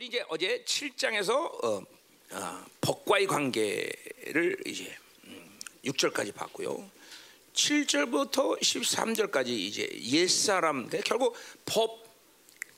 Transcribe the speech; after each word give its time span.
우리 0.00 0.06
이제 0.06 0.24
어제 0.30 0.64
7장에서 0.64 1.62
어, 1.62 1.82
어, 2.32 2.64
법과의 2.80 3.26
관계를 3.26 4.56
이제 4.64 4.96
음, 5.24 5.58
6절까지 5.84 6.34
봤고요. 6.34 6.90
7절부터 7.52 8.58
13절까지 8.58 9.48
이제 9.48 9.86
옛사람, 9.92 10.86
그러니까 10.86 11.06
결국 11.06 11.36
법 11.66 12.02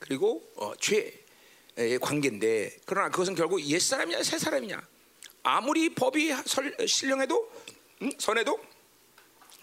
그리고 0.00 0.42
어, 0.56 0.72
죄의 0.80 2.00
관계인데 2.00 2.78
그러나 2.86 3.08
그것은 3.08 3.36
결국 3.36 3.64
옛사람이냐 3.64 4.20
새사람이냐 4.24 4.82
아무리 5.44 5.94
법이 5.94 6.34
설, 6.44 6.74
신령해도 6.88 7.52
음, 8.02 8.10
선해도 8.18 8.58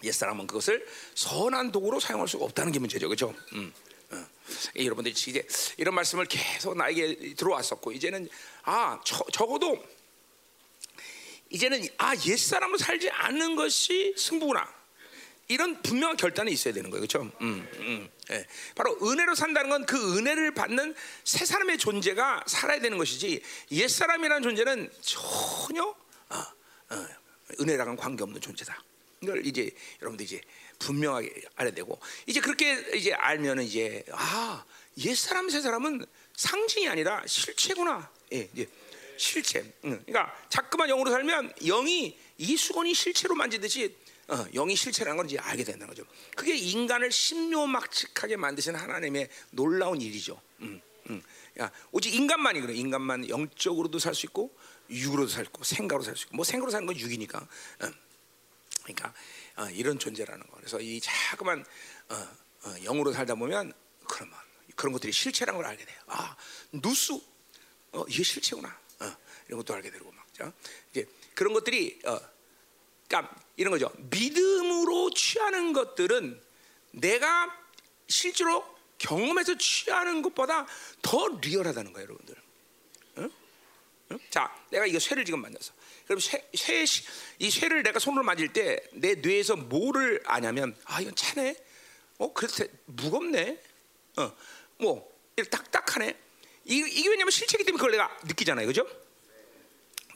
옛사람은 0.05 0.47
그것을 0.47 0.87
선한 1.13 1.73
도구로 1.73 1.99
사용할 1.99 2.25
수가 2.25 2.45
없다는 2.45 2.71
게 2.71 2.79
문제죠, 2.79 3.09
그렇죠? 3.09 3.35
음. 3.51 3.73
어. 4.11 4.25
여러분들이 4.75 5.13
이제 5.13 5.47
이런 5.77 5.95
말씀을 5.95 6.25
계속 6.25 6.75
나에게 6.75 7.35
들어왔었고 7.35 7.91
이제는 7.91 8.27
아 8.63 8.99
저, 9.05 9.23
적어도 9.31 9.81
이제는 11.49 11.87
아 11.97 12.15
옛사람을 12.15 12.77
살지 12.77 13.09
않는 13.09 13.55
것이 13.55 14.13
승부구나 14.17 14.79
이런 15.47 15.81
분명한 15.81 16.15
결단이 16.17 16.51
있어야 16.51 16.73
되는 16.73 16.89
거예요 16.91 17.07
그렇죠? 17.07 17.31
음, 17.41 17.67
음, 17.79 18.09
예. 18.31 18.45
바로 18.75 18.97
은혜로 19.01 19.33
산다는 19.33 19.69
건 19.71 19.85
그 19.85 20.17
은혜를 20.17 20.53
받는 20.53 20.93
새 21.23 21.45
사람의 21.45 21.79
존재가 21.79 22.43
살아야 22.45 22.79
되는 22.79 22.97
것이지 22.99 23.41
옛사람이라는 23.71 24.43
존재는 24.43 24.91
전혀 25.01 25.83
어, 25.83 26.35
어, 26.35 27.07
은혜랑은 27.59 27.95
관계없는 27.95 28.39
존재다 28.41 28.83
이걸 29.21 29.45
이제 29.45 29.71
여러분들 30.01 30.25
이제 30.25 30.39
분명하게 30.79 31.43
알아야 31.55 31.73
되고 31.73 31.99
이제 32.25 32.39
그렇게 32.39 32.97
이제 32.97 33.13
알면은 33.13 33.63
이제 33.63 34.03
아 34.11 34.65
옛사람 34.97 35.49
새사람은 35.49 36.05
상징이 36.35 36.87
아니라 36.87 37.23
실체구나. 37.27 38.09
예, 38.33 38.49
이제 38.53 38.67
실체. 39.17 39.59
응. 39.85 40.01
그러니까 40.05 40.33
자꾸만 40.49 40.87
영으로 40.89 41.11
살면 41.11 41.53
영이 41.65 42.17
이 42.37 42.57
수건이 42.57 42.93
실체로 42.93 43.35
만지듯이 43.35 43.93
어, 44.29 44.45
영이 44.53 44.75
실체라는 44.75 45.17
걸 45.17 45.25
이제 45.25 45.37
알게 45.37 45.63
된다는 45.63 45.87
거죠. 45.87 46.07
그게 46.35 46.55
인간을 46.55 47.11
신묘막측하게 47.11 48.37
만드신 48.37 48.75
하나님의 48.75 49.27
놀라운 49.51 49.99
일이죠. 49.99 50.39
음, 50.61 50.81
음. 51.09 51.21
야, 51.59 51.71
오직 51.91 52.13
인간만이 52.15 52.61
그래. 52.61 52.73
인간만 52.73 53.27
영적으로도 53.27 53.99
살 53.99 54.13
수 54.15 54.25
있고 54.27 54.55
육으로도 54.89 55.29
살수 55.29 55.49
있고 55.49 55.63
생각으로 55.63 56.03
살 56.03 56.15
수 56.15 56.25
있고 56.25 56.37
뭐 56.37 56.45
생각으로 56.45 56.71
사는 56.71 56.85
건 56.85 56.97
육이니까. 56.97 57.47
음. 57.81 57.93
그러니까 58.83 59.13
어, 59.59 59.69
이런 59.71 59.99
존재라는 59.99 60.47
거. 60.47 60.57
그래서 60.57 60.79
이 60.79 60.99
자그만 61.01 61.65
어, 62.09 62.15
어, 62.63 62.73
영으로 62.83 63.11
살다 63.11 63.35
보면 63.35 63.73
그러면 64.07 64.35
그런 64.75 64.93
것들이 64.93 65.11
실체라는 65.11 65.61
걸 65.61 65.69
알게 65.69 65.85
돼요. 65.85 65.99
아 66.07 66.35
누수 66.71 67.21
어, 67.91 68.05
이게 68.07 68.23
실체구나. 68.23 68.69
어, 68.69 69.17
이런 69.47 69.57
것도 69.59 69.73
알게 69.73 69.91
되고 69.91 70.09
막. 70.11 70.33
자, 70.33 70.51
이제 70.91 71.05
그런 71.35 71.53
것들이 71.53 71.99
어, 72.05 72.19
그러니까 73.07 73.35
이런 73.57 73.71
거죠. 73.71 73.91
믿음으로 73.97 75.11
취하는 75.13 75.73
것들은 75.73 76.41
내가 76.91 77.53
실제로 78.07 78.63
경험해서 78.97 79.57
취하는 79.57 80.21
것보다 80.21 80.67
더 81.01 81.27
리얼하다는 81.41 81.93
거예요, 81.93 82.05
여러분들. 82.05 82.35
응? 83.17 83.31
응? 84.11 84.19
자, 84.29 84.55
내가 84.69 84.85
이거 84.85 84.99
쇠를 84.99 85.25
지금 85.25 85.41
만졌어. 85.41 85.73
그럼 86.09 86.19
쇠, 86.19 86.43
쇠, 86.55 86.85
이 87.37 87.51
쇠를 87.51 87.83
내가 87.83 87.99
손으로 87.99 88.23
만질 88.23 88.51
때 88.51 88.79
내 88.93 89.13
뇌에서 89.13 89.55
뭐를 89.55 90.23
아냐면 90.25 90.75
아 90.85 90.99
이건 91.01 91.15
차네. 91.15 91.55
어 92.17 92.33
그래서 92.33 92.65
무겁네. 92.85 93.61
어뭐 94.17 95.07
딱딱하네. 95.51 96.17
이, 96.65 96.77
이게 96.77 97.09
왜냐면 97.09 97.29
실체기 97.29 97.63
때문에 97.63 97.77
그걸 97.77 97.91
내가 97.91 98.09
느끼잖아요, 98.23 98.65
그죠? 98.65 98.87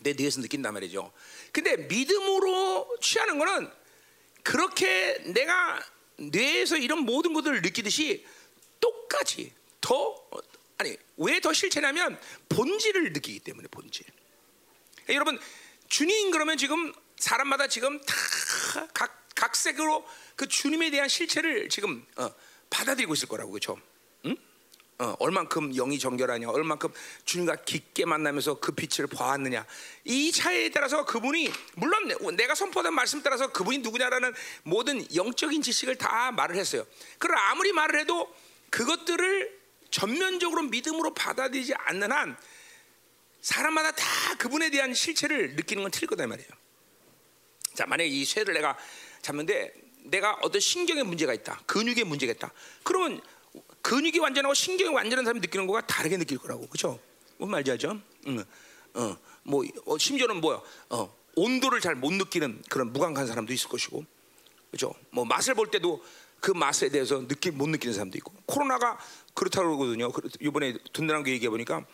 내 0.01 0.13
뇌에서 0.13 0.41
느낀단 0.41 0.73
말이죠. 0.73 1.13
근데 1.51 1.77
믿음으로 1.77 2.97
취하는 2.99 3.37
거는 3.37 3.71
그렇게 4.41 5.19
내가 5.27 5.79
뇌에서 6.17 6.77
이런 6.77 7.01
모든 7.05 7.33
것들을 7.33 7.61
느끼듯이 7.61 8.25
똑같이 8.79 9.53
더 9.79 10.27
아니 10.79 10.97
왜 11.17 11.39
더 11.39 11.53
실체냐면 11.53 12.19
본질을 12.49 13.13
느끼기 13.13 13.41
때문에 13.41 13.67
본질. 13.67 14.07
여러분 15.09 15.39
주님 15.93 16.31
그러면 16.31 16.57
지금 16.57 16.91
사람마다 17.17 17.67
지금 17.67 18.01
다 18.01 18.15
각 18.93 19.23
각색으로 19.35 20.03
그 20.35 20.47
주님에 20.47 20.89
대한 20.89 21.07
실체를 21.07 21.69
지금 21.69 22.03
어, 22.15 22.31
받아들이고 22.69 23.13
있을 23.13 23.27
거라고? 23.27 23.57
응? 24.25 24.35
어, 24.99 25.15
얼만큼 25.19 25.73
영이 25.73 25.99
정결하냐, 25.99 26.49
얼만큼 26.49 26.91
주님과 27.25 27.57
깊게 27.65 28.05
만나면서 28.05 28.59
그 28.59 28.71
빛을 28.71 29.07
보았느냐. 29.07 29.65
이 30.05 30.31
차이에 30.31 30.71
따라서 30.71 31.05
그분이 31.05 31.51
물론 31.75 32.35
내가 32.35 32.55
선포한 32.55 32.93
말씀 32.93 33.21
따라서 33.21 33.51
그분이 33.51 33.79
누구냐라는 33.79 34.33
모든 34.63 35.05
영적인 35.13 35.61
지식을 35.61 35.97
다 35.97 36.31
말을 36.31 36.55
했어요. 36.55 36.85
그러나 37.19 37.51
아무리 37.51 37.71
말을 37.71 37.99
해도 37.99 38.33
그것들을 38.69 39.61
전면적으로 39.91 40.63
믿음으로 40.63 41.13
받아들이지 41.13 41.73
않는 41.75 42.11
한 42.11 42.37
사람마다 43.43 43.91
다 43.91 44.05
그분에 44.37 44.69
대한 44.69 44.93
실체를 44.93 45.55
느끼는 45.55 45.83
건 45.83 45.91
틀릴 45.91 46.07
거다 46.07 46.25
말이에요. 46.25 46.49
자, 47.75 47.85
만약에 47.85 48.09
이 48.09 48.23
쇠를 48.25 48.53
내가 48.53 48.77
잡는데 49.21 49.73
내가 50.05 50.39
어떤 50.41 50.59
신경에 50.59 51.03
문제가 51.03 51.33
있다, 51.33 51.61
근육에 51.65 52.05
문제가 52.05 52.31
있다. 52.31 52.51
그러면 52.83 53.21
근육이 53.81 54.19
완전하고 54.19 54.53
신경이 54.53 54.93
완전한 54.95 55.25
사람이 55.25 55.41
느끼는 55.41 55.67
거가 55.67 55.85
다르게 55.85 56.17
느낄 56.17 56.37
거라고, 56.37 56.67
그렇죠? 56.67 56.99
뭔 57.37 57.51
말인지 57.51 57.71
알죠? 57.71 58.01
응, 58.27 58.43
어, 58.93 59.17
뭐 59.43 59.63
어, 59.85 59.97
심지어는 59.97 60.39
뭐야, 60.39 60.61
어, 60.89 61.13
온도를 61.35 61.81
잘 61.81 61.95
못 61.95 62.13
느끼는 62.13 62.63
그런 62.69 62.93
무감한 62.93 63.27
사람도 63.27 63.51
있을 63.51 63.67
것이고, 63.67 64.05
그렇죠? 64.71 64.95
뭐 65.09 65.25
맛을 65.25 65.53
볼 65.53 65.69
때도 65.69 66.03
그 66.39 66.51
맛에 66.51 66.89
대해서 66.89 67.27
느끼 67.27 67.51
못 67.51 67.67
느끼는 67.67 67.93
사람도 67.93 68.17
있고, 68.19 68.33
코로나가 68.45 68.97
그렇다고 69.33 69.77
그러거든요. 69.77 70.11
이번에 70.39 70.77
든든한 70.93 71.23
거 71.23 71.29
얘기해 71.29 71.49
보니까 71.49 71.85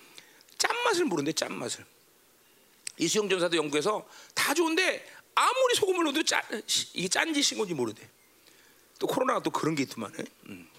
짠맛을 0.60 1.06
모르는데 1.06 1.34
짠맛을. 1.34 1.86
이수영 2.98 3.30
전사도 3.30 3.58
연구해서 3.58 4.08
다 4.36 4.54
좋은데 4.54 5.06
아무리 5.34 5.76
소금을 5.76 6.04
넣어도 6.04 6.24
짠, 6.24 6.44
이게 6.94 7.08
짠지 7.08 7.42
신건지 7.42 7.74
모르대. 7.74 8.08
또 9.00 9.08
코로나가 9.08 9.42
또 9.42 9.50
그런 9.50 9.74
게 9.74 9.84
있더만. 9.84 10.14
음. 10.48 10.70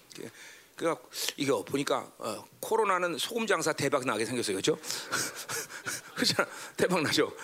그러니까 0.75 1.03
이게 1.37 1.51
보니까 1.51 2.11
어, 2.17 2.47
코로나는 2.59 3.17
소금 3.17 3.47
장사 3.47 3.73
대박 3.73 4.05
나게 4.05 4.25
생겼어요, 4.25 4.55
그렇죠? 4.55 4.79
그렇잖아, 6.15 6.49
대박 6.77 7.01
나죠. 7.01 7.35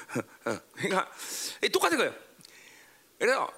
어, 0.45 0.59
그러니까 0.73 1.11
똑같은 1.71 1.97
거예요. 1.97 2.13
그래서 3.17 3.51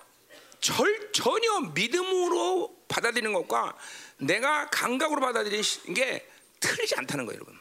절, 0.62 1.12
전혀 1.12 1.60
믿음으로 1.74 2.84
받아들이는 2.88 3.34
것과 3.34 3.78
내가 4.18 4.70
감각으로 4.70 5.22
받아들이는 5.22 5.64
게 5.94 6.30
틀리지 6.60 6.96
않다는 6.96 7.26
거예요, 7.26 7.38
여러분. 7.38 7.59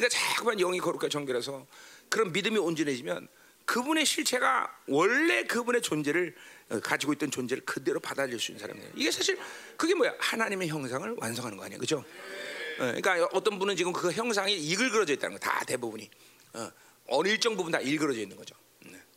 그러니까 0.00 0.08
자꾸만 0.08 0.58
영이 0.58 0.78
거룩하게 0.78 1.08
정결해서 1.08 1.66
그런 2.08 2.32
믿음이 2.32 2.58
온전해지면 2.58 3.28
그분의 3.64 4.06
실체가 4.06 4.70
원래 4.86 5.42
그분의 5.44 5.82
존재를 5.82 6.34
가지고 6.82 7.12
있던 7.14 7.30
존재를 7.30 7.64
그대로 7.64 7.98
받아들일 7.98 8.38
수 8.38 8.52
있는 8.52 8.60
사람이에요. 8.60 8.90
이게 8.94 9.10
사실 9.10 9.38
그게 9.76 9.94
뭐야? 9.94 10.14
하나님의 10.18 10.68
형상을 10.68 11.14
완성하는 11.18 11.58
거 11.58 11.64
아니에요, 11.64 11.78
그렇죠? 11.78 12.04
그러니까 12.76 13.28
어떤 13.32 13.58
분은 13.58 13.74
지금 13.76 13.92
그 13.92 14.12
형상이 14.12 14.54
일그러져 14.54 15.14
있다는 15.14 15.38
거, 15.38 15.40
다 15.40 15.64
대부분이 15.64 16.10
어느 17.08 17.28
일정 17.28 17.56
부분 17.56 17.72
다 17.72 17.80
일그러져 17.80 18.20
있는 18.20 18.36
거죠. 18.36 18.54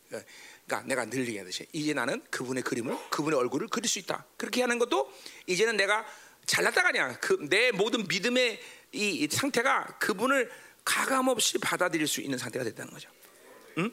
그러니까 0.08 0.84
내가 0.88 1.06
늘 1.06 1.28
얘기하듯이 1.28 1.68
이제 1.72 1.94
나는 1.94 2.24
그분의 2.32 2.64
그림을, 2.64 2.98
그분의 3.10 3.38
얼굴을 3.38 3.68
그릴 3.68 3.88
수 3.88 4.00
있다. 4.00 4.26
그렇게 4.38 4.62
하는 4.62 4.80
것도 4.80 5.12
이제는 5.46 5.78
내가 5.78 6.06
잘났다가 6.46 6.90
아니야. 6.90 7.20
그 7.20 7.38
내 7.50 7.72
모든 7.72 8.08
믿음의 8.08 8.60
이 8.94 9.28
상태가 9.32 9.86
그분을 10.00 10.50
가감 10.90 11.28
없이 11.28 11.60
받아들일 11.60 12.08
수 12.08 12.20
있는 12.20 12.40
상태가 12.40 12.66
됐다는 12.66 12.92
거죠. 12.92 13.12
응? 13.78 13.92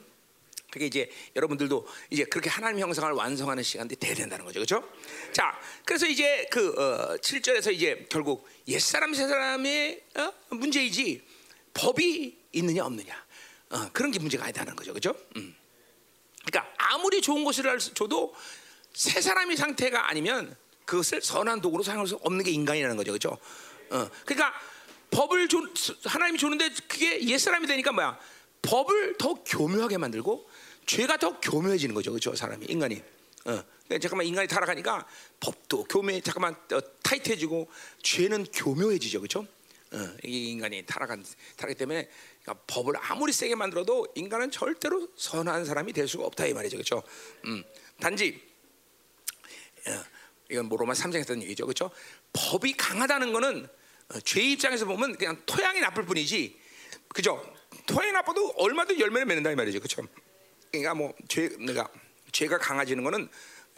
그게 0.71 0.87
이제 0.87 1.07
여러분들도 1.35 1.87
이제 2.09 2.23
그렇게 2.23 2.49
하나님 2.49 2.79
형상을 2.79 3.11
완성하는 3.11 3.61
시간이 3.61 3.95
돼야 3.97 4.15
된다는 4.15 4.43
거죠. 4.43 4.59
그렇죠? 4.59 4.91
자, 5.31 5.59
그래서 5.85 6.07
이제 6.07 6.47
그 6.49 6.69
어, 6.69 7.17
7절에서 7.17 7.71
이제 7.71 8.07
결국 8.09 8.49
옛사람 8.67 9.13
새사람의 9.13 10.05
어? 10.15 10.33
문제이지 10.49 11.23
법이 11.75 12.35
있느냐 12.53 12.83
없느냐. 12.83 13.25
어, 13.69 13.89
그런 13.93 14.09
게 14.09 14.17
문제가 14.17 14.45
아니다는 14.45 14.75
거죠. 14.75 14.91
그렇죠? 14.91 15.15
음. 15.35 15.55
그러니까 16.45 16.73
아무리 16.77 17.21
좋은 17.21 17.43
것을 17.43 17.77
줘도 17.77 18.33
새 18.93 19.21
사람의 19.21 19.55
상태가 19.55 20.09
아니면 20.09 20.55
그것을 20.85 21.21
선한 21.21 21.61
도구로 21.61 21.83
사용할 21.83 22.07
수 22.07 22.15
없는 22.23 22.43
게 22.43 22.49
인간이라는 22.49 22.97
거죠. 22.97 23.11
그렇죠? 23.11 23.37
어, 23.91 24.09
그러니까 24.25 24.51
법을 25.11 25.47
줘, 25.47 25.59
하나님이 26.05 26.37
주는데 26.37 26.69
그게 26.87 27.21
옛 27.27 27.37
사람이 27.37 27.67
되니까 27.67 27.91
뭐야? 27.91 28.19
법을 28.61 29.17
더 29.17 29.33
교묘하게 29.35 29.97
만들고 29.97 30.49
죄가 30.85 31.17
더 31.17 31.39
교묘해지는 31.39 31.93
거죠, 31.95 32.11
그렇죠? 32.11 32.35
사람이 32.35 32.65
인간이. 32.67 33.01
어. 33.45 33.63
잠깐만 34.01 34.25
인간이 34.25 34.47
타락하니까 34.47 35.07
법도 35.39 35.85
교묘, 35.85 36.19
잠깐만 36.21 36.55
어, 36.73 36.79
타이트해지고 37.03 37.69
죄는 38.03 38.45
교묘해지죠, 38.51 39.21
그렇죠? 39.21 39.47
어, 39.93 40.17
이 40.25 40.51
인간이 40.51 40.85
타락한 40.85 41.23
타락기 41.55 41.77
때문에 41.77 42.09
그러니까 42.43 42.65
법을 42.67 42.95
아무리 42.99 43.31
세게 43.31 43.55
만들어도 43.55 44.07
인간은 44.15 44.51
절대로 44.51 45.07
선한 45.15 45.63
사람이 45.63 45.93
될 45.93 46.07
수가 46.07 46.25
없다 46.25 46.45
이 46.47 46.53
말이죠, 46.53 46.75
그렇죠? 46.75 47.01
음, 47.45 47.63
단지 48.01 48.41
어, 49.87 50.03
이건 50.49 50.65
뭐 50.65 50.77
로마 50.77 50.91
3장에 50.93 51.19
했던 51.19 51.41
얘기죠, 51.43 51.65
그렇죠? 51.65 51.89
법이 52.33 52.73
강하다는 52.73 53.31
거는 53.31 53.65
어, 53.65 53.69
죄 54.23 54.41
입장에서 54.41 54.85
보면 54.85 55.17
그냥 55.17 55.41
토양이 55.45 55.79
나쁠 55.79 56.05
뿐이지, 56.05 56.59
그죠? 57.09 57.43
토양이 57.85 58.11
나빠도 58.11 58.53
얼마든 58.57 58.99
열매를 58.99 59.25
맺는다 59.25 59.51
이 59.51 59.55
말이죠, 59.55 59.79
그렇죠? 59.79 60.07
그러니까 60.71 60.93
뭐 60.93 61.13
죄 61.27 61.49
내가 61.59 61.89
죄가 62.31 62.57
강해지는 62.57 63.03
거는 63.03 63.29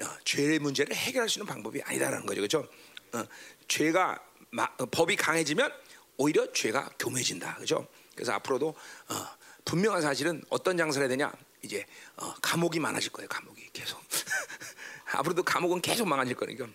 어, 0.02 0.04
죄의 0.26 0.60
문제를 0.60 0.96
해결할 0.96 1.30
수 1.30 1.40
있는 1.40 1.48
방법이 1.48 1.82
아니다라는 1.84 2.26
거죠, 2.26 2.42
그렇죠? 2.42 2.68
어, 3.14 3.24
죄가 3.68 4.20
마, 4.52 4.64
어, 4.78 4.86
법이 4.86 5.16
강해지면 5.16 5.72
오히려 6.18 6.52
죄가 6.52 6.92
교묘해진다, 7.00 7.56
그렇죠? 7.56 7.88
그래서 8.16 8.34
앞으로도 8.34 8.70
어, 8.70 9.28
분명한 9.66 10.02
사실은 10.02 10.44
어떤 10.50 10.78
장사를 10.78 11.04
해야 11.04 11.10
되냐? 11.10 11.32
이제 11.62 11.86
어, 12.18 12.34
감옥이 12.42 12.80
많아질 12.80 13.12
거예요, 13.12 13.28
감옥이 13.28 13.70
계속. 13.74 14.00
앞으로도 15.12 15.44
감옥은 15.44 15.82
계속 15.82 16.08
많아질 16.08 16.36
거니까 16.36 16.68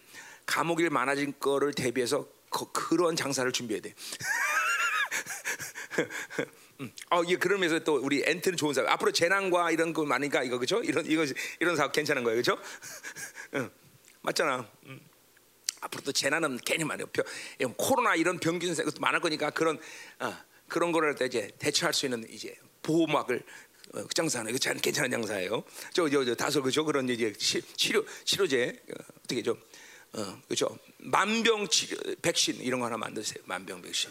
감옥이 0.46 0.88
많아질 0.88 1.32
거를 1.38 1.72
대비해서 1.72 2.26
그, 2.54 2.70
그런 2.70 3.16
장사를 3.16 3.50
준비해야 3.50 3.82
돼. 3.82 3.94
음. 6.80 6.92
어, 7.10 7.22
예, 7.26 7.36
그러면서 7.36 7.80
또 7.80 7.96
우리 7.96 8.22
엔트는 8.24 8.56
좋은 8.56 8.72
사업. 8.72 8.88
앞으로 8.88 9.10
재난과 9.10 9.72
이런 9.72 9.92
거 9.92 10.04
많으니까 10.04 10.44
이거 10.44 10.58
그죠? 10.58 10.80
이런 10.82 11.04
이거 11.06 11.24
이런 11.58 11.74
사업 11.74 11.92
괜찮은 11.92 12.22
거예요, 12.22 12.36
그죠? 12.36 12.56
응, 13.54 13.68
맞잖아. 14.22 14.68
음. 14.86 15.00
앞으로 15.80 16.04
또 16.04 16.12
재난은 16.12 16.58
괜히 16.64 16.84
말이에요. 16.84 17.08
코로나 17.76 18.14
이런 18.14 18.38
병균 18.38 18.74
것도 18.74 19.00
많을 19.00 19.20
거니까 19.20 19.50
그런 19.50 19.78
어, 20.20 20.36
그런 20.68 20.92
거를 20.92 21.16
이제 21.22 21.50
대처할 21.58 21.92
수 21.92 22.06
있는 22.06 22.24
이제 22.30 22.54
보호막을 22.82 23.42
어, 23.94 24.02
그 24.02 24.08
장사는 24.14 24.48
이거 24.48 24.58
참 24.58 24.78
괜찮은 24.78 25.10
장사예요. 25.10 25.64
저 25.92 26.08
저 26.08 26.24
저, 26.24 26.34
다소 26.34 26.62
그죠? 26.62 26.84
그런 26.84 27.08
이제 27.08 27.32
시, 27.36 27.60
치료 27.76 28.04
치료제 28.24 28.80
어, 28.90 28.94
어떻게 29.24 29.42
좀 29.42 29.60
어, 30.16 30.42
그죠? 30.48 30.78
만병 30.98 31.68
치료 31.68 31.96
백신 32.22 32.60
이런 32.60 32.80
거 32.80 32.86
하나 32.86 32.96
만드세요. 32.96 33.42
만병 33.46 33.82
백신. 33.82 34.10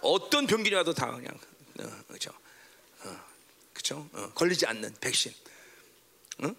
어떤 0.00 0.46
병균이 0.46 0.74
와도 0.74 0.92
다 0.92 1.12
그냥 1.12 1.38
어, 1.80 1.90
그죠? 2.08 2.32
어, 3.04 3.20
그죠? 3.72 4.08
어, 4.12 4.30
걸리지 4.34 4.66
않는 4.66 4.96
백신. 5.00 5.32
응? 6.42 6.54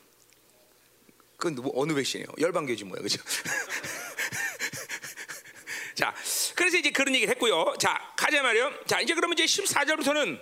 그건 1.38 1.56
뭐, 1.56 1.72
어느 1.76 1.94
백신이에요? 1.94 2.28
열방교지 2.40 2.86
뭐야, 2.86 3.02
그죠? 3.02 3.22
자, 5.96 6.16
그래서 6.56 6.78
이제 6.78 6.92
그런 6.92 7.14
얘기를 7.16 7.34
했고요. 7.34 7.74
자, 7.80 8.14
가자 8.16 8.42
말이요. 8.42 8.86
자, 8.86 9.02
이제 9.02 9.14
그러면 9.14 9.38
이제 9.38 9.46
14절부터는 9.46 10.42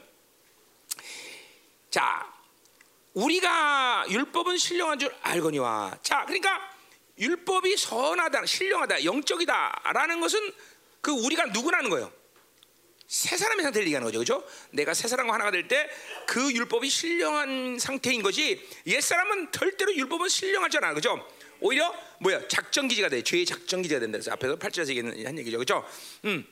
자, 1.89 2.31
우리가 3.13 4.05
율법은 4.09 4.57
신령한 4.57 4.99
줄 4.99 5.15
알거니와. 5.21 5.99
자, 6.01 6.25
그러니까 6.25 6.72
율법이 7.17 7.77
선하다, 7.77 8.45
신령하다, 8.45 9.03
영적이다라는 9.03 10.19
것은 10.19 10.53
그 11.01 11.11
우리가 11.11 11.45
누구라는 11.47 11.89
거예요. 11.89 12.11
새 13.07 13.37
사람의 13.37 13.63
상태를 13.63 13.85
얘기하는 13.85 14.05
거죠, 14.05 14.17
그렇죠? 14.19 14.47
내가 14.71 14.93
새 14.93 15.07
사람과 15.07 15.33
하나가 15.33 15.51
될 15.51 15.67
때 15.67 15.89
그 16.25 16.51
율법이 16.51 16.89
신령한 16.89 17.77
상태인 17.79 18.21
거지. 18.23 18.67
옛 18.87 19.01
사람은 19.01 19.51
절대로 19.51 19.93
율법은 19.93 20.29
신령하지 20.29 20.77
않아, 20.77 20.89
그렇죠? 20.89 21.27
오히려 21.59 21.93
뭐야 22.19 22.47
작전 22.47 22.87
기지가 22.87 23.09
돼, 23.09 23.21
죄의 23.23 23.45
작전 23.45 23.81
기지가 23.81 23.99
된다. 23.99 24.17
그래서 24.17 24.31
앞에서 24.31 24.55
8절에서 24.57 24.89
얘기한 24.89 25.25
한 25.27 25.37
얘기죠, 25.37 25.57
그렇죠? 25.57 25.87
음. 26.25 26.45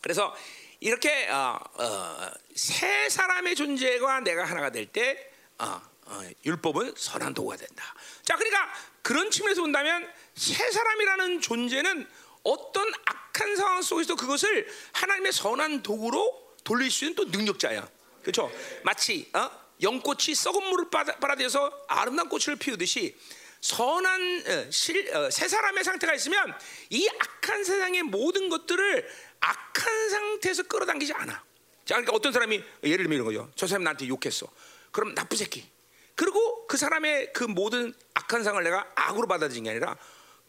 그래서 0.00 0.34
이렇게 0.80 1.28
어, 1.28 1.58
어, 1.74 2.30
새 2.54 3.08
사람의 3.08 3.54
존재가 3.54 4.20
내가 4.20 4.44
하나가 4.44 4.70
될때 4.70 5.30
어, 5.58 5.80
어, 6.06 6.20
율법은 6.44 6.94
선한 6.96 7.34
도구가 7.34 7.56
된다. 7.56 7.94
자, 8.22 8.36
그러니까 8.36 8.72
그런 9.02 9.30
측면에서 9.30 9.60
본다면 9.62 10.08
새 10.34 10.70
사람이라는 10.70 11.40
존재는 11.40 12.08
어떤 12.44 12.90
악한 13.04 13.56
상황 13.56 13.82
속에서 13.82 14.14
그것을 14.14 14.66
하나님의 14.92 15.32
선한 15.32 15.82
도구로 15.82 16.56
돌릴 16.64 16.90
수 16.90 17.04
있는 17.04 17.16
또 17.16 17.24
능력자야. 17.24 17.88
그렇죠? 18.22 18.50
마치 18.84 19.28
어? 19.34 19.50
영꽃이 19.80 20.34
썩은 20.34 20.64
물을 20.70 20.90
빨아들여서 20.90 21.86
아름다운 21.88 22.28
꽃을 22.28 22.56
피우듯이 22.56 23.16
선한 23.60 24.44
어, 24.46 24.70
실, 24.70 25.14
어, 25.14 25.30
새 25.30 25.48
사람의 25.48 25.84
상태가 25.84 26.14
있으면 26.14 26.52
이 26.90 27.08
악한 27.08 27.64
세상의 27.64 28.02
모든 28.04 28.48
것들을 28.48 29.08
악한 29.40 30.10
상태에서 30.10 30.64
끌어당기지 30.64 31.12
않아. 31.12 31.32
자, 31.84 31.94
그러니까 31.94 32.12
어떤 32.12 32.32
사람이 32.32 32.62
예를 32.84 33.04
들면 33.04 33.12
이런 33.12 33.24
거죠. 33.24 33.50
저 33.56 33.66
사람이 33.66 33.84
나한테 33.84 34.08
욕했어. 34.08 34.46
그럼 34.90 35.14
나쁜 35.14 35.36
새끼. 35.36 35.71
그리고 36.22 36.68
그 36.68 36.76
사람의 36.76 37.32
그 37.32 37.42
모든 37.42 37.92
악한 38.14 38.44
상을 38.44 38.62
내가 38.62 38.88
악으로 38.94 39.26
받아들인 39.26 39.64
게 39.64 39.70
아니라 39.70 39.98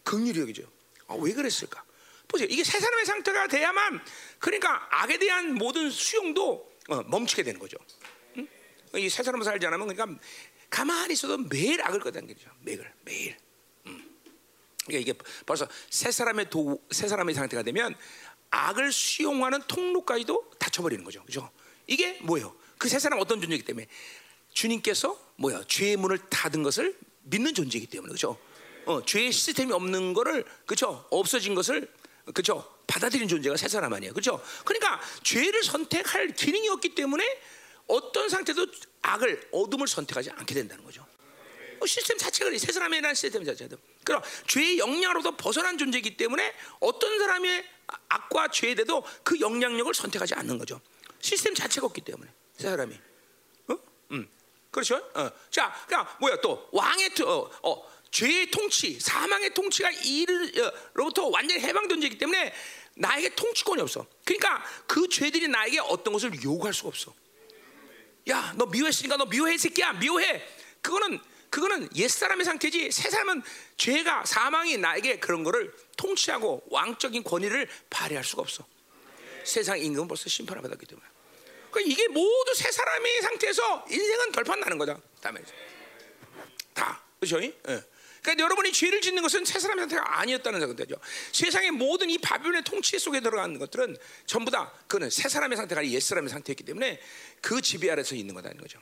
긍휼히 0.04 0.40
여기죠. 0.40 0.72
아, 1.08 1.16
왜 1.16 1.34
그랬을까? 1.34 1.84
보세요. 2.28 2.48
이게 2.52 2.64
세 2.64 2.80
사람의 2.80 3.08
상태가 3.08 3.48
돼야만 3.48 4.00
그러니까 4.38 4.88
악에 4.92 5.18
대한 5.18 5.56
모든 5.56 5.90
수용도 5.90 6.72
어, 6.90 7.02
멈추게 7.02 7.42
되는 7.42 7.60
거죠. 7.60 7.78
응? 8.38 8.48
이세 8.96 9.24
사람을 9.24 9.44
살지 9.44 9.66
않으면 9.66 9.88
그러니까 9.88 10.22
가만히 10.70 11.14
있어도 11.14 11.40
매일 11.40 11.82
악을 11.82 12.02
끌어당기죠. 12.02 12.52
매일 12.62 12.88
매일. 13.02 13.36
음. 13.88 14.16
그러니까 14.86 15.12
이게 15.12 15.20
벌써 15.48 15.68
세 15.90 16.12
사람의 16.12 16.52
도, 16.52 16.84
세 16.92 17.08
사람의 17.08 17.34
상태가 17.34 17.64
되면 17.64 17.96
악을 18.52 18.92
수용하는 18.92 19.64
통로까지도 19.68 20.52
닫혀버리는 20.60 21.04
거죠. 21.04 21.24
그죠? 21.26 21.50
이게 21.88 22.20
뭐예요? 22.22 22.56
그 22.78 22.90
세 22.90 23.00
사람 23.00 23.18
어떤 23.20 23.40
존재이기 23.40 23.64
때문에 23.64 23.88
주님께서 24.54 25.18
뭐야 25.38 25.64
죄의 25.68 25.98
문을 25.98 26.18
닫은 26.30 26.64
것을 26.64 26.98
믿는 27.24 27.54
존재이기 27.54 27.88
때문에 27.88 28.12
그죠? 28.12 28.38
어, 28.86 29.04
죄의 29.04 29.32
시스템이 29.32 29.72
없는 29.72 30.14
거를 30.14 30.46
그죠? 30.66 31.06
없어진 31.10 31.56
것을 31.56 31.90
그죠? 32.34 32.70
받아들인 32.88 33.28
존재가 33.28 33.58
세 33.58 33.68
사람 33.68 33.94
아니에요, 33.94 34.14
그죠? 34.14 34.42
그러니까 34.66 35.02
죄를 35.24 35.64
선택할 35.64 36.34
기능이 36.34 36.70
없기 36.70 36.96
때문에 36.96 37.24
어떤 37.88 38.30
상태도 38.30 38.68
악을 39.02 39.50
어둠을 39.52 39.88
선택하지 39.88 40.32
않게 40.32 40.54
된다는 40.54 40.84
거죠. 40.84 41.06
어, 41.80 41.86
시스템 41.86 42.18
자체가 42.18 42.58
세 42.58 42.72
사람에 42.72 43.02
대한 43.02 43.14
시스템 43.16 43.44
자체도. 43.44 43.78
그럼 44.06 44.22
죄의 44.48 44.78
영향으로도 44.80 45.36
벗어난 45.38 45.78
존재이기 45.78 46.18
때문에 46.18 46.54
어떤 46.80 47.20
사람의 47.20 47.66
악과 48.10 48.50
죄에 48.50 48.76
대도 48.76 49.04
그 49.24 49.40
영향력을 49.40 49.94
선택하지 49.94 50.36
않는 50.36 50.58
거죠. 50.58 50.80
시스템 51.20 51.54
자체가 51.54 51.88
없기 51.88 52.02
때문에 52.02 52.32
세 52.58 52.70
사람이. 52.70 52.96
어? 53.70 53.78
음. 54.12 54.28
그렇죠? 54.74 54.96
어. 55.14 55.30
자, 55.52 55.74
그러니까 55.86 56.18
뭐야 56.20 56.42
또 56.42 56.68
왕의 56.72 57.12
어, 57.24 57.50
어, 57.62 57.94
죄의 58.10 58.50
통치, 58.52 59.00
사망의 59.00 59.54
통치가 59.54 59.90
이로부터 59.92 61.28
완전히 61.28 61.62
해방된 61.62 62.02
죄이기 62.02 62.18
때문에 62.18 62.54
나에게 62.96 63.36
통치권이 63.36 63.82
없어. 63.84 64.06
그러니까 64.26 64.64
그 64.88 65.08
죄들이 65.08 65.48
나에게 65.48 65.80
어떤 65.80 66.14
것을 66.14 66.32
요구할 66.44 66.74
수가 66.74 66.90
없어. 66.90 67.14
야, 68.30 68.54
너 68.58 68.66
미워했으니까 68.66 69.18
너 69.18 69.26
미워해 69.26 69.58
새끼야, 69.58 69.94
미워해. 69.94 70.44
그거는 70.82 71.20
그거는 71.52 71.88
옛 71.96 72.08
사람의 72.08 72.46
상태지. 72.46 72.92
새 72.92 73.12
사람은 73.12 73.44
죄가 73.78 74.26
사망이 74.26 74.78
나에게 74.78 75.20
그런 75.20 75.44
거를 75.44 75.72
통치하고 75.98 76.64
왕적인 76.72 77.24
권위를 77.24 77.70
발휘할 77.92 78.24
수가 78.24 78.42
없어. 78.42 78.66
세상 79.44 79.78
임금은 79.78 80.08
벌써 80.08 80.30
심판을 80.30 80.64
받았기 80.64 80.88
때문에. 80.88 81.13
그러니까 81.74 81.92
이게 81.92 82.08
모두 82.08 82.54
새 82.54 82.72
사람의 82.72 83.22
상태에서 83.22 83.86
인생은 83.90 84.32
결판 84.32 84.60
나는 84.60 84.78
거다. 84.78 85.00
다음에 85.22 85.42
다 86.74 87.04
그렇죠? 87.20 87.42
예. 87.42 87.54
그러니까 88.22 88.44
여러분이 88.46 88.72
죄를 88.72 89.02
짓는 89.02 89.22
것은 89.22 89.44
새 89.44 89.60
사람의 89.60 89.82
상태가 89.84 90.20
아니었다는 90.20 90.76
거죠. 90.76 90.96
세상의 91.34 91.72
모든 91.72 92.10
이 92.10 92.18
바벨론의 92.20 92.64
통치 92.64 92.98
속에 92.98 93.20
들어가는 93.20 93.60
것들은 93.60 93.98
전부 94.26 94.50
다 94.50 94.72
그는 94.88 95.10
새 95.10 95.28
사람의 95.28 95.58
상태가 95.58 95.80
아니라 95.82 95.94
옛 95.94 96.00
사람의 96.00 96.30
상태였기 96.30 96.64
때문에 96.64 97.02
그 97.42 97.62
지배 97.62 97.90
아래서 97.90 98.16
있는 98.16 98.34
거다는 98.34 98.58
거죠. 98.58 98.80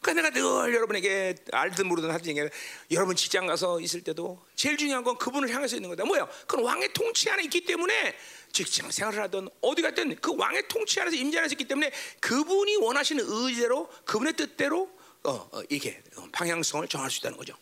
그러니까 0.00 0.30
내가 0.30 0.30
늘 0.30 0.74
여러분에게 0.74 1.34
알든 1.52 1.86
모르든 1.86 2.10
하든 2.10 2.28
얘기해 2.28 2.48
여러분 2.92 3.16
직장 3.16 3.46
가서 3.46 3.80
있을 3.80 4.02
때도 4.02 4.40
제일 4.54 4.76
중요한 4.76 5.02
건 5.04 5.18
그분을 5.18 5.50
향해서 5.50 5.76
있는 5.76 5.90
거다. 5.90 6.04
뭐야? 6.04 6.26
그건 6.46 6.64
왕의 6.64 6.92
통치 6.92 7.28
안에 7.30 7.44
있기 7.44 7.64
때문에 7.64 8.16
직장 8.52 8.90
생활을 8.90 9.22
하든 9.24 9.48
어디 9.60 9.82
갔든 9.82 10.16
그 10.16 10.36
왕의 10.36 10.68
통치 10.68 11.00
안에서 11.00 11.16
임재 11.16 11.38
안에서 11.38 11.52
있기 11.54 11.64
때문에 11.64 11.90
그분이 12.20 12.76
원하시는 12.76 13.24
의지대로 13.26 13.88
그분의 14.04 14.34
뜻대로 14.34 14.90
어, 15.24 15.48
어, 15.52 15.62
이게 15.68 16.00
방향성을 16.32 16.86
정할 16.88 17.10
수 17.10 17.18
있다는 17.18 17.36
거죠. 17.36 17.54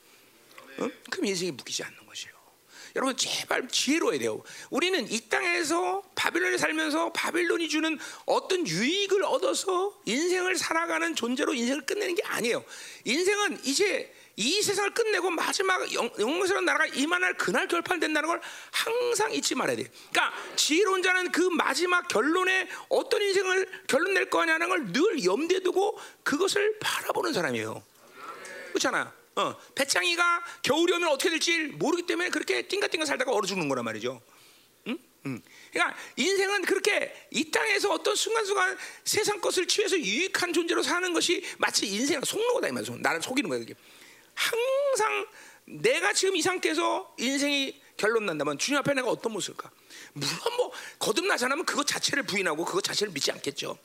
어? 0.78 0.88
그럼 1.10 1.24
인생이 1.24 1.52
묶이지 1.52 1.82
않는 1.84 2.06
것이에요. 2.06 2.35
여러분 2.96 3.14
제발 3.16 3.68
지혜로워야 3.68 4.18
돼요. 4.18 4.42
우리는 4.70 5.06
이 5.12 5.20
땅에서 5.28 6.02
바빌론에 6.14 6.56
살면서 6.56 7.12
바빌론이 7.12 7.68
주는 7.68 7.98
어떤 8.24 8.66
유익을 8.66 9.22
얻어서 9.22 9.94
인생을 10.06 10.56
살아가는 10.56 11.14
존재로 11.14 11.52
인생을 11.54 11.84
끝내는 11.84 12.14
게 12.14 12.22
아니에요. 12.24 12.64
인생은 13.04 13.60
이제 13.64 14.12
이 14.38 14.60
세상을 14.62 14.92
끝내고 14.94 15.30
마지막 15.30 15.92
영- 15.94 16.10
영광스러운 16.18 16.64
나라가 16.64 16.86
임한날 16.86 17.34
그날 17.36 17.68
결판된다는 17.68 18.28
걸 18.28 18.40
항상 18.70 19.32
잊지 19.32 19.54
말아야 19.54 19.76
돼. 19.76 19.84
그러니까 20.10 20.34
지혜로운 20.56 21.02
자는 21.02 21.30
그 21.32 21.40
마지막 21.42 22.08
결론에 22.08 22.68
어떤 22.88 23.20
인생을 23.22 23.68
결론 23.86 24.14
낼 24.14 24.28
거냐는 24.30 24.68
걸 24.68 24.92
늘 24.92 25.24
염두에 25.24 25.60
두고 25.60 25.98
그것을 26.22 26.78
바라보는 26.80 27.32
사람이에요. 27.34 27.82
그렇잖아. 28.68 29.12
어, 29.36 29.54
배짱이가 29.74 30.44
겨울이 30.62 30.94
오면 30.94 31.08
어떻게 31.08 31.30
될지 31.30 31.58
모르기 31.66 32.06
때문에 32.06 32.30
그렇게 32.30 32.62
띵가띵가 32.62 33.04
살다가 33.04 33.32
얼어 33.32 33.46
죽는 33.46 33.68
거란 33.68 33.84
말이죠. 33.84 34.20
응? 34.88 34.98
응. 35.26 35.42
그러니까 35.70 35.96
인생은 36.16 36.62
그렇게 36.62 37.28
이 37.30 37.50
땅에서 37.50 37.92
어떤 37.92 38.16
순간순간 38.16 38.78
세상 39.04 39.40
것을 39.40 39.68
취해서 39.68 39.98
유익한 39.98 40.54
존재로 40.54 40.82
사는 40.82 41.12
것이 41.12 41.44
마치 41.58 41.86
인생의 41.86 42.22
속로다 42.24 42.68
이 42.68 42.72
말이죠. 42.72 42.96
나를 42.96 43.20
속이는 43.20 43.50
거야 43.50 43.58
그게. 43.58 43.74
항상 44.34 45.26
내가 45.66 46.14
지금 46.14 46.34
이 46.36 46.40
상태에서 46.40 47.14
인생이 47.18 47.78
결론 47.98 48.24
난다면 48.24 48.56
주님 48.56 48.78
앞에 48.78 48.94
내가 48.94 49.10
어떤 49.10 49.32
모습일까? 49.32 49.70
물론 50.14 50.56
뭐 50.56 50.72
거듭나잖아면 50.98 51.66
그것 51.66 51.86
자체를 51.86 52.22
부인하고 52.22 52.64
그것 52.64 52.82
자체를 52.82 53.12
믿지 53.12 53.30
않겠죠. 53.32 53.78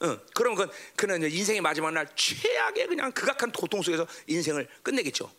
어, 0.00 0.18
그럼 0.34 0.54
그 0.54 0.68
그는 0.94 1.22
인생의 1.22 1.60
마지막 1.60 1.90
날 1.92 2.08
최악의 2.14 2.86
그냥 2.88 3.12
극악한 3.12 3.52
고통 3.52 3.82
속에서 3.82 4.06
인생을 4.26 4.68
끝내겠죠. 4.82 5.32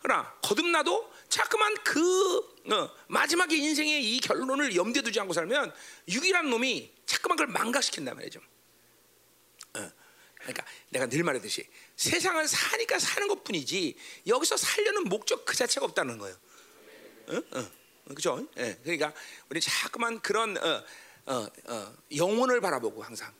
그러나 0.00 0.32
거듭나도 0.42 1.12
자꾸만 1.28 1.74
그 1.84 2.38
어, 2.72 2.90
마지막에 3.08 3.56
인생의 3.56 4.16
이 4.16 4.20
결론을 4.20 4.76
염두에 4.76 5.02
두지 5.02 5.20
않고 5.20 5.32
살면 5.32 5.74
육이란 6.08 6.48
놈이 6.48 6.92
자꾸만 7.04 7.36
그걸 7.36 7.52
망가시킨단 7.52 8.16
말이죠. 8.16 8.40
어, 9.74 9.90
그러니까 10.36 10.64
내가 10.90 11.06
늘 11.06 11.22
말했듯이 11.22 11.68
세상을 11.96 12.46
사니까 12.46 12.98
사는 12.98 13.28
것뿐이지 13.28 13.96
여기서 14.26 14.56
살려는 14.56 15.04
목적 15.04 15.44
그 15.44 15.56
자체가 15.56 15.84
없다는 15.86 16.18
거예요. 16.18 16.36
어? 17.28 17.36
어. 17.58 17.78
그렇죠? 18.08 18.46
예. 18.56 18.78
그러니까 18.82 19.12
우리 19.50 19.60
자꾸만 19.60 20.20
그런 20.20 20.56
어, 20.56 20.84
어, 21.26 21.46
어, 21.66 21.94
영혼을 22.16 22.60
바라보고 22.60 23.02
항상 23.02 23.32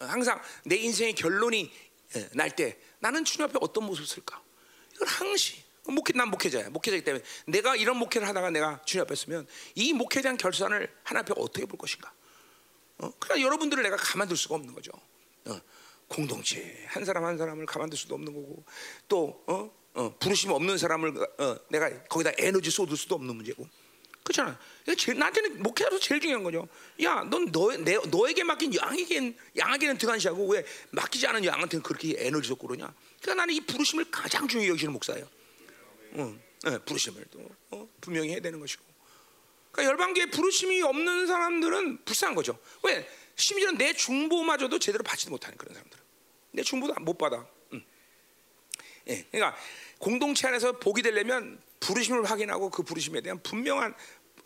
항상 0.00 0.40
내 0.64 0.76
인생의 0.76 1.14
결론이 1.14 1.70
예, 2.16 2.28
날때 2.32 2.78
나는 2.98 3.24
주님 3.24 3.48
앞에 3.48 3.58
어떤 3.60 3.84
모습을 3.84 4.06
쓸까? 4.06 4.42
이걸 4.94 5.06
항시 5.06 5.62
목회 5.86 6.12
난 6.12 6.28
목회자야. 6.28 6.70
목회자이기 6.70 7.04
때문에 7.04 7.24
내가 7.46 7.76
이런 7.76 7.96
목회를 7.96 8.26
하다가 8.28 8.50
내가 8.50 8.80
주님 8.84 9.02
앞에 9.02 9.14
서면 9.14 9.46
이 9.74 9.92
목회에 9.92 10.22
대한 10.22 10.36
결산을 10.36 10.92
하나 11.02 11.20
앞에 11.20 11.34
어떻게 11.36 11.66
볼 11.66 11.78
것인가? 11.78 12.12
어? 12.98 13.10
그러니까 13.18 13.46
여러분들을 13.46 13.82
내가 13.82 13.96
가만둘 13.96 14.36
수가 14.36 14.56
없는 14.56 14.74
거죠. 14.74 14.92
어, 15.46 15.60
공동체 16.08 16.84
한 16.88 17.04
사람 17.04 17.24
한 17.24 17.38
사람을 17.38 17.66
가만둘 17.66 17.98
수도 17.98 18.14
없는 18.14 18.32
거고 18.32 18.64
또 19.08 19.42
어? 19.46 19.70
어, 19.94 20.14
부르심 20.18 20.50
없는 20.50 20.78
사람을 20.78 21.16
어, 21.38 21.56
내가 21.68 22.04
거기다 22.04 22.32
에너지 22.38 22.70
쏟을 22.70 22.96
수도 22.96 23.14
없는 23.16 23.34
문제고 23.34 23.66
그렇잖아. 24.22 24.58
나한테는 25.16 25.62
목회자로 25.62 25.98
제일 25.98 26.20
중요한 26.20 26.42
거죠. 26.42 26.68
야, 27.02 27.24
넌 27.30 27.50
너, 27.52 27.76
내, 27.76 27.96
너에게 28.10 28.44
맡긴 28.44 28.74
양에겐 28.74 29.36
양에게는 29.56 29.98
등한시하고 29.98 30.48
왜 30.48 30.64
맡기지 30.90 31.26
않은 31.26 31.44
양한테는 31.44 31.82
그렇게 31.82 32.14
에너지 32.18 32.48
쏟고 32.48 32.66
그러냐? 32.66 32.92
그러니까 33.20 33.42
나는 33.42 33.54
이 33.54 33.60
부르심을 33.60 34.10
가장 34.10 34.46
중요히 34.48 34.68
여기는 34.70 34.92
목사예요. 34.92 35.28
어, 36.12 36.38
예, 36.66 36.78
부르심을 36.78 37.24
또 37.30 37.48
어, 37.70 37.88
분명히 38.00 38.30
해야 38.30 38.40
되는 38.40 38.58
것이고. 38.60 38.84
그러니까 39.72 39.92
열방교에 39.92 40.26
부르심이 40.26 40.82
없는 40.82 41.26
사람들은 41.26 42.04
불쌍한 42.04 42.34
거죠. 42.34 42.58
왜? 42.82 43.08
심지어 43.36 43.70
내 43.70 43.92
중보마저도 43.92 44.78
제대로 44.78 45.02
받지도 45.02 45.30
못하는 45.30 45.56
그런 45.56 45.74
사람들은 45.74 46.04
내 46.52 46.62
중보도 46.62 46.94
못 47.00 47.16
받아. 47.16 47.46
음. 47.72 47.82
예, 49.08 49.24
그러니까 49.30 49.56
공동체 49.98 50.48
안에서 50.48 50.72
복이 50.72 51.02
되려면 51.02 51.60
부르심을 51.80 52.24
확인하고 52.24 52.70
그 52.70 52.82
부르심에 52.82 53.22
대한 53.22 53.42
분명한 53.42 53.94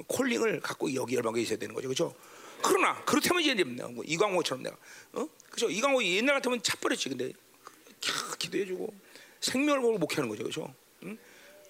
콜링을 0.07 0.61
갖고 0.61 0.93
여기 0.95 1.17
열방교에 1.17 1.43
있어야 1.43 1.59
되는 1.59 1.75
거죠, 1.75 1.89
그렇죠? 1.89 2.15
그러나 2.63 3.05
그렇다면 3.05 3.43
이제 3.43 3.55
내가 3.55 3.89
뭐 3.89 4.03
이광호처럼 4.07 4.63
내가, 4.63 4.77
어, 5.13 5.29
그렇죠? 5.51 5.71
이광호 5.71 6.03
옛날 6.05 6.37
같으면 6.37 6.63
차버렸지, 6.63 7.11
근데 7.11 7.33
캬, 8.01 8.39
기도해주고 8.39 8.95
생명을 9.41 9.83
걸고 9.83 9.99
목회하는 9.99 10.29
거죠, 10.29 10.45
그렇죠? 10.45 10.75
응? 11.03 11.19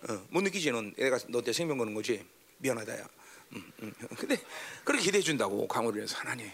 어, 0.08 0.26
못 0.30 0.42
느끼지 0.42 0.70
넌 0.70 0.94
내가 0.94 1.18
너한테 1.28 1.52
생명 1.52 1.78
거는 1.78 1.94
거지 1.94 2.24
미안하다야. 2.58 3.08
음, 3.54 3.72
음. 3.82 3.92
근데 4.16 4.40
그렇게 4.84 5.04
기대해 5.04 5.22
준다고 5.22 5.66
강호를 5.66 6.02
해서 6.02 6.16
하나님 6.18 6.50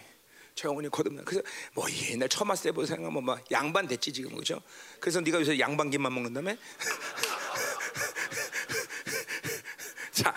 저 0.55 0.67
영혼이 0.67 0.89
거듭나. 0.89 1.23
그래서 1.23 1.43
뭐 1.73 1.85
옛날 2.09 2.27
처음 2.27 2.49
왔을 2.49 2.71
때보다 2.71 2.87
생각하면 2.87 3.23
막 3.23 3.51
양반 3.51 3.87
됐지 3.87 4.11
지금 4.11 4.35
그죠? 4.35 4.61
그래서 4.99 5.21
네가 5.21 5.39
요새 5.39 5.59
양반김만 5.59 6.13
먹는다며? 6.13 6.55
자 10.11 10.33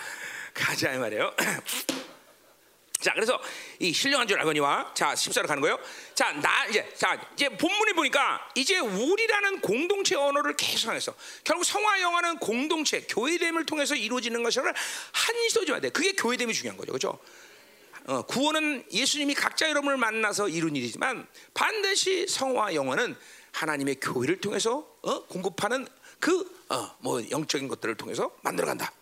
가 0.54 0.63
자 0.76 0.94
이 0.94 0.98
말이에요. 0.98 1.34
자, 3.00 3.12
그래서 3.12 3.38
이 3.80 3.92
신령한 3.92 4.26
줄 4.26 4.38
알거니와 4.38 4.94
자, 4.94 5.12
14로 5.12 5.46
가는 5.46 5.60
거예요. 5.60 5.78
자, 6.14 6.32
나 6.32 6.64
이제 6.66 6.88
자, 6.96 7.20
이제 7.34 7.50
본문에 7.50 7.92
보니까 7.92 8.48
이제 8.54 8.78
우리라는 8.78 9.60
공동체 9.60 10.16
언어를 10.16 10.56
계속 10.56 10.88
하면서 10.88 11.14
결국 11.44 11.64
성화 11.64 12.00
영화는 12.00 12.38
공동체 12.38 13.02
교회됨을 13.02 13.66
통해서 13.66 13.94
이루어지는 13.94 14.42
것을 14.42 14.62
줘야 15.66 15.80
돼. 15.80 15.90
그게 15.90 16.12
교회됨이 16.12 16.54
중요한 16.54 16.78
거죠. 16.78 16.92
그렇죠? 16.92 17.18
어, 18.06 18.22
구원은 18.22 18.84
예수님이 18.90 19.34
각자 19.34 19.68
여러분을 19.68 19.98
만나서 19.98 20.48
이룬 20.48 20.74
일이지만 20.74 21.26
반드시 21.52 22.26
성화 22.26 22.74
영화는 22.74 23.16
하나님의 23.52 23.96
교회를 24.00 24.40
통해서 24.40 24.86
어, 25.02 25.24
공급하는 25.26 25.86
그뭐 26.20 27.30
영적인 27.30 27.68
것들을 27.68 27.96
통해서 27.96 28.34
만들어 28.42 28.66
간다. 28.66 28.92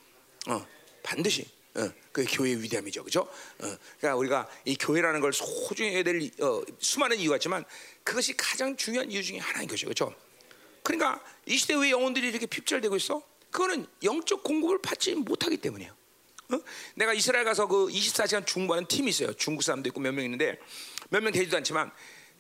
어, 0.48 0.66
반드시 1.04 1.46
어, 1.74 1.90
그 2.12 2.24
교회의 2.28 2.62
위대함이죠, 2.62 3.02
그렇죠? 3.02 3.20
어, 3.22 3.76
그러니까 3.98 4.16
우리가 4.16 4.48
이 4.64 4.76
교회라는 4.76 5.20
걸 5.20 5.32
소중히 5.32 5.90
해야 5.90 6.02
될 6.02 6.30
어, 6.40 6.62
수많은 6.78 7.18
이유가 7.18 7.36
있지만 7.36 7.64
그것이 8.04 8.36
가장 8.36 8.76
중요한 8.76 9.10
이유 9.10 9.22
중에 9.22 9.38
하나인 9.38 9.68
것이죠, 9.68 9.86
그렇죠? 9.86 10.14
그러니까 10.82 11.22
이 11.46 11.56
시대 11.56 11.74
왜 11.74 11.90
영혼들이 11.90 12.28
이렇게 12.28 12.46
핍절되고 12.46 12.94
있어? 12.96 13.22
그거는 13.50 13.86
영적 14.02 14.42
공급을 14.42 14.80
받지 14.82 15.14
못하기 15.14 15.58
때문이에요. 15.58 15.92
어? 16.52 16.58
내가 16.96 17.14
이스라엘 17.14 17.44
가서 17.44 17.66
그 17.66 17.86
24시간 17.86 18.46
중보하는 18.46 18.86
팀이 18.88 19.08
있어요. 19.10 19.32
중국 19.34 19.62
사람도 19.62 19.88
있고 19.88 20.00
몇 20.00 20.12
명 20.12 20.24
있는데 20.24 20.58
몇 21.08 21.22
명 21.22 21.32
되지도 21.32 21.56
않지만 21.58 21.90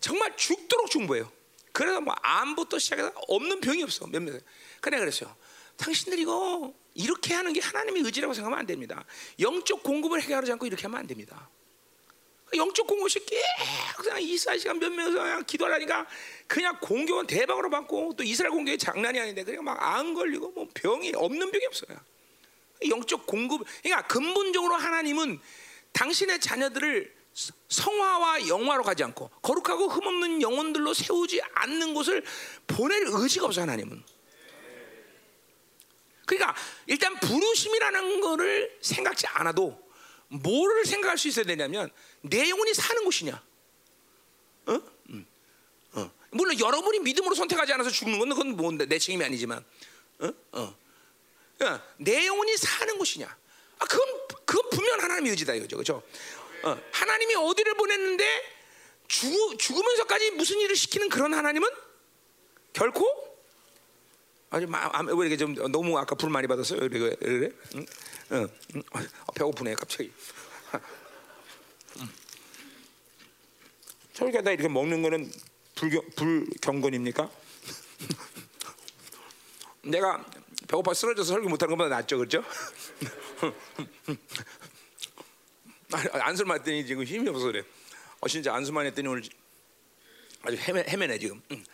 정말 0.00 0.36
죽도록 0.36 0.90
중보해요. 0.90 1.30
그래서 1.72 2.00
뭐 2.02 2.14
암부터 2.20 2.78
시작해서 2.78 3.12
없는 3.28 3.60
병이 3.60 3.82
없어 3.82 4.06
몇 4.08 4.20
명. 4.20 4.38
그래 4.80 4.98
그랬어요. 4.98 5.34
당신들 5.78 6.18
이거 6.18 6.74
이렇게 6.94 7.34
하는 7.34 7.52
게 7.52 7.60
하나님의 7.60 8.02
의지라고 8.02 8.34
생각하면 8.34 8.58
안 8.58 8.66
됩니다. 8.66 9.04
영적 9.40 9.82
공급을 9.82 10.22
해결하지 10.22 10.52
않고 10.52 10.66
이렇게 10.66 10.82
하면 10.82 11.00
안 11.00 11.06
됩니다. 11.06 11.48
영적 12.54 12.86
공급이 12.86 13.12
계속 13.24 14.02
그냥 14.02 14.18
24시간 14.20 14.78
몇 14.78 14.92
명이서 14.92 15.18
그냥 15.18 15.44
기도하니까 15.46 16.06
그냥 16.46 16.78
공격은 16.80 17.26
대박으로 17.26 17.70
받고 17.70 18.14
또 18.16 18.22
이스라엘 18.22 18.50
공격이 18.50 18.76
장난이 18.76 19.18
아닌데 19.18 19.42
그냥 19.42 19.64
막 19.64 19.82
안 19.82 20.14
걸리고 20.14 20.50
뭐 20.50 20.68
병이 20.74 21.12
없는 21.14 21.50
병이 21.50 21.66
없어요. 21.66 21.98
영적 22.88 23.26
공급 23.26 23.64
그러니까 23.82 24.06
근본적으로 24.06 24.74
하나님은 24.74 25.40
당신의 25.92 26.40
자녀들을 26.40 27.14
성화와 27.68 28.48
영화로 28.48 28.82
가지 28.82 29.02
않고 29.04 29.30
거룩하고 29.40 29.88
흠없는 29.88 30.42
영혼들로 30.42 30.92
세우지 30.92 31.40
않는 31.54 31.94
곳을 31.94 32.22
보낼 32.66 33.04
의지가 33.06 33.46
없어 33.46 33.62
하나님은. 33.62 34.02
그러니까 36.36 36.54
일단 36.86 37.18
부르심이라는 37.20 38.20
거를 38.20 38.78
생각지 38.80 39.26
않아도 39.28 39.80
뭐를 40.28 40.86
생각할 40.86 41.18
수 41.18 41.28
있어야 41.28 41.44
되냐면 41.44 41.90
내 42.22 42.48
영혼이 42.48 42.72
사는 42.74 43.04
곳이냐. 43.04 43.42
어? 44.66 44.80
음. 45.10 45.26
어. 45.92 46.10
물론 46.30 46.58
여러분이 46.58 47.00
믿음으로 47.00 47.34
선택하지 47.34 47.72
않아서 47.74 47.90
죽는 47.90 48.18
건 48.18 48.28
그건 48.30 48.56
뭐내 48.56 48.98
책임이 48.98 49.22
아니지만, 49.24 49.62
어? 50.20 50.32
어. 50.52 50.76
그러니까 51.58 51.86
내 51.98 52.26
영혼이 52.26 52.56
사는 52.56 52.96
곳이냐. 52.96 53.26
아, 53.78 53.84
그건 53.84 54.06
그건 54.46 54.70
분명 54.70 55.00
하나님의 55.00 55.32
의지다 55.32 55.54
이거죠, 55.54 55.76
그렇죠? 55.76 56.02
어. 56.62 56.80
하나님이 56.92 57.34
어디를 57.34 57.74
보냈는데 57.74 58.24
죽, 59.08 59.58
죽으면서까지 59.58 60.30
무슨 60.32 60.58
일을 60.60 60.76
시키는 60.76 61.10
그런 61.10 61.34
하나님은 61.34 61.68
결코 62.72 63.31
아주 64.52 64.66
마, 64.68 64.84
아, 64.92 65.02
왜 65.02 65.12
이렇게 65.26 65.38
좀 65.38 65.54
너무 65.72 65.98
아까 65.98 66.14
불 66.14 66.28
많이 66.28 66.46
받았어요? 66.46 66.80
그래 66.80 67.16
그래? 67.18 67.50
응? 67.74 67.86
응? 68.32 68.48
응? 68.76 68.82
아, 68.92 69.02
배고프네 69.34 69.74
갑자기. 69.74 70.12
응. 71.96 72.08
설교다 74.12 74.50
이렇게 74.50 74.68
먹는 74.68 75.00
거는 75.00 75.32
불경, 75.74 76.02
불경건입니까? 76.16 77.30
내가 79.84 80.22
배고파 80.68 80.92
쓰러져서 80.92 81.32
설교 81.32 81.48
못하는 81.48 81.74
것보다 81.74 81.96
낫죠, 81.96 82.18
그렇죠? 82.18 82.44
안술만 86.12 86.58
했더니 86.58 86.86
지금 86.86 87.04
힘이 87.04 87.30
없어서 87.30 87.46
그래. 87.46 87.62
어 88.20 88.28
진짜 88.28 88.54
안수만 88.54 88.84
했더니 88.84 89.08
오늘 89.08 89.22
아주 90.42 90.56
헤매, 90.58 90.84
헤매네 90.86 91.18
지금. 91.18 91.40
응. 91.52 91.64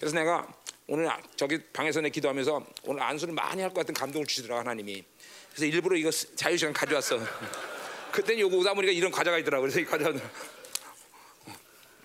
그래서 0.00 0.16
내가 0.16 0.46
오늘 0.86 1.08
아- 1.08 1.20
저기 1.36 1.62
방에서 1.72 2.00
내 2.00 2.08
기도하면서 2.10 2.66
오늘 2.84 3.02
안수를 3.02 3.34
많이 3.34 3.60
할 3.60 3.68
것 3.70 3.80
같은 3.82 3.94
감동을 3.94 4.26
주시더라고 4.26 4.60
하나님이. 4.60 5.04
그래서 5.50 5.66
일부러 5.66 5.96
이거 5.96 6.10
스- 6.10 6.34
자유시간 6.34 6.72
가져왔어. 6.72 7.20
그때는 8.10 8.40
요거 8.40 8.56
오다 8.56 8.74
보니까 8.74 8.92
이런 8.92 9.12
과자가 9.12 9.38
있더라고. 9.38 9.62
그래서 9.62 9.78
이 9.78 9.84
과자. 9.84 10.10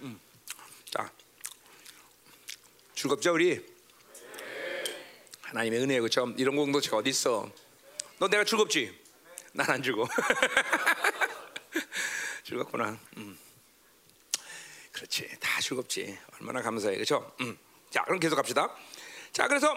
음. 0.02 0.20
자, 0.92 1.10
즐겁죠 2.96 3.34
우리? 3.34 3.66
하나님의 5.42 5.80
은혜 5.80 6.00
그렇죠? 6.00 6.32
이런 6.38 6.56
공동체가 6.58 6.98
어디 6.98 7.10
있어? 7.12 7.50
너 8.20 8.28
내가 8.28 8.44
즐겁지? 8.44 8.94
난 9.54 9.70
안 9.70 9.82
즐거. 9.82 10.06
즐겁구나. 12.44 12.98
음. 13.18 13.38
그렇지. 14.92 15.28
다 15.40 15.60
즐겁지. 15.62 16.18
얼마나 16.40 16.62
감사해. 16.62 16.96
그렇죠? 16.96 17.34
음. 17.42 17.58
자, 17.96 18.04
그럼 18.04 18.20
계속 18.20 18.36
갑시다. 18.36 18.76
자, 19.32 19.48
그래서 19.48 19.74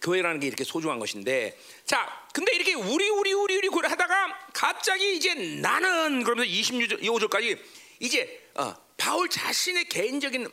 교회라는 0.00 0.40
게 0.40 0.46
이렇게 0.46 0.64
소중한 0.64 0.98
것인데, 0.98 1.54
자, 1.84 2.26
근데 2.32 2.54
이렇게 2.54 2.72
우리 2.72 3.10
우리 3.10 3.34
우리 3.34 3.56
우리 3.56 3.68
고를 3.68 3.90
하다가 3.90 4.48
갑자기 4.54 5.14
이제 5.14 5.34
나는 5.34 6.24
그러면서 6.24 6.50
26절까지 6.50 7.58
이제 8.00 8.48
어, 8.54 8.74
바울 8.96 9.28
자신의 9.28 9.90
개인적인 9.90 10.48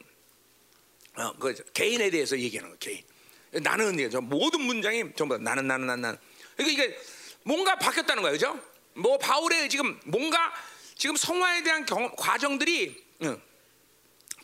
어, 1.16 1.32
그 1.40 1.56
개인에 1.72 2.10
대해서 2.10 2.38
얘기하는 2.38 2.70
거 2.72 2.78
개인. 2.80 3.02
나는 3.64 3.94
이제 3.94 4.10
저 4.10 4.20
모든 4.20 4.60
문장이 4.60 5.14
전부 5.16 5.38
다 5.38 5.42
나는 5.42 5.66
나는 5.66 5.88
나는 5.88 6.02
나는. 6.02 6.20
그러니까 6.58 6.84
이게 6.84 7.00
뭔가 7.44 7.78
바뀌었다는 7.78 8.22
거예요, 8.22 8.34
그죠? 8.34 8.60
뭐 8.94 9.18
바울의 9.18 9.70
지금 9.70 9.98
뭔가 10.04 10.54
지금 10.96 11.16
성화에 11.16 11.64
대한 11.64 11.86
경, 11.86 12.14
과정들이 12.18 13.06
응, 13.22 13.42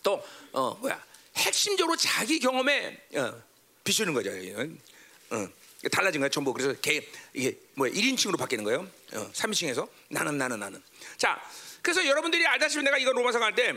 또 0.04 0.24
어, 0.54 0.78
뭐야 0.80 1.11
핵심적으로 1.36 1.96
자기 1.98 2.40
경험에 2.40 2.98
어, 3.16 3.42
비추는 3.84 4.14
거죠. 4.14 4.32
이게 4.32 5.90
달라진 5.90 6.22
거예요, 6.22 6.30
전부. 6.30 6.54
그래서 6.54 6.74
개, 6.82 7.04
이게 7.34 7.58
뭐야 7.76 7.92
1인칭으로 7.92 8.38
바뀌는 8.38 8.64
거예요. 8.64 8.88
어, 9.14 9.32
3인칭에서 9.34 9.88
나는 10.10 10.38
나는 10.38 10.60
나는. 10.60 10.82
자, 11.18 11.42
그래서 11.82 12.06
여러분들이 12.06 12.46
알다시피 12.46 12.84
내가 12.84 12.98
이거 12.98 13.12
로마서 13.12 13.40
갈 13.40 13.56
때 13.56 13.74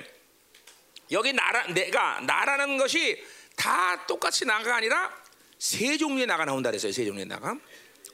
여기 1.11 1.33
나라 1.33 1.67
내가 1.69 2.21
나라는 2.21 2.77
것이 2.79 3.23
다 3.57 4.07
똑같이 4.07 4.45
나가 4.45 4.77
아니라 4.77 5.13
세 5.59 5.97
종류의 5.97 6.27
나가 6.27 6.45
나온다 6.45 6.71
그랬어요. 6.71 6.93
세 6.93 7.05
종류의 7.05 7.27
나가 7.27 7.57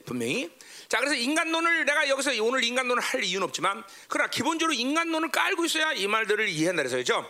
분명히. 0.05 0.49
자 0.87 0.99
그래서 0.99 1.15
인간론을 1.15 1.85
내가 1.85 2.09
여기서 2.09 2.31
오늘 2.43 2.63
인간론을 2.63 3.01
할 3.01 3.23
이유는 3.23 3.47
없지만 3.47 3.83
그러나 4.09 4.29
기본적으로 4.29 4.73
인간론을 4.73 5.31
깔고 5.31 5.65
있어야 5.65 5.93
이 5.93 6.05
말들을 6.05 6.49
이해한다 6.49 6.81
그래서 6.83 6.97
그죠? 6.97 7.25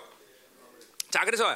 자 1.11 1.23
그래서 1.25 1.55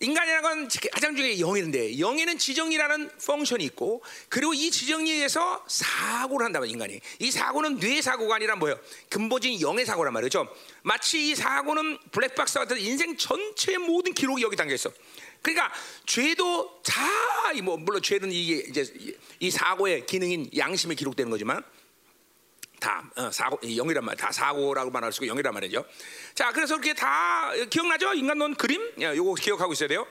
인간이라는 0.00 0.42
건 0.42 0.68
가장 0.92 1.16
중요한 1.16 1.38
영이인데 1.38 1.98
영에는 1.98 2.38
지정이라는 2.38 3.10
펑션이 3.26 3.64
있고 3.64 4.02
그리고 4.28 4.54
이 4.54 4.70
지정에 4.70 5.10
의해서 5.10 5.64
사고를 5.66 6.46
한다면 6.46 6.68
인간이 6.68 7.00
이 7.18 7.30
사고는 7.30 7.80
뇌 7.80 8.00
사고가 8.00 8.36
아니라 8.36 8.54
뭐예요? 8.56 8.78
근본적인 9.10 9.60
영의 9.60 9.84
사고란 9.84 10.12
말이죠. 10.12 10.46
마치 10.82 11.30
이 11.30 11.34
사고는 11.34 11.98
블랙박스 12.12 12.60
같은 12.60 12.78
인생 12.78 13.16
전체의 13.16 13.78
모든 13.78 14.14
기록이 14.14 14.42
여기 14.42 14.54
담겨 14.56 14.74
있어. 14.74 14.90
그러니까 15.42 15.72
죄도 16.06 16.80
다 16.84 17.28
뭐 17.62 17.76
물론 17.78 18.02
죄는 18.02 18.30
이게 18.30 18.62
이제 18.68 18.84
이- 18.98 19.14
이 19.40 19.50
사고의 19.50 20.04
기능인 20.04 20.50
양심에 20.56 20.94
기록되는 20.94 21.30
거지만 21.30 21.64
다 22.80 23.10
어, 23.16 23.30
사고 23.30 23.58
이 23.62 23.76
영이란 23.76 24.04
말, 24.04 24.16
다 24.16 24.30
사고라고 24.30 24.90
말할 24.90 25.12
수 25.12 25.24
있고 25.24 25.32
영이란 25.32 25.52
말이죠. 25.54 25.84
자, 26.34 26.52
그래서 26.52 26.74
이렇게 26.74 26.94
다 26.94 27.52
기억나죠? 27.70 28.14
인간론 28.14 28.54
그림, 28.54 28.80
야, 29.02 29.14
요거 29.14 29.34
기억하고 29.34 29.72
있어야 29.72 29.88
돼요. 29.88 30.06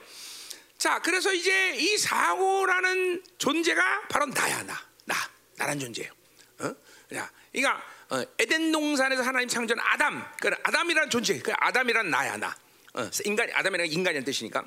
자, 0.76 1.00
그래서 1.00 1.32
이제 1.32 1.74
이 1.76 1.96
사고라는 1.98 3.22
존재가 3.38 4.08
바로 4.08 4.26
나야 4.26 4.62
나, 4.62 4.74
나, 5.04 5.14
나란 5.56 5.78
존재예요. 5.78 6.12
어? 6.60 6.74
자, 7.12 7.30
그러니까 7.52 7.82
어, 8.10 8.22
에덴 8.38 8.70
동산에서 8.72 9.22
하나님 9.22 9.48
창조한 9.48 9.84
아담, 9.84 10.24
그 10.40 10.50
아담이라는 10.62 11.10
존재, 11.10 11.38
그 11.38 11.52
아담이란 11.56 12.10
나야 12.10 12.36
나. 12.36 12.54
어, 12.94 13.10
인간, 13.24 13.50
아담이라는 13.52 13.92
인간이라는 13.92 14.24
뜻이니까 14.24 14.64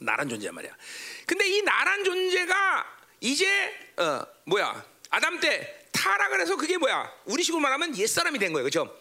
나란 0.00 0.28
존재란 0.28 0.54
말이야. 0.54 0.76
근데 1.26 1.46
이 1.48 1.62
나란 1.62 2.04
존재가 2.04 2.98
이제 3.20 3.92
어, 3.96 4.26
뭐야? 4.44 4.84
아담 5.10 5.38
때 5.40 5.81
타락을 5.92 6.40
해서 6.40 6.56
그게 6.56 6.76
뭐야? 6.78 7.10
우리 7.26 7.42
식으로 7.42 7.60
말하면 7.60 7.96
옛사람이 7.96 8.38
된 8.38 8.52
거예요. 8.52 8.64
그렇죠? 8.68 8.94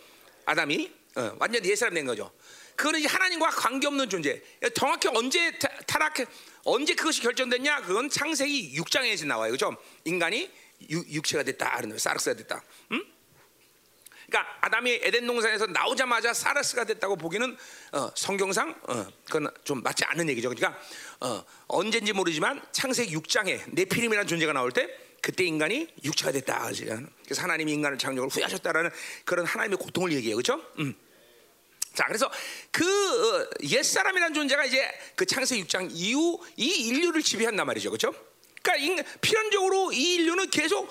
아담이 0.45 0.91
어, 1.15 1.36
완전 1.39 1.65
옛사람 1.65 1.93
된 1.93 2.06
거죠. 2.06 2.32
그거는 2.75 2.99
이제 2.99 3.08
하나님과 3.08 3.49
관계없는 3.49 4.10
존재. 4.10 4.41
정확히 4.75 5.08
언제 5.10 5.51
타- 5.60 5.69
타락해 5.88 6.25
언제 6.63 6.95
그것이 6.95 7.21
결정됐냐? 7.21 7.82
그건 7.82 8.10
창세기 8.10 8.75
6장에서 8.80 9.25
나와요. 9.27 9.51
그렇죠? 9.51 9.75
인간이 10.06 10.49
유- 10.89 11.06
육체가 11.10 11.43
됐다. 11.43 11.69
그러는 11.71 11.89
거예요. 11.89 11.99
사르스가 11.99 12.36
됐다. 12.36 12.63
음? 12.91 13.04
그러니까 14.27 14.58
아담이 14.62 14.99
에덴 15.04 15.27
동산에서 15.27 15.67
나오자마자 15.67 16.34
사르스가 16.34 16.86
됐다고 16.86 17.17
보기는 17.17 17.58
어, 17.91 18.10
성경상 18.15 18.80
어, 18.88 19.06
그건 19.25 19.49
좀 19.65 19.84
맞지 19.84 20.06
않는 20.06 20.30
얘기죠. 20.30 20.49
그러니까 20.49 20.80
어, 21.19 21.43
언젠지 21.67 22.13
모르지만 22.13 22.62
창세기 22.71 23.13
6장에 23.17 23.62
네피림이라는 23.73 24.27
존재가 24.27 24.54
나올 24.54 24.71
때 24.71 24.88
그때 25.21 25.43
인간이 25.43 25.88
육체가 26.03 26.31
됐다. 26.31 26.71
그래서 27.23 27.41
하나님이 27.43 27.73
인간을 27.73 27.97
창조를 27.97 28.29
후회하셨다라는 28.29 28.89
그런 29.23 29.45
하나님의 29.45 29.77
고통을 29.77 30.12
얘기해요. 30.13 30.36
그렇죠? 30.36 30.62
음. 30.79 30.95
자, 31.93 32.05
그래서 32.07 32.31
그 32.71 32.86
어, 32.86 33.49
옛사람이라는 33.63 34.34
존재가 34.34 34.65
이제 34.65 34.89
그 35.15 35.25
창세기 35.25 35.65
6장 35.65 35.89
이후 35.91 36.39
이 36.57 36.88
인류를 36.88 37.21
지배한단 37.21 37.67
말이죠. 37.67 37.91
그렇죠? 37.91 38.13
그러니까 38.62 38.86
인, 38.86 39.03
필연적으로 39.19 39.91
이 39.91 40.15
인류는 40.15 40.49
계속 40.49 40.89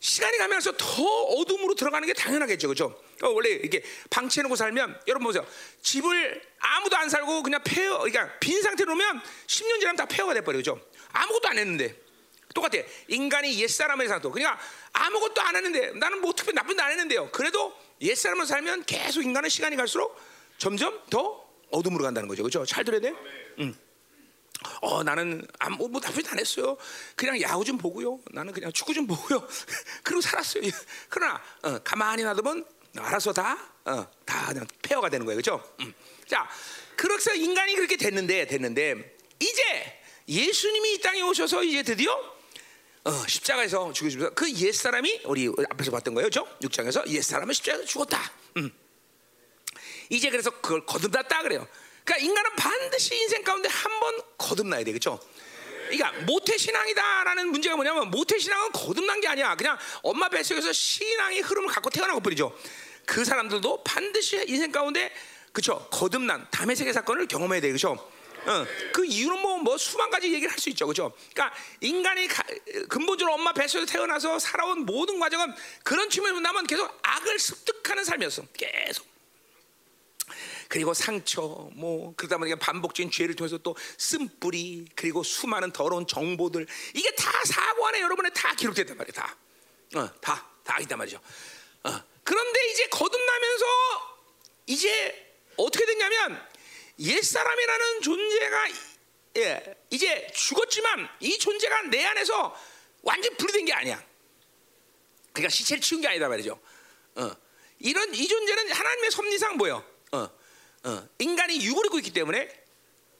시간이 0.00 0.36
가면서 0.38 0.72
더 0.76 1.02
어둠으로 1.02 1.74
들어가는 1.74 2.06
게 2.06 2.12
당연하겠죠, 2.12 2.68
그렇죠? 2.68 3.02
원래 3.22 3.48
이렇게 3.50 3.82
방치해 4.10 4.42
놓고 4.42 4.54
살면 4.54 5.00
여러분 5.08 5.26
보세요, 5.26 5.46
집을 5.82 6.42
아무도 6.58 6.96
안 6.96 7.08
살고 7.08 7.42
그냥 7.42 7.62
폐허, 7.64 7.98
그러니까 8.00 8.38
빈 8.38 8.60
상태로 8.60 8.94
놓으면 8.94 9.22
10년 9.46 9.80
지나면 9.80 9.96
다 9.96 10.04
폐허가 10.04 10.34
돼 10.34 10.42
버려, 10.42 10.58
그렇죠? 10.58 10.78
아무것도 11.10 11.48
안 11.48 11.58
했는데 11.58 12.03
똑같아. 12.54 12.82
인간이 13.08 13.60
옛 13.60 13.68
사람의 13.68 14.08
상태, 14.08 14.28
그러니까 14.28 14.58
아무것도 14.92 15.42
안 15.42 15.56
했는데 15.56 15.90
나는 15.92 16.20
뭐 16.20 16.32
특별히 16.32 16.54
나쁜 16.54 16.76
데안 16.76 16.90
했는데요. 16.92 17.30
그래도 17.32 17.76
옛 18.00 18.14
사람을 18.14 18.46
살면 18.46 18.84
계속 18.84 19.22
인간은 19.22 19.48
시간이 19.48 19.76
갈수록 19.76 20.16
점점 20.56 21.00
더 21.10 21.44
어둠으로 21.70 22.04
간다는 22.04 22.28
거죠, 22.28 22.42
그렇죠? 22.42 22.64
잘 22.64 22.84
들어야 22.84 23.00
돼. 23.00 23.12
음. 23.58 23.76
어 24.80 25.02
나는 25.02 25.46
아무 25.58 25.88
뭐 25.88 26.00
나쁘지 26.00 26.28
안 26.30 26.38
했어요. 26.38 26.76
그냥 27.16 27.40
야구 27.42 27.64
좀 27.64 27.76
보고요. 27.76 28.20
나는 28.30 28.52
그냥 28.52 28.72
축구 28.72 28.94
좀 28.94 29.06
보고요. 29.06 29.46
그리고 30.02 30.20
살았어요. 30.20 30.62
그러나 31.10 31.42
어, 31.62 31.78
가만히 31.80 32.22
놔두면 32.22 32.64
알아서 32.96 33.32
다다 33.32 33.58
그냥 34.48 34.66
폐허가 34.80 35.10
되는 35.10 35.26
거예요, 35.26 35.40
그렇죠? 35.40 35.74
음. 35.80 35.92
자, 36.26 36.48
그렇게 36.96 37.36
인간이 37.36 37.74
그렇게 37.74 37.96
됐는데 37.96 38.46
됐는데 38.46 39.16
이제 39.40 40.00
예수님이 40.28 40.94
이 40.94 41.00
땅에 41.00 41.20
오셔서 41.22 41.64
이제 41.64 41.82
드디어 41.82 42.33
어, 43.04 43.24
십자가에서 43.28 43.92
죽으시면서 43.92 44.34
그옛 44.34 44.74
사람이 44.74 45.22
우리 45.24 45.50
앞에서 45.70 45.90
봤던 45.90 46.14
거예요, 46.14 46.28
그렇죠? 46.30 46.48
6장에서 46.62 47.06
옛 47.08 47.22
사람은 47.22 47.52
십자가에서 47.52 47.84
죽었다. 47.86 48.32
음. 48.56 48.72
이제 50.08 50.30
그래서 50.30 50.50
그걸 50.50 50.84
거듭났다 50.86 51.42
그래요. 51.42 51.66
그러니까 52.04 52.26
인간은 52.26 52.50
반드시 52.56 53.14
인생 53.16 53.42
가운데 53.42 53.68
한 53.68 54.00
번 54.00 54.20
거듭나야 54.38 54.84
돼, 54.84 54.92
그렇죠? 54.92 55.18
그러니까 55.88 56.12
모태 56.24 56.56
신앙이다라는 56.58 57.48
문제가 57.48 57.76
뭐냐면 57.76 58.10
모태 58.10 58.38
신앙은 58.38 58.72
거듭난 58.72 59.20
게 59.20 59.28
아니야. 59.28 59.54
그냥 59.54 59.78
엄마 60.02 60.28
뱃속에서 60.28 60.72
신앙의 60.72 61.40
흐름을 61.40 61.68
갖고 61.68 61.90
태어난 61.90 62.14
것뿐이죠. 62.16 62.54
그 63.06 63.24
사람들도 63.24 63.84
반드시 63.84 64.42
인생 64.46 64.72
가운데 64.72 65.12
그렇죠? 65.52 65.86
거듭난 65.90 66.48
담의 66.50 66.74
세계 66.76 66.92
사건을 66.92 67.28
경험해야 67.28 67.60
돼, 67.60 67.68
그렇죠? 67.68 68.10
어, 68.46 68.66
그 68.92 69.04
이유는 69.04 69.40
뭐, 69.40 69.58
뭐 69.58 69.78
수만 69.78 70.10
가지 70.10 70.32
얘기를 70.32 70.50
할 70.50 70.58
수 70.58 70.70
있죠, 70.70 70.86
그렇죠? 70.86 71.12
그러니까 71.32 71.56
인간이 71.80 72.26
가, 72.26 72.42
근본적으로 72.88 73.34
엄마 73.34 73.52
뱃속에서 73.52 73.90
태어나서 73.90 74.38
살아온 74.38 74.86
모든 74.86 75.18
과정은 75.18 75.54
그런 75.82 76.08
측면에서 76.08 76.40
보면 76.40 76.66
계속 76.66 76.98
악을 77.02 77.38
습득하는 77.38 78.04
삶이었어, 78.04 78.42
계속. 78.54 79.06
그리고 80.68 80.94
상처, 80.94 81.42
뭐 81.74 82.14
그러다 82.16 82.38
보니까 82.38 82.58
반복적인 82.58 83.10
죄를 83.10 83.36
통해서 83.36 83.58
또 83.58 83.76
쓴뿌리, 83.98 84.86
그리고 84.96 85.22
수많은 85.22 85.72
더러운 85.72 86.06
정보들 86.06 86.66
이게 86.94 87.14
다 87.14 87.30
사고 87.44 87.86
안에 87.86 88.00
여러분의 88.00 88.32
다 88.34 88.54
기록됐단 88.54 88.96
말이에요, 88.96 89.12
다, 89.12 89.36
어, 89.96 90.20
다, 90.20 90.48
다 90.64 90.80
있단 90.80 90.98
말이죠. 90.98 91.20
어. 91.84 92.14
그런데 92.24 92.70
이제 92.70 92.88
거듭나면서 92.88 93.66
이제 94.66 95.36
어떻게 95.56 95.84
됐냐면 95.84 96.53
옛 96.98 97.22
사람이라는 97.22 98.00
존재가 98.02 98.68
예, 99.36 99.76
이제 99.90 100.28
죽었지만 100.32 101.08
이 101.20 101.38
존재가 101.38 101.82
내 101.90 102.04
안에서 102.04 102.56
완전 103.02 103.36
분리된 103.36 103.64
게 103.64 103.72
아니야. 103.72 104.02
그러니까 105.32 105.50
시체를 105.50 105.80
치운 105.80 106.00
게 106.00 106.08
아니다 106.08 106.28
말이죠. 106.28 106.60
어. 107.16 107.30
이런 107.80 108.14
이 108.14 108.28
존재는 108.28 108.70
하나님의 108.70 109.10
섭리상 109.10 109.56
뭐요? 109.56 109.84
어, 110.12 110.30
어. 110.84 111.08
인간이 111.18 111.64
육을 111.64 111.86
입고 111.86 111.98
있기 111.98 112.12
때문에 112.12 112.64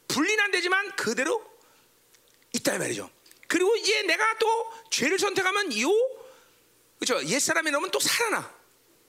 분리는 0.06 0.42
안 0.44 0.50
되지만 0.52 0.94
그대로 0.94 1.44
있다 2.52 2.76
이 2.76 2.78
말이죠. 2.78 3.10
그리고 3.48 3.74
이제 3.76 4.02
내가 4.02 4.38
또 4.38 4.72
죄를 4.90 5.18
선택하면 5.18 5.78
요 5.80 5.90
그렇죠 6.98 7.24
옛 7.26 7.40
사람이 7.40 7.70
넘으면 7.72 7.90
또 7.90 7.98
살아나. 7.98 8.53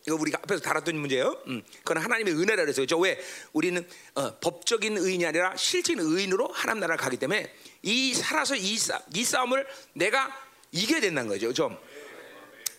이거 0.07 0.15
우리가 0.17 0.39
앞에서 0.43 0.61
다뤘던 0.61 0.97
문제예요. 0.97 1.41
음, 1.47 1.63
그건 1.83 1.97
하나님의 1.97 2.33
은혜라 2.35 2.63
그래서 2.63 2.81
그죠? 2.81 2.99
왜? 2.99 3.19
우리는 3.53 3.87
어, 4.13 4.37
법적인 4.39 4.97
의인이 4.97 5.25
아니라 5.25 5.55
실질적인 5.55 6.11
의인으로 6.11 6.47
하나님 6.53 6.81
나라를 6.81 6.97
가기 6.97 7.17
때문에 7.17 7.51
이 7.81 8.13
살아서 8.13 8.55
이, 8.55 8.77
싸, 8.77 9.01
이 9.13 9.23
싸움을 9.23 9.65
내가 9.93 10.31
이겨야 10.71 11.01
된다는 11.01 11.29
거죠. 11.29 11.51
좀 11.53 11.75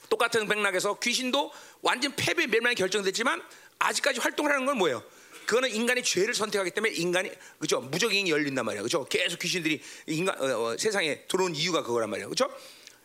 똑같은 0.09 0.47
백락에서 0.47 1.01
귀신도 1.01 1.53
완전 1.83 2.15
패배 2.15 2.47
멸망이 2.47 2.77
결정됐지만 2.77 3.43
아직까지 3.81 4.21
활동을 4.21 4.53
하는 4.53 4.65
건 4.65 4.79
뭐예요? 4.79 5.03
그거는 5.47 5.71
인간의 5.71 6.05
죄를 6.05 6.33
선택하기 6.33 6.71
때문에 6.73 6.95
인간이 6.95 7.31
그죠? 7.59 7.81
무적행이 7.81 8.31
열린단 8.31 8.65
말이야 8.65 8.83
그죠? 8.83 9.05
계속 9.05 9.39
귀신들이 9.41 9.83
인간 10.07 10.41
어, 10.41 10.45
어, 10.45 10.77
세상에 10.77 11.23
들어온 11.27 11.55
이유가 11.57 11.83
그거란 11.83 12.11
말이야 12.11 12.29
그죠? 12.29 12.49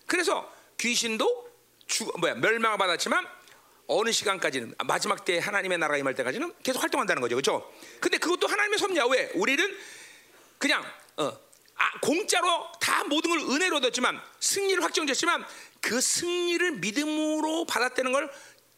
그래서 0.06 0.52
귀신도 0.80 1.50
죽 1.88 2.20
뭐야 2.20 2.36
멸망을 2.36 2.78
받았지만 2.78 3.41
어느 3.88 4.12
시간까지는 4.12 4.76
마지막 4.86 5.26
때 5.26 5.40
하나님의 5.40 5.78
나라가 5.78 5.98
임할 5.98 6.16
때까지는 6.16 6.54
계속 6.64 6.82
활동한다는 6.82 7.22
거죠 7.22 7.36
그죠 7.36 7.74
근데 8.00 8.18
그것도 8.18 8.48
하나님의 8.48 8.80
섭리야 8.80 9.06
왜 9.06 9.32
우리는 9.36 9.78
그냥 10.58 10.84
어, 11.18 11.28
아, 11.76 12.00
공짜로 12.02 12.68
다 12.80 13.04
모든 13.06 13.32
걸 13.32 13.40
은혜로 13.56 13.78
얻었지만 13.78 14.22
승리를 14.40 14.84
확정됐지만 14.84 15.46
그 15.82 16.00
승리를 16.00 16.72
믿음으로 16.74 17.66
받았다는 17.66 18.12
걸 18.12 18.32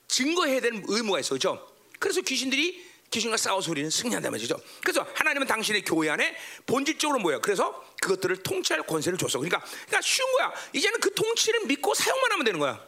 증거해야 0.07 0.61
되는 0.61 0.83
의무가 0.87 1.19
있어 1.19 1.35
그죠 1.35 1.73
그래서 1.99 2.21
귀신들이 2.21 2.93
귀신과 3.13 3.37
싸워서 3.37 3.69
우리는 3.69 3.91
승리한다는 3.91 4.31
말이죠. 4.31 4.59
그래서 4.81 5.05
하나님은 5.13 5.45
당신의 5.45 5.83
교회 5.83 6.09
안에 6.09 6.35
본질적으로 6.65 7.19
뭐예요? 7.19 7.39
그래서 7.41 7.85
그것들을 8.01 8.37
통치할 8.37 8.83
권세를 8.87 9.19
줬어. 9.19 9.37
그러니까, 9.37 9.59
그러니까 9.59 10.01
쉬운 10.01 10.31
거야. 10.33 10.51
이제는 10.73 10.99
그 10.99 11.13
통치를 11.13 11.65
믿고 11.67 11.93
사용만 11.93 12.31
하면 12.31 12.43
되는 12.43 12.59
거야. 12.59 12.83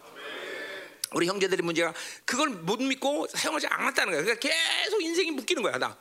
우리 1.13 1.27
형제들의 1.27 1.63
문제가 1.63 1.93
그걸 2.25 2.49
못 2.49 2.81
믿고 2.81 3.27
사용하지 3.27 3.67
않았다는 3.67 4.13
거야. 4.13 4.23
그러니까 4.23 4.47
계속 4.47 5.01
인생이 5.01 5.31
묶이는 5.31 5.61
거야. 5.63 5.77
나. 5.77 5.97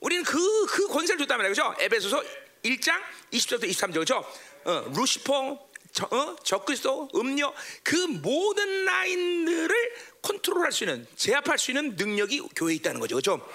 우리는 0.00 0.24
그, 0.24 0.66
그 0.66 0.88
권세를 0.88 1.18
줬단 1.20 1.38
말이야. 1.38 1.50
그죠? 1.50 1.74
에베소서 1.78 2.22
1장 2.62 3.00
20절부터 3.32 3.64
23절. 3.70 3.94
그죠? 4.00 4.24
어, 4.64 4.92
루시퍼, 4.94 5.68
저, 5.92 6.08
어? 6.10 6.36
적그리스도, 6.42 7.10
음료 7.14 7.54
그 7.82 7.94
모든 7.96 8.84
라인들을 8.84 9.94
컨트롤할 10.22 10.72
수 10.72 10.84
있는 10.84 11.06
제압할 11.16 11.58
수 11.58 11.70
있는 11.70 11.96
능력이 11.96 12.40
교회에 12.56 12.74
있다는 12.76 13.00
거죠. 13.00 13.16
그렇죠? 13.16 13.46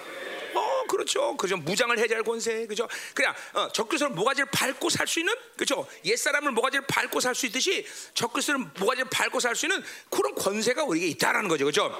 어, 1.00 1.02
그렇죠. 1.02 1.36
그죠. 1.36 1.56
무장을 1.56 1.98
해제할 1.98 2.22
권세. 2.22 2.66
그죠. 2.66 2.86
그냥 3.14 3.34
어, 3.54 3.68
적그리스도를 3.72 4.14
모가지를 4.14 4.50
밟고 4.50 4.90
살 4.90 5.06
수 5.06 5.18
있는 5.20 5.34
그죠. 5.56 5.86
옛 6.04 6.16
사람을 6.16 6.52
모가지를 6.52 6.86
밟고 6.86 7.20
살 7.20 7.34
수 7.34 7.46
있듯이 7.46 7.86
적그리스도를 8.14 8.60
모가지를 8.78 9.08
밟고 9.10 9.40
살 9.40 9.56
수 9.56 9.66
있는 9.66 9.82
그런 10.10 10.34
권세가 10.34 10.84
우리에게 10.84 11.08
있다라는 11.08 11.48
거죠. 11.48 11.64
그죠. 11.64 11.90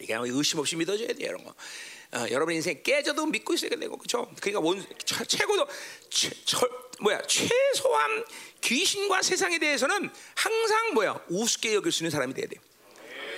이게 0.00 0.14
의심 0.18 0.60
없이 0.60 0.76
믿어줘야 0.76 1.08
돼요, 1.08 1.28
이런 1.28 1.44
거. 1.44 1.54
어, 2.12 2.26
여러분 2.30 2.54
인생 2.54 2.82
깨져도 2.82 3.26
믿고 3.26 3.54
있어야 3.54 3.70
되고 3.70 3.96
그렇죠. 3.96 4.32
그러니까 4.40 4.60
원, 4.60 4.84
처, 5.04 5.24
최고도 5.24 5.66
최, 6.08 6.30
저, 6.44 6.58
뭐야 7.00 7.20
최소한 7.22 8.24
귀신과 8.62 9.22
세상에 9.22 9.58
대해서는 9.58 10.10
항상 10.34 10.94
뭐야 10.94 11.20
우습게 11.28 11.74
여길 11.74 11.92
수 11.92 12.02
있는 12.02 12.10
사람이 12.10 12.34
돼야 12.34 12.46
돼. 12.46 12.56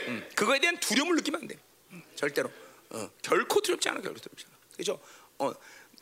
음, 0.08 0.26
그거에 0.34 0.58
대한 0.58 0.78
두려움을 0.78 1.16
느끼면 1.16 1.42
안 1.42 1.48
돼. 1.48 1.56
음, 1.90 2.02
절대로. 2.16 2.50
어, 2.92 3.10
결코 3.22 3.60
두렵지 3.60 3.88
않아, 3.88 4.00
결코 4.00 4.18
두렵지 4.20 4.44
않아. 4.48 4.56
그렇죠? 4.74 5.00
어, 5.38 5.52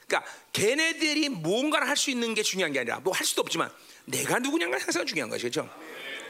그러니까 0.07 0.25
걔네들이 0.53 1.29
뭔가를 1.29 1.89
할 1.89 1.97
수 1.97 2.11
있는 2.11 2.35
게 2.35 2.43
중요한 2.43 2.73
게 2.73 2.81
아니라 2.81 2.99
뭐 3.01 3.13
할 3.15 3.25
수도 3.25 3.43
없지만 3.43 3.71
내가 4.07 4.39
누구냐가 4.39 4.79
항상 4.79 5.07
중요한 5.07 5.31
거죠, 5.31 5.43
그렇죠? 5.49 5.71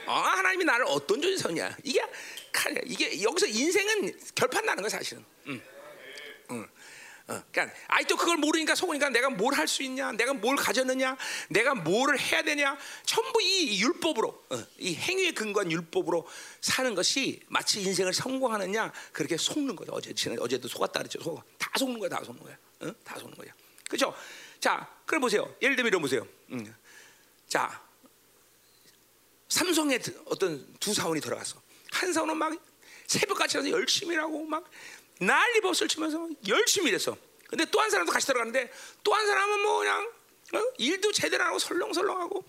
아, 0.06 0.12
하나님이 0.38 0.64
나를 0.64 0.84
어떤 0.88 1.20
존재 1.22 1.52
냐 1.54 1.76
이게 1.84 2.02
이게 2.84 3.22
여기서 3.22 3.46
인생은 3.46 4.18
결판 4.34 4.64
나는 4.66 4.82
거야, 4.82 4.90
사실은. 4.90 5.24
음. 5.46 5.62
응. 6.50 6.68
어, 7.30 7.42
그러니까 7.52 7.76
아직도 7.86 8.16
그걸 8.16 8.36
모르니까 8.38 8.74
속으니까 8.74 9.08
내가 9.10 9.30
뭘 9.30 9.54
할 9.54 9.68
수 9.68 9.84
있냐, 9.84 10.10
내가 10.12 10.34
뭘 10.34 10.56
가졌느냐, 10.56 11.16
내가 11.48 11.74
뭘 11.74 12.18
해야 12.18 12.42
되냐, 12.42 12.76
전부 13.04 13.40
이 13.40 13.80
율법으로, 13.80 14.46
어, 14.50 14.66
이 14.78 14.96
행위에 14.96 15.30
근거한 15.30 15.70
율법으로 15.70 16.26
사는 16.60 16.94
것이 16.94 17.40
마치 17.46 17.80
인생을 17.82 18.12
성공하느냐 18.12 18.92
그렇게 19.12 19.36
속는 19.36 19.76
거죠. 19.76 19.92
어제 19.92 20.12
어제도 20.40 20.66
속았다 20.66 20.98
그랬죠. 21.00 21.22
속, 21.22 21.42
다 21.56 21.70
속는 21.78 22.00
거야, 22.00 22.08
다 22.10 22.22
속는 22.24 22.42
거야, 22.42 22.56
어? 22.80 22.92
다 23.04 23.18
속는 23.18 23.36
거야. 23.36 23.52
그렇죠? 23.88 24.14
자, 24.58 24.88
그럼 25.06 25.20
보세요. 25.22 25.54
예를 25.62 25.76
들면 25.76 25.88
이런 25.88 26.02
보세요. 26.02 26.26
음. 26.50 26.74
자, 27.48 27.80
삼성에 29.48 29.98
어떤 30.26 30.66
두 30.78 30.92
사원이 30.92 31.20
들어갔어. 31.20 31.60
한 31.92 32.12
사원은 32.12 32.36
막 32.36 32.52
새벽같이 33.06 33.56
가서 33.56 33.70
열심히 33.70 34.14
일하고 34.14 34.44
막 34.44 34.68
난리 35.20 35.60
법을 35.60 35.88
치면서 35.88 36.28
열심히 36.48 36.88
일했어. 36.88 37.16
근데 37.48 37.64
또 37.66 37.80
한 37.80 37.90
사람도 37.90 38.12
같이 38.12 38.26
들어가는데 38.26 38.70
또 39.02 39.12
한 39.14 39.26
사람은 39.26 39.60
뭐 39.60 39.78
그냥 39.80 40.10
어? 40.54 40.62
일도 40.78 41.12
제대로 41.12 41.44
하고 41.44 41.58
설렁설렁하고 41.58 42.44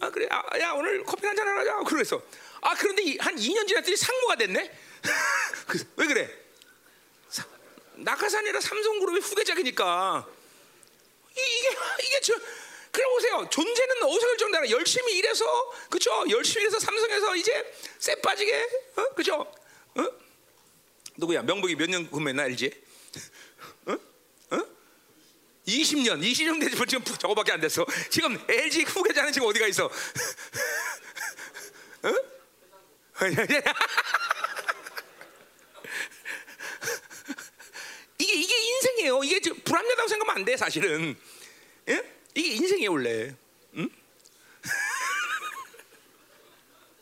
아 0.00 0.10
그래. 0.10 0.26
아, 0.30 0.42
야 0.60 0.72
오늘 0.72 1.02
커피 1.04 1.26
한 1.26 1.34
잔 1.36 1.46
하자. 1.48 1.78
그래서 1.86 2.20
아 2.60 2.74
그런데 2.74 3.16
한 3.18 3.34
2년 3.36 3.66
지났더니 3.66 3.96
상무가 3.96 4.36
됐네? 4.36 4.78
그, 5.66 5.84
왜 5.96 6.06
그래? 6.06 6.30
낙하산이라 7.98 8.60
삼성그룹의 8.60 9.22
후계자니까. 9.22 10.26
이게 11.32 11.68
이게 12.02 12.20
저 12.20 12.34
그래 12.90 13.04
보세요. 13.08 13.46
존재는 13.50 14.02
어디서 14.02 14.26
결정되나? 14.26 14.70
열심히 14.70 15.14
일해서 15.16 15.44
그죠 15.90 16.24
열심히 16.30 16.62
일해서 16.62 16.78
삼성에서 16.78 17.36
이제 17.36 17.74
쎄 17.98 18.14
빠지게 18.16 18.68
어? 18.96 19.08
그죠 19.14 19.34
어? 19.96 20.25
누구야? 21.16 21.42
명복이 21.42 21.74
몇 21.76 21.88
년 21.90 22.10
근무했나 22.10 22.42
알지? 22.44 22.70
어? 23.86 23.92
어? 23.92 23.98
20년, 25.66 26.20
20년 26.22 26.60
되지 26.60 26.76
지금 26.86 27.02
저거밖에 27.04 27.52
안 27.52 27.60
됐어. 27.60 27.84
지금 28.10 28.38
LG 28.48 28.82
후계자는 28.82 29.32
지금 29.32 29.48
어디가 29.48 29.66
있어? 29.68 29.86
어? 29.86 29.90
이게 38.18 38.32
이게 38.34 38.54
인생이에요. 38.56 39.22
이게 39.24 39.40
불합리하다고 39.40 40.08
생각하면 40.08 40.40
안 40.40 40.44
돼, 40.44 40.56
사실은. 40.56 41.16
예? 41.88 42.12
이게 42.34 42.54
인생이에요, 42.54 42.92
원래. 42.92 43.34
응? 43.76 43.88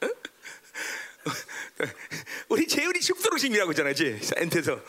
우리 2.55 2.67
재율이 2.69 3.01
죽도록 3.01 3.41
지금 3.41 3.57
일하고 3.57 3.73
있잖아, 3.73 3.93
지 3.93 4.17
엔트에서. 4.37 4.81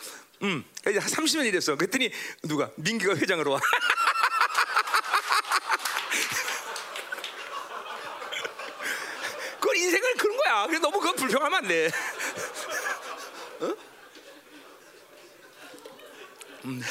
음, 0.42 0.64
이제 0.88 1.00
한 1.00 1.10
30년 1.10 1.46
일했어. 1.46 1.74
그랬더니 1.74 2.12
누가 2.42 2.70
민기가 2.76 3.16
회장으로 3.16 3.50
와. 3.50 3.58
그건 9.58 9.76
인생을 9.78 10.14
그런 10.14 10.36
거야. 10.36 10.68
그래 10.68 10.78
너무 10.78 11.00
그건 11.00 11.16
불평하면 11.16 11.58
안 11.58 11.66
돼. 11.66 11.90
어? 13.58 13.74
음. 16.66 16.80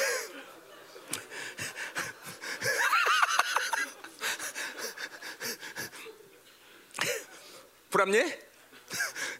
불합리해? 7.91 8.44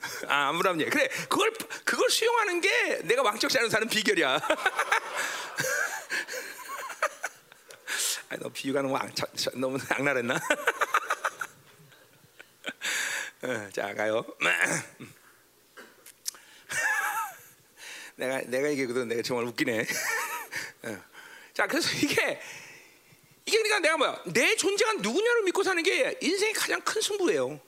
아, 0.27 0.49
아무람예. 0.49 0.85
그래, 0.85 1.07
그걸 1.29 1.53
그걸 1.83 2.09
수용하는 2.09 2.61
게 2.61 3.01
내가 3.03 3.21
왕적 3.23 3.53
않은 3.55 3.69
사는 3.69 3.87
비결이야. 3.87 4.39
아, 8.29 8.37
너 8.37 8.49
비유가 8.49 8.81
너무 8.81 8.97
악, 8.97 9.13
너무 9.53 9.77
악랄했나? 9.89 10.35
어, 13.43 13.69
자, 13.71 13.93
가요. 13.93 14.25
내가 18.15 18.41
내가 18.41 18.71
얘기거든. 18.71 19.07
내가 19.07 19.21
정말 19.21 19.45
웃기네. 19.45 19.85
어. 20.83 20.97
자, 21.53 21.67
그래서 21.67 21.89
이게 21.97 22.41
이게 23.45 23.61
그러니까 23.61 23.79
내가 23.79 23.97
뭐야? 23.97 24.23
내 24.25 24.55
존재가 24.55 24.93
누구냐를 24.93 25.43
믿고 25.43 25.61
사는 25.63 25.83
게 25.83 26.17
인생의 26.21 26.53
가장 26.53 26.81
큰 26.81 27.01
승부예요. 27.01 27.59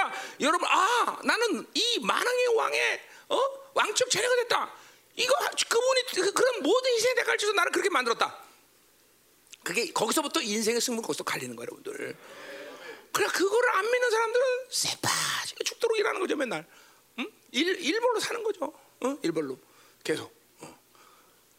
그러니까 0.00 0.12
여러분 0.40 0.68
아 0.68 1.18
나는 1.24 1.66
이 1.74 1.98
만왕의 2.00 2.46
왕의 2.56 3.00
어? 3.28 3.38
왕적 3.74 4.10
자녀가 4.10 4.34
됐다. 4.36 4.72
이거 5.16 5.34
그분이 5.68 6.02
그, 6.14 6.32
그런 6.32 6.62
모든 6.62 6.90
인생의 6.92 7.14
대가를 7.16 7.38
주서 7.38 7.52
나를 7.52 7.72
그렇게 7.72 7.90
만들었다. 7.90 8.42
그게 9.62 9.92
거기서부터 9.92 10.40
인생의 10.40 10.80
승부 10.80 11.02
거기서 11.02 11.24
갈리는 11.24 11.54
거예요, 11.54 11.66
여러분들. 11.66 12.16
그래 13.12 13.26
그거를 13.26 13.70
안 13.70 13.90
믿는 13.90 14.10
사람들은 14.10 14.46
새빠지게 14.70 15.64
죽도록 15.64 15.98
일하는 15.98 16.20
거죠 16.20 16.36
맨날. 16.36 16.66
응? 17.18 17.30
일 17.52 17.68
일벌로 17.80 18.20
사는 18.20 18.42
거죠. 18.42 18.72
어? 19.00 19.18
일벌로 19.22 19.58
계속. 20.02 20.32
어. 20.60 20.78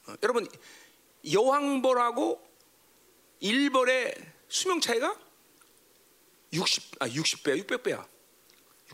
어. 0.07 0.15
여러분 0.23 0.47
여왕벌하고 1.31 2.41
일벌의 3.41 4.15
수명 4.49 4.81
차이가 4.81 5.15
60, 6.53 6.95
아 6.99 7.07
60배야, 7.07 7.65
600배야, 7.65 8.05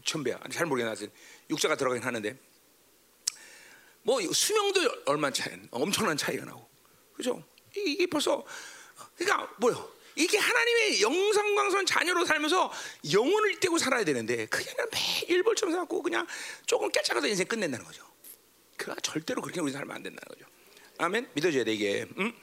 6,000배야. 0.02 0.52
잘 0.52 0.66
모르겠나. 0.66 0.96
육자가 1.50 1.76
들어가긴 1.76 2.04
하는데. 2.04 2.38
뭐 4.04 4.22
수명도 4.32 5.04
얼마 5.06 5.32
차이, 5.32 5.54
엄청난 5.70 6.16
차이가 6.16 6.46
나고, 6.46 6.70
그죠? 7.14 7.44
이게 7.76 8.08
벌써 8.08 8.46
그러니까 9.18 9.54
뭐요? 9.60 9.92
이게 10.16 10.38
하나님의 10.38 11.02
영상광선 11.02 11.86
자녀로 11.86 12.26
살면서 12.26 12.72
영혼을 13.12 13.60
떼고 13.60 13.78
살아야 13.78 14.04
되는데 14.04 14.48
그게 14.48 14.66
그냥 14.72 14.90
매일 14.92 15.44
벌처럼 15.44 15.76
살고 15.76 16.02
그냥 16.02 16.26
조금 16.66 16.90
깨짝하다 16.90 17.28
인생 17.28 17.46
끝낸다는 17.48 17.86
거죠. 17.86 18.04
그가 18.78 18.96
절대로 19.04 19.42
그렇게 19.42 19.60
우리 19.60 19.72
살면 19.72 19.96
안 19.96 20.02
된다는 20.02 20.28
거죠. 20.28 20.46
아멘. 20.98 21.30
믿어줘야 21.34 21.64
돼 21.64 21.74
이게. 21.74 22.08
음? 22.18 22.34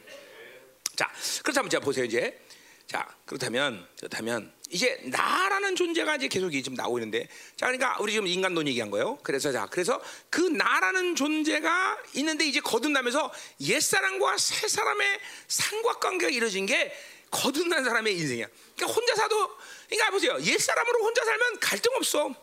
자, 0.94 1.10
그렇다면 1.42 1.70
자 1.70 1.80
보세요 1.80 2.04
이제. 2.04 2.38
자, 2.86 3.08
그렇다면 3.24 3.88
그렇다면 3.96 4.52
이제 4.74 4.98
나라는 5.04 5.76
존재가 5.76 6.16
이제 6.16 6.26
계속 6.26 6.50
지금 6.50 6.74
나오고 6.74 6.98
있는데, 6.98 7.28
자, 7.56 7.66
그러니까 7.66 7.96
우리 8.00 8.10
지금 8.10 8.26
인간론 8.26 8.66
얘기한 8.66 8.90
거예요. 8.90 9.20
그래서 9.22 9.52
자, 9.52 9.68
그래서 9.70 10.02
그 10.28 10.40
나라는 10.40 11.14
존재가 11.14 11.98
있는데 12.14 12.44
이제 12.44 12.58
거듭나면서 12.58 13.32
옛 13.60 13.80
사람과 13.80 14.36
새 14.36 14.66
사람의 14.66 15.20
삼각관계가 15.46 16.32
이루어진 16.32 16.66
게 16.66 16.92
거듭난 17.30 17.84
사람의 17.84 18.14
인생이야. 18.16 18.48
그러니까 18.74 19.00
혼자 19.00 19.14
사도, 19.14 19.48
그러니까 19.88 20.10
보세요. 20.10 20.36
옛 20.42 20.58
사람으로 20.58 21.04
혼자 21.04 21.24
살면 21.24 21.60
갈등 21.60 21.92
없어. 21.94 22.34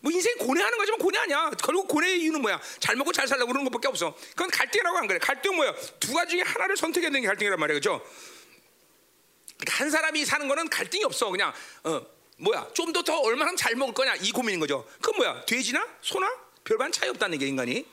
뭐 0.00 0.10
인생 0.10 0.38
고뇌하는 0.38 0.78
거지만 0.78 0.98
고뇌 0.98 1.18
아니야. 1.20 1.50
결국 1.62 1.86
고뇌의 1.88 2.18
이유는 2.22 2.40
뭐야? 2.40 2.62
잘 2.80 2.96
먹고 2.96 3.12
잘 3.12 3.28
살려고 3.28 3.52
그러는 3.52 3.70
것밖에 3.70 3.88
없어. 3.88 4.16
그건 4.30 4.50
갈등이라고 4.50 4.96
안 4.96 5.06
그래. 5.06 5.18
갈등 5.18 5.54
뭐야? 5.56 5.74
두 6.00 6.14
가지 6.14 6.30
중에 6.30 6.40
하나를 6.40 6.78
선택해야 6.78 7.10
되는 7.10 7.20
게 7.20 7.26
갈등이란 7.26 7.60
말이야, 7.60 7.78
그렇죠? 7.78 8.02
그러니까 9.58 9.80
한 9.84 9.90
사람이 9.90 10.24
사는 10.24 10.46
거는 10.48 10.68
갈등이 10.68 11.04
없어. 11.04 11.30
그냥 11.30 11.52
어, 11.84 12.04
뭐야? 12.38 12.68
좀 12.74 12.92
더 12.92 13.02
더 13.02 13.20
얼마나 13.20 13.54
잘 13.56 13.74
먹을 13.76 13.94
거냐 13.94 14.14
이 14.16 14.32
고민인 14.32 14.60
거죠. 14.60 14.86
그건 15.00 15.16
뭐야? 15.16 15.44
돼지나 15.46 15.86
소나 16.02 16.30
별반 16.64 16.90
차이 16.92 17.08
없다는 17.08 17.38
게 17.38 17.46
인간이. 17.46 17.86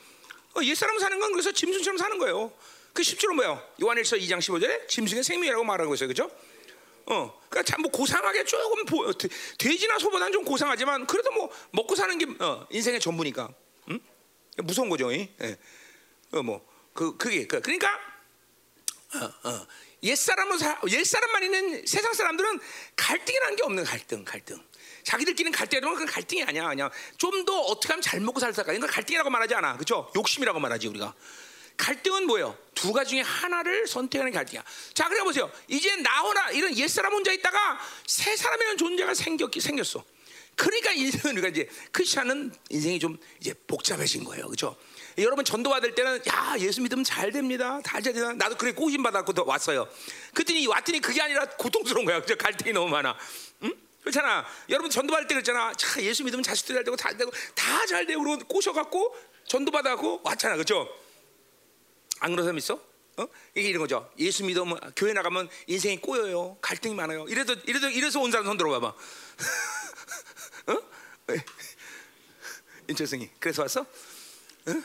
어, 0.54 0.62
옛 0.62 0.74
사람 0.74 0.98
사는 0.98 1.18
건 1.18 1.32
그래서 1.32 1.52
짐승처럼 1.52 1.96
사는 1.98 2.18
거예요. 2.18 2.52
그 2.92 3.02
십주로 3.02 3.34
뭐야? 3.34 3.62
요한일서 3.82 4.16
2장 4.16 4.38
15절에 4.38 4.88
짐승의 4.88 5.24
생명이라고 5.24 5.64
말하고 5.64 5.94
있어요, 5.94 6.08
그렇죠? 6.08 6.30
어, 7.06 7.40
그러니까 7.48 7.62
참뭐 7.62 7.90
고상하게 7.90 8.44
조금 8.44 8.84
보, 8.84 9.04
어, 9.06 9.12
돼지나 9.58 9.98
소보다는 9.98 10.32
좀 10.32 10.44
고상하지만 10.44 11.06
그래도 11.06 11.30
뭐 11.32 11.50
먹고 11.70 11.94
사는 11.96 12.16
게 12.18 12.26
어, 12.44 12.66
인생의 12.70 13.00
전부니까, 13.00 13.48
응? 13.90 14.00
무서운 14.58 14.88
거죠, 14.90 15.12
예. 15.12 15.28
어, 16.32 16.42
뭐 16.42 16.72
그 16.94 17.16
그게 17.16 17.46
그, 17.46 17.60
그러니까 17.60 17.88
어, 19.14 19.48
어. 19.48 19.66
옛 20.02 20.16
사람은 20.16 20.58
옛 20.88 21.04
사람만 21.04 21.42
있는 21.44 21.86
세상 21.86 22.12
사람들은 22.12 22.60
갈등이라는 22.96 23.56
게 23.56 23.62
없는 23.62 23.84
갈등, 23.84 24.24
갈등. 24.24 24.60
자기들끼리는 25.04 25.56
갈등이라면 25.56 25.94
그건 25.94 26.12
갈등이 26.12 26.42
아니야, 26.44 26.68
그냥 26.68 26.90
좀 27.18 27.44
더 27.44 27.58
어떻게 27.60 27.92
하면 27.92 28.02
잘 28.02 28.20
먹고 28.20 28.38
살까? 28.38 28.72
이건 28.72 28.88
갈등이라고 28.88 29.30
말하지 29.30 29.54
않아, 29.54 29.74
그렇죠? 29.74 30.10
욕심이라고 30.14 30.60
말하지 30.60 30.88
우리가. 30.88 31.14
갈등은 31.76 32.26
뭐예요? 32.26 32.56
두 32.74 32.92
가지 32.92 33.10
중에 33.10 33.20
하나를 33.22 33.86
선택하는 33.88 34.32
갈등이야. 34.32 34.62
자, 34.94 35.08
그래 35.08 35.22
보세요. 35.24 35.50
이제 35.68 35.96
나오나 35.96 36.50
이런 36.50 36.76
옛 36.76 36.86
사람 36.88 37.12
혼자 37.12 37.32
있다가 37.32 37.80
새 38.06 38.36
사람이라는 38.36 38.76
존재가 38.78 39.14
생겼기 39.14 39.60
생겼어. 39.60 40.04
그러니까 40.54 40.92
인생은 40.92 41.36
우리가 41.36 41.48
이제 41.48 41.68
크리스천은 41.92 42.52
인생이 42.68 42.98
좀 43.00 43.18
이제 43.40 43.54
복잡해진 43.66 44.22
거예요, 44.24 44.46
그렇죠? 44.46 44.76
여러분 45.18 45.44
전도 45.44 45.70
받을 45.70 45.94
때는 45.94 46.20
야 46.28 46.54
예수 46.58 46.80
믿으면 46.80 47.04
잘 47.04 47.30
됩니다, 47.32 47.80
잘 47.84 48.02
됩니다. 48.02 48.32
나도 48.32 48.56
그래 48.56 48.72
꼬심 48.72 49.02
받았고 49.02 49.32
왔어요. 49.44 49.88
그랬더니 50.34 50.66
왔더니 50.66 51.00
그게 51.00 51.20
아니라 51.20 51.44
고통스러운 51.56 52.04
거야. 52.04 52.20
그죠? 52.20 52.36
갈등이 52.36 52.72
너무 52.72 52.88
많아. 52.90 53.16
응? 53.64 53.72
그렇잖아. 54.00 54.44
여러분 54.68 54.90
전도 54.90 55.12
받을 55.12 55.26
때 55.28 55.34
그랬잖아. 55.34 55.72
자 55.74 56.00
예수 56.02 56.24
믿으면 56.24 56.42
자식도 56.42 56.74
잘 56.74 56.84
되고 56.84 56.96
잘 56.96 57.16
되고 57.16 57.30
다 57.54 57.86
잘 57.86 58.06
되고 58.06 58.22
그러고 58.22 58.44
꼬셔갖고 58.46 59.16
전도 59.46 59.70
받아고 59.70 60.20
왔잖아, 60.24 60.54
그렇죠? 60.54 60.88
안 62.20 62.30
그런 62.30 62.44
사람 62.44 62.56
있어? 62.58 62.80
어? 63.18 63.26
이게 63.54 63.68
이런 63.68 63.82
거죠. 63.82 64.10
예수 64.18 64.44
믿으면 64.44 64.78
교회 64.96 65.12
나가면 65.12 65.48
인생이 65.66 66.00
꼬여요. 66.00 66.56
갈등이 66.62 66.94
많아요. 66.94 67.26
이래도 67.28 67.54
이래도 67.66 67.88
이래서 67.90 68.20
온 68.20 68.30
사람 68.30 68.46
손 68.46 68.56
들어봐봐. 68.56 68.86
어? 70.68 70.82
인철승이 72.88 73.28
그래서 73.38 73.62
왔어? 73.62 73.80
어? 73.82 74.82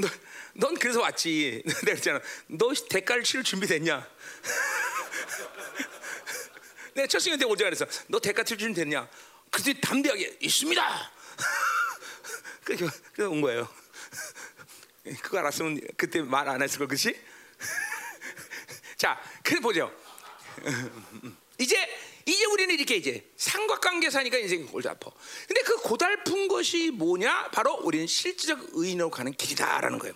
너, 0.00 0.08
넌 0.54 0.74
그래서 0.78 1.00
왔지. 1.00 1.62
내가 1.64 1.80
그랬잖아. 1.80 2.20
너 2.48 2.72
대가를 2.88 3.22
치를 3.22 3.44
준비됐냐? 3.44 4.08
내가 6.94 7.06
첫승한테 7.06 7.44
오자 7.46 7.64
그랬어. 7.64 7.86
너 8.08 8.18
대가 8.18 8.42
칠 8.42 8.58
준비 8.58 8.74
됐냐? 8.74 9.08
그때 9.50 9.78
담대하게 9.80 10.38
있습니다. 10.40 11.12
그래서 12.64 12.90
온 13.30 13.40
거예요. 13.40 13.68
그거 15.22 15.38
알았으면 15.38 15.80
그때 15.96 16.20
말 16.22 16.48
안 16.48 16.62
했을 16.62 16.78
걸, 16.78 16.88
그렇지? 16.88 17.18
자, 18.96 19.20
그래 19.42 19.60
보죠. 19.60 19.92
이제 21.58 21.76
이제 22.30 22.44
우리는 22.44 22.74
이렇게 22.74 22.96
이제 22.96 23.24
삼각관계 23.36 24.10
사니까 24.10 24.38
인생이 24.38 24.64
골치 24.66 24.88
아파. 24.88 25.10
근데 25.48 25.62
그 25.62 25.76
고달픈 25.78 26.48
것이 26.48 26.90
뭐냐? 26.90 27.50
바로 27.50 27.74
우리는 27.82 28.06
실질적 28.06 28.68
의인으로 28.72 29.10
가는 29.10 29.32
길이다라는 29.32 29.98
거예요. 29.98 30.14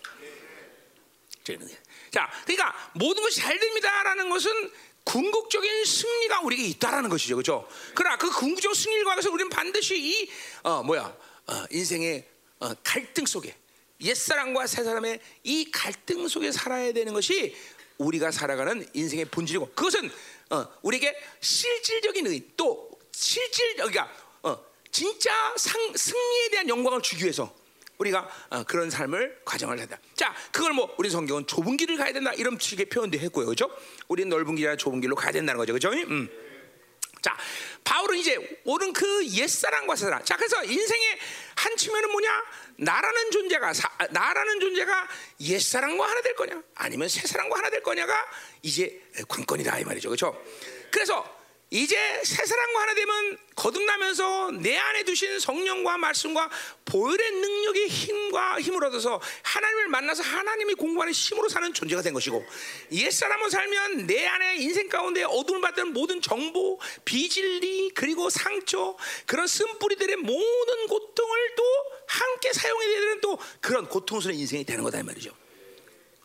자, 2.11 2.31
그러니까 2.45 2.93
모든 2.95 3.23
것이 3.23 3.41
잘 3.41 3.59
됩니다라는 3.59 4.31
것은 4.31 4.71
궁극적인 5.05 5.85
승리가 5.85 6.41
우리에게 6.43 6.69
있다라는 6.69 7.11
것이죠, 7.11 7.37
그렇죠? 7.37 7.69
그러나 7.95 8.17
그 8.17 8.31
궁극적 8.31 8.75
승리를 8.75 9.05
위해서 9.05 9.31
우리는 9.31 9.51
반드시 9.51 9.99
이 9.99 10.31
어, 10.63 10.83
뭐야 10.83 11.15
어, 11.47 11.65
인생의 11.71 12.25
어, 12.61 12.73
갈등 12.83 13.27
속에 13.27 13.55
옛 14.01 14.15
사람과 14.15 14.67
새 14.67 14.83
사람의 14.83 15.21
이 15.43 15.71
갈등 15.71 16.27
속에 16.29 16.53
살아야 16.53 16.93
되는 16.93 17.13
것이 17.13 17.55
우리가 17.99 18.31
살아가는 18.31 18.87
인생의 18.93 19.27
본질이고 19.27 19.73
그것은 19.75 20.11
어, 20.55 20.69
우리에게 20.83 21.17
실질적인 21.41 22.27
의, 22.29 22.43
또 22.57 22.91
실질 23.11 23.75
그러니까 23.75 24.09
어, 24.43 24.57
진짜 24.91 25.31
상, 25.57 25.81
승리에 25.95 26.49
대한 26.51 26.69
영광을 26.69 27.03
주기 27.03 27.23
위해서 27.25 27.53
우리가 27.99 28.29
어, 28.51 28.63
그런 28.65 28.91
삶을 28.91 29.41
과정을 29.45 29.81
한다. 29.81 29.99
자, 30.15 30.35
그걸 30.53 30.73
뭐 30.73 30.95
우리 30.99 31.11
성경은 31.11 31.47
좁은 31.47 31.77
길을 31.77 31.97
가야 31.97 32.13
된다 32.13 32.33
이런 32.35 32.57
식의 32.59 32.87
표현도 32.87 33.19
했고요, 33.19 33.47
그렇죠? 33.47 33.71
우리는 34.09 34.29
넓은 34.29 34.55
길이나 34.55 34.77
좁은 34.77 35.01
길로 35.01 35.17
가야 35.17 35.33
된다는 35.33 35.59
거죠, 35.59 35.73
그렇죠? 35.73 35.91
음. 35.91 36.29
자, 37.25 37.35
바울은 37.85 38.19
이제 38.19 38.37
오른 38.65 38.93
그 38.93 39.27
옛사람과 39.27 39.97
새사람. 39.97 40.23
자, 40.27 40.37
그래서 40.37 40.63
인생의 40.63 41.19
한 41.57 41.75
측면은 41.75 42.11
뭐냐? 42.13 42.45
나라는 42.77 43.31
존재가 43.31 43.73
사, 43.73 43.89
나라는 44.11 44.61
존재가 44.61 45.09
옛사람과 45.41 46.07
하나 46.07 46.21
될 46.21 46.35
거냐? 46.35 46.63
아니면 46.75 47.09
새사람과 47.09 47.57
하나 47.57 47.71
될 47.71 47.83
거냐가 47.83 48.15
이제 48.61 49.01
관건이다 49.27 49.79
이 49.79 49.85
말이죠. 49.85 50.11
그렇죠? 50.11 50.39
그래서 50.91 51.25
이제 51.71 51.97
새 52.25 52.45
사람과 52.45 52.83
하나 52.83 52.95
되면 52.95 53.39
거듭나면서 53.57 54.53
내 54.53 54.77
안에 54.77 55.03
두신 55.05 55.41
성령과 55.41 55.99
말씀과 55.99 56.51
보혈의 56.85 57.31
능력의 57.33 57.89
힘과 57.89 58.61
힘을 58.61 58.85
얻어서 58.85 59.21
하나님을 59.43 59.89
만나서 59.89 60.23
하나님이 60.23 60.75
공부하는 60.75 61.13
힘으로 61.13 61.49
사는 61.49 61.73
존재가 61.73 62.03
된 62.03 62.13
것이고 62.13 62.45
옛 62.93 63.11
사람은 63.11 63.51
살면 63.51 64.07
내 64.07 64.27
안에 64.27 64.57
인생 64.57 64.89
가운데 64.89 65.25
어둠을 65.25 65.61
받던 65.63 65.93
모든 65.93 66.21
정보, 66.21 66.79
비진리 67.05 67.91
그리고 67.95 68.31
상처 68.31 68.97
그런 69.27 69.47
쓴뿌리들의 69.47 70.17
모든 70.17 70.87
고통을 70.87 71.55
또 71.57 71.65
함께 72.07 72.53
사용해야 72.53 73.01
되는 73.01 73.21
또 73.21 73.39
그런 73.61 73.89
고통스러운 73.89 74.39
인생이 74.39 74.65
되는 74.65 74.85
거다 74.85 75.01
이 75.01 75.03
말이죠. 75.03 75.44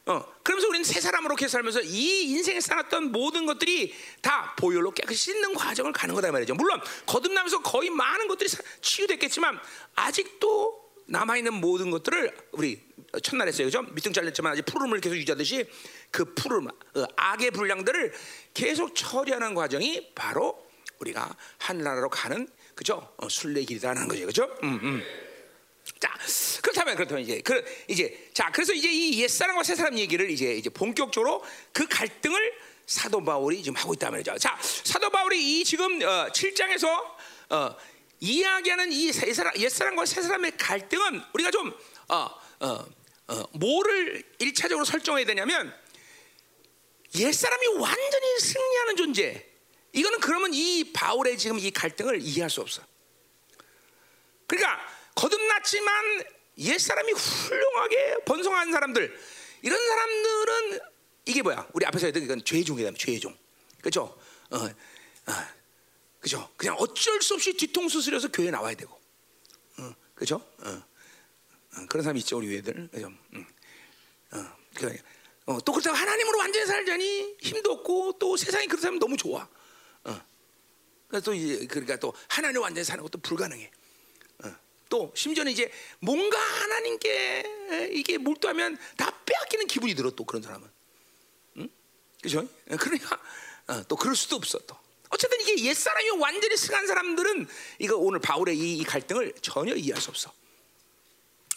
어, 0.10 0.26
그러면서 0.41 0.67
우리는 0.67 0.84
새 0.84 1.00
사람으로 1.00 1.34
이렇게 1.34 1.48
살면서 1.48 1.82
이 1.82 2.24
인생에 2.32 2.60
살았던 2.60 3.12
모든 3.12 3.45
것들이 3.45 3.93
다 4.24 4.56
보혈로 4.58 4.89
깨끗이 4.89 5.34
씻는 5.34 5.54
과정을 5.54 5.93
가는 5.93 6.15
거다 6.15 6.32
말이죠. 6.32 6.56
물론 6.56 6.82
거듭나면서 7.06 7.62
거의 7.62 7.91
많은 7.91 8.28
것들이 8.28 8.50
치유됐겠지만 8.82 9.60
아직도 9.93 10.89
남아 11.06 11.38
있는 11.38 11.54
모든 11.54 11.91
것들을 11.91 12.36
우리 12.54 12.82
첫날 13.22 13.48
했어요, 13.48 13.67
그죠? 13.67 13.84
밑둥 13.84 14.12
잘렸지만 14.12 14.54
아직 14.54 14.65
푸름을 14.65 15.00
계속 15.00 15.15
유지하듯이 15.15 15.67
그 16.10 16.34
푸름, 16.34 16.67
어, 16.67 17.06
악의 17.15 17.52
분량들을 17.52 18.12
계속 18.56 18.95
처리하는 18.95 19.54
과정이 19.54 20.12
바로 20.15 20.67
우리가 21.00 21.36
하늘나라로 21.60 22.10
가는 22.10 22.48
그죠? 22.74 23.13
어, 23.17 23.30
순례 23.30 23.63
길이라는 23.63 24.08
거죠, 24.08 24.26
그죠? 24.26 24.43
음, 24.63 24.80
음. 24.82 25.29
자 26.00 26.18
그렇다면 26.62 26.96
그렇다면 26.96 27.24
이제 27.24 27.42
그 27.42 27.63
이제 27.88 28.30
자 28.34 28.52
그래서 28.52 28.74
이제 28.74 28.89
이 28.92 29.22
옛사람과 29.22 29.63
새사람 29.63 29.98
얘기를 29.98 30.30
이제 30.30 30.54
이제 30.56 30.70
본격적으로 30.70 31.44
그 31.74 31.88
갈등을 31.88 32.54
사도 32.86 33.24
바울이 33.24 33.62
지금 33.62 33.78
하고 33.78 33.94
있단 33.94 34.12
말이죠. 34.12 34.38
자 34.38 34.58
사도 34.62 35.10
바울이 35.10 35.60
이 35.60 35.63
지금 35.63 36.02
어, 36.02 36.28
7장에서 36.28 36.88
어, 37.50 37.76
이야기하는 38.20 38.92
이 38.92 39.08
옛사람, 39.08 39.56
옛사람과 39.58 40.06
새사람의 40.06 40.58
갈등은 40.58 41.22
우리가 41.34 41.52
좀 41.52 41.74
어, 42.10 42.30
어, 42.60 42.86
어, 43.28 43.44
뭐를 43.54 44.24
일차적으로 44.39 44.86
설정해야 44.86 45.26
되냐면 45.26 45.74
옛사람이 47.15 47.68
완전히 47.80 48.39
승리하는 48.39 48.96
존재. 48.96 49.46
이거는 49.94 50.20
그러면 50.20 50.54
이 50.54 50.92
바울의 50.94 51.38
지금 51.38 51.58
이 51.58 51.72
갈등을 51.72 52.22
이해할 52.22 52.50
수 52.50 52.62
없어. 52.62 52.82
그러니까 54.46 54.80
거듭났지만 55.19 56.23
옛사람이 56.58 57.12
훌륭하게 57.12 58.17
번성한 58.25 58.71
사람들 58.71 59.19
이런 59.62 59.88
사람들은 59.88 60.79
이게 61.25 61.41
뭐야? 61.41 61.67
우리 61.73 61.86
앞에서 61.86 62.08
했던 62.08 62.23
이건 62.23 62.43
죄종이다. 62.43 62.91
죄종. 62.97 63.38
그렇죠? 63.82 64.17
어, 64.49 64.58
어, 64.58 65.34
그죠? 66.19 66.49
그냥 66.58 66.75
어쩔 66.79 67.21
수 67.21 67.34
없이 67.34 67.53
뒤통수 67.53 68.01
쓰려서 68.01 68.29
교회 68.29 68.49
나와야 68.49 68.75
되고, 68.75 68.93
어, 69.77 69.93
그죠? 70.15 70.36
어, 70.60 70.69
어, 70.69 71.86
그런 71.88 72.03
사람 72.03 72.17
있죠, 72.17 72.38
우리 72.38 72.47
교회들, 72.47 72.89
그죠? 72.91 73.08
음, 73.34 73.45
어, 74.32 74.45
그, 74.73 74.97
어, 75.45 75.60
또 75.62 75.71
그렇다고 75.71 75.95
하나님으로 75.95 76.39
완전히 76.39 76.65
살자니 76.65 77.38
힘도 77.41 77.73
없고 77.73 78.17
또 78.19 78.36
세상이 78.36 78.67
그렇다면 78.67 78.99
너무 78.99 79.15
좋아. 79.15 79.47
어. 80.03 80.21
그래서 81.08 81.25
또 81.25 81.34
이제 81.34 81.65
그러니까 81.67 81.97
또 81.97 82.13
하나님 82.27 82.62
완전히 82.62 82.86
사는 82.86 83.03
것도 83.03 83.19
불가능해. 83.19 83.71
어. 84.89 84.99
또 84.99 85.12
심지어는 85.15 85.52
이제 85.52 85.71
뭔가 85.99 86.38
하나님께 86.38 87.89
이게 87.93 88.17
몰두하면 88.17 88.78
다 88.97 89.15
빼앗기는 89.25 89.67
기분이 89.67 89.93
들어 89.93 90.10
또 90.12 90.25
그런 90.25 90.41
사람은. 90.41 90.67
응? 91.58 91.69
그죠? 92.21 92.47
그러니까 92.65 93.21
어, 93.67 93.84
또 93.88 93.95
그럴 93.95 94.15
수도 94.15 94.36
없어 94.36 94.58
또. 94.65 94.75
어쨌든 95.10 95.39
이게 95.41 95.63
옛 95.65 95.73
사람이 95.73 96.10
완전히 96.19 96.56
승한 96.58 96.86
사람들은 96.86 97.47
이거 97.80 97.97
오늘 97.97 98.19
바울의 98.19 98.58
이, 98.58 98.78
이 98.78 98.84
갈등을 98.84 99.34
전혀 99.41 99.75
이해할 99.75 100.02
수 100.02 100.10
없어. 100.10 100.32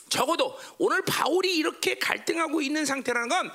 적어도 0.08 0.58
오늘 0.78 1.02
바울이 1.04 1.56
이렇게 1.56 1.98
갈등하고 1.98 2.60
있는 2.60 2.84
상태라는 2.84 3.28
건 3.28 3.52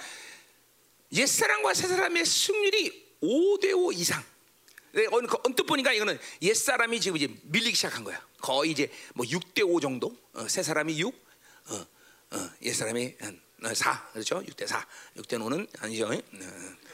옛사람과 1.14 1.74
새사람의 1.74 2.26
승률이 2.26 3.18
5대5 3.22 3.94
이상. 3.94 4.24
네, 4.94 5.06
언뜻 5.12 5.64
보니까 5.64 5.94
이거는 5.94 6.20
옛 6.42 6.54
사람이 6.54 7.00
지금 7.00 7.18
이제 7.18 7.28
밀리기 7.44 7.76
시작한 7.76 8.04
거야. 8.04 8.20
거의 8.40 8.72
이제 8.72 8.92
뭐 9.14 9.26
6대 9.26 9.68
5 9.68 9.80
정도. 9.80 10.16
어, 10.34 10.48
새사람이 10.48 11.00
6, 11.00 11.14
어, 11.70 11.88
어, 12.32 12.50
옛 12.62 12.74
사람이 12.74 13.16
한 13.20 13.42
4. 13.74 14.10
그렇죠? 14.14 14.42
6대 14.44 14.68
4. 14.68 14.86
6대 15.18 15.38
5는 15.40 15.68
아니죠. 15.82 16.08
어, 16.08 16.22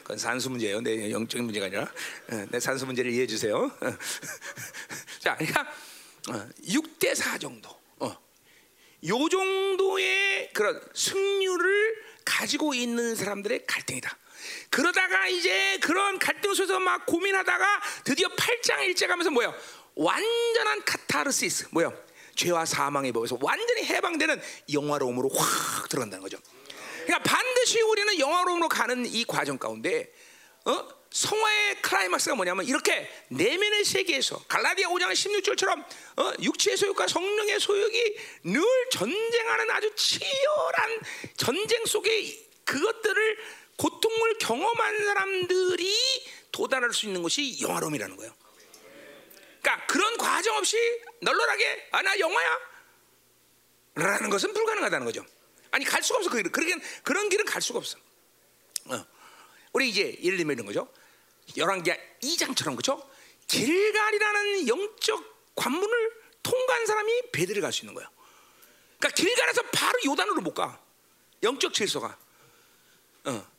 그건 0.02 0.18
산수 0.18 0.50
문제예요. 0.50 0.80
내 0.80 1.10
영적인 1.10 1.44
문제가 1.44 1.66
아니라. 1.66 1.82
어, 1.82 2.46
내 2.50 2.60
산수 2.60 2.86
문제를 2.86 3.10
이해해 3.10 3.26
주세요. 3.26 3.56
어. 3.56 3.70
자, 5.20 5.36
그러니까 5.36 5.72
6대 6.66 7.14
4 7.14 7.38
정도. 7.38 7.84
요 9.06 9.28
정도의 9.28 10.50
그런 10.54 10.80
승률을 10.94 12.04
가지고 12.24 12.74
있는 12.74 13.14
사람들의 13.14 13.66
갈등이다. 13.66 14.16
그러다가 14.70 15.28
이제 15.28 15.78
그런 15.80 16.18
갈등 16.18 16.54
속에서 16.54 16.78
막 16.80 17.06
고민하다가 17.06 17.82
드디어 18.04 18.28
8장 18.28 18.84
일제 18.84 19.06
가면서 19.06 19.30
뭐야? 19.30 19.52
완전한 19.94 20.84
카타르시스. 20.84 21.68
뭐야? 21.70 21.92
죄와 22.34 22.64
사망의 22.64 23.12
법에서 23.12 23.38
완전히 23.40 23.84
해방되는 23.84 24.40
영화로움으로 24.72 25.30
확 25.30 25.88
들어간다는 25.88 26.22
거죠. 26.22 26.38
그러니까 27.04 27.22
반드시 27.22 27.80
우리는 27.80 28.18
영화로움으로 28.18 28.68
가는 28.68 29.06
이 29.06 29.24
과정 29.24 29.58
가운데 29.58 30.12
어? 30.64 30.88
성화의 31.14 31.80
클라이막스가 31.80 32.34
뭐냐면 32.34 32.64
이렇게 32.64 33.08
내면의 33.28 33.84
세계에서 33.84 34.36
갈라디아 34.48 34.88
5장 34.88 35.12
16절처럼 35.12 35.84
어, 36.16 36.32
육체의 36.42 36.76
소욕과 36.76 37.06
성령의 37.06 37.60
소욕이 37.60 38.16
늘 38.44 38.62
전쟁하는 38.90 39.70
아주 39.70 39.94
치열한 39.94 41.00
전쟁 41.36 41.84
속에 41.86 42.44
그것들을 42.64 43.38
고통을 43.76 44.38
경험한 44.38 45.04
사람들이 45.04 46.32
도달할 46.52 46.92
수 46.92 47.06
있는 47.06 47.22
것이 47.22 47.60
영화로움이라는 47.60 48.16
거예요. 48.16 48.34
그러니까 49.62 49.86
그런 49.86 50.16
과정 50.18 50.56
없이 50.56 50.76
널널하게 51.22 51.88
아 51.92 52.02
나 52.02 52.18
영화야 52.18 52.58
라는 53.94 54.28
것은 54.30 54.52
불가능하다는 54.52 55.06
거죠. 55.06 55.24
아니 55.70 55.84
갈 55.84 56.02
수가 56.02 56.18
없어 56.18 56.30
그 56.30 56.42
길. 56.42 56.50
그러긴 56.52 56.80
그런 57.02 57.28
길은 57.28 57.44
갈 57.44 57.62
수가 57.62 57.78
없어. 57.78 57.98
어. 58.86 59.04
우리 59.72 59.88
이제 59.88 60.16
예를 60.22 60.36
들면 60.36 60.54
이런 60.54 60.66
거죠. 60.66 60.92
열왕기하 61.56 61.96
2장처럼 62.22 62.76
그죠? 62.76 63.08
길갈이라는 63.48 64.68
영적 64.68 65.54
관문을 65.54 66.12
통과한 66.42 66.86
사람이 66.86 67.22
베드를 67.32 67.62
갈 67.62 67.72
수 67.72 67.82
있는 67.84 67.94
거예요. 67.94 68.08
그러니까 68.98 69.08
길갈에서 69.22 69.62
바로 69.72 69.98
요단으로 70.06 70.40
못 70.42 70.54
가. 70.54 70.80
영적 71.42 71.72
질서가. 71.74 72.16
어. 73.24 73.53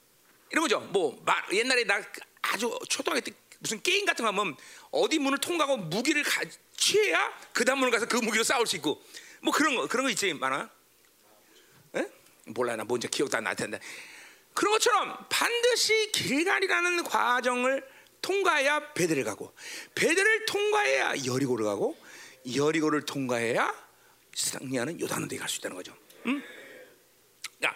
이런 0.55 0.63
거죠. 0.63 0.79
뭐 0.79 1.21
옛날에 1.51 1.83
나 1.83 2.01
아주 2.41 2.79
초등학교 2.87 3.19
때 3.19 3.33
무슨 3.59 3.81
게임 3.81 4.05
같은 4.05 4.23
거 4.23 4.29
하면 4.29 4.55
어디 4.89 5.19
문을 5.19 5.37
통과하고 5.39 5.75
무기를 5.75 6.23
가, 6.23 6.43
취해야 6.77 7.37
그 7.51 7.65
다음 7.65 7.79
문을 7.79 7.91
가서 7.91 8.05
그 8.05 8.15
무기로 8.15 8.41
싸울 8.45 8.65
수 8.65 8.77
있고 8.77 9.03
뭐 9.41 9.53
그런 9.53 9.75
거 9.75 9.85
그런 9.87 10.05
거 10.05 10.09
있지 10.09 10.33
많아. 10.33 10.69
에? 11.97 12.07
몰라 12.45 12.77
나 12.77 12.85
뭔지 12.85 13.09
기억도 13.09 13.35
안 13.35 13.43
날 13.43 13.53
텐데. 13.57 13.81
그런 14.53 14.71
것처럼 14.71 15.25
반드시 15.29 16.09
길갈이라는 16.13 17.03
과정을 17.03 17.85
통과해야 18.21 18.93
베드를 18.93 19.25
가고 19.25 19.53
베드를 19.93 20.45
통과해야 20.45 21.25
여리고를 21.25 21.65
가고 21.65 21.97
여리고를 22.55 23.01
통과해야 23.03 23.75
승리하는 24.33 25.01
요단은 25.01 25.27
데갈 25.27 25.49
수 25.49 25.57
있다는 25.57 25.75
거죠. 25.75 25.93
응? 26.27 26.41
야, 27.65 27.75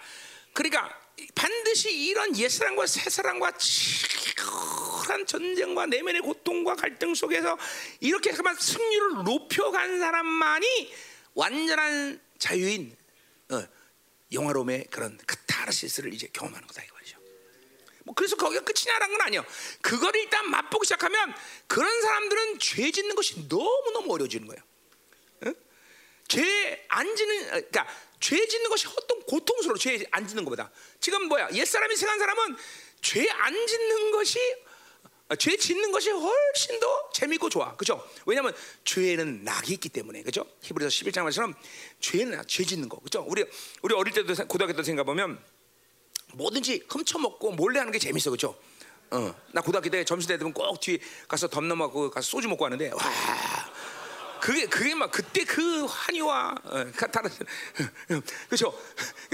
그러니까 0.53 0.97
반드시 1.35 1.91
이런 1.91 2.35
옛사람과 2.37 2.85
새사람과 2.85 3.51
치열한 3.57 5.25
전쟁과 5.25 5.85
내면의 5.87 6.21
고통과 6.21 6.75
갈등 6.75 7.15
속에서 7.15 7.57
이렇게 7.99 8.31
그만 8.31 8.55
승률을 8.55 9.23
높여간 9.23 9.99
사람만이 9.99 10.93
완전한 11.33 12.21
자유인 12.37 12.95
어, 13.51 13.63
영화로움의 14.31 14.87
그런 14.91 15.17
카타르시스를 15.25 16.13
이제 16.13 16.27
경험하는 16.33 16.67
거다 16.67 16.83
이거죠. 16.83 17.19
뭐 18.05 18.15
그래서 18.15 18.35
거기가 18.35 18.63
끝이냐라는 18.63 19.17
건 19.17 19.27
아니요. 19.27 19.45
그걸 19.81 20.15
일단 20.15 20.49
맛보기 20.49 20.85
시작하면 20.85 21.33
그런 21.67 22.01
사람들은 22.01 22.59
죄 22.59 22.91
짓는 22.91 23.15
것이 23.15 23.47
너무 23.47 23.91
너무 23.93 24.13
어려워지는 24.13 24.47
거예요. 24.47 24.63
응? 25.45 25.55
죄안 26.27 27.15
짓는 27.15 27.45
그러니까 27.45 27.87
죄 28.19 28.45
짓는 28.47 28.69
것이 28.69 28.87
어떤 28.87 29.21
고통스러워 29.23 29.77
죄 29.77 30.03
안 30.11 30.27
짓는 30.27 30.43
것보다 30.45 30.71
지금 30.99 31.27
뭐야 31.27 31.49
옛 31.53 31.65
사람이 31.65 31.95
생한 31.95 32.19
사람은 32.19 32.57
죄 33.01 33.29
안 33.29 33.53
짓는 33.67 34.11
것이 34.11 34.39
아, 35.31 35.35
죄 35.35 35.55
짓는 35.55 35.91
것이 35.91 36.09
훨씬 36.09 36.79
더 36.79 37.11
재밌고 37.13 37.49
좋아. 37.49 37.75
그죠? 37.75 38.03
왜냐하면 38.25 38.51
죄에는 38.83 39.43
낙이 39.43 39.73
있기 39.73 39.89
때문에. 39.89 40.23
그죠? 40.23 40.43
히브리서 40.63 40.89
11장 40.89 41.21
말처럼 41.21 41.53
죄는 41.99 42.41
죄 42.47 42.63
짓는 42.63 42.89
거. 42.89 42.97
그죠? 42.99 43.23
우리 43.27 43.45
우리 43.83 43.93
어릴 43.93 44.11
때도 44.11 44.33
고등학교 44.47 44.75
때 44.75 44.81
생각 44.81 45.03
보면 45.03 45.39
뭐든지 46.33 46.85
훔쳐먹고 46.89 47.51
몰래 47.51 47.77
하는 47.77 47.91
게 47.91 47.99
재밌어. 47.99 48.31
그죠? 48.31 48.57
어, 49.11 49.35
나 49.51 49.61
고등학교 49.61 49.89
때 49.91 50.03
점심 50.03 50.29
때 50.29 50.37
되면 50.39 50.51
꼭 50.51 50.79
뒤에 50.79 50.97
가서 51.27 51.47
덤 51.47 51.67
넘어가고 51.67 52.09
가서 52.09 52.27
소주 52.27 52.47
먹고 52.47 52.65
하는데 52.65 52.89
와. 52.91 52.99
그게 54.39 54.65
그게 54.67 54.95
막 54.95 55.11
그때 55.11 55.43
그 55.43 55.85
환희와 55.85 56.55
어, 56.63 56.91
카타르 56.95 57.29
그죠? 58.49 58.73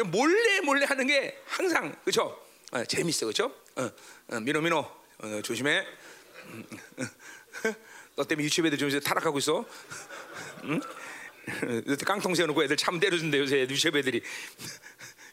몰래 0.05 0.61
몰래 0.61 0.85
하는 0.85 1.07
게 1.07 1.41
항상 1.45 1.95
그죠? 2.03 2.39
어, 2.71 2.83
재밌어 2.83 3.27
그죠? 3.27 3.53
어, 3.75 3.89
어, 4.31 4.39
민호 4.39 4.61
민호 4.61 4.77
어, 5.19 5.41
조심해. 5.41 5.85
너 8.15 8.23
때문에 8.23 8.45
유치부 8.45 8.67
애들 8.67 8.77
좀 8.77 8.99
타락하고 8.99 9.37
있어. 9.39 9.65
응? 10.63 10.81
깡통 12.05 12.33
세워놓고 12.35 12.63
애들 12.63 12.77
참 12.77 12.99
때려준대 12.99 13.39
요새 13.39 13.61
유치부 13.61 13.97
애들이. 13.97 14.21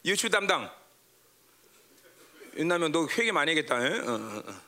유치부 0.05 0.29
담당. 0.29 0.71
윤나면 2.57 2.91
너 2.91 3.07
회개 3.07 3.31
많이 3.31 3.51
하겠다. 3.51 3.75
어, 3.75 4.11
어, 4.11 4.43
어. 4.47 4.61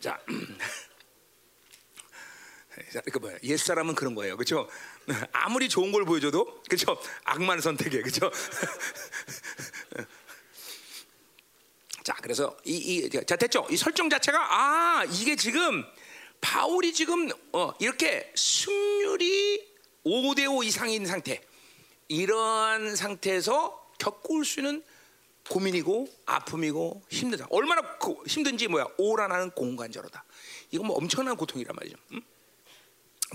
자, 0.00 0.18
그 3.12 3.18
뭐야? 3.18 3.36
옛 3.42 3.56
사람은 3.56 3.94
그런 3.94 4.14
거예요, 4.14 4.36
그렇죠? 4.36 4.68
아무리 5.32 5.68
좋은 5.68 5.92
걸 5.92 6.04
보여줘도, 6.04 6.62
그렇죠? 6.68 7.00
악만 7.24 7.60
선택해, 7.60 8.00
그렇죠? 8.02 8.30
자, 12.02 12.14
그래서 12.22 12.56
이, 12.64 12.76
이, 12.76 13.10
자 13.10 13.36
됐죠? 13.36 13.66
이 13.70 13.76
설정 13.76 14.08
자체가 14.08 14.38
아 14.40 15.04
이게 15.04 15.36
지금 15.36 15.84
바울이 16.40 16.92
지금 16.92 17.30
어, 17.52 17.72
이렇게 17.78 18.32
승률이 18.34 19.68
5대5 20.04 20.64
이상인 20.64 21.06
상태 21.06 21.40
이러한 22.08 22.96
상태에서 22.96 23.92
겪을 23.98 24.44
수 24.44 24.60
있는 24.60 24.82
고민이고 25.48 26.08
아픔이고 26.26 27.02
힘들다. 27.10 27.46
얼마나 27.50 27.82
힘든지 28.26 28.68
뭐야 28.68 28.86
오라나는 28.98 29.50
공간저로다. 29.50 30.24
이거 30.70 30.84
뭐 30.84 30.96
엄청난 30.96 31.36
고통이란 31.36 31.74
말이죠. 31.76 31.96
응? 32.12 32.22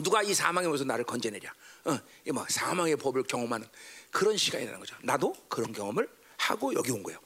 누가 0.02 0.22
이 0.22 0.34
사망의 0.34 0.68
몸에서 0.68 0.84
나를 0.84 1.06
건져내랴? 1.06 1.54
어, 1.86 2.00
이뭐 2.26 2.46
사망의 2.50 2.98
법을 2.98 3.24
경험하는 3.24 3.68
그런 4.12 4.38
시간이라는 4.38 4.80
거죠. 4.80 4.96
나도 5.02 5.34
그런 5.48 5.72
경험을 5.72 6.10
하고 6.38 6.74
여기 6.74 6.92
온 6.92 7.04
거예요. 7.04 7.20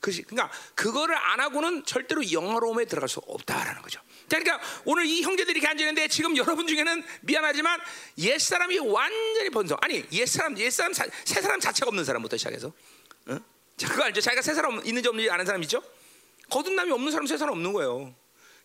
그지? 0.00 0.22
그러니까 0.22 0.54
그거를 0.74 1.16
안 1.16 1.40
하고는 1.40 1.84
절대로 1.84 2.30
영화로움에 2.30 2.84
들어갈 2.84 3.08
수 3.08 3.20
없다라는 3.26 3.82
거죠. 3.82 4.00
자, 4.28 4.38
그러니까 4.38 4.60
오늘 4.84 5.06
이 5.06 5.22
형제들이 5.22 5.58
이렇게 5.58 5.68
앉아있는데 5.68 6.08
지금 6.08 6.36
여러분 6.36 6.66
중에는 6.66 7.04
미안하지만 7.22 7.80
옛 8.18 8.38
사람이 8.38 8.78
완전히 8.78 9.50
번성. 9.50 9.78
아니 9.80 10.04
옛 10.12 10.26
사람, 10.26 10.56
옛 10.58 10.70
사람, 10.70 10.92
새 10.92 11.40
사람 11.40 11.58
자체가 11.58 11.88
없는 11.88 12.04
사람부터 12.04 12.36
시작해서. 12.36 12.72
어? 13.26 13.38
자, 13.76 13.88
그거 13.88 14.04
알죠? 14.04 14.20
자기가 14.20 14.42
새 14.42 14.54
사람 14.54 14.80
있는지 14.84 15.08
없는지 15.08 15.30
아는 15.30 15.44
사람 15.44 15.62
있죠? 15.62 15.82
거듭남이 16.50 16.92
없는 16.92 17.10
사람 17.10 17.26
새 17.26 17.36
사람 17.36 17.54
없는 17.54 17.72
거예요. 17.72 18.14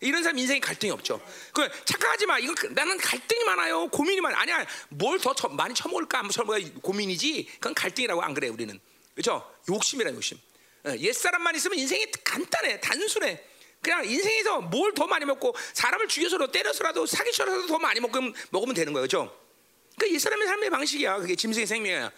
이런 0.02 0.22
사람 0.22 0.36
인생에 0.38 0.60
갈등이 0.60 0.90
없죠. 0.90 1.20
그 1.52 1.68
착각하지 1.84 2.26
마. 2.26 2.38
이거 2.38 2.54
나는 2.70 2.98
갈등이 2.98 3.44
많아요. 3.44 3.88
고민이 3.88 4.20
많아. 4.20 4.40
아니야. 4.40 4.66
뭘 4.88 5.18
더 5.18 5.32
많이 5.48 5.74
처먹을까? 5.74 6.18
안 6.18 6.28
처먹을까? 6.28 6.80
고민이지. 6.82 7.48
그건 7.54 7.74
갈등이라고 7.74 8.20
안 8.22 8.34
그래 8.34 8.48
우리는. 8.48 8.78
그렇죠? 9.14 9.48
욕심이라 9.68 10.12
욕심. 10.12 10.38
어, 10.84 10.94
옛 10.98 11.12
사람만 11.12 11.54
있으면 11.54 11.78
인생이 11.78 12.06
간단해, 12.24 12.80
단순해. 12.80 13.40
그냥 13.80 14.04
인생에서 14.04 14.60
뭘 14.60 14.92
더 14.94 15.06
많이 15.06 15.24
먹고 15.24 15.54
사람을 15.72 16.08
죽여서도 16.08 16.50
때려서라도 16.52 17.06
사기쳐서도 17.06 17.66
더 17.66 17.78
많이 17.78 18.00
먹으면, 18.00 18.34
먹으면 18.50 18.74
되는 18.74 18.92
거예요, 18.92 19.06
그렇죠? 19.06 19.36
그옛 19.98 20.18
사람의 20.20 20.46
삶의 20.48 20.70
방식이야. 20.70 21.18
그게 21.18 21.36
짐승의 21.36 21.66
생명이야. 21.66 22.10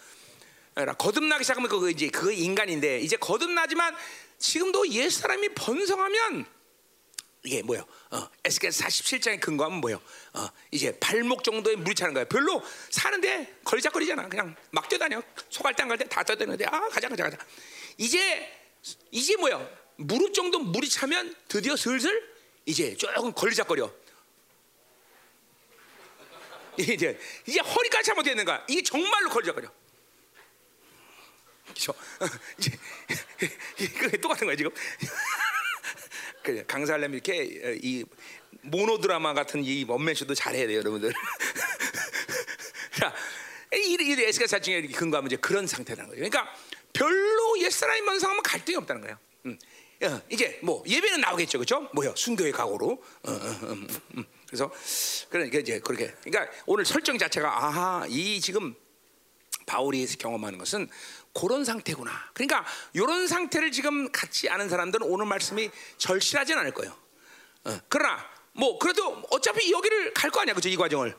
거듭나기 0.97 1.43
시작하면 1.43 1.69
그거 1.69 1.89
이제 1.89 2.09
그 2.09 2.31
인간인데 2.33 2.99
이제 2.99 3.15
거듭나지만 3.17 3.95
지금도 4.39 4.87
옛 4.89 5.09
사람이 5.09 5.49
번성하면 5.49 6.45
이게 7.45 7.61
뭐요? 7.61 7.85
어, 8.09 8.27
에스겔 8.43 8.71
47장의 8.71 9.39
근거하면 9.39 9.79
뭐요? 9.79 10.01
어, 10.33 10.49
이제 10.71 10.97
발목 10.99 11.43
정도의 11.43 11.75
물이 11.75 11.93
차는 11.93 12.15
거야. 12.15 12.25
별로 12.25 12.61
사는데 12.89 13.59
걸리작거리잖아. 13.63 14.27
그냥 14.27 14.55
막 14.71 14.89
뛰어다녀. 14.89 15.21
소갈 15.49 15.75
땅갈때 15.75 16.05
다 16.09 16.23
뛰어다니는데 16.23 16.65
아 16.65 16.89
가자 16.89 17.07
가자 17.07 17.23
가자. 17.23 17.37
이제 17.97 18.51
이제 19.11 19.35
뭐요? 19.37 19.69
무릎 19.97 20.33
정도 20.33 20.59
물이 20.59 20.89
차면 20.89 21.35
드디어 21.47 21.75
슬슬 21.75 22.27
이제 22.65 22.97
조금 22.97 23.31
걸리작거려. 23.31 23.93
이제 26.77 27.17
이제 27.45 27.59
허리까지 27.59 28.07
잘못되는 28.07 28.43
거야. 28.43 28.65
이게 28.67 28.81
정말로 28.81 29.29
걸리작거려. 29.29 29.71
그렇죠? 31.63 31.93
이제 32.57 32.71
이거 33.79 34.09
똑같은 34.17 34.47
거야 34.47 34.55
지금. 34.55 34.71
그 36.45 36.63
강사하려면 36.65 37.15
이렇게 37.15 37.41
어, 37.63 37.77
이 37.81 38.05
모노 38.61 38.99
드라마 38.99 39.33
같은 39.33 39.63
이 39.63 39.83
원맨쇼도 39.87 40.35
잘해야 40.35 40.67
돼요, 40.67 40.77
여러분들. 40.79 41.11
자, 42.97 43.13
이, 43.73 43.97
이 43.99 44.23
에스겔 44.23 44.47
사증에 44.47 44.81
근거하면 44.83 45.27
이제 45.27 45.35
그런 45.37 45.67
상태라는 45.67 46.09
거죠. 46.09 46.21
그러니까 46.21 46.53
별로 46.93 47.59
옛사람이 47.59 48.01
먼성하면 48.01 48.43
갈등이 48.43 48.77
없다는 48.77 49.01
거예요. 49.01 49.17
음. 49.47 49.57
어, 50.03 50.21
이제 50.29 50.59
뭐 50.61 50.83
예배는 50.87 51.21
나오겠죠, 51.21 51.57
그렇죠? 51.57 51.89
뭐요? 51.93 52.13
순교의 52.15 52.51
각오로. 52.51 52.91
어, 52.91 53.31
어, 53.31 53.33
음, 53.63 53.87
음. 54.17 54.25
그래서 54.47 54.71
그러니까 55.29 55.59
이제 55.59 55.79
그렇게. 55.79 56.13
그러니까 56.23 56.51
오늘 56.65 56.85
설정 56.85 57.17
자체가 57.17 57.65
아하 57.65 58.05
이 58.07 58.39
지금 58.39 58.75
바울이 59.65 60.05
경험하는 60.05 60.59
것은 60.59 60.87
그런 61.39 61.65
상태구나. 61.65 62.11
그러니까 62.33 62.65
이런 62.93 63.27
상태를 63.27 63.71
지금 63.71 64.11
갖지 64.11 64.49
않은 64.49 64.69
사람들은 64.69 65.05
오늘 65.05 65.25
말씀이 65.25 65.69
절실하진 65.97 66.57
않을 66.57 66.71
거예요. 66.73 66.95
어, 67.65 67.79
그러나 67.89 68.25
뭐 68.53 68.79
그래도 68.79 69.21
어차피 69.29 69.71
여기를 69.71 70.13
갈 70.13 70.31
거 70.31 70.41
아니야, 70.41 70.55
그죠? 70.55 70.69
이 70.69 70.77
과정을 70.77 71.15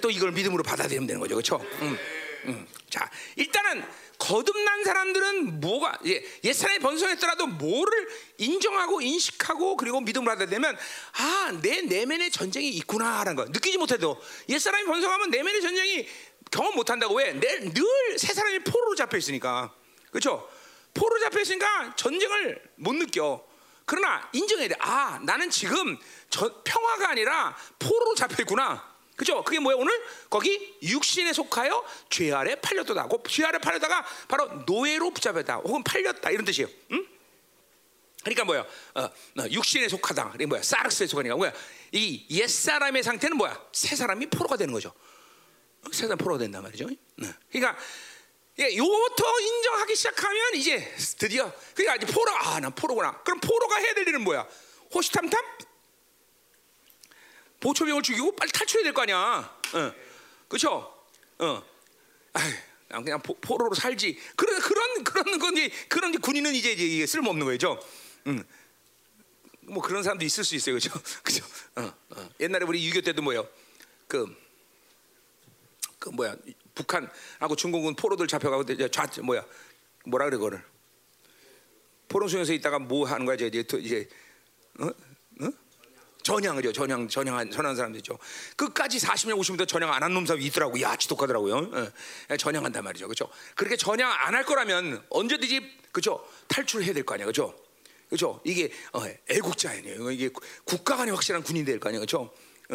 또 0.00 0.10
이걸 0.10 0.32
믿음으로 0.32 0.62
받아들이면 0.64 1.06
되는 1.06 1.20
거죠, 1.20 1.34
그렇죠? 1.36 1.56
음, 1.82 1.98
음. 2.46 2.66
자, 2.90 3.08
일단은 3.36 3.84
거듭난 4.18 4.84
사람들은 4.84 5.60
뭐가 5.60 5.98
예, 6.06 6.24
옛사람이 6.44 6.78
번성했더라도 6.80 7.46
뭐를 7.46 8.08
인정하고 8.38 9.00
인식하고 9.00 9.76
그리고 9.76 10.00
믿음을 10.00 10.26
받아들면 10.32 10.76
아, 11.18 11.58
내 11.60 11.82
내면의 11.82 12.30
전쟁이 12.30 12.68
있구나라는 12.70 13.34
거 13.36 13.44
느끼지 13.46 13.78
못해도 13.78 14.20
옛사람이 14.48 14.86
번성하면 14.86 15.30
내면의 15.30 15.60
전쟁이 15.60 16.08
경험 16.52 16.76
못 16.76 16.88
한다고 16.90 17.16
왜? 17.16 17.32
늘새 17.32 18.32
사람이 18.32 18.60
포로로 18.60 18.94
잡혀 18.94 19.16
있으니까. 19.16 19.74
그렇죠? 20.10 20.48
포로 20.94 21.18
잡혀 21.18 21.40
있으니까 21.40 21.96
전쟁을 21.96 22.62
못 22.76 22.94
느껴. 22.94 23.42
그러나 23.86 24.28
인정해야 24.32 24.68
돼. 24.68 24.76
아, 24.78 25.18
나는 25.22 25.50
지금 25.50 25.98
저, 26.30 26.62
평화가 26.62 27.08
아니라 27.10 27.56
포로로 27.78 28.14
잡혀 28.14 28.42
있구나. 28.42 28.92
그죠? 29.16 29.42
그게 29.42 29.58
뭐야 29.58 29.76
오늘 29.76 29.92
거기 30.28 30.76
육신에 30.82 31.32
속하여 31.32 31.84
죄 32.10 32.32
아래 32.32 32.54
팔렸다. 32.56 33.08
죄 33.28 33.44
아래 33.44 33.58
팔렸다가 33.58 34.04
바로 34.28 34.46
노예로 34.66 35.10
붙잡혔다. 35.10 35.56
혹은 35.56 35.82
팔렸다 35.82 36.30
이런 36.30 36.44
뜻이에요. 36.44 36.68
응? 36.92 37.06
그러니까 38.20 38.44
뭐야? 38.44 38.60
어, 38.94 39.00
어, 39.02 39.44
육신에 39.50 39.88
속하다. 39.88 40.32
이게 40.34 40.46
뭐야? 40.46 40.62
사르스에 40.62 41.06
속하니까 41.06 41.34
뭐야? 41.36 41.52
이 41.92 42.26
옛 42.30 42.48
사람의 42.48 43.02
상태는 43.02 43.36
뭐야? 43.36 43.58
새 43.72 43.96
사람이 43.96 44.26
포로가 44.26 44.56
되는 44.56 44.72
거죠. 44.72 44.92
세상 45.90 46.16
포로가 46.16 46.38
된단 46.38 46.62
말이죠. 46.62 46.86
네. 47.16 47.28
그러니까 47.50 47.76
예, 48.58 48.76
요부터 48.76 49.40
인정하기 49.40 49.96
시작하면 49.96 50.54
이제 50.54 50.94
드디어 51.18 51.52
그러니까 51.74 51.96
이제 51.96 52.12
포로 52.12 52.30
아난 52.36 52.74
포로구나. 52.74 53.22
그럼 53.22 53.40
포로가 53.40 53.76
해야 53.76 53.94
될 53.94 54.06
일은 54.06 54.22
뭐야? 54.22 54.46
호시탐탐 54.94 55.42
보초병을 57.60 58.02
죽이고 58.02 58.36
빨리 58.36 58.50
탈출해야 58.52 58.84
될 58.84 58.92
거 58.92 59.02
아니야. 59.02 59.58
어. 59.74 59.92
그렇죠? 60.48 61.06
어. 61.38 61.62
난 62.88 63.02
그냥 63.04 63.20
포, 63.22 63.56
로로 63.56 63.74
살지. 63.74 64.18
그런 64.36 64.60
그런 64.60 65.04
그런 65.04 65.38
건지 65.38 65.72
그런 65.88 66.18
군인은 66.20 66.54
이제, 66.54 66.72
이제 66.72 67.06
쓸모 67.06 67.30
없는 67.30 67.46
거죠. 67.46 67.82
음. 68.26 68.44
뭐 69.62 69.82
그런 69.82 70.02
사람도 70.02 70.24
있을 70.24 70.44
수 70.44 70.54
있어요, 70.56 70.74
그렇죠? 70.74 70.90
그죠? 71.22 71.44
어, 71.76 71.92
어. 72.10 72.30
옛날에 72.40 72.64
우리 72.66 72.86
유교 72.86 73.00
때도 73.00 73.22
뭐요? 73.22 73.48
그 74.08 74.26
그 76.02 76.08
뭐야 76.10 76.34
북한하고 76.74 77.54
중국은 77.54 77.94
포로들 77.94 78.26
잡혀가고 78.26 78.64
좌 78.90 79.06
뭐야 79.22 79.44
뭐라 80.04 80.24
그래 80.24 80.36
그거를. 80.36 80.64
포롱수에서 82.08 82.52
있다가 82.54 82.80
뭐 82.80 83.06
하는 83.06 83.24
거야 83.24 83.36
이제 83.36 83.46
이제 83.78 84.08
어? 84.80 84.86
어? 84.86 85.48
전향을요 86.24 86.72
전향 86.72 87.06
전향한 87.06 87.52
전한 87.52 87.76
사람들이죠. 87.76 88.18
끝까지 88.56 88.98
40년 88.98 89.38
50년 89.38 89.68
전향 89.68 89.92
안 89.92 90.02
한 90.02 90.12
놈 90.12 90.26
사람이 90.26 90.44
있더라고. 90.46 90.80
야 90.80 90.96
지독하더라고요. 90.96 91.54
어. 91.56 92.36
전향한단 92.36 92.82
말이죠. 92.82 93.06
그렇죠 93.06 93.30
그렇게 93.54 93.76
전향 93.76 94.10
안 94.10 94.34
할 94.34 94.44
거라면 94.44 95.04
언제든지 95.08 95.60
그렇죠 95.92 96.28
탈출해야 96.48 96.92
될 96.94 97.04
거 97.04 97.14
아니야. 97.14 97.26
그렇죠 97.26 97.54
그렇죠 98.08 98.40
이게 98.44 98.72
어, 98.92 99.04
애국자예요. 99.30 100.10
이게 100.10 100.30
국가 100.64 100.96
간의 100.96 101.14
확실한 101.14 101.44
군인 101.44 101.64
될거 101.64 101.92
그렇죠 101.92 102.34
어? 102.70 102.74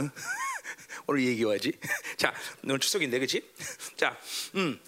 오늘 1.07 1.23
얘기해야지. 1.25 1.73
자, 2.17 2.33
오늘 2.63 2.79
추석인데, 2.79 3.19
그렇지? 3.19 3.43
자, 3.97 4.17
음. 4.55 4.79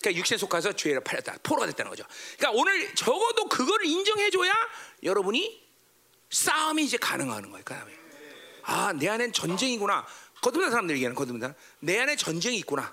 그러니까 0.00 0.18
육신에 0.18 0.38
속해서 0.38 0.72
죄를 0.72 1.00
팔렸다. 1.00 1.36
포로가 1.42 1.66
됐다는 1.66 1.90
거죠. 1.90 2.04
그러니까 2.36 2.60
오늘 2.60 2.92
적어도 2.94 3.48
그거를 3.48 3.86
인정해줘야 3.86 4.52
여러분이 5.04 5.62
싸움이 6.30 6.84
이제 6.84 6.96
가능한 6.96 7.50
거예요. 7.50 7.64
그. 7.64 7.74
아, 8.64 8.92
내 8.92 9.08
안엔 9.08 9.32
전쟁이구나. 9.32 10.04
거듭난 10.40 10.70
사람들 10.70 10.96
얘기하는 10.96 11.14
거듭난 11.14 11.54
내 11.78 12.00
안에 12.00 12.16
전쟁이 12.16 12.56
있구나. 12.58 12.92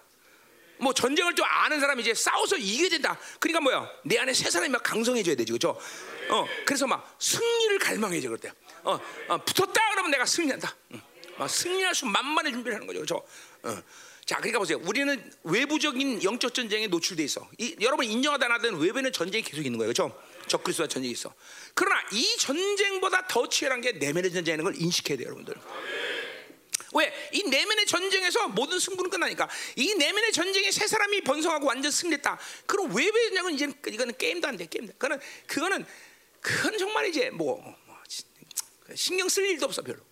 뭐 0.77 0.93
전쟁을 0.93 1.35
또 1.35 1.43
아는 1.45 1.79
사람이 1.79 2.01
이제 2.01 2.13
싸워서 2.13 2.57
이겨야 2.57 2.89
된다. 2.89 3.19
그러니까 3.39 3.59
뭐야? 3.61 3.89
내 4.03 4.17
안에 4.17 4.33
새 4.33 4.49
사람이 4.49 4.71
막 4.71 4.81
강성해져야 4.83 5.35
되지, 5.35 5.51
그렇죠? 5.51 5.79
어, 6.29 6.47
그래서 6.65 6.87
막 6.87 7.15
승리를 7.19 7.79
갈망해져 7.79 8.29
그럴 8.29 8.39
때. 8.39 8.51
어, 8.83 8.99
어, 9.27 9.37
붙었다 9.39 9.81
그러면 9.91 10.11
내가 10.11 10.25
승리한다. 10.25 10.73
응. 10.93 11.01
막 11.39 11.49
승리할 11.49 11.95
수 11.95 12.05
만만의 12.05 12.51
준비를 12.51 12.75
하는 12.75 12.85
거죠. 12.85 12.99
그렇죠? 12.99 13.25
어. 13.63 13.81
자, 14.25 14.35
그러니까 14.37 14.59
보세요. 14.59 14.77
우리는 14.83 15.31
외부적인 15.43 16.21
영적 16.21 16.53
전쟁에 16.53 16.87
노출돼 16.87 17.23
있어. 17.23 17.49
이, 17.57 17.75
여러분 17.81 18.05
인정하다 18.05 18.45
안 18.45 18.51
하든 18.51 18.77
외부에는 18.77 19.11
전쟁이 19.11 19.41
계속 19.41 19.65
있는 19.65 19.79
거예요. 19.79 19.91
그렇죠? 19.91 20.21
적그리스도와 20.47 20.87
전쟁이 20.87 21.13
있어. 21.13 21.33
그러나 21.73 22.01
이 22.11 22.37
전쟁보다 22.37 23.25
더 23.27 23.47
치열한 23.47 23.81
게 23.81 23.93
내면의 23.93 24.31
전쟁이라는 24.31 24.63
걸 24.63 24.79
인식해야 24.79 25.17
돼요, 25.17 25.27
여러분들. 25.27 25.55
왜? 26.93 27.29
이 27.31 27.43
내면의 27.43 27.85
전쟁에서 27.85 28.49
모든 28.49 28.79
승부는 28.79 29.09
끝나니까 29.09 29.47
이 29.77 29.95
내면의 29.95 30.31
전쟁에 30.33 30.69
세 30.71 30.87
사람이 30.87 31.21
번성하고 31.21 31.67
완전 31.67 31.89
승리했다. 31.89 32.37
그럼 32.65 32.93
외부의 32.95 33.29
전쟁은 33.29 33.53
이제 33.53 33.71
이거는 33.87 34.17
게임도 34.17 34.47
안 34.47 34.57
돼, 34.57 34.65
게임도. 34.65 34.93
그거는 34.93 35.19
그거는 35.47 35.85
그건 36.41 36.77
정말 36.77 37.07
이제 37.07 37.29
뭐, 37.29 37.61
뭐 37.85 37.97
신경 38.95 39.29
쓸 39.29 39.45
일도 39.45 39.65
없어 39.65 39.81
별로. 39.81 40.08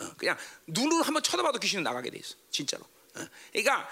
어, 0.00 0.14
그냥 0.16 0.36
눈으로 0.66 1.02
한번 1.02 1.22
쳐다봐도 1.22 1.58
귀신은 1.58 1.82
나가게 1.84 2.10
돼 2.10 2.18
있어. 2.18 2.34
진짜로. 2.50 2.82
어, 3.16 3.26
그러니까 3.52 3.88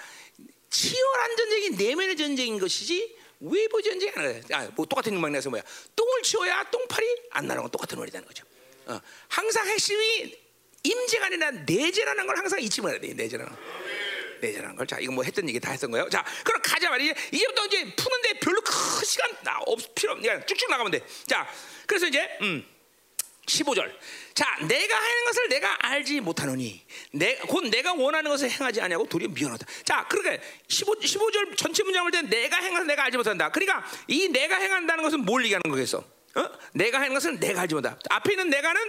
치열한 0.69 1.35
전쟁이 1.37 1.69
내면의 1.71 2.15
전쟁인 2.17 2.59
것이지 2.59 3.17
외부 3.41 3.81
전쟁이 3.81 4.11
아니라 4.15 4.41
아, 4.59 4.71
뭐 4.75 4.85
똑같은 4.85 5.19
맥락에서 5.19 5.49
뭐야 5.49 5.63
똥을 5.95 6.21
치워야 6.23 6.69
똥파리 6.69 7.05
안 7.31 7.47
나는 7.47 7.63
건 7.63 7.71
똑같은 7.71 7.97
원리라는 7.97 8.27
거죠. 8.27 8.45
어, 8.87 8.99
항상 9.27 9.67
핵심이 9.67 10.35
임재가 10.83 11.25
아니라 11.27 11.51
내재라는 11.51 12.25
걸 12.27 12.37
항상 12.37 12.61
잊지 12.61 12.81
말아야 12.81 12.99
돼. 12.99 13.13
내재라는. 13.13 13.51
내 14.41 14.53
자라는 14.53 14.75
걸. 14.77 14.87
자, 14.87 14.97
이거 14.99 15.11
뭐 15.11 15.23
했던 15.25 15.47
얘기 15.49 15.59
다 15.59 15.71
했던 15.71 15.91
거예요. 15.91 16.07
자, 16.09 16.23
그럼 16.45 16.61
가자 16.63 16.89
말이지. 16.89 17.13
이제부터 17.33 17.65
이제 17.65 17.93
푸는데 17.95 18.39
별로 18.39 18.61
큰 18.61 19.05
시간 19.05 19.29
나- 19.43 19.59
없 19.65 19.79
필요 19.93 20.13
없. 20.13 20.21
그냥 20.21 20.45
쭉쭉 20.45 20.69
나가면 20.69 20.91
돼. 20.93 21.05
자, 21.27 21.45
그래서 21.85 22.07
이제 22.07 22.25
음. 22.41 22.65
15절. 23.45 23.91
자, 24.39 24.55
내가 24.61 24.95
하는 24.95 25.25
것을 25.25 25.49
내가 25.49 25.75
알지 25.81 26.21
못하노니 26.21 26.81
내, 27.11 27.35
곧 27.39 27.65
내가 27.65 27.91
원하는 27.91 28.31
것을 28.31 28.49
행하지 28.49 28.79
아니하고 28.79 29.05
도리어 29.09 29.27
미워하다. 29.27 29.65
자, 29.83 30.07
그러니까 30.07 30.41
15, 30.69 30.93
15절 30.93 31.57
전체 31.57 31.83
문장을 31.83 32.09
때 32.09 32.21
내가 32.21 32.55
행해서 32.55 32.85
내가 32.85 33.03
알지 33.03 33.17
못한다. 33.17 33.49
그러니까 33.49 33.85
이 34.07 34.29
내가 34.29 34.55
행한다는 34.55 35.03
것은 35.03 35.25
뭘 35.25 35.43
얘기하는 35.43 35.69
거겠어? 35.69 35.97
어? 35.97 36.49
내가 36.71 37.01
하는 37.01 37.13
것은 37.13 37.41
내가 37.41 37.63
알지 37.63 37.75
못한다. 37.75 37.99
앞에 38.09 38.31
있는 38.31 38.49
내가는 38.49 38.81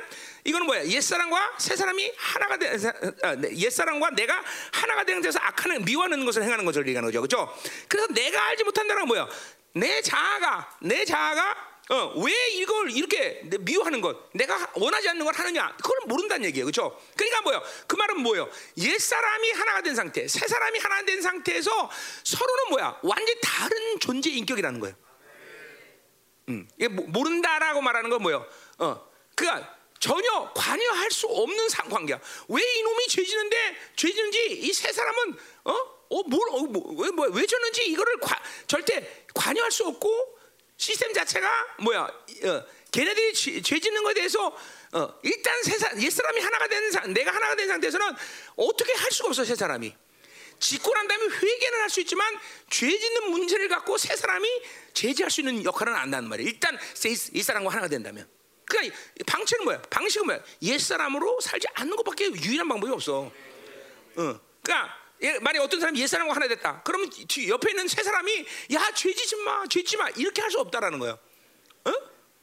이거는 0.45 0.67
뭐야? 0.67 0.87
옛사람과 0.87 1.57
새 1.59 1.75
사람이 1.75 2.13
하나가 2.17 2.57
된 2.57 2.81
아, 3.25 3.35
네, 3.35 3.57
옛사람과 3.57 4.11
내가 4.11 4.41
하나가 4.71 5.03
되는 5.03 5.21
데서 5.21 5.41
악하는 5.41 5.85
미워하는 5.85 6.25
것을 6.27 6.45
행하는 6.45 6.65
것을 6.65 6.87
얘기하는 6.87 7.09
거죠. 7.09 7.23
그렇죠? 7.23 7.61
그래서 7.89 8.07
내가 8.13 8.41
알지 8.51 8.63
못한다는 8.63 9.01
건 9.01 9.09
뭐야? 9.09 9.29
내 9.75 10.01
자아가 10.01 10.79
내 10.81 11.05
자아가 11.05 11.70
어, 11.91 12.13
왜 12.25 12.33
이걸 12.53 12.91
이렇게 12.93 13.41
내- 13.45 13.59
미워하는 13.59 14.01
것, 14.01 14.31
내가 14.33 14.71
원하지 14.77 15.09
않는 15.09 15.25
걸 15.25 15.35
하느냐, 15.35 15.75
그걸 15.83 15.99
모른다는 16.07 16.45
얘기예요, 16.47 16.67
그렇죠? 16.67 16.97
그러니까 17.17 17.43
뭐요? 17.43 17.63
그 17.89 17.97
말은 17.97 18.21
뭐예요? 18.21 18.49
옛 18.79 18.97
사람이 18.99 19.51
하나가 19.51 19.83
된 19.83 19.97
상태, 19.97 20.29
새 20.29 20.47
사람이 20.47 20.79
하나 20.79 21.03
된 21.05 21.21
상태에서 21.21 21.91
서로는 22.23 22.65
뭐야? 22.71 23.01
완전 23.03 23.29
히 23.37 23.41
다른 23.43 23.99
존재 23.99 24.31
인격이라는 24.31 24.79
거예요. 24.79 24.95
음, 26.51 26.69
이게 26.77 26.87
모- 26.89 27.03
모른다라고 27.09 27.81
말하는 27.81 28.09
건 28.09 28.23
뭐예요? 28.23 28.47
어, 28.79 29.05
그러니까 29.35 29.77
전혀 29.99 30.53
관여할 30.55 31.11
수 31.11 31.27
없는 31.27 31.69
상 31.69 31.89
관계야. 31.89 32.21
왜 32.49 32.63
이놈이 32.79 33.09
죄지는데 33.09 33.77
죄지는지 33.97 34.61
이 34.63 34.73
세 34.73 34.93
사람은 34.93 35.37
어, 35.65 35.73
어, 35.73 36.23
뭘, 36.29 36.41
어, 36.51 36.61
뭐, 36.63 37.03
왜, 37.03 37.11
뭐, 37.11 37.27
왜 37.27 37.45
졌는지 37.47 37.85
이거를 37.91 38.19
과, 38.21 38.41
절대 38.67 39.25
관여할 39.35 39.71
수 39.73 39.87
없고 39.87 40.39
시스템 40.81 41.13
자체가 41.13 41.77
뭐야? 41.81 42.01
어, 42.01 42.65
걔네들이 42.91 43.35
죄, 43.35 43.61
죄 43.61 43.79
짓는 43.79 44.03
것에 44.03 44.15
대해서 44.15 44.47
어, 44.93 45.15
일단 45.23 45.63
세 45.63 45.77
사, 45.77 45.91
옛 46.01 46.09
사람이 46.11 46.41
하나가 46.41 46.67
된 46.69 46.91
상, 46.91 47.13
내가 47.13 47.35
하나가 47.35 47.55
된 47.55 47.69
상태에서는 47.69 48.07
어떻게 48.57 48.95
할 48.95 49.13
수가 49.13 49.29
없어 49.29 49.45
세 49.45 49.55
사람이. 49.55 49.95
짓고 50.59 50.95
난 50.95 51.07
다음에 51.07 51.25
회개는 51.27 51.81
할 51.81 51.91
수 51.91 52.01
있지만 52.01 52.35
죄 52.71 52.99
짓는 52.99 53.31
문제를 53.31 53.69
갖고 53.69 53.99
세 53.99 54.17
사람이 54.17 54.49
제재할 54.95 55.31
수 55.31 55.43
있는 55.43 55.63
역할은 55.65 55.93
안 55.93 56.03
한단 56.03 56.27
말이에요. 56.29 56.49
일단 56.49 56.79
이 57.35 57.43
사람과 57.43 57.71
하나가 57.71 57.87
된다면. 57.87 58.27
그러니까 58.65 58.97
이 59.21 59.25
방식은 59.25 59.65
뭐야? 59.65 59.83
방식은 59.83 60.25
뭐야? 60.27 60.41
옛 60.63 60.79
사람으로 60.79 61.41
살지 61.43 61.67
않는 61.75 61.95
것밖에 61.97 62.33
유일한 62.33 62.67
방법이 62.67 62.91
없어. 62.91 63.31
어. 64.17 64.41
그러니까 64.63 64.97
예, 64.97 65.00
만약 65.41 65.63
어떤 65.63 65.81
사람이 65.81 66.01
옛 66.01 66.07
사람과 66.07 66.35
하나 66.35 66.49
됐다. 66.49 66.83
뒤- 67.29 67.49
옆에 67.49 67.71
있는 67.71 67.87
세 67.89 68.03
사람이 68.03 68.47
야 68.75 68.91
죄지지 68.93 69.37
마, 69.37 69.67
죄지 69.69 69.97
마 69.97 70.09
이렇게 70.17 70.41
할 70.41 70.51
수 70.51 70.59
없다라는 70.61 70.99
거예요. 70.99 71.19
어? 71.85 71.93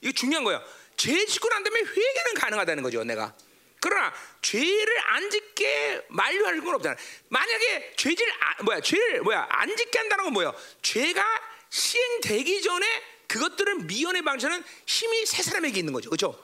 이게 0.01 0.13
중요한 0.13 0.43
거야. 0.43 0.63
죄 0.95 1.25
짓고 1.25 1.49
난 1.49 1.63
다음에 1.63 1.79
회개는 1.81 2.33
가능하다는 2.35 2.83
거죠, 2.83 3.03
내가. 3.03 3.35
그러나 3.79 4.11
죄를 4.41 4.99
안 5.09 5.29
짓게 5.29 6.05
만류할 6.09 6.61
건 6.61 6.75
없잖아. 6.75 6.95
만약에 7.29 7.93
죄질 7.95 8.27
아, 8.41 8.63
뭐야 8.63 8.79
죄를 8.81 9.21
뭐야 9.21 9.45
안 9.49 9.75
짓게 9.75 9.97
한다는 9.99 10.23
건 10.25 10.33
뭐야? 10.33 10.53
죄가 10.81 11.23
시행되기 11.69 12.61
전에 12.61 12.85
그것들을 13.27 13.75
미연의 13.83 14.21
방식은 14.23 14.63
힘이 14.85 15.25
세 15.25 15.43
사람에게 15.43 15.79
있는 15.79 15.93
거죠, 15.93 16.09
그렇죠? 16.09 16.43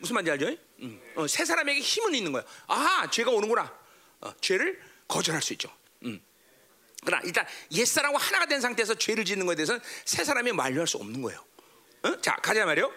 무슨 0.00 0.14
말인지 0.14 0.30
알죠? 0.32 0.62
음. 0.80 1.00
어, 1.16 1.26
세 1.26 1.44
사람에게 1.44 1.80
힘은 1.80 2.14
있는 2.14 2.32
거야. 2.32 2.44
아, 2.68 3.08
죄가 3.10 3.30
오는구나. 3.30 3.76
어, 4.20 4.32
죄를 4.40 4.80
거절할 5.08 5.42
수 5.42 5.52
있죠. 5.54 5.68
음. 6.04 6.20
그러나 7.04 7.22
일단 7.24 7.46
옛 7.72 7.84
사람과 7.84 8.18
하나가 8.18 8.46
된 8.46 8.60
상태에서 8.60 8.94
죄를 8.94 9.24
짓는 9.24 9.44
것에 9.46 9.56
대해서는 9.56 9.80
세 10.04 10.24
사람이 10.24 10.52
만류할 10.52 10.86
수 10.86 10.96
없는 10.98 11.20
거예요. 11.22 11.44
어? 12.02 12.20
자, 12.20 12.36
가자 12.36 12.64
말이요. 12.64 12.92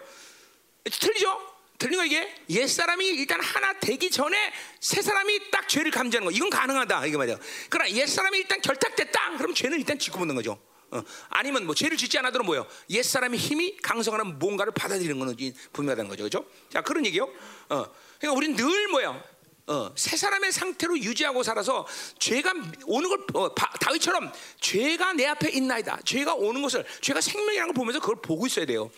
틀리죠? 0.90 1.54
틀린 1.78 1.98
거 1.98 2.04
이게 2.04 2.34
옛 2.50 2.66
사람이 2.66 3.06
일단 3.06 3.40
하나 3.40 3.72
되기 3.78 4.10
전에 4.10 4.52
세 4.80 5.00
사람이 5.00 5.50
딱 5.50 5.68
죄를 5.68 5.90
감지하는 5.92 6.24
거 6.26 6.32
이건 6.32 6.50
가능하다 6.50 7.06
이거 7.06 7.18
말이야. 7.18 7.38
그러나 7.70 7.90
옛 7.92 8.06
사람이 8.06 8.38
일단 8.38 8.60
결탁됐다 8.60 9.36
그럼 9.36 9.54
죄는 9.54 9.78
일단 9.78 9.98
짓고 9.98 10.18
붙는 10.18 10.34
거죠. 10.34 10.60
어. 10.90 11.02
아니면 11.28 11.66
뭐 11.66 11.74
죄를 11.74 11.96
짓지 11.96 12.18
않아도 12.18 12.42
뭐요? 12.42 12.66
옛 12.90 13.02
사람의 13.02 13.38
힘이 13.38 13.76
강성하는 13.76 14.38
뭔가를 14.38 14.72
받아들이는 14.72 15.18
거는 15.18 15.36
이- 15.38 15.52
분명하다는 15.72 16.08
거죠, 16.08 16.22
그렇죠? 16.24 16.50
자 16.70 16.80
그런 16.80 17.04
얘기요. 17.06 17.24
어. 17.68 17.84
그러니까 18.18 18.32
우리는 18.36 18.56
늘 18.56 18.88
뭐야? 18.88 19.22
어, 19.68 19.92
새 19.94 20.16
사람의 20.16 20.50
상태로 20.50 20.98
유지하고 20.98 21.42
살아서 21.42 21.86
죄가 22.18 22.52
오는 22.86 23.08
걸 23.10 23.18
어, 23.34 23.54
바- 23.54 23.70
다윗처럼 23.80 24.32
죄가 24.60 25.12
내 25.12 25.26
앞에 25.26 25.50
있나이다. 25.50 26.00
죄가 26.04 26.34
오는 26.34 26.62
것을 26.62 26.84
죄가 27.02 27.20
생명이라는 27.20 27.68
걸 27.68 27.74
보면서 27.74 28.00
그걸 28.00 28.16
보고 28.22 28.46
있어야 28.46 28.64
돼요. 28.64 28.90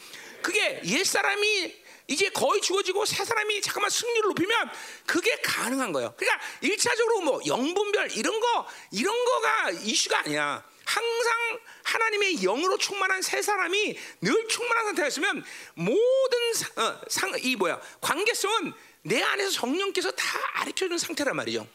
그게 0.42 0.80
옛 0.84 1.04
사람이 1.04 1.74
이제 2.06 2.28
거의 2.30 2.60
죽어지고 2.60 3.04
새 3.04 3.24
사람이 3.24 3.60
잠깐만 3.62 3.90
승리를 3.90 4.22
높이면 4.28 4.70
그게 5.06 5.40
가능한 5.42 5.92
거예요. 5.92 6.14
그러니까 6.16 6.40
일차적으로 6.60 7.20
뭐 7.20 7.40
영분별 7.46 8.12
이런 8.16 8.38
거 8.40 8.66
이런 8.92 9.24
거가 9.24 9.70
이슈가 9.70 10.20
아니야. 10.20 10.64
항상 10.90 11.60
하나님의 11.84 12.36
영으로 12.42 12.76
충만한 12.76 13.22
새 13.22 13.40
사람이 13.42 13.96
늘 14.20 14.48
충만한 14.48 14.86
상태였으면 14.86 15.44
모든 15.74 16.54
상, 16.54 16.84
어, 16.84 17.00
상, 17.08 17.32
이 17.40 17.54
뭐야 17.54 17.80
관계성은 18.00 18.72
내 19.02 19.22
안에서 19.22 19.50
성령께서 19.50 20.10
다 20.10 20.24
아래켜주는 20.54 20.98
상태란 20.98 21.36
말이죠. 21.36 21.66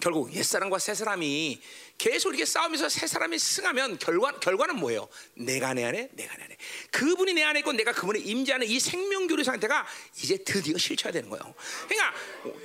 결국 0.00 0.32
옛 0.34 0.42
사람과 0.42 0.78
새 0.78 0.94
사람이 0.94 1.60
계속 1.96 2.30
이렇게 2.30 2.44
싸우면서 2.44 2.88
새 2.88 3.06
사람이 3.06 3.38
승하면 3.38 3.98
결과 3.98 4.38
결과는 4.38 4.76
뭐예요? 4.76 5.08
내가 5.34 5.72
내 5.72 5.84
안에, 5.84 6.10
내가 6.12 6.36
내 6.36 6.44
안에. 6.44 6.56
그분이 6.90 7.32
내 7.32 7.42
안에 7.42 7.60
있고 7.60 7.72
내가 7.72 7.92
그분의 7.92 8.22
임재하는 8.22 8.66
이 8.66 8.78
생명교류 8.78 9.42
상태가 9.42 9.86
이제 10.16 10.36
드디어 10.36 10.76
실체가 10.76 11.10
되는 11.10 11.28
거예요. 11.30 11.54
그러니까 11.88 12.14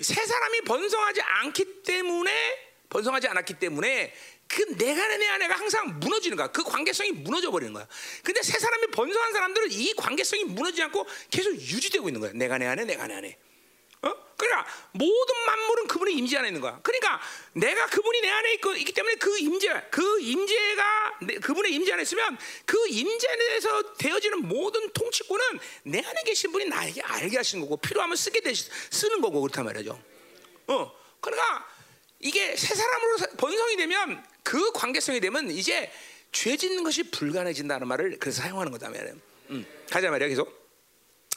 새 0.02 0.26
사람이 0.26 0.62
번성하지 0.62 1.22
않기 1.22 1.84
때문에 1.84 2.70
번성하지 2.90 3.28
않았기 3.28 3.54
때문에 3.54 4.14
그 4.50 4.64
내가 4.78 5.08
내 5.18 5.28
안에가 5.28 5.56
항상 5.56 6.00
무너지는 6.00 6.36
거야. 6.36 6.48
그 6.48 6.64
관계성이 6.64 7.12
무너져 7.12 7.52
버리는 7.52 7.72
거야. 7.72 7.88
근데 8.24 8.42
새 8.42 8.58
사람이 8.58 8.88
번성한 8.88 9.32
사람들은 9.32 9.72
이 9.72 9.94
관계성이 9.94 10.44
무너지지 10.46 10.82
않고 10.84 11.06
계속 11.30 11.54
유지되고 11.54 12.10
있는 12.10 12.20
거야. 12.20 12.32
내가 12.34 12.58
내 12.58 12.66
안에, 12.66 12.84
내가 12.84 13.06
내 13.06 13.14
안에. 13.14 13.38
어? 14.02 14.12
그러니까 14.38 14.66
모든 14.94 15.36
만물은 15.46 15.88
그분의 15.88 16.16
임재 16.16 16.38
안에 16.38 16.48
있는 16.48 16.62
거야. 16.62 16.80
그러니까 16.82 17.22
내가 17.54 17.86
그분이 17.88 18.22
내 18.22 18.30
안에 18.30 18.54
있고 18.54 18.74
있기 18.74 18.92
때문에 18.92 19.16
그 19.16 19.38
임재, 19.38 19.84
그 19.92 20.20
임재가 20.20 21.18
내- 21.28 21.36
그분의 21.36 21.72
임재 21.74 21.94
안에 21.94 22.02
있으면 22.02 22.36
그 22.66 22.88
임재 22.88 23.28
안에서 23.28 23.94
되어지는 23.98 24.48
모든 24.48 24.90
통치권은 24.94 25.60
내 25.84 26.00
안에 26.04 26.24
계신 26.24 26.52
분이 26.52 26.66
나에게 26.66 27.02
알게 27.02 27.38
하시는 27.38 27.62
거고 27.64 27.78
필요하면 27.78 28.16
쓰게 28.18 28.40
되 28.42 28.52
쓰는 28.54 29.22
거고 29.22 29.42
그렇단 29.42 29.64
말이죠. 29.66 30.02
어, 30.68 30.92
그러니까 31.22 31.68
이게 32.20 32.56
새 32.56 32.74
사람으로 32.74 33.18
사- 33.18 33.28
번성이 33.38 33.76
되면 33.76 34.26
그 34.50 34.72
관계성이 34.72 35.20
되면 35.20 35.52
이제 35.52 35.92
죄 36.32 36.58
짓는 36.58 36.84
것이 36.84 37.04
불가능해진다는 37.12 37.88
말을 37.88 38.18
그래서 38.18 38.42
사용하는 38.42 38.72
거다 38.72 38.90
말이에요. 38.90 39.14
음, 39.52 39.64
가자 39.92 40.10
말이야 40.10 40.28
계속. 40.28 40.52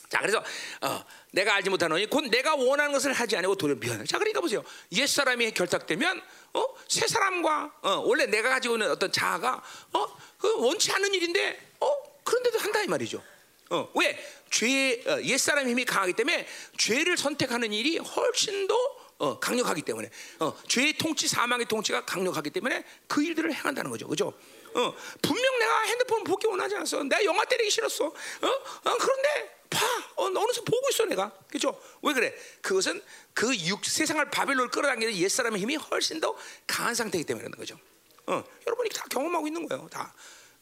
자 0.09 0.19
그래서 0.19 0.43
어, 0.81 1.05
내가 1.31 1.57
알지 1.57 1.69
못하노니 1.69 2.07
곧 2.07 2.23
내가 2.31 2.55
원하는 2.55 2.91
것을 2.91 3.13
하지 3.13 3.37
아니고 3.37 3.57
도리어 3.57 3.77
미워하는. 3.77 4.07
자 4.07 4.17
그러니까 4.17 4.41
보세요. 4.41 4.65
옛 4.93 5.07
사람이 5.07 5.51
결탁되면 5.51 6.23
어, 6.55 6.65
새 6.89 7.07
사람과 7.07 7.75
어, 7.83 7.91
원래 8.07 8.25
내가 8.25 8.49
가지고 8.49 8.77
있는 8.77 8.91
어떤 8.91 9.13
자아가 9.13 9.63
어, 9.93 10.19
그 10.39 10.65
원치 10.65 10.91
않는 10.93 11.13
일인데 11.13 11.75
어, 11.81 11.93
그런데도 12.25 12.61
한다 12.61 12.81
이 12.83 12.87
말이죠. 12.87 13.23
어, 13.69 13.91
왜? 13.95 14.19
죄, 14.51 15.03
어, 15.07 15.21
옛 15.21 15.37
사람 15.37 15.69
힘이 15.69 15.85
강하기 15.85 16.15
때문에 16.15 16.47
죄를 16.79 17.19
선택하는 17.19 17.75
일이 17.75 17.99
훨씬 17.99 18.67
더 18.67 19.02
어, 19.23 19.39
강력하기 19.39 19.83
때문에 19.83 20.11
어, 20.41 20.53
죄의 20.66 20.99
통치, 20.99 21.29
사망의 21.29 21.66
통치가 21.66 22.05
강력하기 22.05 22.51
때문에 22.51 22.85
그 23.07 23.23
일들을 23.23 23.55
행한다는 23.55 23.89
거죠, 23.89 24.09
그죠? 24.09 24.33
어, 24.75 24.95
분명 25.23 25.59
내가 25.61 25.81
핸드폰 25.83 26.25
보기 26.25 26.49
원하지 26.49 26.75
않았어. 26.75 27.05
내가 27.05 27.25
영화 27.25 27.45
때리기 27.45 27.70
싫었어. 27.70 28.07
어? 28.07 28.12
어, 28.47 28.97
그런데 28.99 29.62
봐, 29.70 29.87
어, 30.16 30.25
어느새 30.25 30.61
보고 30.62 30.89
있어 30.91 31.05
내가, 31.05 31.31
그죠? 31.49 31.81
왜 32.03 32.12
그래? 32.14 32.35
그것은 32.62 33.01
그 33.33 33.55
육 33.55 33.85
세상을 33.85 34.29
바벨론 34.31 34.68
끌어당기는 34.70 35.14
옛 35.14 35.29
사람의 35.29 35.61
힘이 35.61 35.77
훨씬 35.77 36.18
더 36.20 36.37
강한 36.66 36.93
상태이기 36.93 37.25
때문에 37.25 37.45
그런 37.45 37.57
거죠. 37.57 37.79
어, 38.27 38.43
여러분이 38.66 38.91
다 38.91 39.05
경험하고 39.09 39.47
있는 39.47 39.68
거예요, 39.68 39.87
다. 39.89 40.12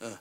어. 0.00 0.18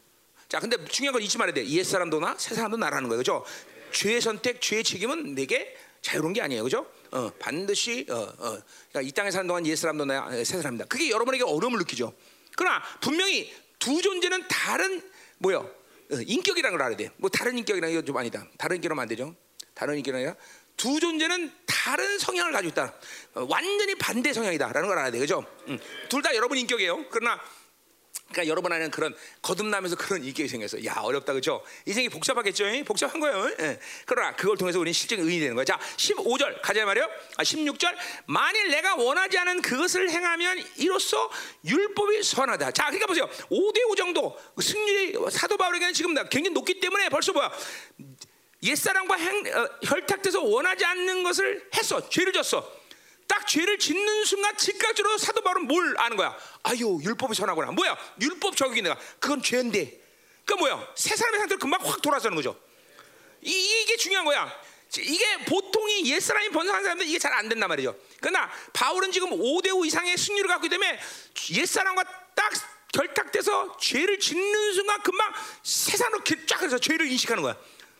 자, 0.47 0.61
근데 0.61 0.77
중요한 0.85 1.11
건 1.11 1.21
잊지 1.21 1.37
말아야 1.37 1.53
돼. 1.53 1.67
옛 1.67 1.83
사람도 1.83 2.21
나, 2.21 2.35
새 2.37 2.55
사람도 2.55 2.77
나라는 2.77 3.09
거예요, 3.09 3.19
그죠? 3.19 3.45
죄의 3.91 4.21
선택, 4.21 4.61
죄의 4.61 4.85
책임은 4.85 5.35
내게 5.35 5.75
자유로운 6.01 6.31
게 6.31 6.41
아니에요, 6.41 6.63
그죠? 6.63 6.89
어, 7.11 7.31
반드시 7.39 8.05
어, 8.09 8.15
어, 8.15 8.61
그러니까 8.89 9.01
이 9.01 9.11
땅에 9.11 9.31
사는 9.31 9.47
동안 9.47 9.65
옛 9.65 9.75
사람도 9.75 10.05
나, 10.05 10.29
새 10.43 10.57
사람이다. 10.57 10.85
그게 10.85 11.09
여러분에게 11.09 11.43
어려움을 11.43 11.79
느끼죠. 11.79 12.13
그러나 12.55 12.81
분명히 13.01 13.51
두 13.79 14.01
존재는 14.01 14.47
다른 14.47 15.01
뭐요? 15.39 15.59
어, 16.11 16.15
인격이라는 16.15 16.77
걸 16.77 16.85
알아야 16.85 16.97
돼. 16.97 17.11
뭐 17.17 17.29
다른 17.29 17.57
인격이라는 17.57 18.01
게좀 18.01 18.17
아니다. 18.17 18.45
다른 18.57 18.77
인격이라면 18.77 19.01
안 19.01 19.07
되죠. 19.07 19.35
다른 19.73 19.97
인격이 19.97 20.15
아니라 20.15 20.35
두 20.75 20.99
존재는 20.99 21.51
다른 21.65 22.19
성향을 22.19 22.51
가지고 22.51 22.71
있다. 22.71 22.93
어, 23.35 23.47
완전히 23.49 23.95
반대 23.95 24.33
성향이다라는 24.33 24.87
걸 24.87 24.97
알아야 24.97 25.11
돼, 25.11 25.19
그죠? 25.19 25.45
음. 25.67 25.79
둘다 26.09 26.35
여러분 26.35 26.57
인격이에요. 26.57 27.09
그러나 27.09 27.39
그러니까 28.31 28.47
여러분 28.47 28.71
안에는 28.71 28.91
그런 28.91 29.15
거듭나면서 29.41 29.95
그런 29.95 30.23
인격이 30.23 30.47
생겨서 30.47 30.85
야 30.85 30.97
어렵다 31.01 31.33
그죠? 31.33 31.63
인생이 31.85 32.09
복잡하겠죠? 32.09 32.65
예? 32.65 32.83
복잡한 32.83 33.19
거예요. 33.19 33.51
예. 33.59 33.79
그러나 34.05 34.35
그걸 34.35 34.57
통해서 34.57 34.79
우리는 34.79 34.93
실제로 34.93 35.23
의인이 35.23 35.39
되는 35.39 35.55
거야. 35.55 35.65
자, 35.65 35.79
15절 35.97 36.61
가자 36.61 36.85
말이요. 36.85 37.09
아, 37.37 37.43
16절 37.43 37.95
만일 38.27 38.69
내가 38.69 38.95
원하지 38.95 39.37
않은 39.39 39.61
그것을 39.61 40.09
행하면 40.11 40.63
이로써 40.77 41.29
율법이 41.65 42.21
선하다. 42.23 42.71
자, 42.71 42.85
그러니까 42.85 43.07
보세요. 43.07 43.27
5대5 43.49 43.97
정도 43.97 44.37
승률이 44.61 45.17
사도 45.31 45.57
바울에게는 45.57 45.93
지금 45.93 46.13
굉장히 46.29 46.51
높기 46.51 46.79
때문에 46.79 47.09
벌써 47.09 47.33
뭐야? 47.33 47.51
옛사랑과 48.61 49.15
행, 49.15 49.47
어, 49.47 49.69
혈탁돼서 49.83 50.41
원하지 50.43 50.85
않는 50.85 51.23
것을 51.23 51.69
했어. 51.75 52.07
죄를 52.09 52.33
졌어. 52.33 52.78
딱 53.29 53.45
죄를 53.47 53.77
짓는 53.77 54.25
순간 54.25 54.57
즉각적으로 54.57 55.17
사도 55.19 55.41
바울은 55.41 55.67
뭘 55.67 55.95
아는 55.99 56.17
거야? 56.17 56.35
아유 56.63 56.99
율법이 57.01 57.35
선하구나. 57.35 57.71
뭐야? 57.71 57.95
율법 58.19 58.57
적용이 58.57 58.81
내가 58.81 58.97
그건 59.19 59.41
죄인데. 59.43 60.01
그 60.45 60.55
뭐야? 60.55 60.91
세 60.95 61.15
사람의 61.15 61.39
상태로 61.41 61.59
금방 61.59 61.79
확 61.85 62.01
돌아서는 62.01 62.35
거죠. 62.35 62.59
이, 63.41 63.85
게 63.85 63.95
중요한 63.97 64.25
거야. 64.25 64.51
이게 64.97 65.37
보통이 65.45 66.11
옛 66.11 66.19
사람이 66.19 66.49
번성한 66.49 66.81
사람들 66.81 67.05
이게 67.07 67.19
잘 67.19 67.31
안 67.31 67.47
된단 67.47 67.69
말이죠. 67.69 67.95
그러나 68.19 68.49
바울은 68.73 69.11
지금 69.11 69.29
5대5 69.29 69.85
이상의 69.85 70.17
승률을 70.17 70.47
갖고 70.47 70.65
있기 70.65 70.75
때문에 70.75 70.99
옛 71.51 71.65
사람과 71.67 72.03
딱 72.33 72.51
결탁돼서 72.91 73.77
죄를 73.77 74.19
짓는 74.19 74.73
순간 74.73 74.99
금방 75.03 75.31
세상으로 75.61 76.23
쫙 76.47 76.63
해서 76.63 76.79
죄를 76.79 77.05
인식하는 77.11 77.43
거야. 77.43 77.55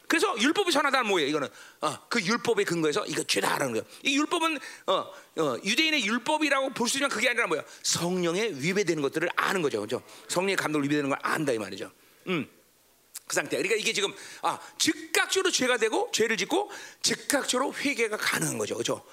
그래서 0.10 0.36
율법이 0.39 0.72
선하다는 0.72 1.07
뭐예요? 1.07 1.30
이거는 1.30 1.47
어, 1.82 1.99
그 2.10 2.20
율법의 2.20 2.66
근거에서 2.66 3.05
이거 3.05 3.22
죄다라는 3.22 3.74
거예요. 3.74 3.86
이 4.03 4.18
율법은 4.18 4.57
어, 4.88 4.93
어, 5.38 5.57
유대인의 5.64 6.03
율법이라고 6.03 6.72
볼 6.72 6.89
수 6.89 6.97
있지만 6.97 7.12
그게 7.12 7.30
아니라 7.30 7.45
뭐야? 7.45 7.64
성령에 7.84 8.49
위배되는 8.55 9.03
것들을 9.03 9.30
아는 9.36 9.62
거죠, 9.62 9.82
그죠? 9.82 10.01
성령의 10.28 10.55
감독을 10.55 10.86
위배되는 10.86 11.10
걸 11.12 11.20
안다 11.22 11.53
이 11.53 11.60
말이죠. 11.60 11.91
음. 12.28 12.49
그 13.28 13.36
상태. 13.36 13.57
그러니까 13.57 13.76
이게 13.76 13.93
지금 13.93 14.12
아 14.41 14.60
즉각적으로 14.80 15.51
죄가 15.51 15.78
되고 15.78 16.10
죄를 16.12 16.36
짓고 16.38 16.72
즉각적으로 17.03 17.72
회개가 17.76 18.18
가능한 18.18 18.57
거죠, 18.57 18.76
그죠? 18.78 19.05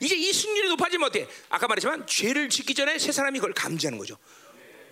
이제 0.00 0.14
이 0.14 0.32
승률이 0.32 0.68
높아지면 0.68 1.08
어때? 1.08 1.28
아까 1.48 1.66
말했지만 1.66 2.06
죄를 2.06 2.48
짓기 2.48 2.74
전에 2.74 2.96
세 3.00 3.10
사람이 3.10 3.40
그걸 3.40 3.52
감지하는 3.54 3.98
거죠. 3.98 4.16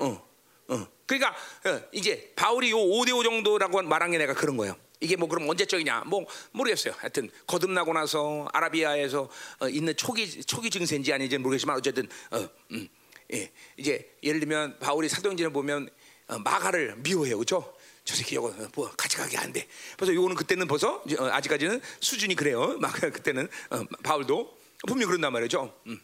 어, 0.01 0.29
어. 0.67 0.89
그러니까 1.07 1.37
어, 1.67 1.81
이제 1.93 2.33
바울이 2.35 2.73
요 2.73 2.77
5대5 2.79 3.23
정도라고 3.23 3.81
말한 3.83 4.11
게 4.11 4.19
내가 4.19 4.35
그런 4.35 4.57
거예요. 4.57 4.77
이게 5.01 5.17
뭐 5.17 5.29
그럼 5.29 5.49
언제적이냐? 5.49 6.05
뭐 6.07 6.25
모르겠어요. 6.53 6.95
하여튼 6.99 7.31
거듭나고 7.47 7.93
나서 7.93 8.49
아라비아에서 8.53 9.29
어, 9.61 9.69
있는 9.69 9.95
초기 9.97 10.43
초기 10.43 10.71
증세인지 10.71 11.13
아닌지 11.13 11.39
모르겠지만 11.39 11.77
어쨌든 11.77 12.09
어, 12.31 12.49
음, 12.73 12.89
예, 13.33 13.51
이제 13.77 14.17
예를 14.23 14.41
들면 14.41 14.79
바울이 14.79 15.09
사도행전을 15.09 15.53
보면 15.53 15.89
어, 16.29 16.39
마가를 16.39 16.97
미워해요, 16.97 17.37
그렇죠? 17.37 17.75
저 18.05 18.15
새끼 18.15 18.37
이거 18.37 18.55
뭐 18.75 18.91
같이 18.97 19.17
가게 19.17 19.37
안 19.37 19.53
돼. 19.53 19.67
그래서 19.97 20.15
요거는 20.15 20.37
그때는 20.37 20.67
벌써 20.67 21.03
어, 21.19 21.25
아직까지는 21.25 21.81
수준이 22.01 22.35
그래요. 22.35 22.77
막 22.81 22.93
그때는 22.95 23.49
어, 23.71 23.85
바울도 24.03 24.57
분명 24.87 25.03
히 25.03 25.07
그런단 25.07 25.33
말이죠. 25.33 25.75
음. 25.87 26.01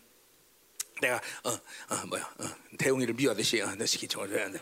내가 1.03 1.21
어, 1.45 1.51
어 1.51 2.07
뭐야 2.07 2.23
어, 2.39 2.45
대웅이를 2.79 3.15
미워하듯이 3.15 3.61
어, 3.61 3.75
너 3.75 3.85
새끼 3.85 4.07
돼? 4.07 4.61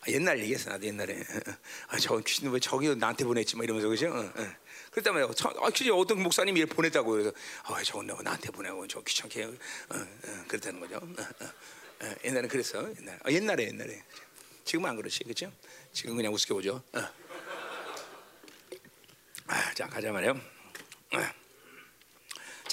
아, 0.00 0.04
옛날 0.08 0.38
얘기했어 0.40 0.70
나도 0.70 0.86
옛날에 0.86 1.14
어, 1.14 1.50
어. 1.50 1.54
아, 1.88 1.98
저 1.98 2.18
귀신 2.20 2.50
왜 2.50 2.60
저기 2.60 2.94
나한테 2.94 3.24
보냈지 3.24 3.56
막 3.56 3.64
이러면서 3.64 3.88
그죠? 3.88 4.08
어, 4.08 4.20
어. 4.20 5.10
말이야. 5.12 5.28
저, 5.34 5.52
아, 5.60 5.70
진짜 5.70 5.92
어떤 5.94 6.22
목사님이 6.22 6.60
일 6.60 6.66
보냈다고 6.66 7.10
그래서 7.10 7.32
아, 7.64 7.82
저건 7.82 8.06
나한테 8.06 8.50
보내고 8.50 8.86
저 8.86 9.00
귀찮게 9.00 9.44
어, 9.44 9.54
어, 9.90 10.44
그랬다는 10.46 10.78
거죠. 10.78 10.96
어, 10.96 11.44
어. 11.44 12.06
어, 12.06 12.14
옛날에 12.24 12.46
그랬어. 12.46 12.78
옛날. 13.00 13.18
아, 13.24 13.30
옛날에 13.30 13.68
옛날에. 13.68 14.02
지금은 14.64 14.90
안 14.90 14.96
그렇지, 14.96 15.24
그렇죠? 15.24 15.50
지금 15.92 16.16
그냥 16.16 16.32
우습게 16.34 16.54
보죠. 16.54 16.82
어. 16.92 17.00
아, 19.46 19.74
자 19.74 19.86
가자 19.88 20.12
말이요. 20.12 20.32
어. 21.14 21.43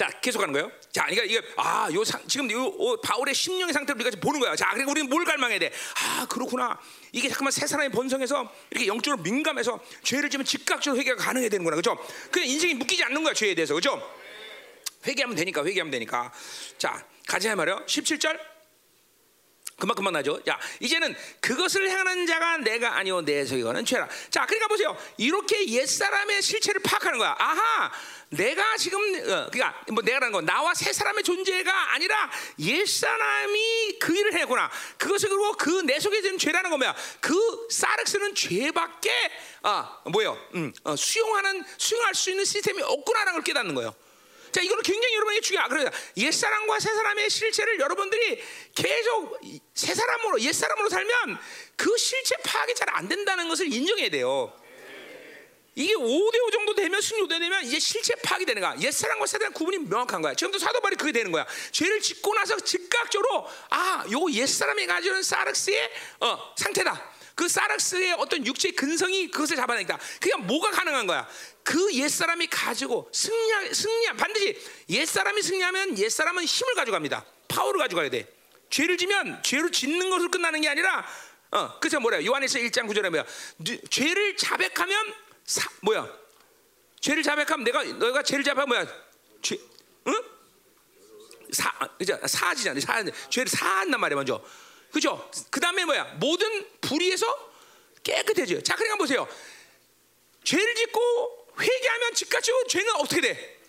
자, 0.02 0.10
계속하는 0.20 0.52
거예요. 0.52 0.68
자, 0.90 1.04
그러니까 1.04 1.24
이게 1.26 1.40
아, 1.56 1.88
요 1.92 2.02
상, 2.02 2.20
지금 2.26 2.50
요 2.50 2.64
어, 2.64 3.00
바울의 3.00 3.32
심령의 3.32 3.72
상태를 3.72 4.02
우리가 4.02 4.20
보는 4.20 4.40
거야. 4.40 4.56
자, 4.56 4.70
그러니까 4.70 4.90
우리는 4.90 5.08
뭘 5.08 5.24
갈망해야 5.24 5.60
돼? 5.60 5.72
아, 5.94 6.26
그렇구나. 6.28 6.76
이게 7.12 7.28
잠깐만 7.28 7.52
세 7.52 7.68
사람의 7.68 7.92
번성해서 7.92 8.52
이렇게 8.72 8.88
영적으로 8.88 9.22
민감해서 9.22 9.78
죄를 10.02 10.28
지면 10.28 10.44
즉각적으로 10.44 10.98
회개가 10.98 11.22
가능해야 11.22 11.48
되는구나, 11.50 11.76
그죠? 11.76 11.96
그냥 12.32 12.48
인생이 12.48 12.74
묶이지 12.74 13.04
않는 13.04 13.22
거야 13.22 13.32
죄에 13.32 13.54
대해서, 13.54 13.74
그죠? 13.74 14.02
회개하면 15.06 15.36
되니까, 15.36 15.64
회개하면 15.64 15.92
되니까. 15.92 16.32
자, 16.78 17.06
가자 17.28 17.54
말이요. 17.54 17.84
17절. 17.86 18.52
금방 19.82 19.96
금방 19.96 20.12
나죠. 20.12 20.42
자, 20.44 20.58
이제는 20.80 21.14
그것을 21.40 21.88
행하는 21.88 22.26
자가 22.26 22.58
내가 22.58 22.96
아니오 22.98 23.22
내 23.22 23.44
저기거는 23.44 23.84
죄라. 23.84 24.08
자, 24.30 24.46
그러니까 24.46 24.68
보세요. 24.68 24.96
이렇게 25.16 25.66
옛 25.68 25.86
사람의 25.86 26.40
실체를 26.42 26.80
파악하는 26.82 27.18
거야. 27.18 27.34
아하, 27.36 27.90
내가 28.32 28.76
지금 28.78 28.98
어, 29.00 29.48
그러니까 29.52 29.84
뭐 29.92 30.02
내가라는 30.02 30.32
건 30.32 30.44
나와 30.46 30.74
새 30.74 30.92
사람의 30.92 31.22
존재가 31.22 31.92
아니라 31.94 32.30
옛 32.60 32.86
사람이 32.86 33.98
그 34.00 34.16
일을 34.16 34.34
했구나. 34.34 34.70
그것을 34.98 35.28
그리고 35.28 35.52
그 35.52 35.82
내 35.82 35.98
속에 36.00 36.20
든 36.22 36.38
죄라는 36.38 36.70
거야. 36.78 36.94
그 37.20 37.34
사르스는 37.70 38.34
죄밖에 38.34 39.10
아 39.62 40.00
뭐요? 40.10 40.38
음, 40.54 40.72
어, 40.84 40.96
수용하는 40.96 41.64
수용할 41.76 42.14
수 42.14 42.30
있는 42.30 42.44
시스템이 42.44 42.82
없구나라는 42.82 43.32
걸 43.34 43.42
깨닫는 43.42 43.74
거예요. 43.74 43.94
자, 44.52 44.60
이거는 44.60 44.82
굉장히 44.82 45.14
여러분에게 45.14 45.40
중요해. 45.40 45.66
그래서 45.68 45.90
옛사람과 46.16 46.78
새사람의 46.78 47.30
실체를 47.30 47.80
여러분들이 47.80 48.42
계속 48.74 49.40
새사람으로, 49.72 50.40
옛사람으로 50.42 50.90
살면 50.90 51.38
그 51.76 51.96
실체 51.96 52.36
파악이 52.44 52.74
잘 52.74 52.88
안 52.92 53.08
된다는 53.08 53.48
것을 53.48 53.72
인정해야 53.72 54.10
돼요. 54.10 54.52
이게 55.74 55.94
5대5 55.94 56.52
정도 56.52 56.74
되면 56.74 57.00
승리 57.00 57.22
5대 57.22 57.38
되면 57.38 57.64
이제 57.64 57.78
실체 57.78 58.14
파악이 58.16 58.44
되는 58.44 58.60
거야. 58.60 58.76
옛사람과 58.78 59.26
새사람 59.26 59.52
구분이 59.52 59.78
명확한 59.78 60.20
거야. 60.20 60.34
지금도 60.34 60.58
사도발이 60.58 60.96
그게 60.96 61.12
되는 61.12 61.32
거야. 61.32 61.46
죄를 61.70 62.00
짓고 62.00 62.34
나서 62.34 62.58
즉각적으로 62.60 63.48
아, 63.70 64.04
요 64.12 64.30
옛사람이 64.30 64.86
가지는 64.86 65.22
사르스의 65.22 65.90
어, 66.20 66.54
상태다. 66.56 67.12
그 67.34 67.48
사르스의 67.48 68.12
어떤 68.12 68.44
육체의 68.46 68.72
근성이 68.72 69.30
그것을 69.30 69.56
잡아내니까 69.56 69.98
그게 70.20 70.36
뭐가 70.36 70.70
가능한 70.70 71.06
거야? 71.06 71.26
그 71.62 71.94
옛사람이 71.94 72.48
가지고 72.48 73.08
승리, 73.12 73.74
승리, 73.74 74.06
반드시 74.16 74.60
옛사람이 74.90 75.42
승리하면 75.42 75.98
옛사람은 75.98 76.44
힘을 76.44 76.74
가져갑니다. 76.74 77.24
파워를 77.48 77.80
가져가야 77.80 78.10
돼. 78.10 78.26
죄를 78.68 78.96
지면 78.96 79.42
죄를 79.42 79.70
짓는 79.70 80.10
것으로 80.10 80.30
끝나는 80.30 80.60
게 80.60 80.68
아니라, 80.68 81.06
어, 81.50 81.78
그래서 81.78 82.00
뭐래요? 82.00 82.24
요한에서 82.26 82.58
1장 82.58 82.88
9절에 82.88 83.10
뭐야? 83.10 83.24
죄를 83.90 84.36
자백하면, 84.36 85.14
사, 85.44 85.68
뭐야? 85.80 86.08
죄를 87.00 87.22
자백하면 87.22 87.64
내가, 87.64 87.82
너가 87.84 88.22
죄를 88.22 88.44
자백하면 88.44 88.68
뭐야? 88.68 89.02
죄, 89.42 89.58
응? 90.06 90.22
사, 91.52 91.70
그죠? 91.98 92.18
사지잖아. 92.24 92.80
사, 92.80 93.04
죄를 93.30 93.48
사한단 93.48 94.00
말이야, 94.00 94.16
먼저. 94.16 94.42
그죠? 94.92 95.30
그 95.50 95.60
다음에 95.60 95.84
뭐야? 95.84 96.04
모든 96.20 96.66
불의에서 96.80 97.26
깨끗해져요. 98.02 98.62
자, 98.62 98.74
그러니까 98.74 98.96
보세요. 98.96 99.26
죄를 100.44 100.74
짓고 100.74 101.48
회개하면 101.60 102.14
즉각적으로 102.14 102.66
죄는 102.66 102.94
어떻게 102.96 103.20
돼? 103.20 103.60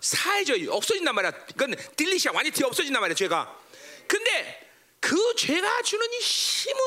사해져 0.00 0.54
없어진단 0.68 1.14
말이야. 1.14 1.30
그건 1.46 1.74
딜리시야 1.96 2.32
완전히 2.34 2.62
없어진단 2.62 3.00
말이야 3.00 3.14
죄가. 3.14 3.60
근데 4.06 4.70
그 5.00 5.34
죄가 5.36 5.82
주는 5.82 6.06
이 6.12 6.18
힘은 6.18 6.78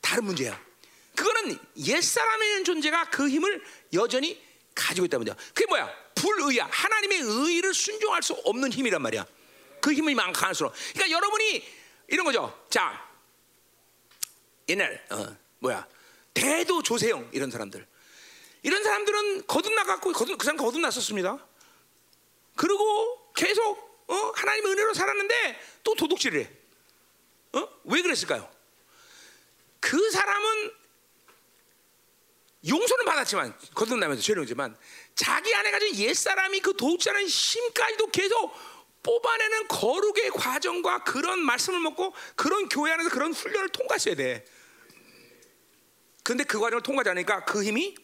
다른 0.00 0.24
문제야. 0.24 0.60
그거는 1.16 1.58
옛 1.76 2.00
사람에 2.00 2.46
있는 2.46 2.64
존재가 2.64 3.10
그 3.10 3.28
힘을 3.28 3.62
여전히 3.92 4.42
가지고 4.74 5.06
있다는 5.06 5.24
문제야. 5.24 5.36
그게 5.54 5.66
뭐야? 5.66 5.90
불의야. 6.14 6.68
하나님의 6.70 7.20
의를 7.20 7.72
순종할 7.74 8.22
수 8.22 8.34
없는 8.44 8.72
힘이란 8.72 9.00
말이야. 9.02 9.26
그 9.80 9.92
힘이 9.92 10.14
강할수록. 10.14 10.72
그러니까 10.92 11.16
여러분이 11.16 11.64
이런 12.08 12.24
거죠. 12.24 12.66
자, 12.70 13.08
옛날 14.68 15.04
어, 15.10 15.36
뭐야? 15.60 15.86
대도 16.32 16.82
조세영 16.82 17.30
이런 17.32 17.50
사람들. 17.50 17.86
이런 18.62 18.82
사람들은 18.82 19.46
거듭나갖고 19.46 20.12
거듭, 20.12 20.38
그 20.38 20.44
사람 20.44 20.56
거듭났었습니다. 20.56 21.46
그리고 22.56 23.32
계속 23.34 24.04
어? 24.06 24.14
하나님의 24.34 24.72
은혜로 24.72 24.94
살았는데 24.94 25.60
또 25.82 25.94
도둑질을 25.94 26.40
해. 26.40 26.50
어? 27.58 27.68
왜 27.84 28.02
그랬을까요? 28.02 28.50
그 29.80 30.10
사람은 30.10 30.72
용서는 32.66 33.04
받았지만 33.04 33.54
거듭나면서 33.74 34.22
죄령지만 34.22 34.76
자기 35.14 35.54
안에 35.54 35.70
가진 35.70 35.94
옛 35.96 36.14
사람이 36.14 36.60
그 36.60 36.76
도둑질하는 36.76 37.26
힘까지도 37.26 38.06
계속 38.08 38.54
뽑아내는 39.02 39.68
거룩의 39.68 40.30
과정과 40.30 41.04
그런 41.04 41.40
말씀을 41.40 41.80
먹고 41.80 42.14
그런 42.34 42.68
교회 42.68 42.92
안에서 42.92 43.10
그런 43.10 43.32
훈련을 43.32 43.68
통과했어야 43.68 44.14
돼. 44.14 44.44
근데 46.22 46.42
그 46.44 46.58
과정을 46.58 46.82
통과하지 46.82 47.10
않으니까 47.10 47.44
그 47.44 47.62
힘이 47.62 47.94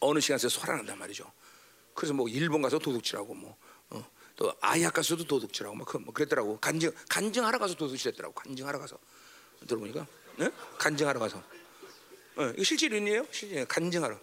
어느 0.00 0.18
시간 0.18 0.34
에서 0.34 0.48
소란한단 0.48 0.98
말이죠. 0.98 1.30
그래서 1.94 2.12
뭐 2.12 2.28
일본 2.28 2.60
가서 2.60 2.78
도둑질하고 2.78 3.34
뭐. 3.34 3.56
어, 3.90 4.04
또 4.34 4.52
아이학 4.60 4.92
가서도 4.92 5.24
도둑질하고 5.24 5.76
뭐, 5.76 5.86
그, 5.86 5.96
뭐 5.98 6.12
그랬더라고 6.12 6.58
간증 6.58 6.90
간증하러 7.08 7.58
가서 7.58 7.74
도둑질했더라고 7.74 8.34
간증하러 8.34 8.80
가서 8.80 8.98
들어보니까 9.66 10.06
네? 10.36 10.50
간증하러 10.78 11.20
가서 11.20 11.40
어, 12.36 12.52
이거 12.54 12.64
실제 12.64 12.86
일이에요? 12.86 13.26
실제 13.30 13.64
간증하러. 13.64 14.18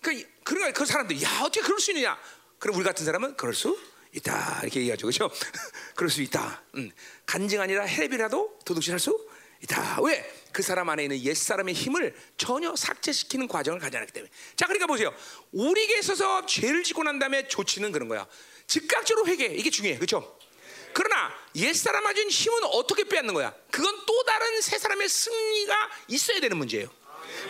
그러니까 0.00 0.28
그러니까 0.44 0.72
그 0.78 0.86
사람들 0.86 1.20
야 1.22 1.40
어떻게 1.42 1.60
그럴 1.60 1.80
수 1.80 1.90
있느냐? 1.90 2.18
그럼 2.58 2.76
우리 2.76 2.84
같은 2.84 3.04
사람은 3.04 3.36
그럴 3.36 3.54
수 3.54 3.78
있다. 4.12 4.60
이렇게 4.62 4.80
얘기하죠. 4.80 5.06
그렇죠? 5.06 5.30
그럴 5.94 6.10
수 6.10 6.22
있다. 6.22 6.62
음. 6.76 6.90
간증 7.26 7.60
아니라 7.60 7.84
헤비라도 7.84 8.58
도둑질할 8.64 8.98
수 8.98 9.28
있다. 9.62 10.00
왜? 10.02 10.24
그 10.52 10.62
사람 10.62 10.88
안에 10.88 11.04
있는 11.04 11.18
옛 11.20 11.34
사람의 11.34 11.74
힘을 11.74 12.14
전혀 12.36 12.74
삭제시키는 12.74 13.46
과정을 13.46 13.78
가지 13.78 13.96
않았기 13.96 14.12
때문에. 14.12 14.30
자 14.56 14.66
그러니까 14.66 14.86
보세요. 14.86 15.14
우리에게 15.52 15.98
있어서 15.98 16.46
죄를 16.46 16.82
짓고 16.82 17.02
난 17.02 17.18
다음에 17.18 17.46
조치는 17.46 17.92
그런 17.92 18.08
거야. 18.08 18.26
즉각적으로 18.66 19.26
회개. 19.26 19.46
이게 19.46 19.70
중요해. 19.70 19.96
그렇죠 19.96 20.38
그러나 20.92 21.32
옛사람 21.56 22.04
가진 22.04 22.28
힘은 22.28 22.64
어떻게 22.64 23.04
빼앗는 23.04 23.34
거야? 23.34 23.54
그건 23.70 23.94
또 24.06 24.22
다른 24.24 24.60
새 24.60 24.78
사람의 24.78 25.08
승리가 25.08 25.90
있어야 26.08 26.40
되는 26.40 26.56
문제예요. 26.56 26.88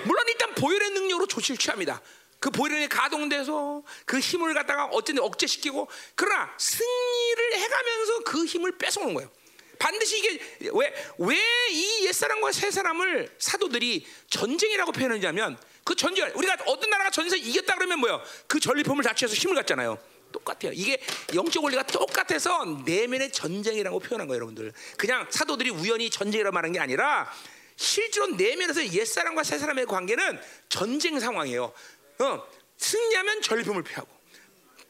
물론 0.05 0.25
일단 0.29 0.55
보혈의 0.55 0.91
능력으로 0.91 1.27
조치를 1.27 1.59
취합니다. 1.59 2.01
그 2.39 2.51
보혈이 2.51 2.89
가동돼서 2.89 3.83
그 4.07 4.19
힘을 4.19 4.55
갖다가 4.55 4.87
어쨌든 4.87 5.23
억제시키고 5.23 5.89
그러나 6.15 6.51
승리를 6.59 7.55
해가면서 7.59 8.21
그 8.25 8.45
힘을 8.47 8.79
뺏어오는 8.79 9.13
거예요. 9.15 9.31
반드시 9.79 10.19
이게 10.19 10.41
왜 10.73 10.93
왜 11.19 11.39
이 11.71 12.05
옛사람과 12.07 12.51
새사람을 12.53 13.37
사도들이 13.39 14.07
전쟁이라고 14.29 14.93
표현하냐면 14.93 15.57
그 15.85 15.95
전쟁 15.95 16.31
우리가 16.35 16.57
어떤 16.67 16.91
나라가 16.91 17.11
전쟁에서 17.11 17.37
이겼다 17.37 17.77
그러면 17.77 18.01
뭐요? 18.01 18.23
그 18.47 18.59
전리품을 18.59 19.05
자취해서 19.05 19.35
힘을 19.35 19.55
갖잖아요. 19.57 19.97
똑같아요. 20.33 20.73
이게 20.75 21.01
영적 21.35 21.63
원리가 21.63 21.83
똑같아서 21.85 22.65
내면의 22.85 23.33
전쟁이라고 23.33 24.01
표현한 24.01 24.27
거예요, 24.29 24.37
여러분들. 24.37 24.73
그냥 24.97 25.27
사도들이 25.31 25.71
우연히 25.71 26.11
전쟁이라고 26.11 26.53
말한 26.53 26.73
게 26.73 26.81
아니라 26.81 27.31
실제로 27.77 28.27
내면에서 28.29 28.87
옛 28.93 29.05
사람과 29.05 29.43
새 29.43 29.59
사람의 29.59 29.87
관계는 29.87 30.41
전쟁 30.69 31.19
상황이에요. 31.19 31.73
어, 32.19 32.49
승리하면 32.77 33.43
전리품을 33.43 33.83
패하고, 33.83 34.09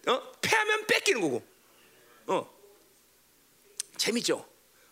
어, 0.08 0.32
패하면 0.40 0.86
뺏기는 0.86 1.20
거고. 1.20 1.42
어, 2.26 2.60
재밌죠? 3.96 4.46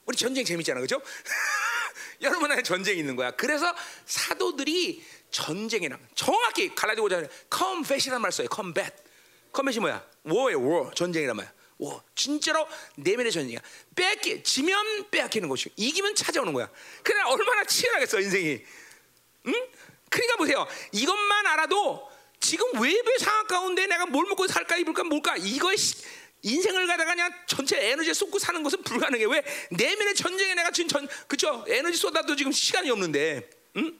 우리 0.04 0.16
전쟁 0.16 0.44
재밌잖아, 0.44 0.80
그죠? 0.80 1.00
여러분 2.22 2.50
안에 2.50 2.62
전쟁이 2.62 2.98
있는 3.00 3.16
거야. 3.16 3.30
그래서 3.32 3.74
사도들이 4.06 5.04
전쟁이랑 5.30 5.98
정확히 6.14 6.74
갈라디아 6.74 7.04
오잖아요. 7.04 7.28
컴뱃이라는 7.50 8.20
말 8.20 8.32
써요. 8.32 8.48
컴뱃. 8.48 9.07
컴뱃이 9.58 9.80
뭐야? 9.80 10.06
워예요, 10.22 10.62
워. 10.62 10.90
전쟁이란 10.94 11.34
말이야. 11.34 11.52
워. 11.78 12.04
진짜로 12.14 12.68
내면의 12.94 13.32
전쟁이야. 13.32 13.58
빼앗기, 13.96 14.44
지면 14.44 15.10
빼앗기는 15.10 15.48
것이고, 15.48 15.74
이기면 15.76 16.14
찾아오는 16.14 16.52
거야. 16.52 16.70
그러나 17.02 17.28
얼마나 17.28 17.64
치열하겠어, 17.64 18.20
인생이. 18.20 18.60
응? 19.46 19.52
그러니까 20.08 20.36
보세요. 20.36 20.66
이것만 20.92 21.46
알아도 21.46 22.08
지금 22.38 22.72
외부의 22.80 23.18
상황 23.18 23.48
가운데 23.48 23.86
내가 23.86 24.06
뭘 24.06 24.26
먹고 24.26 24.46
살까 24.46 24.76
입을까 24.76 25.02
뭘까 25.02 25.36
이거에 25.36 25.74
인생을 26.42 26.86
가다가 26.86 27.14
그냥 27.14 27.32
전체 27.48 27.90
에너지 27.90 28.14
쏟고 28.14 28.38
사는 28.38 28.62
것은 28.62 28.84
불가능해. 28.84 29.24
왜 29.24 29.42
내면의 29.72 30.14
전쟁에 30.14 30.54
내가 30.54 30.70
지금 30.70 30.88
전 30.88 31.08
그죠 31.26 31.64
에너지 31.66 31.98
쏟아도 31.98 32.36
지금 32.36 32.52
시간이 32.52 32.88
없는데, 32.90 33.50
응? 33.76 33.98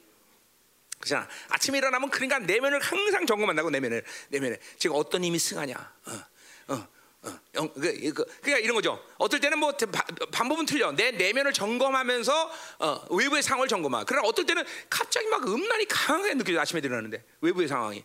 그잖아. 0.99 1.27
아침에 1.49 1.77
일어나면 1.77 2.09
그러니까 2.09 2.39
내면을 2.39 2.79
항상 2.79 3.25
점검한다고 3.25 3.69
내면을 3.69 4.03
내면에 4.29 4.57
지금 4.77 4.95
어떤 4.95 5.23
힘이 5.23 5.39
승하냐. 5.39 5.75
어, 5.75 6.73
어, 6.73 6.87
어, 7.21 7.39
영, 7.55 7.73
그, 7.73 7.81
그, 7.81 8.25
그러니까 8.41 8.59
이런 8.59 8.75
거죠. 8.75 9.03
어떨 9.17 9.39
때는 9.39 9.59
뭐 9.59 9.71
바, 9.71 10.03
방법은 10.31 10.65
틀려. 10.65 10.91
내 10.91 11.11
내면을 11.11 11.53
점검하면서 11.53 12.51
어, 12.79 13.15
외부의 13.15 13.41
상황을 13.43 13.67
점검하. 13.67 14.03
그러나 14.03 14.27
어떨 14.27 14.45
때는 14.45 14.63
갑자기 14.89 15.27
막 15.27 15.47
음란이 15.47 15.85
강하게 15.85 16.33
느껴져. 16.35 16.59
아침에 16.59 16.81
일어나는데 16.83 17.23
외부의 17.41 17.67
상황이 17.67 18.03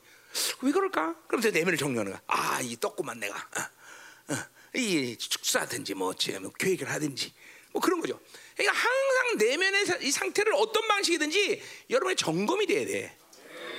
왜 0.62 0.72
그럴까? 0.72 1.16
그럼 1.26 1.42
내 1.42 1.50
내면을 1.50 1.76
정리하는 1.76 2.12
거야. 2.12 2.22
아, 2.26 2.60
이 2.62 2.76
떴구만 2.78 3.18
내가. 3.18 3.36
어, 3.36 4.32
어, 4.32 4.36
이 4.74 5.16
축사든지 5.16 5.94
뭐, 5.94 6.12
뭐 6.40 6.52
교육을 6.58 6.90
하든지 6.90 7.32
뭐 7.72 7.82
그런 7.82 8.00
거죠. 8.00 8.18
그러니까 8.56 8.78
항상 8.78 9.36
내면의 9.38 9.84
이 10.00 10.10
상태를 10.10 10.52
어떤 10.54 10.86
방식이든지 10.86 11.62
여러분의 11.90 12.16
점검이 12.16 12.66
돼야 12.66 12.86
돼. 12.86 13.16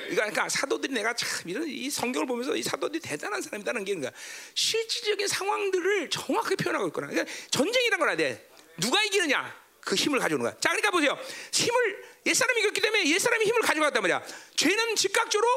그러니까 0.09 0.47
사도들이 0.49 0.93
내가 0.93 1.13
참 1.15 1.49
이런 1.49 1.67
이 1.67 1.89
성경을 1.89 2.27
보면서 2.27 2.55
이 2.55 2.61
사도들이 2.61 3.01
대단한 3.01 3.41
사람이다는 3.41 3.83
게 3.85 3.95
그러니까 3.95 4.15
실질적인 4.53 5.27
상황들을 5.27 6.09
정확하게 6.09 6.55
표현하고 6.57 6.87
있구나. 6.87 7.07
그러니까 7.07 7.33
전쟁이란 7.49 7.99
걸 7.99 8.09
알아야 8.09 8.17
돼. 8.17 8.49
누가 8.79 9.01
이기느냐? 9.03 9.65
그 9.81 9.95
힘을 9.95 10.19
가져오는 10.19 10.43
거야. 10.43 10.53
자, 10.59 10.69
그러니까 10.69 10.91
보세요. 10.91 11.17
힘을 11.53 12.05
옛사람이 12.25 12.59
이겼기 12.61 12.81
때문에 12.81 13.09
옛사람이 13.09 13.45
힘을 13.45 13.61
가져갔단 13.61 14.01
말이야. 14.01 14.23
죄는 14.55 14.95
즉각적으로 14.95 15.47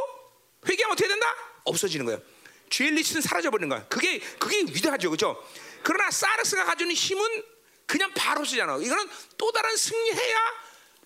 회개하면 0.66 0.92
어떻게 0.92 1.08
된다? 1.08 1.26
없어지는 1.64 2.06
거예요. 2.06 2.22
죄의 2.70 2.92
리스는 2.92 3.22
사라져 3.22 3.50
버리는 3.50 3.68
거야. 3.68 3.86
그게 3.88 4.18
그게 4.38 4.60
위대하죠, 4.60 5.10
그렇죠? 5.10 5.42
그러나 5.82 6.10
사르스가 6.10 6.64
가지는 6.64 6.92
힘은 6.92 7.42
그냥 7.88 8.12
바로 8.14 8.44
쓰잖아. 8.44 8.76
이거는 8.76 9.08
또 9.38 9.50
다른 9.50 9.74
승리해야 9.76 10.36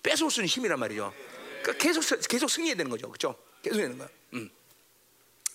뺏어올 0.03 0.29
수 0.29 0.41
있는 0.41 0.49
힘이란 0.49 0.77
말이죠. 0.79 1.13
그러니까 1.61 1.81
계속 1.81 2.03
계속 2.27 2.49
승리해야 2.49 2.75
되는 2.75 2.91
거죠, 2.91 3.07
그렇죠? 3.07 3.39
계속 3.63 3.77
되는 3.77 3.97
거야. 3.97 4.09
음. 4.33 4.51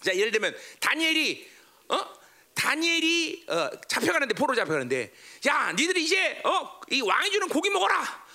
자, 0.02 0.16
예를 0.16 0.32
들면 0.32 0.56
다니엘이 0.80 1.50
어 1.88 2.18
다니엘이 2.54 3.44
어, 3.48 3.70
잡혀가는데 3.88 4.34
포로 4.34 4.54
잡혀가는데 4.54 5.12
야, 5.46 5.70
니들이 5.72 6.02
이제 6.02 6.40
어, 6.44 6.80
이 6.90 7.02
왕이 7.02 7.30
주는 7.30 7.46
고기 7.48 7.68
먹어라. 7.68 8.26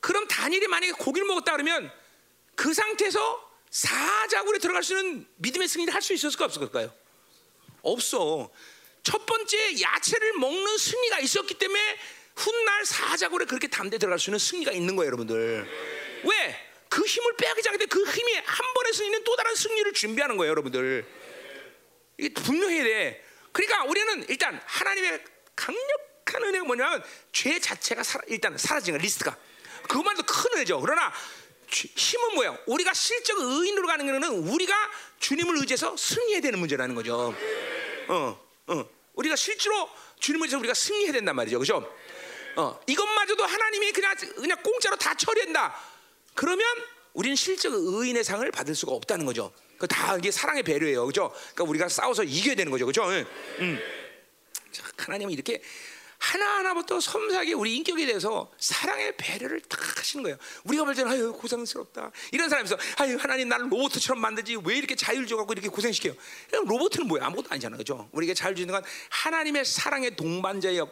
그럼 0.00 0.26
다니엘이 0.26 0.66
만약에 0.66 0.92
고기를 0.92 1.28
먹었다 1.28 1.52
그러면 1.52 1.90
그 2.56 2.74
상태에서 2.74 3.48
사자굴에 3.70 4.58
들어갈 4.58 4.82
수 4.82 4.98
있는 4.98 5.24
믿음의 5.36 5.68
승리를 5.68 5.94
할 5.94 6.02
수 6.02 6.12
있었을까 6.12 6.46
없을까요? 6.46 6.92
없어. 7.82 8.50
첫 9.04 9.24
번째 9.24 9.80
야채를 9.80 10.32
먹는 10.34 10.76
승리가 10.76 11.20
있었기 11.20 11.54
때문에 11.54 11.98
훗날 12.36 12.84
사자굴에 12.84 13.44
그렇게 13.44 13.68
담대 13.68 13.98
들어갈 13.98 14.18
수 14.18 14.30
있는 14.30 14.38
승리가 14.38 14.72
있는 14.72 14.96
거예요, 14.96 15.08
여러분들. 15.08 15.66
왜? 16.24 16.70
그 16.88 17.04
힘을 17.04 17.36
빼앗기지 17.36 17.68
않기 17.68 17.86
때문에 17.86 17.86
그 17.86 18.10
힘이 18.10 18.34
한 18.44 18.74
번의 18.74 18.92
승리는 18.92 19.24
또 19.24 19.36
다른 19.36 19.54
승리를 19.54 19.92
준비하는 19.92 20.36
거예요, 20.36 20.50
여러분들. 20.50 21.06
이게 22.18 22.34
분명해야 22.34 22.84
돼. 22.84 23.24
그러니까 23.52 23.84
우리는 23.84 24.26
일단 24.28 24.60
하나님의 24.64 25.24
강력한 25.54 26.42
은혜가 26.44 26.64
뭐냐면 26.64 27.02
죄 27.32 27.58
자체가 27.58 28.02
사, 28.02 28.18
일단 28.28 28.56
사라지는 28.56 28.98
거야, 28.98 29.04
리스트가. 29.04 29.36
그것만도 29.88 30.22
큰 30.24 30.52
은혜죠. 30.54 30.80
그러나 30.80 31.12
힘은 31.70 32.34
뭐야? 32.34 32.58
우리가 32.66 32.92
실적 32.92 33.38
의인으로 33.38 33.86
가는 33.86 34.06
거는 34.06 34.48
우리가 34.48 34.74
주님을 35.20 35.58
의지해서 35.58 35.96
승리해야 35.96 36.40
되는 36.40 36.58
문제라는 36.58 36.94
거죠. 36.94 37.34
어, 38.08 38.40
어. 38.66 38.88
우리가 39.14 39.36
실제로 39.36 39.88
주님을 40.18 40.46
의지해서 40.46 40.58
우리가 40.58 40.74
승리해야 40.74 41.12
된단 41.12 41.36
말이죠. 41.36 41.58
그죠? 41.58 41.96
어, 42.56 42.80
이것마저도 42.86 43.44
하나님이 43.44 43.92
그냥 43.92 44.14
그냥 44.36 44.62
공짜로 44.62 44.96
다 44.96 45.14
처리한다. 45.14 45.74
그러면 46.34 46.64
우리는 47.12 47.36
실적 47.36 47.72
의인의 47.72 48.24
상을 48.24 48.48
받을 48.50 48.74
수가 48.74 48.92
없다는 48.92 49.26
거죠. 49.26 49.52
그다 49.78 50.16
이게 50.16 50.30
사랑의 50.30 50.62
배려예요, 50.62 51.06
그죠? 51.06 51.32
그러니까 51.54 51.64
우리가 51.64 51.88
싸워서 51.88 52.24
이겨야 52.24 52.54
되는 52.54 52.70
거죠, 52.70 52.86
그죠? 52.86 53.04
응. 53.08 53.26
응. 53.60 53.78
하나님은 54.96 55.32
이렇게 55.32 55.62
하나하나부터 56.20 57.00
섬세하게 57.00 57.54
우리 57.54 57.74
인격에 57.76 58.04
대해서 58.04 58.52
사랑의 58.58 59.16
배려를 59.16 59.60
딱 59.62 59.98
하시는 59.98 60.22
거예요. 60.22 60.36
우리가 60.64 60.84
볼 60.84 60.94
때는 60.94 61.10
아유 61.10 61.32
고생스럽다 61.32 62.12
이런 62.30 62.46
있어. 62.64 62.76
아유 62.98 63.16
하나님 63.18 63.48
나를 63.48 63.72
로봇처럼 63.72 64.20
만들지 64.20 64.56
왜 64.62 64.76
이렇게 64.76 64.94
자유를 64.94 65.26
줘갖고 65.26 65.54
이렇게 65.54 65.68
고생시켜요? 65.68 66.14
로봇은 66.52 67.06
뭐야 67.06 67.24
아무것도 67.26 67.48
아니잖아, 67.50 67.76
그죠? 67.76 68.08
우리가 68.12 68.34
자유 68.34 68.54
주는 68.54 68.72
건 68.72 68.82
하나님의 69.08 69.64
사랑의 69.64 70.14
동반자의 70.14 70.86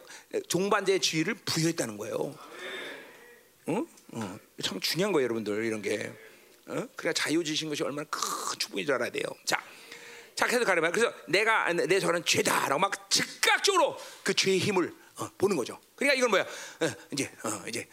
동반자의 0.49 0.99
지위를 0.99 1.35
부여했다는 1.35 1.97
거예요. 1.97 2.35
어? 3.67 3.85
어. 4.13 4.39
참 4.63 4.79
중요한 4.79 5.13
거예요, 5.13 5.25
여러분들 5.25 5.63
이런 5.63 5.81
게. 5.81 6.11
어? 6.65 6.87
그래 6.95 7.13
자유 7.13 7.43
주신 7.43 7.69
것이 7.69 7.83
얼마나 7.83 8.07
큰 8.09 8.21
축복인 8.57 8.85
줄 8.85 8.95
알아야 8.95 9.11
돼요. 9.11 9.25
자. 9.45 9.61
자, 10.33 10.47
계속 10.47 10.63
가려면 10.63 10.93
그래서 10.93 11.13
내가 11.27 11.71
내 11.73 11.99
저는 11.99 12.23
죄다라고 12.23 12.79
막 12.79 13.09
즉각적으로 13.09 13.97
그 14.23 14.33
죄의 14.33 14.59
힘을 14.59 14.95
어, 15.19 15.29
보는 15.37 15.57
거죠. 15.57 15.79
그러니까 15.95 16.17
이건 16.17 16.29
뭐야? 16.29 16.43
어, 16.43 16.95
이제 17.11 17.29
어, 17.43 17.63
이제 17.67 17.85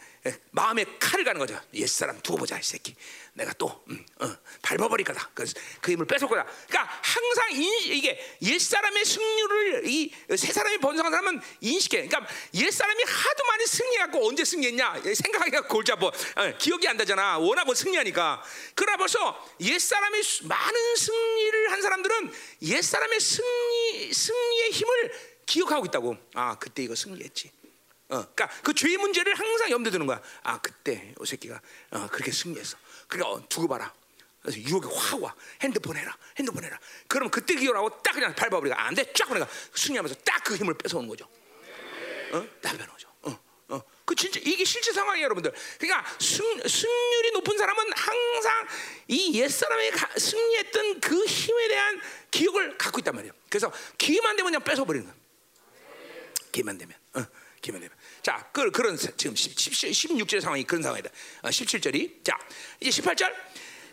마음에 0.51 0.85
칼을 0.97 1.25
가는 1.25 1.37
거죠. 1.39 1.59
옛 1.73 1.87
사람 1.87 2.19
두고 2.21 2.37
보자 2.37 2.57
이 2.57 2.63
새끼. 2.63 2.95
내가 3.33 3.51
또 3.53 3.83
음, 3.89 4.05
어, 4.21 4.33
밟아버릴 4.61 5.05
거다. 5.05 5.29
그래서 5.33 5.53
그 5.81 5.91
힘을 5.91 6.05
뺏을 6.07 6.27
거다. 6.29 6.45
그러니까 6.67 6.99
항상 7.03 7.51
인, 7.51 7.69
이게 7.93 8.37
옛 8.43 8.57
사람의 8.57 9.03
승률을 9.03 9.87
이새 9.87 10.53
사람이 10.53 10.77
번성한 10.77 11.11
사람은 11.11 11.41
인식해. 11.59 12.07
그러니까 12.07 12.33
옛 12.53 12.71
사람이 12.71 13.03
하도 13.03 13.43
많이 13.45 13.65
승리하고 13.65 14.27
언제 14.27 14.45
승리했냐 14.45 15.01
생각하기가 15.13 15.67
골자 15.67 15.97
뭐 15.97 16.09
어, 16.09 16.57
기억이 16.57 16.87
안 16.87 16.95
나잖아. 16.95 17.39
워낙 17.39 17.65
뭐 17.65 17.75
승리하니까. 17.75 18.41
그러나 18.73 18.95
벌써 18.95 19.45
옛 19.59 19.77
사람이 19.77 20.21
많은 20.43 20.95
승리를 20.95 21.71
한 21.73 21.81
사람들은 21.81 22.31
옛 22.61 22.81
사람의 22.81 23.19
승리 23.19 24.13
승리의 24.13 24.71
힘을 24.71 25.36
기억하고 25.47 25.87
있다고. 25.87 26.15
아 26.35 26.59
그때 26.59 26.83
이거 26.83 26.93
승리했지. 26.93 27.51
어, 28.09 28.21
그러니까 28.21 28.47
그 28.61 28.73
죄의 28.73 28.97
문제를 28.97 29.33
항상 29.33 29.71
염두에 29.71 29.91
두는 29.91 30.05
거야. 30.05 30.21
아 30.43 30.61
그때 30.61 31.13
이 31.19 31.25
새끼가 31.25 31.59
어, 31.91 32.07
그렇게 32.11 32.31
승리했어. 32.31 32.77
그러니까 33.07 33.33
어, 33.33 33.49
두고 33.49 33.67
봐라. 33.67 33.91
그래서 34.41 34.59
유혹이 34.59 34.87
확 34.93 35.21
와. 35.21 35.35
핸드폰 35.61 35.97
해라. 35.97 36.15
핸드폰 36.37 36.63
해라. 36.63 36.79
그러면 37.07 37.31
그때 37.31 37.55
기억하고 37.55 38.01
딱 38.03 38.13
그냥 38.13 38.33
밟아버리가 38.35 38.79
안 38.79 38.93
돼. 38.93 39.11
쫙 39.13 39.25
그러니까 39.25 39.51
승리하면서 39.73 40.15
딱 40.23 40.37
그 40.47 40.55
힘을 40.55 40.75
뺏어오는 40.75 41.09
거죠. 41.09 41.27
어? 42.31 42.47
딱 42.61 42.77
거죠. 42.77 43.09
어, 43.23 43.39
어. 43.69 43.81
그 44.05 44.15
진짜 44.15 44.39
이게 44.41 44.63
실제 44.63 44.93
상황이에요, 44.93 45.25
여러분들. 45.25 45.51
그러니까 45.77 46.09
승, 46.19 46.45
승률이 46.65 47.31
높은 47.33 47.57
사람은 47.57 47.91
항상 47.93 48.67
이 49.09 49.37
옛사람이 49.37 49.91
가, 49.91 50.07
승리했던 50.17 51.01
그 51.01 51.25
힘에 51.25 51.67
대한 51.67 52.01
기억을 52.31 52.77
갖고 52.77 52.99
있단 52.99 53.13
말이에요. 53.13 53.33
그래서 53.49 53.71
기회만 53.97 54.37
되면 54.37 54.51
그냥 54.53 54.63
뺏어버리는 54.63 55.05
거야. 55.05 55.15
기회만 56.57 56.77
되면. 56.77 56.95
어, 57.13 57.23
기회만 57.61 57.81
되면. 57.81 57.95
자, 58.23 58.49
그, 58.51 58.71
그런 58.71 58.97
사- 58.97 59.11
지금 59.15 59.35
10, 59.35 59.55
16절 59.55 60.41
상황이 60.41 60.63
그런 60.63 60.81
상황이다. 60.81 61.09
어, 61.43 61.49
17절이. 61.49 62.23
자, 62.23 62.37
이제 62.79 63.01
18절. 63.01 63.31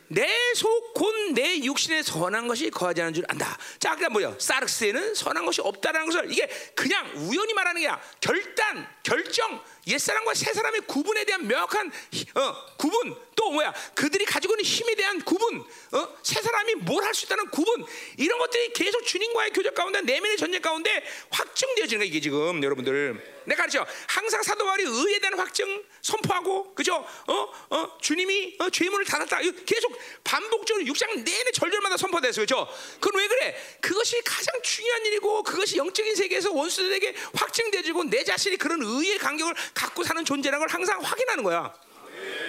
내속곧내 0.09 1.63
육신에 1.65 2.03
선한 2.03 2.47
것이 2.47 2.71
거하지 2.71 3.01
않은 3.03 3.15
줄 3.15 3.25
안다. 3.29 3.57
자, 3.79 3.95
그러니까 3.97 4.11
뭐야? 4.11 4.37
사르스에는 4.39 5.15
선한 5.15 5.45
것이 5.47 5.61
없다라는 5.63 6.07
것을 6.07 6.31
이게 6.31 6.47
그냥 6.75 7.11
우연히 7.17 7.55
말하는 7.55 7.81
게 7.81 7.89
아니라 7.89 8.03
결단, 8.21 8.87
결정, 9.03 9.63
옛사람과 9.87 10.35
새사람의 10.35 10.83
구분에 10.87 11.25
대한 11.25 11.47
명확한 11.47 11.93
히- 12.13 12.27
어, 12.35 12.77
구분, 12.77 13.15
또 13.37 13.51
뭐야? 13.51 13.73
그들이 13.95 14.25
가지고 14.25 14.55
있는 14.55 14.65
힘에 14.65 14.95
대한 14.95 15.21
구분, 15.23 15.61
어? 15.93 16.09
새사람이 16.23 16.75
뭘 16.77 17.05
할 17.05 17.13
수 17.15 17.27
있다는 17.27 17.51
구분, 17.51 17.85
이런 18.17 18.39
것들이 18.39 18.73
계속 18.73 19.05
주님과의 19.05 19.51
교제 19.53 19.71
가운데 19.71 20.01
내면의 20.01 20.37
전쟁 20.39 20.63
가운데 20.63 21.05
확증되어지는 21.31 22.01
거야 22.01 22.07
이게 22.09 22.21
지금 22.21 22.63
여러분들. 22.63 23.35
내가 23.47 23.63
가르쳐 23.65 23.87
항상 24.09 24.43
사도 24.43 24.65
바울이 24.65 24.85
의에 24.85 25.19
대한 25.19 25.39
확증 25.39 25.85
선포하고 26.01 26.75
그죠? 26.75 27.07
어? 27.27 27.53
어? 27.71 27.99
주님이 28.01 28.57
어? 28.59 28.71
죄문을 28.71 29.05
닫았다. 29.05 29.39
계속 29.67 29.99
반복적으로 30.25 30.87
육장 30.87 31.11
내내 31.23 31.51
절절마다 31.53 31.99
선포돼서 31.99 32.41
그죠? 32.41 32.67
그건 33.01 33.21
왜 33.21 33.29
그래? 33.29 33.64
그것이 33.85 34.19
가장 34.23 34.55
중요한 34.63 35.05
일이고 35.05 35.43
그것이 35.43 35.77
영적인 35.77 36.17
세계에서 36.17 36.53
원수들에게 36.53 37.15
확증되지고 37.35 38.05
내 38.05 38.25
자신이 38.25 38.57
그런 38.57 38.81
의의 38.83 39.19
간격을 39.19 39.55
갖고 39.75 40.03
사는 40.03 40.25
존재라는 40.25 40.59
걸 40.59 40.75
항상 40.75 41.03
확인하는 41.03 41.45
거야. 41.45 41.71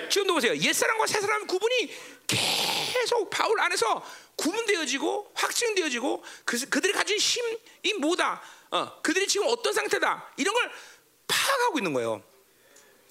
지금도 0.09 0.35
보세요. 0.35 0.55
옛사람과 0.55 1.05
새사람 1.07 1.45
구분이 1.45 1.93
계속 2.25 3.29
바울 3.29 3.59
안에서 3.59 4.01
구분되어지고 4.37 5.33
확증되어지고 5.35 6.23
그, 6.45 6.69
그들이 6.69 6.93
가진 6.93 7.17
힘이 7.17 7.93
뭐다. 7.99 8.41
어, 8.71 9.01
그들이 9.01 9.27
지금 9.27 9.47
어떤 9.49 9.73
상태다. 9.73 10.31
이런 10.37 10.53
걸 10.53 10.71
파악하고 11.27 11.79
있는 11.79 11.91
거예요. 11.91 12.23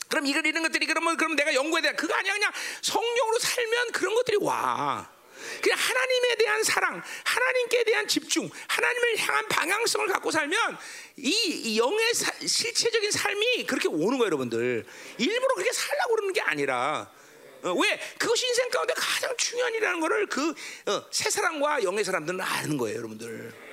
그럼 0.09 0.25
이걸 0.25 0.47
이런 0.47 0.63
것들이 0.63 0.87
그러면 0.87 1.19
그럼 1.19 1.37
내가 1.37 1.53
연구해야 1.53 1.91
돼. 1.91 1.97
그거 1.97 2.15
아니야 2.15 2.33
그냥 2.33 2.53
성령으로 2.81 3.39
살면 3.39 3.93
그런 3.93 4.15
것들이 4.15 4.39
와. 4.41 5.14
그냥 5.61 5.79
하나님에 5.79 6.35
대한 6.37 6.63
사랑, 6.63 7.03
하나님께 7.25 7.85
대한 7.85 8.09
집중, 8.09 8.49
하나님을 8.69 9.19
향한 9.19 9.49
방향성을 9.49 10.07
갖고 10.09 10.31
살면 10.31 10.79
이, 11.17 11.31
이 11.31 11.79
영의 11.79 12.15
사- 12.15 12.33
실체적인 12.47 13.11
삶이 13.11 13.67
그렇게 13.67 13.89
오는 13.89 14.19
거예요, 14.19 14.27
여러분들. 14.27 14.85
일부러 15.19 15.55
그렇게 15.55 15.73
살라고 15.73 16.15
그러는 16.15 16.33
게 16.33 16.41
아니라 16.41 17.11
어, 17.63 17.73
왜 17.73 17.99
그것이 18.19 18.47
인생 18.47 18.69
가운데 18.69 18.93
가장 18.95 19.35
중요한 19.37 19.73
일이라는 19.73 20.01
거를 20.01 20.27
그 20.27 20.51
어, 20.87 21.05
새 21.11 21.31
사람과 21.31 21.83
영의 21.83 22.05
사람들은 22.05 22.41
아는 22.41 22.77
거예요, 22.77 22.99
여러분들. 22.99 23.65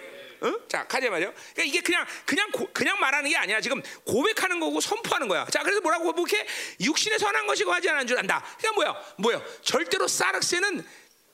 어? 0.43 0.55
자, 0.67 0.87
가자 0.87 1.07
말이요. 1.09 1.31
그러니까 1.53 1.63
이게 1.63 1.81
그냥 1.81 2.05
그냥 2.25 2.49
고, 2.51 2.67
그냥 2.73 2.99
말하는 2.99 3.29
게 3.29 3.35
아니라 3.37 3.61
지금 3.61 3.79
고백하는 4.05 4.59
거고 4.59 4.81
선포하는 4.81 5.27
거야. 5.27 5.45
자, 5.51 5.61
그래서 5.61 5.81
뭐라고 5.81 6.11
고백해? 6.13 6.47
육신에 6.79 7.19
선한 7.19 7.45
것이 7.45 7.63
거하지 7.63 7.89
않은 7.89 8.07
줄 8.07 8.17
안다. 8.17 8.43
그러니까 8.57 8.71
뭐야? 8.73 9.15
뭐야? 9.17 9.41
절대로 9.61 10.07
사르스에는 10.07 10.83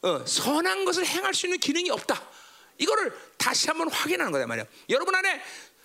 어, 0.07 0.25
선한 0.25 0.85
것을 0.85 1.05
행할 1.05 1.33
수 1.33 1.45
있는 1.45 1.59
기능이 1.59 1.89
없다. 1.89 2.21
이거를 2.77 3.13
다시 3.37 3.67
한번 3.67 3.89
확인하는 3.89 4.31
거다 4.31 4.47
말이야. 4.47 4.65
여러분 4.89 5.13
안에 5.13 5.41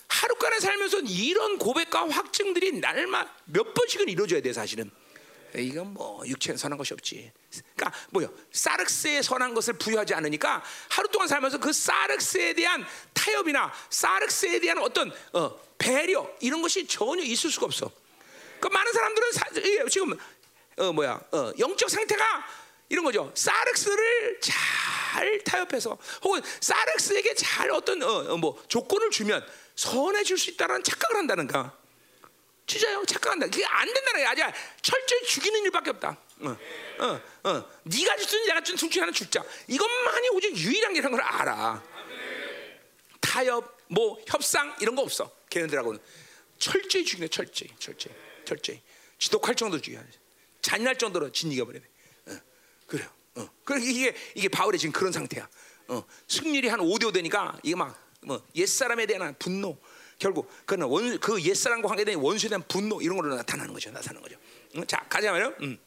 하루간에 0.07 0.59
살면서 0.59 0.99
이런 1.01 1.57
고백과 1.57 2.07
확증들이 2.09 2.79
날마 2.79 3.27
몇 3.45 3.73
번씩은 3.73 4.07
이루어져야 4.07 4.41
돼 4.41 4.53
사실은. 4.53 4.89
이건 5.55 5.93
뭐 5.93 6.25
육체에 6.25 6.55
선한 6.55 6.77
것이 6.77 6.93
없지. 6.93 7.31
그러니까 7.75 7.99
뭐요? 8.11 8.33
사르스에 8.51 9.21
선한 9.21 9.53
것을 9.53 9.73
부여하지 9.73 10.13
않으니까 10.15 10.63
하루 10.89 11.07
동안 11.09 11.27
살면서 11.27 11.59
그 11.59 11.71
사르스에 11.71 12.53
대한 12.53 12.83
타협이나 13.13 13.71
사르스에 13.89 14.59
대한 14.59 14.79
어떤 14.79 15.11
어, 15.33 15.59
배려 15.77 16.27
이런 16.39 16.61
것이 16.61 16.87
전혀 16.87 17.23
있을 17.23 17.51
수가 17.51 17.67
없어. 17.67 17.91
그 18.59 18.67
많은 18.67 18.93
사람들은 18.93 19.31
사, 19.33 19.45
지금 19.89 20.17
어 20.77 20.91
뭐야 20.91 21.21
어, 21.31 21.51
영적 21.59 21.89
상태가 21.89 22.62
이런 22.93 23.03
거죠. 23.03 23.31
사르스를 23.33 24.39
잘 24.39 25.43
타협해서 25.43 25.97
혹은 26.21 26.41
사르스에게 26.61 27.33
잘 27.33 27.71
어떤 27.71 28.03
어, 28.03 28.33
어, 28.33 28.37
뭐 28.37 28.63
조건을 28.67 29.09
주면 29.09 29.43
선해질 29.75 30.37
수 30.37 30.51
있다는 30.51 30.83
착각을 30.83 31.17
한다는가. 31.17 31.75
진짜요? 32.67 33.03
착각한다. 33.07 33.47
그게 33.47 33.65
안 33.65 33.91
된다는 33.91 34.19
거야. 34.19 34.29
아주 34.29 34.41
철저히 34.83 35.23
죽이는 35.25 35.63
일밖에 35.63 35.89
없다. 35.89 36.17
어, 36.41 36.57
어, 36.99 37.21
어. 37.49 37.69
네가 37.81 38.15
주든 38.17 38.45
내가 38.45 38.61
주든 38.61 38.77
둘중 38.77 39.01
하나 39.01 39.11
죽자. 39.11 39.43
이것만이 39.67 40.29
오직 40.29 40.55
유일한 40.55 40.93
게라는 40.93 41.17
걸 41.17 41.25
알아. 41.25 41.83
타협, 43.21 43.75
뭐 43.87 44.23
협상 44.27 44.75
이런 44.79 44.95
거 44.95 45.01
없어. 45.01 45.31
걔네들하고는 45.49 45.99
철저히 46.59 47.03
죽이네. 47.03 47.27
철저히, 47.29 47.71
철저히, 47.79 48.13
철저히. 48.45 48.81
지독할 49.17 49.55
정도로 49.55 49.81
죽여. 49.81 49.99
잔인할 50.61 50.95
정도로 50.95 51.31
진이겨 51.31 51.65
버리네. 51.65 51.83
어, 51.83 51.92
그래요. 52.87 53.09
어. 53.35 53.49
그 53.63 53.79
이게 53.79 54.15
이게 54.35 54.47
바울의 54.47 54.79
지금 54.79 54.93
그런 54.93 55.11
상태야. 55.11 55.47
어. 55.87 56.03
승률이 56.27 56.67
한 56.67 56.79
5대 56.79 57.05
5 57.05 57.11
되니까 57.11 57.57
이게 57.63 57.75
막뭐 57.75 58.45
옛사람에 58.55 59.05
대한 59.05 59.35
분노 59.39 59.77
결국 60.17 60.49
그는 60.65 60.87
원, 60.87 61.19
그 61.19 61.41
옛사람과 61.41 61.87
관계된 61.87 62.17
원수에 62.19 62.49
대한 62.49 62.63
분노 62.67 63.01
이런 63.01 63.17
걸로 63.17 63.35
나타나는 63.35 63.73
거죠. 63.73 63.91
나타나는 63.91 64.21
거죠. 64.21 64.37
응? 64.75 64.85
자, 64.85 65.05
가자 65.09 65.31
말이요. 65.31 65.53
음. 65.61 65.77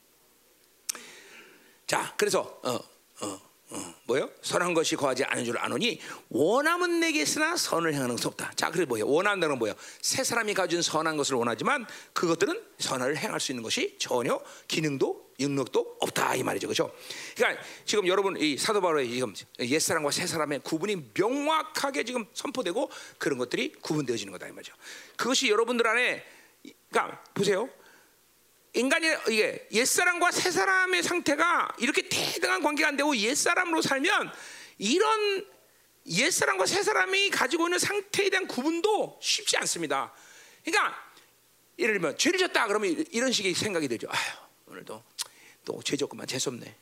자, 1.87 2.15
그래서 2.17 2.61
어, 2.63 2.79
어, 3.21 3.41
어, 3.71 3.95
뭐요? 4.05 4.31
선한 4.43 4.75
것이 4.75 4.95
거하지 4.95 5.25
않은 5.25 5.45
줄 5.45 5.59
아노니 5.59 6.01
원함은 6.29 7.01
내게 7.01 7.23
있으나 7.23 7.57
선을 7.57 7.95
행하는 7.95 8.15
것은 8.15 8.29
없다. 8.29 8.53
자, 8.55 8.71
그래 8.71 8.85
뭐예요? 8.85 9.09
원한다는 9.09 9.55
건 9.55 9.59
뭐예요? 9.59 9.75
새 10.01 10.23
사람이 10.23 10.55
가진 10.55 10.83
선한 10.83 11.17
것을 11.17 11.35
원하지만 11.35 11.87
그것들은 12.13 12.63
선을 12.79 13.17
행할 13.17 13.41
수 13.41 13.51
있는 13.51 13.63
것이 13.65 13.97
전혀 13.99 14.41
기능도 14.69 15.27
능력도 15.39 15.99
없다 16.01 16.35
이 16.37 16.43
말이죠, 16.43 16.67
그렇죠? 16.69 16.95
그러니까 17.37 17.63
지금 17.85 18.07
여러분 18.07 18.37
이 18.41 18.57
사도 18.57 18.81
바울의 18.81 19.11
지금 19.11 19.35
옛 19.61 19.79
사람과 19.79 20.11
새 20.11 20.27
사람의 20.27 20.61
구분이 20.61 21.11
명확하게 21.13 22.05
지금 22.05 22.25
선포되고 22.33 22.91
그런 23.19 23.37
것들이 23.37 23.73
구분되어지는 23.83 24.33
거다 24.33 24.49
이 24.49 24.53
말이죠. 24.53 24.73
그것이 25.17 25.51
여러분들 25.51 25.87
안에 25.87 26.25
그러니까 26.91 27.23
보세요. 27.35 27.69
인간이 28.77 29.07
이게 29.31 29.67
옛사람과 29.73 30.31
새사람의 30.31 31.03
상태가 31.03 31.75
이렇게 31.79 32.09
대등한 32.09 32.63
관계가 32.63 32.89
안 32.89 32.97
되고 32.97 33.17
옛사람으로 33.17 33.81
살면 33.81 34.31
이런 34.79 35.47
옛사람과 36.07 36.67
새사람이 36.67 37.31
가지고 37.31 37.69
있는 37.69 37.79
상태에 37.79 38.29
대한 38.29 38.47
구분도 38.47 39.19
쉽지 39.23 39.57
않습니다. 39.57 40.13
그러니까 40.63 40.95
예를 41.79 41.95
들면 41.95 42.19
죄를 42.19 42.39
졌다 42.39 42.67
그러면 42.67 43.05
이런 43.13 43.33
식의 43.33 43.55
생각이 43.55 43.89
들죠. 43.89 44.09
아휴 44.11 44.37
오늘도 44.67 45.03
또 45.65 45.83
죄 45.83 45.97
졌구만 45.97 46.27
재수없네. 46.27 46.77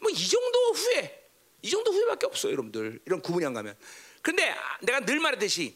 뭐 0.00 0.10
이 0.12 0.28
정도 0.28 0.72
후회, 0.72 1.28
이 1.62 1.70
정도 1.70 1.92
후회밖에 1.92 2.26
없어요, 2.26 2.52
여러분들. 2.52 3.00
이런 3.06 3.20
구분이 3.20 3.44
안 3.44 3.54
가면. 3.54 3.76
근데 4.22 4.54
내가 4.82 5.00
늘 5.00 5.18
말했듯이 5.18 5.74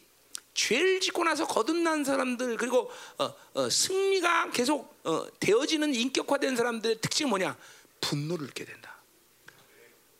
죄를 0.58 0.98
짓고 0.98 1.22
나서 1.22 1.46
거듭난 1.46 2.02
사람들 2.02 2.56
그리고 2.56 2.90
어, 3.16 3.32
어, 3.54 3.70
승리가 3.70 4.50
계속 4.50 4.92
어, 5.04 5.24
되어지는 5.38 5.94
인격화된 5.94 6.56
사람들의 6.56 7.00
특징이 7.00 7.30
뭐냐? 7.30 7.56
분노를 8.00 8.46
느끼게 8.46 8.64
된다. 8.64 8.96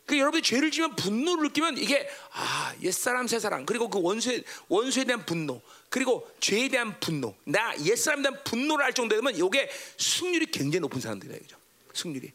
그 0.07 0.17
여러분이 0.17 0.45
죄를 0.45 0.71
지면 0.71 0.95
분노를 0.95 1.49
느끼면 1.49 1.77
이게 1.79 2.09
아 2.31 2.73
옛사람 2.81 3.27
새사람 3.27 3.67
그리고 3.67 3.91
그 3.91 4.01
원수에 4.01 4.45
원수에 4.69 5.05
대한 5.05 5.27
분노 5.27 5.61
그리고 5.91 6.31
죄에 6.41 6.69
대한 6.69 6.99
분노 7.01 7.35
나 7.45 7.77
옛사람에 7.85 8.23
대한 8.23 8.43
분노를 8.45 8.85
할 8.85 8.95
정도 8.95 9.17
되면 9.17 9.35
이게 9.35 9.69
승률이 9.99 10.47
굉장히 10.47 10.81
높은 10.81 11.01
사람들이에요 11.01 11.41
그죠 11.41 11.57
승률이 11.93 12.33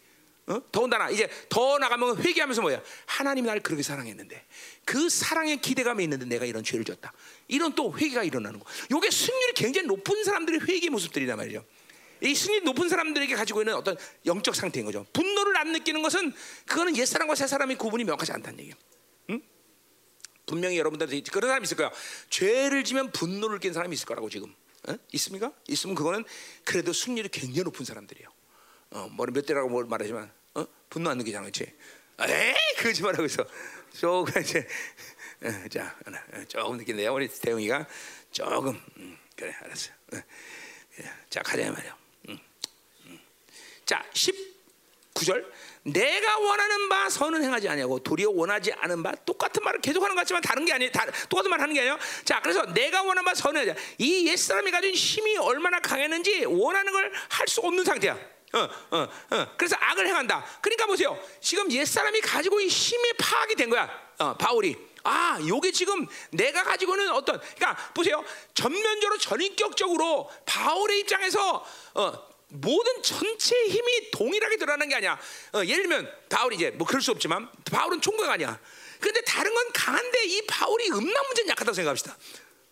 어? 0.48 0.62
더군다나 0.72 1.10
이제 1.10 1.30
더 1.48 1.78
나가면 1.78 2.18
회개하면서 2.18 2.62
뭐야 2.62 2.82
하나님이 3.06 3.48
나를 3.48 3.62
그렇게 3.62 3.82
사랑했는데 3.82 4.46
그 4.84 5.10
사랑의 5.10 5.62
기대감이 5.62 6.04
있는데 6.04 6.26
내가 6.26 6.46
이런 6.46 6.64
죄를 6.64 6.84
졌다 6.84 7.12
이런 7.48 7.74
또 7.76 7.98
회개가 7.98 8.24
일어나는 8.24 8.60
거 8.60 8.66
이게 8.86 9.10
승률이 9.10 9.54
굉장히 9.54 9.88
높은 9.88 10.24
사람들의 10.24 10.62
회개 10.68 10.90
모습들이란 10.90 11.38
말이죠 11.38 11.64
이 12.24 12.34
승리 12.36 12.62
높은 12.62 12.88
사람들에게 12.88 13.36
가지고 13.36 13.62
있는 13.62 13.76
어떤 13.76 13.98
영적 14.26 14.56
상태인 14.56 14.86
거죠. 14.86 15.06
분노를 15.12 15.58
안 15.58 15.74
느끼는 15.74 16.02
것은 16.02 16.34
그거는 16.66 16.96
옛 16.96 17.06
사람과 17.06 17.36
새 17.36 17.48
사람의 17.48 17.78
구분이 17.78 18.06
명확하지 18.06 18.32
않다는 18.32 18.60
얘기예요. 18.60 18.76
응? 19.32 19.42
분명히 20.46 20.78
여러분들한테 20.78 21.22
그런 21.32 21.50
사람 21.50 21.64
있을 21.64 21.76
거야. 21.76 21.92
죄를 22.30 22.86
지면 22.86 23.12
분노를 23.12 23.60
깬 23.60 23.74
사람이 23.74 23.94
있을 23.94 24.06
거라고 24.06 24.30
지금 24.30 24.56
어? 24.88 24.96
있습니까? 25.12 25.52
있으면 25.68 25.96
그거는 25.96 26.24
그래도 26.64 26.94
승률이 26.94 27.28
굉장히 27.28 27.64
높은 27.64 27.84
사람들이에요. 27.84 28.30
어, 28.94 29.08
뭐몇 29.12 29.46
대라고 29.46 29.70
뭘 29.70 29.86
말하지만 29.86 30.32
어? 30.54 30.66
분노 30.90 31.10
안 31.10 31.18
느끼잖아, 31.18 31.42
그렇지? 31.44 31.64
에이, 32.22 32.54
거짓말하고 32.78 33.26
있어. 33.26 33.44
조금 33.98 34.42
이제 34.42 34.68
어, 35.42 35.68
자 35.68 35.96
어, 36.06 36.44
조금 36.48 36.78
느낀대요. 36.78 37.14
우리 37.14 37.28
대웅이가 37.28 37.88
조금 38.32 38.80
음, 38.98 39.18
그래 39.36 39.54
알았어. 39.64 39.92
어, 40.14 40.18
자 41.30 41.42
가자 41.42 41.72
말이야. 41.72 41.98
음, 42.30 42.40
음. 43.08 43.20
자 43.86 44.06
19절 44.14 45.44
내가 45.86 46.38
원하는 46.40 46.88
바 46.88 47.10
선은 47.10 47.44
행하지 47.44 47.68
아니하고 47.68 48.00
도리어 48.00 48.30
원하지 48.30 48.72
않은 48.74 49.02
바 49.04 49.12
똑같은 49.26 49.64
말을 49.64 49.82
계속하는 49.82 50.16
것 50.16 50.22
같지만 50.22 50.42
다른 50.44 50.64
게 50.66 50.72
아니에요. 50.74 50.92
다, 50.92 51.06
똑같은 51.30 51.50
말 51.50 51.60
하는 51.60 51.74
게 51.74 51.82
아니에요. 51.82 51.98
자, 52.24 52.40
그래서 52.42 52.64
내가 52.74 53.02
원하는 53.02 53.26
바 53.26 53.34
선은 53.34 53.68
하지. 53.70 53.80
이 53.98 54.28
옛사람이 54.30 54.70
가진 54.72 54.94
힘이 54.94 55.36
얼마나 55.38 55.80
강했는지 55.80 56.46
원하는 56.46 56.94
걸 56.94 57.12
할 57.30 57.48
수 57.48 57.60
없는 57.62 57.84
상태야. 57.84 58.33
어, 58.54 58.70
어, 58.92 59.08
어. 59.32 59.48
그래서 59.58 59.76
악을 59.80 60.08
행한다. 60.08 60.46
그러니까 60.62 60.86
보세요. 60.86 61.20
지금 61.42 61.72
옛 61.72 61.86
사람이 61.86 62.22
가지고 62.22 62.60
이 62.60 62.68
힘이 62.68 63.14
파악이 63.18 63.56
된 63.56 63.70
거야. 63.70 63.90
어, 64.20 64.36
바울이. 64.38 64.76
아, 65.04 65.38
요게 65.46 65.72
지금 65.72 66.08
내가 66.32 66.64
가지고는 66.64 67.10
어떤, 67.12 67.40
그러니까 67.40 67.76
보세요. 67.94 68.24
전면적으로 68.54 69.18
전인격적으로 69.18 70.30
바울의 70.46 71.00
입장에서 71.00 71.66
어, 71.96 72.34
모든 72.50 73.02
전체 73.02 73.56
힘이 73.68 74.12
동일하게 74.12 74.58
드러나는 74.58 74.88
게 74.88 74.96
아니야. 74.96 75.20
어, 75.54 75.66
예를 75.66 75.88
들면 75.88 76.12
바울이 76.30 76.56
이제 76.56 76.70
뭐 76.72 76.86
그럴 76.88 77.02
수 77.02 77.12
없지만 77.12 77.50
바울은 77.72 78.02
총각 78.02 78.30
아니야. 78.30 78.60
근데 79.00 79.22
다른 79.22 79.54
건 79.54 79.72
강한데 79.74 80.26
이 80.26 80.46
바울이 80.46 80.90
음란 80.92 81.26
문제는 81.26 81.50
약하다고 81.50 81.74
생각합시다. 81.74 82.16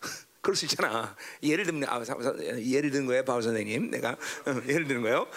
그럴 0.40 0.56
수 0.56 0.64
있잖아. 0.64 1.14
예를 1.42 1.66
들면 1.66 1.88
아, 1.88 2.00
예를 2.58 2.90
드는 2.92 3.06
거예요, 3.06 3.24
바울 3.24 3.42
선생님. 3.42 3.90
내가 3.90 4.10
어, 4.10 4.62
예를 4.68 4.86
드는 4.86 5.02
거예요. 5.02 5.28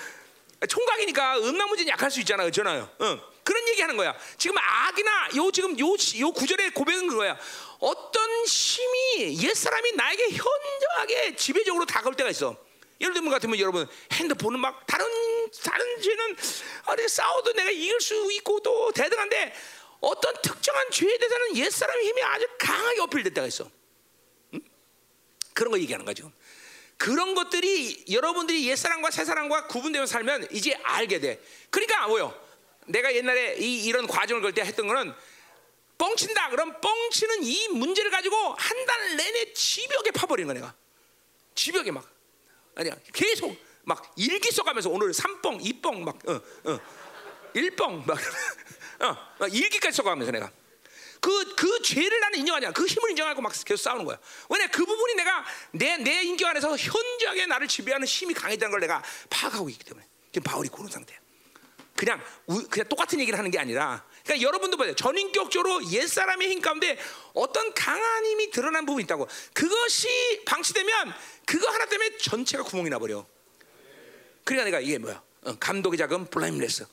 총각이니까 0.68 1.39
음란 1.39 1.68
문제는 1.68 1.91
약할 1.91 2.10
수 2.10 2.20
있잖아, 2.20 2.43
그렇잖아요. 2.43 2.89
어, 2.99 3.20
그런 3.43 3.68
얘기하는 3.70 3.95
거야. 3.97 4.16
지금 4.38 4.58
악이나 4.58 5.30
요 5.36 5.51
지금 5.51 5.80
요, 5.80 5.86
요 6.20 6.32
구절의 6.32 6.72
고백은 6.72 7.08
그거야. 7.08 7.38
어떤 7.80 8.45
힘이 8.45 9.43
옛 9.43 9.53
사람이 9.53 9.91
나에게 9.93 10.30
현저하게 10.32 11.36
지배적으로 11.36 11.86
다가올 11.86 12.16
때가 12.16 12.30
있어. 12.30 12.56
예를 13.01 13.14
들면 13.14 13.32
같으면 13.32 13.60
여러분 13.60 13.88
핸드폰은 14.14 14.60
막 14.60 14.86
다른 14.88 15.06
다른 15.64 16.01
죄는 16.01 16.38
아니 16.86 17.08
싸워도 17.08 17.53
내가 17.53 17.70
이길 17.70 17.99
수 17.99 18.32
있고 18.34 18.62
또 18.62 18.91
대등한데 18.93 19.53
어떤 19.99 20.34
특정한 20.41 20.89
죄에 20.91 21.18
대해서는 21.18 21.58
옛 21.58 21.70
사람의 21.70 22.08
힘이 22.08 22.24
아주 22.24 22.47
강하게 22.58 23.01
어필될 23.01 23.34
때가 23.34 23.47
있어. 23.47 23.70
응? 24.53 24.62
그런 25.53 25.72
거 25.72 25.80
얘기하는 25.80 26.06
거죠. 26.06 26.32
그런 26.98 27.36
것들이 27.36 28.06
여러분들이 28.10 28.68
옛 28.70 28.76
사람과 28.76 29.12
새 29.12 29.26
사람과 29.26 29.68
구분되며 29.68 30.06
살면 30.06 30.48
이제 30.52 30.74
알게 30.84 31.20
돼. 31.20 31.41
그러니까 31.70 32.08
뭐요? 32.08 32.34
내가 32.88 33.14
옛날에 33.14 33.58
이, 33.58 33.84
이런 33.86 34.08
과정을 34.08 34.41
걸 34.41 34.54
때 34.54 34.62
했던 34.62 34.88
거는 34.88 35.14
뻥친다. 35.98 36.50
그럼 36.50 36.80
뻥치는 36.82 37.43
이 37.43 37.68
문제를 37.70 38.12
가지고 38.12 38.36
한 38.58 38.86
달 38.86 39.16
내내 39.18 39.54
집벽에 39.54 40.12
파버리는 40.12 40.48
거 40.48 40.54
내가. 40.54 40.74
집벽에 41.56 41.89
막 41.91 42.08
아니야 42.76 42.96
계속 43.14 43.56
막 43.84 44.14
일기 44.18 44.52
써가면서 44.52 44.89
오늘 44.89 45.12
3뻥, 45.12 45.62
2뻥 45.82 46.00
막 46.02 46.20
어, 46.30 46.41
어. 46.72 46.80
1뻥 47.54 48.06
막, 48.06 48.18
어, 49.02 49.18
막 49.39 49.54
일기까지 49.54 49.96
써가면서 49.98 50.32
내가 50.32 50.52
그, 51.26 51.55
그 51.55 51.82
죄를 51.82 52.19
나는 52.19 52.38
인정하냐 52.38 52.71
그 52.71 52.86
힘을 52.86 53.09
인정하고 53.09 53.41
막 53.41 53.51
계속 53.65 53.82
싸우는 53.82 54.05
거야 54.05 54.19
왜냐 54.47 54.67
그 54.67 54.86
부분이 54.86 55.15
내가 55.15 55.43
내, 55.71 55.97
내 55.97 56.21
인격 56.21 56.47
안에서 56.49 56.78
현저하게 56.78 57.47
나를 57.47 57.67
지배하는 57.67 58.05
힘이 58.05 58.36
강했다는 58.36 58.69
걸 58.69 58.80
내가 58.80 59.01
파악하고 59.32 59.67
있기 59.69 59.84
때문에 59.86 60.05
지금 60.32 60.43
바울이 60.43 60.69
그런 60.69 60.88
상태야 60.88 61.17
그냥 61.95 62.21
우, 62.45 62.61
그냥 62.67 62.88
똑같은 62.89 63.19
얘기를 63.19 63.39
하는 63.39 63.49
게 63.49 63.57
아니라 63.57 64.05
그러니까 64.23 64.47
여러분도 64.47 64.78
보세요. 64.78 64.95
전인격적으로 64.95 65.91
옛 65.91 66.07
사람의 66.07 66.49
힘 66.49 66.61
가운데 66.61 66.97
어떤 67.34 67.73
강한 67.73 68.26
힘이 68.26 68.49
드러난 68.49 68.86
부분이 68.86 69.03
있다고. 69.03 69.28
그것이 69.53 70.43
방치되면 70.45 71.13
그거 71.45 71.69
하나 71.69 71.86
때문에 71.86 72.17
전체가 72.17 72.63
구멍이 72.63 72.89
나버려. 72.89 73.23
그러니까 74.43 74.65
내가 74.65 74.80
이게 74.80 74.97
뭐야? 74.97 75.21
어, 75.43 75.55
감독의 75.59 75.99
자금 75.99 76.26
블라임레스. 76.26 76.88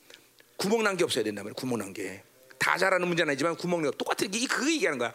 구멍 0.59 0.83
난 0.85 0.95
게 0.95 1.05
없어야 1.05 1.25
된다 1.25 1.43
말이야. 1.43 1.55
구멍 1.55 1.79
난 1.79 1.95
게. 1.95 2.23
다 2.63 2.79
잘하는 2.79 3.09
문제는 3.09 3.33
아니지만 3.33 3.57
구멍 3.57 3.83
난 3.83 3.91
게. 3.91 3.97
똑같은 3.99 4.33
이 4.33 4.47
그거 4.47 4.71
얘기하는 4.71 4.99
거야. 4.99 5.13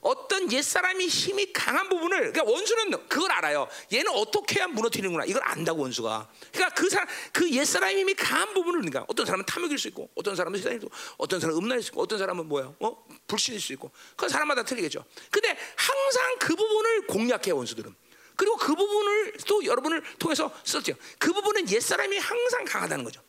어떤 0.00 0.50
옛사람이 0.50 1.06
힘이 1.06 1.52
강한 1.52 1.88
부분을 1.88 2.32
그러니까 2.32 2.42
원수는 2.44 3.06
그걸 3.06 3.30
알아요. 3.30 3.68
얘는 3.92 4.10
어떻게 4.12 4.58
해야 4.58 4.66
무너뜨리는구나. 4.66 5.24
이걸 5.26 5.42
안다고 5.44 5.82
원수가. 5.82 6.28
그러니까 6.52 6.74
그 6.74 6.88
사람 6.88 7.06
그 7.32 7.48
옛사람의 7.48 7.98
힘이 7.98 8.14
강한 8.14 8.52
부분을 8.54 8.80
그러니까 8.80 9.04
어떤 9.08 9.24
사람은 9.26 9.44
탐욕일 9.46 9.78
수 9.78 9.88
있고 9.88 10.10
어떤 10.16 10.34
사람은 10.34 10.58
있고 10.58 10.90
어떤 11.18 11.38
사람은 11.38 11.62
음란일 11.62 11.82
수 11.82 11.90
있고 11.90 12.02
어떤 12.02 12.18
사람은 12.18 12.48
뭐야? 12.48 12.74
어? 12.80 13.04
불신일 13.28 13.60
수 13.60 13.72
있고. 13.74 13.90
그 14.16 14.28
사람마다 14.28 14.64
틀리겠죠. 14.64 15.04
근데 15.30 15.56
항상 15.76 16.36
그 16.40 16.56
부분을 16.56 17.06
공략해 17.06 17.50
원수들은. 17.52 17.94
그리고 18.36 18.56
그 18.56 18.74
부분을 18.74 19.34
또 19.46 19.62
여러분을 19.64 20.02
통해서 20.18 20.50
썼죠. 20.64 20.94
그 21.18 21.32
부분은 21.34 21.70
옛사람이 21.70 22.16
항상 22.16 22.64
강하다는 22.64 23.04
거죠. 23.04 23.20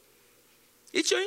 있죠? 0.93 1.17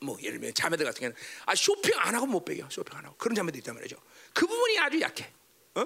뭐 0.00 0.16
예를 0.20 0.38
들면 0.38 0.54
자매들 0.54 0.84
같은 0.84 1.00
경우는 1.00 1.16
아 1.46 1.54
쇼핑 1.54 1.92
안 1.98 2.14
하고 2.14 2.26
못 2.26 2.44
배겨 2.44 2.68
쇼핑 2.70 2.96
안 2.96 3.04
하고 3.04 3.16
그런 3.16 3.34
자매도 3.34 3.58
있단 3.58 3.74
말이죠. 3.74 3.96
그 4.32 4.46
부분이 4.46 4.78
아주 4.78 5.00
약해. 5.00 5.32
어? 5.74 5.84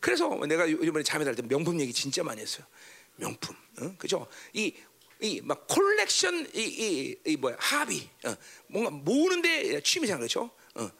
그래서 0.00 0.28
내가 0.46 0.66
이번에 0.66 1.02
자매들 1.02 1.34
때 1.34 1.42
명품 1.42 1.80
얘기 1.80 1.92
진짜 1.92 2.22
많이 2.22 2.40
했어요. 2.40 2.64
명품, 3.16 3.56
어? 3.80 3.94
그죠? 3.98 4.26
이 4.52 4.74
이 5.20 5.40
막 5.42 5.66
콜렉션 5.66 6.50
이, 6.54 6.60
이, 6.60 7.16
이 7.26 7.36
뭐야 7.36 7.56
합의 7.58 8.08
어. 8.24 8.36
뭔가 8.68 8.90
모으는데 8.90 9.80
취미생 9.80 10.18
그렇죠? 10.18 10.50
어. 10.74 10.90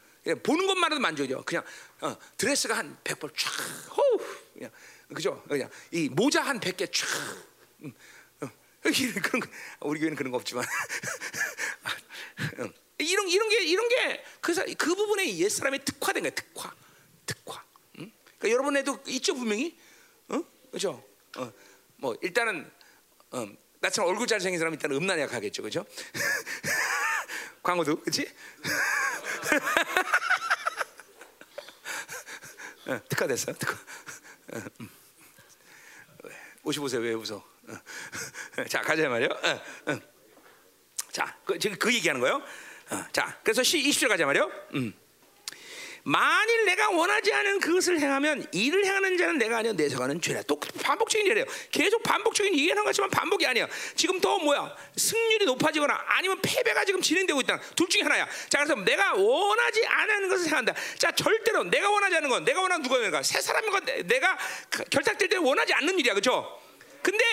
보는 0.43 0.67
것만으로도 0.67 1.01
만족이죠. 1.01 1.43
그냥 1.45 1.63
어. 2.01 2.15
드레스가 2.37 2.77
한 2.77 2.97
100벌 3.03 3.31
쫙 3.35 3.49
호우 3.95 4.19
그냥 4.53 4.71
그죠? 5.13 5.41
그냥 5.47 5.69
이 5.91 6.09
모자 6.09 6.41
한 6.41 6.59
100개 6.59 6.91
쫙 6.91 7.07
음. 7.83 7.93
어. 8.85 8.89
그런 9.21 9.41
거, 9.41 9.49
우리 9.81 9.99
교회는 9.99 10.15
그런 10.15 10.31
거 10.31 10.37
없지만 10.37 10.63
어. 10.65 12.69
이런 12.99 13.27
이런 13.29 13.49
게 13.49 13.63
이런 13.63 13.89
게그 13.89 14.75
그 14.75 14.95
부분에 14.95 15.37
옛 15.37 15.49
사람의 15.49 15.83
특화된 15.85 16.23
거야 16.23 16.31
특화 16.31 16.73
특화. 17.25 17.63
응? 17.99 18.11
그러니까 18.23 18.49
여러분에도 18.49 18.99
있죠 19.07 19.35
분명히, 19.35 19.77
어? 20.29 20.41
그렇죠? 20.69 21.03
어, 21.37 21.51
뭐 21.97 22.15
일단은 22.21 22.69
어, 23.31 23.47
나처럼 23.79 24.09
얼굴 24.09 24.27
잘생긴 24.27 24.57
사람 24.57 24.73
일단 24.73 24.91
음란에 24.91 25.21
약하겠죠, 25.23 25.61
그렇죠? 25.61 25.85
광호도 27.61 27.99
그렇지? 28.01 28.27
어, 32.87 32.99
특화됐어, 33.07 33.53
특화. 33.53 33.73
어, 34.53 34.61
음. 34.81 34.89
55세 36.63 37.01
왜 37.01 37.13
웃어? 37.13 37.43
어. 37.69 38.65
자 38.67 38.81
가자 38.81 39.07
말이요. 39.09 39.29
자, 41.11 41.35
그, 41.43 41.57
지금 41.59 41.77
그 41.77 41.93
얘기하는 41.93 42.21
거예요. 42.21 42.41
어, 42.91 43.05
자, 43.11 43.37
그래서 43.43 43.61
20절 43.61 44.07
가자 44.07 44.25
말이요. 44.25 44.51
음. 44.75 44.93
만일 46.03 46.65
내가 46.65 46.89
원하지 46.89 47.33
않은 47.33 47.59
그것을 47.59 47.99
행하면 47.99 48.47
이를 48.53 48.85
행하는 48.85 49.17
자는 49.17 49.37
내가 49.37 49.57
아니요 49.57 49.73
내서 49.73 49.99
가는 49.99 50.19
죄라. 50.21 50.41
또 50.43 50.57
반복적인 50.59 51.27
일이에요. 51.27 51.45
계속 51.71 52.01
반복적인 52.01 52.53
얘기를 52.53 52.77
한 52.77 52.85
것지만 52.85 53.09
반복이 53.09 53.45
아니야. 53.45 53.67
지금 53.95 54.19
더 54.21 54.39
뭐야? 54.39 54.75
승률이 54.95 55.45
높아지거나 55.45 56.05
아니면 56.07 56.39
패배가 56.41 56.85
지금 56.85 57.01
진행되고 57.01 57.41
있다. 57.41 57.59
둘 57.75 57.89
중에 57.89 58.03
하나야. 58.03 58.25
자, 58.47 58.63
그래서 58.63 58.75
내가 58.75 59.13
원하지 59.13 59.85
않은 59.85 60.29
것을 60.29 60.47
행한다. 60.47 60.73
자, 60.97 61.11
절대로 61.11 61.65
내가 61.65 61.89
원하지 61.89 62.15
않은 62.15 62.29
건 62.29 62.45
내가 62.45 62.61
원하는 62.61 62.81
누가 62.81 63.21
새 63.21 63.41
사람인 63.41 63.71
내가 64.05 64.37
결탁될 64.89 65.27
때 65.27 65.35
원하지 65.35 65.73
않는 65.73 65.99
일이야. 65.99 66.13
그렇죠? 66.13 66.59
근데 67.03 67.23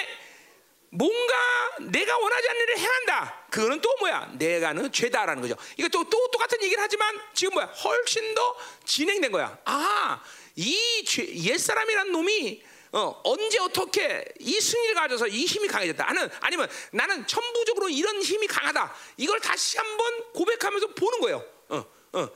뭔가 0.97 1.34
내가 1.80 2.16
원하지 2.16 2.49
않는 2.49 2.62
일을 2.62 2.78
행한다. 2.78 3.47
그거는 3.51 3.80
또 3.80 3.94
뭐야? 4.01 4.32
내가는 4.38 4.90
죄다라는 4.90 5.42
거죠. 5.42 5.55
이거 5.76 5.88
또, 5.88 6.05
또 6.09 6.30
똑같은 6.30 6.62
얘기를 6.62 6.82
하지만 6.82 7.14
지금 7.34 7.55
뭐야? 7.55 7.66
훨씬 7.66 8.34
더 8.34 8.57
진행된 8.84 9.30
거야. 9.30 9.59
아, 9.66 10.22
이 10.57 11.05
옛사람이란 11.18 12.12
놈이 12.12 12.62
어, 12.92 13.20
언제 13.24 13.59
어떻게 13.59 14.24
이 14.40 14.59
승리를 14.59 14.94
가져서 14.94 15.26
이 15.26 15.44
힘이 15.44 15.68
강해졌다. 15.68 16.09
아는 16.09 16.30
아니면 16.40 16.68
나는 16.92 17.26
천부적으로 17.26 17.90
이런 17.90 18.22
힘이 18.22 18.47
강하다. 18.47 18.94
이걸 19.18 19.38
다시 19.40 19.76
한번 19.76 20.32
고백하면서 20.32 20.86
보는 20.94 21.20
거예요. 21.20 21.44
어, 21.68 21.84
어. 22.12 22.28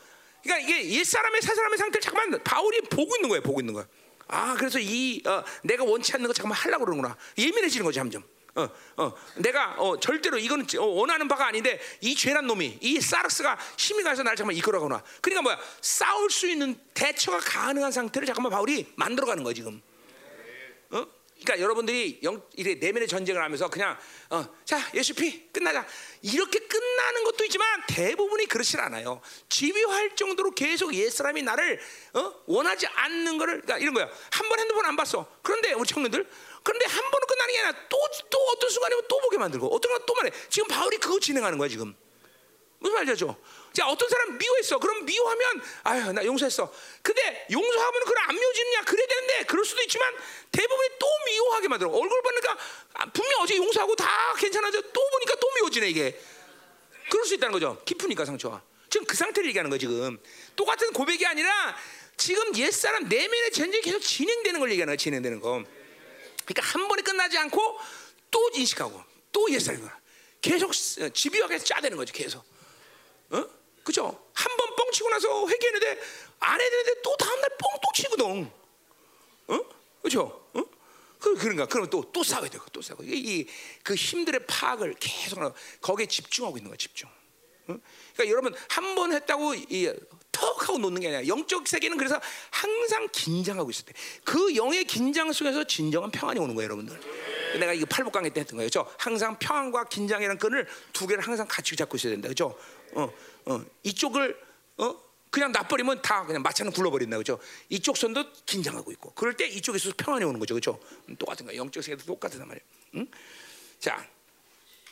그러니까 0.43 0.69
이게 0.69 0.99
옛사람의 0.99 1.41
새사람의 1.41 1.79
상태를 1.79 2.01
잠깐만 2.03 2.43
바울이 2.45 2.83
보고 2.83 3.17
있는 3.17 3.31
거예요. 3.31 3.43
보고 3.43 3.61
있는 3.61 3.73
거야. 3.73 3.87
아, 4.29 4.55
그래서 4.59 4.79
이 4.79 5.23
어, 5.27 5.43
내가 5.63 5.85
원치 5.85 6.13
않는 6.13 6.27
거 6.27 6.33
잠깐만 6.35 6.59
하려고 6.59 6.85
그러는구나. 6.85 7.17
예민해지는 7.39 7.85
거지 7.85 7.97
점점. 7.97 8.23
어, 8.57 8.69
어, 8.97 9.13
내가 9.37 9.75
어, 9.79 9.99
절대로 10.01 10.39
이거는 10.39 10.67
어, 10.79 10.85
원하는 10.85 11.29
바가 11.29 11.47
아닌데 11.47 11.81
이 12.01 12.15
죄란 12.15 12.47
놈이 12.47 12.79
이 12.81 13.01
사르스가 13.01 13.59
힘이 13.79 14.03
가서 14.03 14.23
날 14.23 14.35
잠깐만 14.37 14.57
이끌어가구나. 14.57 15.03
그러니까 15.21 15.43
뭐야 15.43 15.59
싸울 15.81 16.31
수 16.31 16.49
있는 16.49 16.79
대처가 16.95 17.39
가능한 17.39 17.93
상태를 17.93 18.27
잠깐만 18.27 18.51
바울이 18.51 18.93
만들어가는 18.97 19.45
거야 19.45 19.55
지금. 19.55 19.81
어? 20.91 21.07
그러니까 21.43 21.65
여러분들이 21.65 22.21
영, 22.23 22.43
이래 22.55 22.75
내면의 22.75 23.09
전쟁을 23.09 23.43
하면서 23.43 23.71
그냥 23.71 23.97
어, 24.29 24.47
자 24.65 24.79
예수 24.93 25.15
피 25.15 25.49
끝나자 25.51 25.87
이렇게 26.21 26.59
끝나는 26.59 27.25
것도 27.25 27.45
있지만 27.45 27.83
대부분이 27.89 28.45
그렇지 28.47 28.77
않아요. 28.77 29.23
집요할 29.49 30.17
정도로 30.17 30.51
계속 30.51 30.93
옛 30.95 31.09
사람이 31.09 31.43
나를 31.43 31.81
어? 32.15 32.35
원하지 32.47 32.89
않는 32.89 33.39
거를 33.39 33.63
그러니까 33.63 33.79
이런 33.79 33.95
거야. 33.95 34.11
한 34.33 34.49
번 34.51 34.59
핸드폰 34.59 34.85
안 34.85 34.97
봤어. 34.97 35.27
그런데 35.43 35.73
우리 35.73 35.87
청년들 35.89 36.29
그런데 36.63 36.87
한 36.87 37.11
번은 37.11 37.27
끝나는 37.27 37.55
게 37.55 37.61
아니라 37.61 37.89
또 37.89 38.01
또 38.31 38.39
어떤 38.53 38.71
순간이면 38.71 39.05
또 39.09 39.19
보게 39.21 39.39
만들고 39.39 39.75
어떤 39.75 39.93
건 39.93 40.01
또 40.07 40.15
말해. 40.15 40.31
지금 40.49 40.69
바울이 40.69 40.99
그거 40.99 41.19
진행하는 41.21 41.59
거야 41.59 41.69
지금. 41.69 41.95
무슨 42.79 42.95
말이죠? 42.95 43.37
자 43.73 43.87
어떤 43.87 44.09
사람 44.09 44.39
미워했어. 44.39 44.79
그럼 44.79 45.05
미워하면 45.05 45.63
아유 45.85 46.13
나 46.13 46.25
용서했어. 46.25 46.73
근데 47.03 47.47
용서하면 47.51 48.01
그걸 48.01 48.19
안 48.29 48.35
미워지느냐? 48.35 48.83
그래야 48.83 49.07
되는데 49.07 49.45
그럴 49.45 49.65
수도 49.65 49.83
있지만 49.83 50.13
대부분이 50.51 50.89
또 50.99 51.07
미워하게 51.27 51.69
만들어. 51.69 51.91
얼굴 51.91 52.23
보니까 52.23 52.57
아, 52.95 53.07
분명 53.13 53.41
어제 53.43 53.57
용서하고 53.57 53.95
다 53.97 54.35
괜찮아져. 54.39 54.81
또 54.81 55.11
보니까 55.11 55.35
또 55.37 55.51
미워지네 55.57 55.89
이게. 55.91 56.21
그럴 57.11 57.25
수 57.25 57.35
있다는 57.35 57.53
거죠. 57.53 57.81
깊으니까 57.85 58.25
상처가. 58.25 58.63
지금 58.89 59.07
그 59.07 59.17
상태를 59.17 59.49
얘기하는 59.51 59.71
거 59.71 59.79
지금. 59.79 60.19
똑같은 60.57 60.93
고백이 60.93 61.25
아니라 61.27 61.77
지금 62.17 62.57
옛사람 62.57 63.09
내면의 63.09 63.53
전쟁이 63.53 63.83
계속 63.83 64.01
진행되는 64.01 64.59
걸 64.61 64.71
얘기하는 64.71 64.93
거야. 64.93 64.97
진행되는 64.97 65.41
거. 65.41 65.63
그러니까 66.53 66.63
한 66.79 66.89
번에 66.89 67.03
끝나지 67.03 67.39
않고 67.39 67.79
또 68.31 68.51
인식하고 68.55 69.03
또 69.33 69.51
옛사람이야. 69.53 70.01
계속 70.41 70.73
집요하게 70.73 71.59
짜대는 71.59 71.97
거지 71.97 72.13
계속. 72.13 72.45
어? 73.31 73.47
그죠? 73.85 74.31
한 74.35 74.57
번 74.57 74.77
뻥치고 74.77 75.09
나서 75.11 75.49
회개했는데 75.49 76.01
안 76.41 76.61
해야 76.61 76.71
되는데 76.71 77.03
또 77.03 77.17
다음날 77.17 77.49
뻥 77.51 77.81
또 77.83 77.93
치거든. 77.95 78.53
어? 79.49 79.61
그죠? 80.03 80.49
어? 80.55 80.65
그, 81.21 81.35
그런가? 81.37 81.67
그러면 81.67 81.91
또, 81.91 82.11
또 82.13 82.25
싸워야 82.25 82.49
되고, 82.49 82.65
또 82.73 82.81
싸우고. 82.81 83.05
이, 83.05 83.47
그 83.83 83.95
힘들의 83.95 84.47
파악을 84.47 84.95
계속 84.99 85.55
거기에 85.83 86.07
집중하고 86.07 86.57
있는 86.57 86.71
거야, 86.71 86.77
집중. 86.79 87.09
어? 87.69 87.77
그러니까 88.15 88.29
여러분, 88.29 88.55
한 88.71 88.95
번 88.95 89.13
했다고, 89.13 89.55
이, 89.55 89.93
턱 90.41 90.69
하고 90.69 90.79
놓는 90.79 91.03
게 91.03 91.09
아니라, 91.09 91.27
영적 91.27 91.69
세계는 91.69 91.99
그래서 91.99 92.19
항상 92.51 93.07
긴장하고 93.13 93.71
있을 93.71 93.85
때, 93.85 93.93
그 94.25 94.57
영의 94.57 94.85
긴장 94.85 95.31
속에서 95.33 95.65
진정한 95.65 96.11
평안이 96.11 96.41
오는 96.41 96.55
거예요, 96.55 96.65
여러분들. 96.65 96.99
내가 97.59 97.75
이거 97.75 97.85
팔복 97.85 98.15
강의 98.15 98.31
때 98.33 98.41
했던 98.41 98.57
거예요. 98.57 98.69
그죠? 98.69 98.91
항상 98.97 99.39
평안과 99.39 99.85
긴장이라는 99.85 100.39
끈을 100.39 100.67
두 100.95 101.07
개를 101.07 101.23
항상 101.23 101.47
같이 101.47 101.77
잡고 101.77 101.99
있어야 101.99 102.13
된다. 102.13 102.29
그죠? 102.29 102.57
어, 102.95 103.13
어, 103.45 103.65
이쪽을, 103.83 104.41
어, 104.79 105.11
그냥 105.31 105.53
놔버리면 105.53 106.03
다 106.03 106.25
그냥 106.25 106.43
마차는 106.43 106.73
굴러버린다 106.73 107.17
그죠? 107.19 107.39
이쪽 107.69 107.97
손도 107.97 108.25
긴장하고 108.47 108.91
있고 108.93 109.13
그럴 109.13 109.37
때 109.37 109.47
이쪽에서 109.47 109.93
평안이 109.97 110.25
오는 110.25 110.41
거죠 110.41 110.55
그죠? 110.55 110.81
음, 111.09 111.15
똑같은 111.17 111.47
거야 111.47 111.57
영적 111.57 111.85
세계도 111.85 112.05
똑같단 112.05 112.41
말이에요 112.41 112.65
응? 112.97 113.07
자 113.79 114.05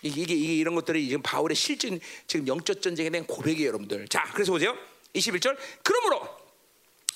이게, 0.00 0.22
이게, 0.22 0.34
이게 0.34 0.54
이런 0.54 0.76
것들이 0.76 1.08
지금 1.08 1.22
바울의 1.22 1.56
실제 1.56 1.98
지금 2.28 2.46
영적 2.46 2.80
전쟁에 2.80 3.10
대한 3.10 3.26
고백이에요 3.26 3.68
여러분들 3.68 4.06
자 4.06 4.30
그래서 4.32 4.52
보세요 4.52 4.76
21절 5.18 5.56
그러므로 5.82 6.38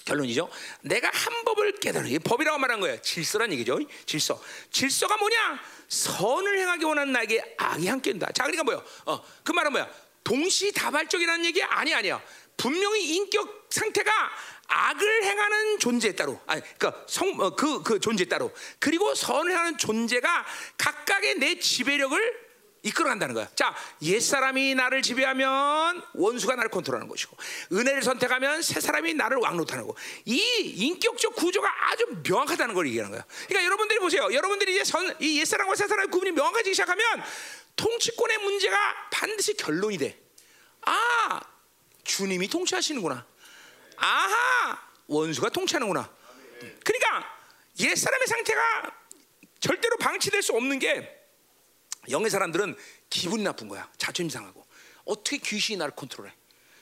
결론이죠. 0.04 0.48
내가 0.80 1.10
한 1.12 1.44
법을 1.44 1.78
깨달아. 1.78 2.06
이 2.08 2.18
법이라고 2.18 2.58
말한 2.58 2.80
거예요. 2.80 3.00
질서란 3.02 3.52
얘기죠. 3.52 3.78
질서. 4.04 4.42
질서가 4.70 5.16
뭐냐? 5.16 5.60
선을 5.88 6.58
행하기 6.58 6.84
원하는 6.84 7.12
나에게 7.12 7.54
악이 7.56 7.86
함께 7.86 8.10
온다. 8.10 8.28
자, 8.34 8.44
그러니까 8.44 8.64
뭐요? 8.64 8.84
어, 9.06 9.24
그 9.44 9.52
말은 9.52 9.72
뭐야? 9.72 9.88
동시다발적이라는 10.24 11.44
얘기 11.44 11.62
아니 11.62 11.94
아니야. 11.94 12.22
분명히 12.56 13.14
인격 13.14 13.66
상태가 13.70 14.12
악을 14.66 15.24
행하는 15.24 15.78
존재 15.78 16.14
따로, 16.14 16.40
아니, 16.46 16.62
그러니까 16.78 17.04
성, 17.06 17.38
어, 17.40 17.50
그, 17.54 17.82
그 17.82 18.00
존재 18.00 18.24
따로, 18.24 18.52
그리고 18.78 19.14
선을 19.14 19.56
하는 19.56 19.76
존재가 19.76 20.46
각각의 20.78 21.34
내 21.36 21.58
지배력을 21.58 22.51
이끌어간다는 22.82 23.34
거야. 23.34 23.48
자, 23.54 23.74
옛 24.02 24.20
사람이 24.20 24.74
나를 24.74 25.02
지배하면 25.02 26.02
원수가 26.14 26.56
나를 26.56 26.70
컨트롤하는 26.70 27.08
것이고, 27.08 27.36
은혜를 27.72 28.02
선택하면 28.02 28.60
새 28.62 28.80
사람이 28.80 29.14
나를 29.14 29.36
왕노하는 29.38 29.86
거. 29.86 29.94
이 30.24 30.38
인격적 30.76 31.36
구조가 31.36 31.68
아주 31.90 32.06
명확하다는 32.28 32.74
걸 32.74 32.88
얘기하는 32.88 33.12
거야. 33.12 33.24
그러니까 33.46 33.64
여러분들이 33.64 34.00
보세요. 34.00 34.28
여러분들이 34.32 34.74
이제 34.74 34.84
선, 34.84 35.14
이 35.20 35.38
옛 35.38 35.44
사람과 35.46 35.74
새 35.76 35.86
사람의 35.86 36.10
구분이 36.10 36.32
명확해지기 36.32 36.74
시작하면 36.74 37.04
통치권의 37.76 38.38
문제가 38.38 38.76
반드시 39.10 39.54
결론이 39.54 39.98
돼. 39.98 40.20
아, 40.82 41.40
주님이 42.04 42.48
통치하시는구나. 42.48 43.24
아하, 43.96 44.78
원수가 45.06 45.50
통치하는구나. 45.50 46.10
그러니까 46.84 47.38
옛 47.78 47.94
사람의 47.94 48.26
상태가 48.26 48.90
절대로 49.60 49.96
방치될 49.98 50.42
수 50.42 50.52
없는 50.52 50.80
게 50.80 51.21
영의 52.10 52.30
사람들은 52.30 52.76
기분이 53.10 53.42
나쁜 53.42 53.68
거야. 53.68 53.90
자존심 53.98 54.38
상하고. 54.38 54.66
어떻게 55.04 55.38
귀신이 55.38 55.78
나를 55.78 55.94
컨트롤해? 55.94 56.32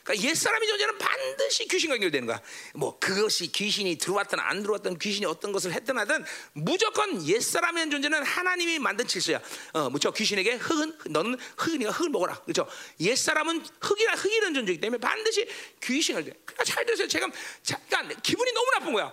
그러니까 0.02 0.28
옛 0.28 0.34
사람의 0.34 0.68
존재는 0.68 0.98
반드시 0.98 1.66
귀신과 1.68 1.96
연결되는 1.96 2.26
거야. 2.26 2.40
뭐 2.74 2.98
그것이 2.98 3.52
귀신이 3.52 3.96
들어왔든 3.98 4.38
안 4.40 4.62
들어왔든 4.62 4.98
귀신이 4.98 5.26
어떤 5.26 5.52
것을 5.52 5.72
했든 5.72 5.98
하든 5.98 6.24
무조건 6.52 7.24
옛 7.26 7.40
사람의 7.40 7.90
존재는 7.90 8.22
하나님이 8.22 8.78
만든 8.78 9.06
질서야. 9.06 9.40
어, 9.72 9.90
뭐죠? 9.90 10.10
귀신에게 10.12 10.54
흙은 10.54 10.98
너는 11.10 11.38
흙이니까 11.58 11.92
흙을 11.92 12.10
먹어라. 12.10 12.34
그렇죠? 12.42 12.66
옛 13.00 13.14
사람은 13.14 13.64
흙이라 13.80 14.14
흙이라는 14.14 14.54
존재이기 14.54 14.80
때문에 14.80 14.98
반드시 14.98 15.46
귀신을 15.82 16.24
돼. 16.24 16.32
그러니까 16.44 16.64
잘 16.64 16.84
들으세요. 16.86 17.06
제가 17.06 17.28
잠깐 17.62 18.08
기분이 18.22 18.52
너무 18.52 18.70
나쁜 18.72 18.92
거야. 18.92 19.12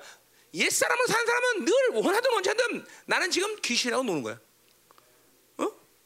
옛 0.53 0.69
사람을 0.69 1.05
사는 1.07 1.25
사람은 1.25 1.65
늘 1.65 1.73
원하든 1.93 2.31
원치 2.31 2.49
않든 2.49 2.85
나는 3.05 3.29
지금 3.29 3.55
귀신하고 3.61 4.03
노는 4.03 4.23
거야. 4.23 4.39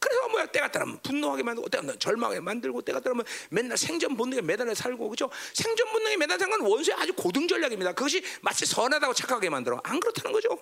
그래서 0.01 0.27
뭐야 0.29 0.47
때가 0.47 0.71
따르면 0.71 0.99
분노하게 1.03 1.43
만들고 1.43 1.69
때가 1.69 1.81
따르면 1.81 1.99
절망하게 1.99 2.39
만들고 2.39 2.81
때가 2.81 2.99
따르면 2.99 3.23
맨날 3.51 3.77
생존 3.77 4.17
본능에 4.17 4.41
매달려 4.41 4.73
살고 4.73 5.07
그죠? 5.09 5.29
생존 5.53 5.91
본능에 5.91 6.17
매달려 6.17 6.39
사는 6.39 6.57
건 6.57 6.67
원수의 6.67 6.97
아주 6.97 7.13
고등 7.13 7.47
전략입니다. 7.47 7.93
그것이 7.93 8.23
마치 8.41 8.65
선하다고 8.65 9.13
착하게 9.13 9.51
만들어 9.51 9.79
안 9.83 9.99
그렇다는 9.99 10.31
거죠. 10.31 10.57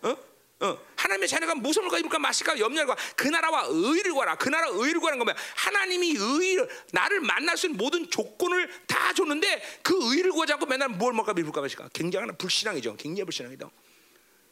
어? 0.00 0.16
어. 0.60 0.78
하나님의 0.96 1.28
자녀가 1.28 1.54
무엇을 1.54 1.84
입을까 1.98 2.18
마실까 2.18 2.58
염려할까 2.58 2.96
그 3.16 3.28
나라와 3.28 3.66
의를 3.68 4.12
구하라 4.12 4.36
그 4.36 4.48
나라 4.48 4.68
의를 4.70 4.98
구하는 4.98 5.18
거면 5.18 5.36
하나님이 5.56 6.16
의를 6.18 6.66
나를 6.92 7.20
만날 7.20 7.58
수 7.58 7.66
있는 7.66 7.76
모든 7.76 8.08
조건을 8.08 8.70
다 8.86 9.12
줬는데 9.12 9.80
그 9.82 9.94
의를 10.14 10.30
구하지 10.32 10.54
않고 10.54 10.64
맨날 10.64 10.88
뭘 10.88 11.12
먹을까 11.12 11.38
입을까 11.38 11.60
마실까 11.60 11.90
굉장한 11.92 12.38
불신앙이죠 12.38 12.96
굉장히 12.96 13.24
불신앙이다 13.24 13.68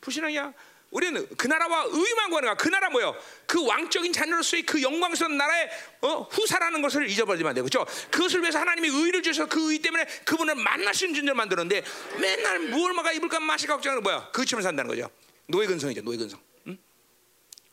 불신앙이야 0.02 0.52
우리는 0.92 1.26
그 1.36 1.46
나라와 1.46 1.84
의만 1.88 2.28
구하는. 2.28 2.54
그 2.56 2.68
나라 2.68 2.90
뭐요? 2.90 3.16
그 3.46 3.66
왕적인 3.66 4.12
자녀로서의 4.12 4.64
그 4.64 4.80
영광스러운 4.82 5.36
나라의 5.38 5.70
어, 6.02 6.22
후사라는 6.30 6.82
것을 6.82 7.08
잊어버리면 7.08 7.48
안 7.48 7.54
돼. 7.54 7.62
그렇죠? 7.62 7.84
그것을 8.10 8.42
위해서 8.42 8.58
하나님이 8.58 8.88
의를 8.88 9.22
주셔서 9.22 9.48
그 9.48 9.72
의 9.72 9.78
때문에 9.78 10.04
그분을 10.24 10.54
만날 10.54 10.94
수 10.94 11.06
있는 11.06 11.14
존재를 11.16 11.34
만들었는데 11.34 11.82
맨날 12.20 12.58
무얼 12.58 12.92
먹어 12.92 13.10
입을까 13.10 13.40
마실까 13.40 13.74
걱정하는 13.76 14.02
뭐야? 14.02 14.28
그 14.32 14.44
춤을 14.44 14.62
산다는 14.62 14.88
거죠. 14.90 15.10
노예 15.46 15.66
근성이죠. 15.66 16.02
노예 16.02 16.18
근성. 16.18 16.38
응? 16.68 16.76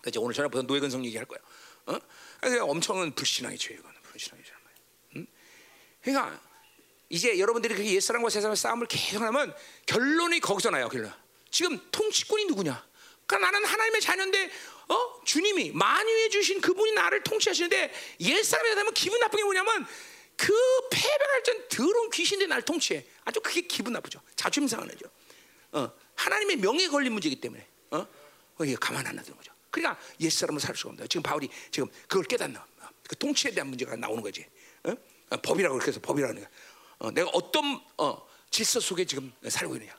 그렇죠? 0.01 0.21
오늘 0.21 0.33
저녁부터 0.33 0.61
노예 0.65 0.79
근성 0.79 1.03
얘기할 1.05 1.25
거야. 1.25 1.39
어? 1.87 1.99
그러니까 2.39 2.65
엄청난 2.65 3.11
불신앙이죠. 3.13 3.73
이거는 3.73 4.01
불신앙이죠. 4.03 4.53
응? 5.17 5.27
그러니까 6.01 6.39
이제 7.09 7.37
여러분들이 7.37 7.75
그 7.75 7.85
옛사람과 7.85 8.29
새사람의 8.29 8.55
싸움을 8.55 8.87
계속하면 8.87 9.53
결론이 9.87 10.39
거기서 10.39 10.69
나요. 10.69 10.87
결론. 10.87 11.11
지금 11.51 11.77
통치권이 11.91 12.45
누구냐? 12.45 12.88
그러니까 13.29 13.51
나는 13.51 13.63
하나님의 13.63 14.01
자녀인데 14.01 14.51
어? 14.87 15.21
주님이 15.23 15.71
만유해 15.71 16.29
주신 16.29 16.59
그분이 16.59 16.93
나를 16.93 17.23
통치하시는데 17.23 17.93
옛사람이 18.21 18.73
되면 18.73 18.93
기분 18.95 19.19
나쁜 19.19 19.37
게 19.37 19.43
뭐냐면 19.43 19.85
그 20.35 20.51
패배할 20.89 21.43
전 21.43 21.67
더러운 21.67 22.09
귀신들이 22.09 22.49
나를 22.49 22.63
통치해. 22.63 23.05
아주 23.25 23.39
그게 23.39 23.61
기분 23.61 23.93
나쁘죠. 23.93 24.19
자존심 24.35 24.67
상하죠. 24.75 25.05
어, 25.73 25.91
하나님의 26.15 26.55
명예 26.57 26.87
걸린 26.87 27.13
문제이기 27.13 27.39
때문에 27.39 27.67
어? 27.91 28.07
이게 28.61 28.75
가만 28.75 29.05
안 29.05 29.15
놔두는 29.15 29.37
거죠. 29.37 29.53
그러니까 29.69 30.01
옛사람을 30.19 30.59
살 30.59 30.75
수가 30.75 30.93
없다. 30.93 31.05
지금 31.05 31.21
바울이 31.21 31.49
지금 31.69 31.87
그걸 32.07 32.23
깨닫나. 32.23 32.65
그 33.07 33.15
통치에 33.15 33.51
대한 33.51 33.67
문제가 33.67 33.95
나오는 33.95 34.23
거지. 34.23 34.43
어? 34.85 34.91
어 35.29 35.37
법이라고 35.37 35.75
그렇게 35.75 35.91
해서 35.91 35.99
법이라는 35.99 36.35
거야. 36.35 36.49
어, 36.97 37.11
내가 37.11 37.29
어떤 37.29 37.79
어, 37.97 38.27
질서 38.49 38.79
속에 38.79 39.05
지금 39.05 39.31
살고 39.47 39.75
있느냐. 39.75 39.98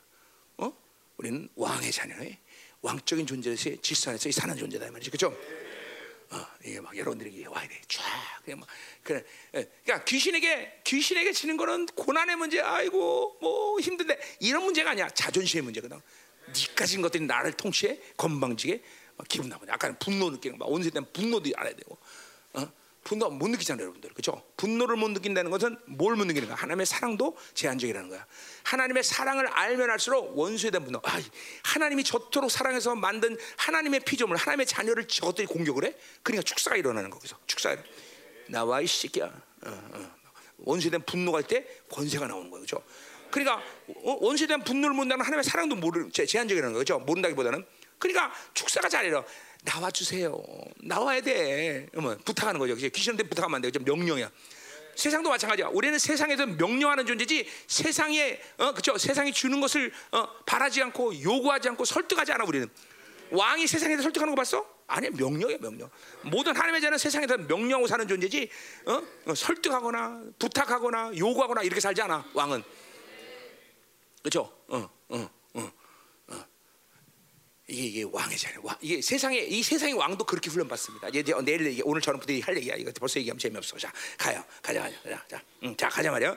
어? 1.20 1.30
우리는 1.30 1.48
왕의 1.54 1.92
자녀예 1.92 2.38
왕적인 2.80 3.26
존재에서 3.26 3.76
질서 3.82 4.10
안에서 4.10 4.30
사는 4.32 4.56
존재다 4.56 4.86
이 4.86 4.90
말이죠, 4.90 5.10
그렇죠? 5.10 5.36
어, 6.30 6.46
이게 6.64 6.80
막 6.80 6.96
여러분들에게 6.96 7.46
와야 7.46 7.68
돼, 7.68 7.80
쫙 7.88 8.02
그냥 8.44 8.60
막 8.60 8.68
그래. 9.02 9.22
예, 9.54 9.68
그러니까 9.84 10.04
귀신에게 10.04 10.80
귀신에게 10.84 11.32
지는 11.32 11.56
거는 11.56 11.86
고난의 11.86 12.36
문제, 12.36 12.60
아이고 12.60 13.36
뭐 13.40 13.78
힘든데 13.80 14.18
이런 14.40 14.64
문제가 14.64 14.90
아니야, 14.92 15.10
자존심의 15.10 15.64
문제거든. 15.64 16.00
니까 16.56 16.86
진 16.86 17.02
것들이 17.02 17.24
나를 17.24 17.52
통치해 17.52 17.98
건방지게 18.16 18.82
막 19.16 19.28
기분 19.28 19.48
나쁘냐. 19.48 19.74
아까는 19.74 19.98
분노 19.98 20.30
느끼는 20.30 20.58
거, 20.58 20.66
온세 20.66 20.90
때는 20.90 21.12
분노도 21.12 21.50
알아야 21.54 21.74
되고, 21.74 21.98
어? 22.54 22.72
분노 23.04 23.30
못 23.30 23.48
느끼잖아요, 23.48 23.82
여러분들. 23.84 24.10
그렇죠? 24.10 24.42
분노를 24.56 24.96
못 24.96 25.08
느낀다는 25.10 25.50
것은 25.50 25.78
뭘 25.86 26.16
못 26.16 26.26
느끼는가? 26.26 26.54
하나님의 26.54 26.84
사랑도 26.86 27.36
제한적이라는 27.54 28.08
거야. 28.10 28.26
하나님의 28.64 29.02
사랑을 29.02 29.46
알면 29.48 29.90
알수록 29.90 30.36
원수에 30.36 30.70
대한 30.70 30.84
분노. 30.84 31.00
아, 31.04 31.20
하나님이 31.64 32.04
저토록 32.04 32.50
사랑해서 32.50 32.94
만든 32.94 33.36
하나님의 33.56 34.00
피조물, 34.00 34.36
하나님의 34.36 34.66
자녀를 34.66 35.08
저것들이 35.08 35.46
공격을 35.46 35.84
해. 35.84 35.94
그러니까 36.22 36.42
축사가 36.42 36.76
일어나는 36.76 37.10
거기서. 37.10 37.38
축사. 37.46 37.76
나와 38.48 38.80
이 38.80 38.86
새끼야. 38.86 39.26
어, 39.26 39.90
어. 39.92 40.10
원수에 40.58 40.90
대한 40.90 41.02
분노가 41.06 41.38
할때 41.38 41.66
권세가 41.90 42.26
나오는 42.26 42.50
거예요, 42.50 42.66
그렇죠? 42.66 42.84
그러니까 43.30 43.62
어, 44.02 44.18
원수에 44.20 44.46
대한 44.46 44.62
분노를 44.62 44.94
못다는 44.94 45.20
하나님의 45.24 45.44
사랑도 45.44 45.76
모르 45.76 46.10
제한적이라는 46.10 46.74
거죠. 46.74 46.98
모른다기보다는 46.98 47.64
그러니까 47.98 48.32
축사가 48.54 48.88
잘해요. 48.88 49.24
나와 49.64 49.90
주세요. 49.90 50.40
나와야 50.82 51.20
돼. 51.20 51.86
뭐 51.94 52.16
부탁하는 52.24 52.58
거죠. 52.58 52.74
귀신한테 52.74 53.24
부탁하면 53.24 53.56
안 53.56 53.62
돼요. 53.62 53.70
좀 53.70 53.84
명령이야. 53.84 54.30
세상도 54.94 55.30
마찬가지야. 55.30 55.68
우리는 55.68 55.98
세상에서 55.98 56.46
명령하는 56.46 57.06
존재지 57.06 57.48
세상에 57.66 58.40
어 58.58 58.72
그죠? 58.72 58.96
세상이 58.98 59.32
주는 59.32 59.60
것을 59.60 59.92
어, 60.12 60.28
바라지 60.44 60.82
않고 60.82 61.22
요구하지 61.22 61.68
않고 61.70 61.84
설득하지 61.84 62.32
않아 62.32 62.44
우리는. 62.44 62.68
왕이 63.30 63.66
세상에서 63.66 64.02
설득하는 64.02 64.34
거 64.34 64.36
봤어? 64.36 64.66
아니 64.86 65.08
명령이야 65.10 65.58
명령. 65.60 65.88
모든 66.22 66.54
하나님의 66.54 66.80
자는 66.80 66.98
세상에 66.98 67.26
서 67.26 67.36
명령하고 67.36 67.86
사는 67.86 68.06
존재지 68.06 68.50
어? 68.86 69.02
어 69.26 69.34
설득하거나 69.34 70.22
부탁하거나 70.38 71.12
요구하거나 71.16 71.62
이렇게 71.62 71.80
살지 71.80 72.02
않아 72.02 72.24
왕은. 72.34 72.62
그렇죠? 74.22 74.52
어, 74.68 74.88
어. 75.08 75.39
이게, 77.70 77.84
이게 77.84 78.02
왕의 78.10 78.36
자리. 78.36 78.56
와, 78.62 78.76
이게 78.80 79.00
세상에 79.00 79.38
이 79.38 79.62
세상의 79.62 79.94
왕도 79.94 80.24
그렇게 80.24 80.50
훈련받습니다. 80.50 81.08
이제 81.08 81.22
내일 81.44 81.64
얘기, 81.66 81.82
오늘 81.84 82.00
저는 82.00 82.18
부디 82.18 82.40
할 82.40 82.56
얘기야. 82.56 82.74
이거 82.74 82.90
벌써 82.98 83.20
얘기하면 83.20 83.38
재미없어. 83.38 83.78
자, 83.78 83.92
가요. 84.18 84.44
가자, 84.60 84.82
가자, 84.82 84.96
자, 85.08 85.24
자, 85.28 85.42
응, 85.62 85.76
자 85.76 85.88
가자 85.88 86.10
말이야. 86.10 86.36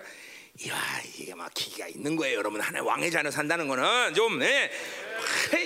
이야, 0.59 1.01
이게 1.17 1.33
막 1.33 1.51
기가 1.55 1.87
있는 1.87 2.15
거예요, 2.15 2.37
여러분. 2.37 2.61
하나의 2.61 2.85
왕의 2.85 3.09
자녀 3.09 3.31
산다는 3.31 3.67
거는 3.67 4.13
좀, 4.13 4.37
네, 4.37 4.69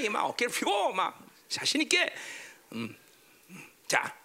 막 0.10 0.26
어깨를 0.26 0.54
펴고 0.54 0.94
막 0.94 1.20
자신 1.50 1.82
있게. 1.82 2.14
음, 2.72 2.96
음. 3.50 3.64
자, 3.88 4.16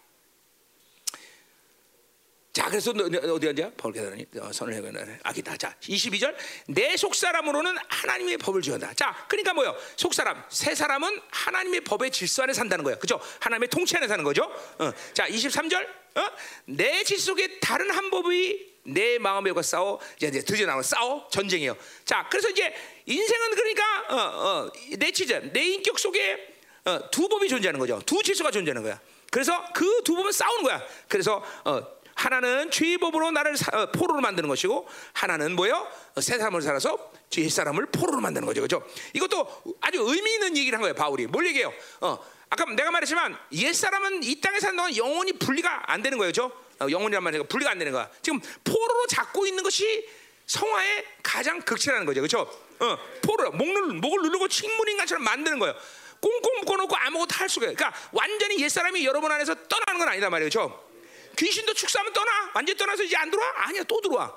자, 2.52 2.68
그래서 2.68 2.90
어디 2.90 3.48
앉아? 3.48 3.70
바울 3.78 3.94
계단이 3.94 4.26
어, 4.38 4.52
선을 4.52 4.74
해거는 4.74 5.18
아기다. 5.22 5.56
자, 5.56 5.74
22절. 5.80 6.34
내 6.68 6.96
속사람으로는 6.98 7.76
하나님의 7.88 8.36
법을 8.36 8.60
지어다. 8.60 8.92
자, 8.92 9.24
그러니까 9.26 9.54
뭐요? 9.54 9.74
속사람, 9.96 10.42
새 10.50 10.74
사람은 10.74 11.18
하나님의 11.30 11.80
법의 11.80 12.10
질서 12.10 12.42
안에 12.42 12.52
산다는 12.52 12.84
거예요. 12.84 12.98
그죠? 12.98 13.18
하나님의 13.40 13.70
통치 13.70 13.96
안에 13.96 14.06
사는 14.06 14.22
거죠. 14.22 14.44
어. 14.78 14.92
자, 15.14 15.26
23절. 15.26 15.82
어? 16.14 16.26
내 16.66 17.02
질속에 17.04 17.58
다른 17.60 17.90
한 17.90 18.10
법이 18.10 18.72
내 18.84 19.18
마음에 19.18 19.50
가 19.52 19.62
싸워 19.62 19.98
이제 20.16 20.30
드디어 20.30 20.66
나와 20.66 20.82
싸워 20.82 21.26
전쟁이에요. 21.30 21.74
자, 22.04 22.28
그래서 22.30 22.50
이제 22.50 22.74
인생은 23.06 23.54
그러니까 23.54 24.00
어, 24.10 24.16
어, 24.16 24.72
내 24.98 25.10
지전, 25.10 25.50
내 25.54 25.64
인격 25.64 25.98
속에 25.98 26.54
어, 26.84 27.10
두 27.10 27.28
법이 27.28 27.48
존재하는 27.48 27.80
거죠. 27.80 28.02
두 28.04 28.22
질서가 28.22 28.50
존재하는 28.50 28.82
거야. 28.82 29.00
그래서 29.30 29.72
그 29.72 30.02
두 30.04 30.14
법은 30.16 30.32
싸우는 30.32 30.64
거야. 30.64 30.82
그래서 31.08 31.42
어, 31.64 32.01
하나는 32.14 32.70
죄의 32.70 32.98
법으로 32.98 33.30
나를 33.30 33.56
사, 33.56 33.70
어, 33.76 33.90
포로로 33.90 34.20
만드는 34.20 34.48
것이고 34.48 34.88
하나는 35.12 35.56
뭐요? 35.56 35.86
어, 36.14 36.20
새 36.20 36.38
사람을 36.38 36.62
살아서 36.62 37.12
죄 37.30 37.48
사람을 37.48 37.86
포로로 37.86 38.20
만드는 38.20 38.46
거죠. 38.46 38.62
그죠? 38.62 38.86
이것도 39.14 39.62
아주 39.80 39.98
의미 40.00 40.34
있는 40.34 40.56
얘기를 40.56 40.76
한 40.76 40.82
거예요. 40.82 40.94
바울이. 40.94 41.26
뭘 41.26 41.46
얘기해요? 41.46 41.72
어, 42.00 42.18
아까 42.50 42.64
내가 42.66 42.90
말했지만 42.90 43.36
옛 43.52 43.72
사람은 43.72 44.22
이 44.22 44.40
땅에 44.40 44.60
사는 44.60 44.76
동안 44.76 44.94
영원히 44.96 45.32
분리가 45.32 45.90
안 45.90 46.02
되는 46.02 46.18
거예요. 46.18 46.30
그죠? 46.30 46.52
어, 46.80 46.86
영혼이란 46.90 47.22
말이니까 47.22 47.48
분리가 47.48 47.70
안 47.70 47.78
되는 47.78 47.92
거야. 47.92 48.08
지금 48.20 48.40
포로로 48.62 49.06
잡고 49.06 49.46
있는 49.46 49.62
것이 49.62 50.06
성화의 50.46 51.04
가장 51.22 51.60
극치라는 51.62 52.04
거죠. 52.04 52.20
그렇죠? 52.20 52.40
어, 52.80 52.98
포로 53.22 53.50
목을 53.52 53.94
목을 53.94 54.22
누르고 54.22 54.48
식물인간처럼 54.48 55.24
만드는 55.24 55.58
거예요. 55.58 55.74
꽁꽁 56.20 56.60
묶어놓고 56.60 56.94
아무것도 56.94 57.34
할 57.34 57.48
수가. 57.48 57.66
그러니까 57.66 57.92
완전히 58.12 58.60
옛 58.62 58.68
사람이 58.68 59.04
여러분 59.04 59.32
안에서 59.32 59.54
떠나는 59.68 59.98
건 59.98 60.08
아니다 60.08 60.30
말이에요. 60.30 60.50
그렇죠? 60.50 60.91
귀신도 61.36 61.74
축사하면 61.74 62.12
떠나. 62.12 62.50
완전 62.54 62.74
히 62.74 62.78
떠나서 62.78 63.02
이제 63.02 63.16
안 63.16 63.30
들어와? 63.30 63.52
아니야, 63.56 63.82
또 63.84 64.00
들어와. 64.00 64.34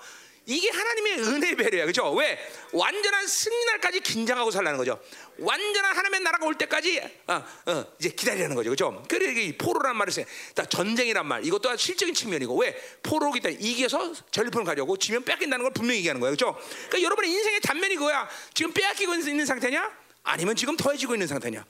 이게 0.48 0.70
하나님의 0.70 1.20
은혜 1.22 1.56
배려야, 1.56 1.84
그렇죠? 1.84 2.12
왜 2.14 2.38
완전한 2.72 3.26
승리 3.26 3.66
날까지 3.66 4.02
긴장하고 4.02 4.52
살라는 4.52 4.78
거죠. 4.78 5.02
완전한 5.40 5.98
하나님의 5.98 6.20
나라가 6.20 6.46
올 6.46 6.56
때까지 6.56 7.02
어, 7.28 7.44
어, 7.66 7.86
이제 8.00 8.10
기다리는 8.10 8.54
거죠, 8.54 8.70
그렇죠? 8.70 9.04
그래 9.10 9.32
이 9.42 9.58
포로란 9.58 9.98
말을 9.98 10.14
써요. 10.14 10.26
전쟁이란 10.70 11.26
말, 11.26 11.44
이것도 11.46 11.76
실적인 11.78 12.14
측면이고 12.14 12.56
왜 12.62 12.76
포로기 13.02 13.40
때문에 13.40 13.60
이겨서 13.60 14.14
전리품을 14.30 14.66
가져고 14.66 14.98
지면 14.98 15.24
뺏긴다는 15.24 15.64
걸 15.64 15.74
분명히 15.74 16.00
얘기하는 16.00 16.22
거예요, 16.22 16.36
그렇죠? 16.36 16.60
그러니까 16.90 17.02
여러분의 17.02 17.32
인생의 17.32 17.62
단면이 17.62 17.96
그거야. 17.96 18.30
지금 18.54 18.72
빼앗기고 18.72 19.16
있는 19.16 19.46
상태냐? 19.48 19.92
아니면 20.24 20.56
지금 20.56 20.78
더해지고 20.78 21.16
있는 21.16 21.26
상태냐? 21.26 21.66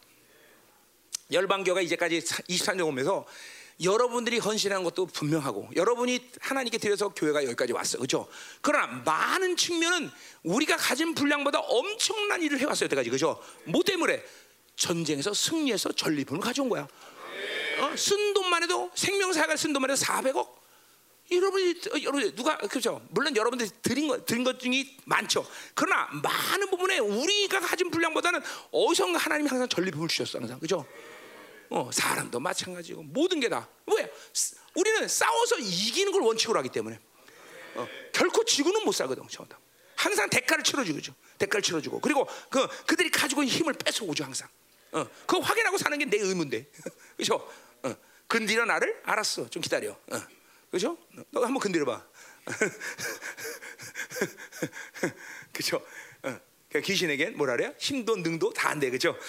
열방교가 1.32 1.82
이제까지 1.82 2.20
23년 2.20 2.88
오면서 2.88 3.26
여러분들이 3.84 4.38
헌신하는 4.38 4.84
것도 4.86 5.08
분명하고 5.08 5.70
여러분이 5.76 6.20
하나님께 6.40 6.78
드려서 6.78 7.10
교회가 7.10 7.44
여기까지 7.44 7.74
왔어. 7.74 7.98
그죠? 7.98 8.28
그러나 8.62 8.88
많은 9.06 9.58
측면은 9.58 10.10
우리가 10.44 10.78
가진 10.78 11.14
분량보다 11.14 11.60
엄청난 11.60 12.42
일을 12.42 12.60
해왔어요. 12.60 12.86
여태까지. 12.86 13.10
그죠? 13.10 13.42
뭐 13.66 13.84
때문에? 13.84 14.24
전쟁에서 14.78 15.34
승리해서 15.34 15.92
전리품을 15.94 16.42
가져온 16.42 16.70
거야. 16.70 16.88
어? 17.80 17.96
쓴 17.98 18.34
돈만 18.34 18.64
해도 18.64 18.92
생명사가 18.96 19.56
쓴 19.58 19.74
돈만 19.74 19.92
해도 19.92 20.02
400억. 20.02 20.56
여러분이 21.32 21.72
어, 21.72 22.02
여러분 22.04 22.36
누가 22.36 22.58
그죠? 22.58 23.02
물론 23.10 23.36
여러분들이 23.36 23.70
드린 23.82 24.08
것 24.08 24.26
드린 24.26 24.44
것 24.44 24.60
중에 24.60 24.96
많죠. 25.06 25.46
그러나 25.74 26.08
많은 26.22 26.70
부분에 26.70 27.00
우리가 27.00 27.60
가진 27.60 27.90
분량보다는 27.90 28.42
어디선가 28.72 29.18
하나님이 29.18 29.50
항상 29.50 29.68
전리품을 29.68 30.08
주셨어 30.08 30.40
항상 30.40 30.60
그죠? 30.60 30.86
어, 31.70 31.90
사람도 31.92 32.40
마찬가지고 32.40 33.04
모든 33.04 33.40
게 33.40 33.50
다. 33.50 33.68
왜? 33.88 34.12
우리는 34.76 35.08
싸워서 35.08 35.58
이기는 35.60 36.12
걸 36.12 36.22
원칙으로 36.22 36.60
하기 36.60 36.70
때문에 36.70 37.00
어, 37.76 37.88
결코 38.14 38.44
지구는 38.46 38.84
못 38.84 38.92
살거든. 38.94 39.28
저다. 39.30 39.60
항상 39.96 40.30
대가를 40.30 40.64
치러주고 40.64 41.00
대가를 41.38 41.62
치러주고 41.64 42.00
그리고 42.02 42.28
그 42.50 42.68
그들이 42.86 43.10
가지고 43.10 43.44
있는 43.44 43.56
힘을 43.58 43.74
뺏어오죠 43.74 44.24
항상. 44.24 44.48
어, 44.92 45.06
그거 45.26 45.40
확인하고 45.40 45.78
사는 45.78 45.98
게 45.98 46.06
내 46.06 46.18
의무인데, 46.18 46.68
그렇죠? 47.18 47.36
어, 47.84 47.96
건드려 48.28 48.66
나를 48.66 49.02
알았어. 49.04 49.50
좀 49.50 49.62
기다려. 49.62 49.92
어, 49.92 50.22
그렇죠? 50.70 50.98
너 51.32 51.44
한번 51.44 51.62
건드려봐. 51.62 52.06
그렇죠? 55.52 55.86
어, 56.24 56.40
귀신에겐 56.82 57.38
뭐라 57.38 57.56
그래요? 57.56 57.74
힘도 57.78 58.16
능도 58.16 58.54
다 58.54 58.70
안 58.70 58.80
돼, 58.80 58.90
그렇죠? 58.90 59.18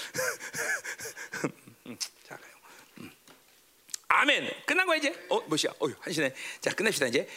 아멘. 4.16 4.50
끝난 4.64 4.86
거야 4.86 4.96
이제. 4.96 5.14
어, 5.28 5.40
뭐야? 5.40 5.74
어휴, 5.78 5.94
한 6.00 6.12
시네. 6.12 6.32
자, 6.60 6.70
끝냅시다 6.74 7.06
이제. 7.06 7.28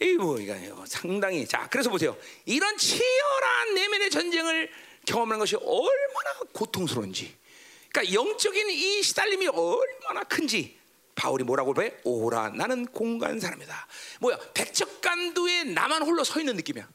이뭐 0.00 0.38
이거 0.38 0.84
상당히 0.86 1.46
자, 1.46 1.66
그래서 1.70 1.90
보세요. 1.90 2.16
이런 2.44 2.76
치열한 2.76 3.74
내면의 3.74 4.10
전쟁을 4.10 4.70
경험하는 5.06 5.38
것이 5.40 5.56
얼마나 5.56 6.40
고통스러운지. 6.52 7.34
그러니까 7.88 8.14
영적인 8.14 8.70
이 8.70 9.02
시달림이 9.02 9.48
얼마나 9.48 10.22
큰지 10.24 10.76
바울이 11.14 11.42
뭐라고 11.44 11.82
해? 11.82 11.94
오라 12.04 12.50
나는 12.50 12.86
공간 12.86 13.40
사람이다. 13.40 13.88
뭐야? 14.20 14.38
백척간두에 14.54 15.64
나만 15.64 16.02
홀로 16.02 16.22
서 16.22 16.38
있는 16.38 16.56
느낌이야. 16.56 16.88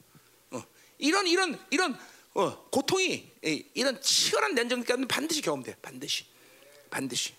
어. 0.52 0.62
이런 0.98 1.26
이런 1.26 1.58
이런 1.70 1.98
어, 2.34 2.68
고통이 2.70 3.32
이런 3.74 4.00
치열한 4.00 4.54
nen전까지는 4.54 5.08
반드시 5.08 5.42
경험돼. 5.42 5.76
반드시. 5.82 6.24
반드시. 6.88 7.34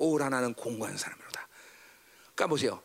오라나는 0.00 0.54
공고한 0.54 0.96
사람으로다. 0.96 1.46
그러니까 2.34 2.46
보세요. 2.46 2.82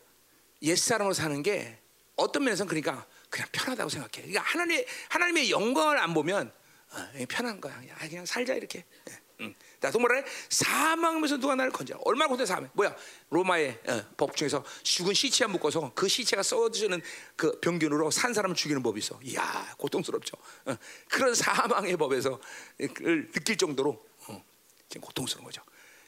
옛 0.61 0.75
사람으로 0.75 1.13
사는 1.13 1.41
게 1.41 1.79
어떤 2.15 2.43
면에서는 2.43 2.67
그러니까 2.67 3.07
그냥 3.29 3.47
편하다고 3.51 3.89
생각해. 3.89 4.27
그러니까 4.27 4.41
하나님 4.41 4.83
하나님의 5.09 5.49
영광을 5.49 5.97
안 5.97 6.13
보면 6.13 6.51
어, 6.91 7.25
편한 7.27 7.59
거야. 7.59 7.77
그냥, 7.79 7.97
그냥 7.97 8.25
살자 8.25 8.53
이렇게. 8.53 8.85
예, 9.09 9.19
응. 9.41 9.55
나도 9.79 9.99
뭐라 9.99 10.17
해? 10.17 10.25
사망하면서 10.49 11.37
누가 11.37 11.55
나를 11.55 11.71
건져? 11.71 11.97
얼마나 12.03 12.29
고통 12.29 12.45
사망? 12.45 12.69
뭐야? 12.73 12.95
로마의 13.29 13.79
어, 13.87 14.03
법 14.17 14.35
중에서 14.35 14.63
죽은 14.83 15.13
시체에 15.13 15.47
묶어서 15.47 15.91
그 15.93 16.07
시체가 16.07 16.43
썩어지는 16.43 17.01
그 17.35 17.59
병균으로 17.59 18.11
산 18.11 18.33
사람을 18.33 18.55
죽이는 18.55 18.83
법이 18.83 18.99
있어. 18.99 19.19
이야 19.23 19.73
고통스럽죠. 19.77 20.37
어, 20.65 20.77
그런 21.09 21.33
사망의 21.33 21.97
법에서 21.97 22.39
그걸 22.77 23.31
느낄 23.31 23.57
정도로 23.57 24.05
어, 24.27 24.43
지금 24.89 25.01
고통스러운 25.05 25.45
거죠. 25.45 25.61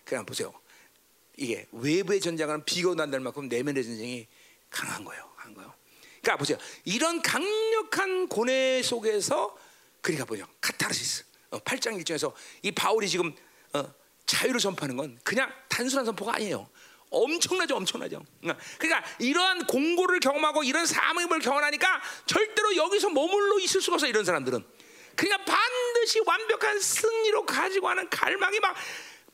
그냥 0.03 0.25
보세요. 0.25 0.53
이게 1.37 1.67
외부의 1.71 2.19
전쟁은 2.19 2.65
비교 2.65 2.95
난될 2.95 3.19
만큼 3.19 3.47
내면의 3.47 3.83
전쟁이 3.83 4.27
강한 4.69 5.05
거예요. 5.05 5.23
강한 5.37 5.53
거예요. 5.53 5.73
그러니까 6.21 6.37
보세요. 6.37 6.57
이런 6.83 7.21
강력한 7.21 8.27
고뇌 8.27 8.81
속에서 8.83 9.55
그러니까 10.01 10.25
보죠. 10.25 10.45
카타르시스. 10.59 11.25
어, 11.51 11.59
8장 11.59 12.01
1절에서 12.01 12.33
이 12.63 12.71
바울이 12.71 13.07
지금 13.07 13.33
어, 13.73 13.93
자유를 14.25 14.59
선포하는 14.59 14.97
건 14.97 15.19
그냥 15.23 15.53
단순한 15.69 16.05
선포가 16.05 16.35
아니에요. 16.35 16.67
엄청나죠, 17.09 17.77
엄청나죠. 17.77 18.21
그러니까 18.77 19.09
이러한 19.19 19.65
공고를 19.65 20.19
경험하고 20.19 20.63
이런 20.63 20.85
사명을 20.85 21.39
경험하니까 21.39 22.01
절대로 22.25 22.75
여기서 22.75 23.09
머물러 23.11 23.59
있을 23.59 23.79
수가 23.79 23.95
없어 23.95 24.07
이런 24.07 24.25
사람들은. 24.25 24.65
그러니까 25.15 25.45
반드시 25.45 26.19
완벽한 26.25 26.79
승리로 26.79 27.45
가지고 27.45 27.87
하는 27.89 28.09
갈망이 28.09 28.59
막 28.59 28.75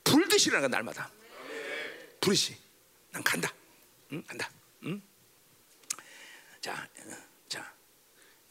불듯이 0.04 0.50
일어나는 0.50 0.70
날마다. 0.70 1.10
불듯이. 2.24 2.56
난 3.12 3.22
간다. 3.22 3.54
응? 4.14 4.24
간다. 4.26 4.50
응? 4.86 5.02
자, 6.62 6.74
어, 6.74 7.16
자. 7.50 7.74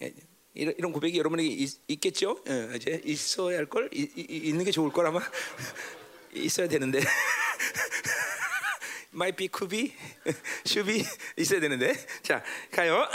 예, 0.03 0.13
이런, 0.53 0.75
이런 0.77 0.93
고백이 0.93 1.19
여러분에게 1.19 1.49
있, 1.49 2.01
겠죠 2.01 2.43
예, 2.49 2.77
이제 2.77 3.01
있어야 3.05 3.57
할 3.57 3.67
걸, 3.67 3.89
있는 3.93 4.65
게 4.65 4.71
좋을 4.71 4.93
걸 4.93 5.07
아마 5.07 5.21
있어야 6.35 6.69
되는데. 6.69 7.01
might 9.15 9.37
be, 9.37 9.49
could 9.49 9.75
be, 9.75 9.95
should 10.67 10.93
be 10.93 11.05
있어야 11.39 11.61
되는데. 11.61 11.95
자, 12.23 12.45
가요. 12.71 13.09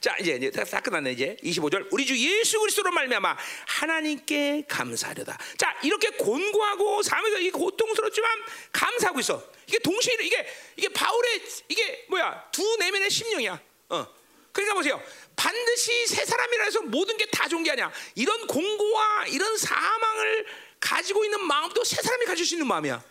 자, 0.00 0.16
이제 0.20 0.36
이제 0.36 0.50
다, 0.50 0.64
다 0.64 0.80
끝났네 0.80 1.12
이제 1.12 1.36
25절. 1.42 1.88
우리 1.90 2.06
주 2.06 2.16
예수 2.16 2.58
그리스도로 2.60 2.90
말미암아 2.92 3.36
하나님께 3.66 4.64
감사하려다. 4.68 5.36
자, 5.56 5.76
이렇게 5.82 6.10
곤고하고 6.10 7.02
삶에서 7.02 7.38
이 7.38 7.50
고통스럽지만 7.50 8.30
감사하고 8.72 9.20
있어. 9.20 9.42
이게 9.66 9.78
동시에 9.78 10.16
이게 10.22 10.46
이게 10.76 10.88
바울의 10.88 11.42
이게 11.68 12.06
뭐야? 12.08 12.48
두 12.52 12.76
내면의 12.78 13.10
심령이야. 13.10 13.60
어. 13.90 14.06
그러니까 14.52 14.74
보세요. 14.74 15.02
반드시 15.36 16.06
새 16.06 16.24
사람이라 16.24 16.64
해서 16.64 16.80
모든 16.82 17.16
게 17.16 17.26
다 17.30 17.46
좋은 17.46 17.62
게 17.62 17.70
아니야. 17.70 17.92
이런 18.16 18.46
공고와 18.48 19.26
이런 19.28 19.56
사망을 19.56 20.46
가지고 20.80 21.24
있는 21.24 21.44
마음도 21.44 21.84
새 21.84 22.02
사람이 22.02 22.24
가질 22.24 22.44
수 22.44 22.54
있는 22.54 22.66
마음이야. 22.66 23.02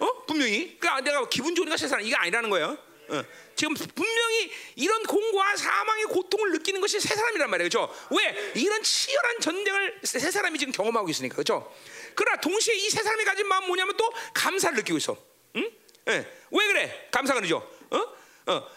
어? 0.00 0.24
분명히. 0.26 0.76
그러니까 0.78 1.00
내가 1.00 1.28
기분 1.28 1.54
좋으니까 1.54 1.76
새 1.78 1.88
사람 1.88 2.04
이게 2.04 2.14
아니라는 2.14 2.50
거예요. 2.50 2.76
어. 3.08 3.24
지금 3.56 3.74
분명히 3.74 4.52
이런 4.76 5.02
공고와 5.04 5.56
사망의 5.56 6.04
고통을 6.06 6.52
느끼는 6.52 6.80
것이 6.80 7.00
새 7.00 7.14
사람이란 7.14 7.50
말이에요. 7.50 7.68
그렇죠? 7.68 7.94
왜? 8.10 8.52
이런 8.54 8.82
치열한 8.82 9.40
전쟁을 9.40 10.00
새 10.04 10.30
사람이 10.30 10.58
지금 10.58 10.72
경험하고 10.72 11.08
있으니까. 11.08 11.34
그렇죠? 11.36 11.72
그러나 12.14 12.40
동시에 12.40 12.74
이새 12.74 13.02
사람이 13.02 13.24
가진 13.24 13.46
마음 13.48 13.66
뭐냐면 13.66 13.96
또 13.96 14.12
감사를 14.34 14.76
느끼고 14.76 14.98
있어. 14.98 15.16
응? 15.56 15.70
네. 16.04 16.26
왜 16.50 16.66
그래? 16.66 17.08
감사가 17.10 17.40
느죠. 17.40 17.68
어? 17.90 18.52
어. 18.52 18.70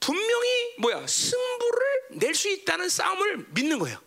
분명히 0.00 0.74
뭐야? 0.78 1.06
승부를 1.06 1.86
낼 2.12 2.34
수 2.34 2.48
있다는 2.48 2.88
싸움을 2.88 3.46
믿는 3.50 3.78
거예요. 3.78 4.00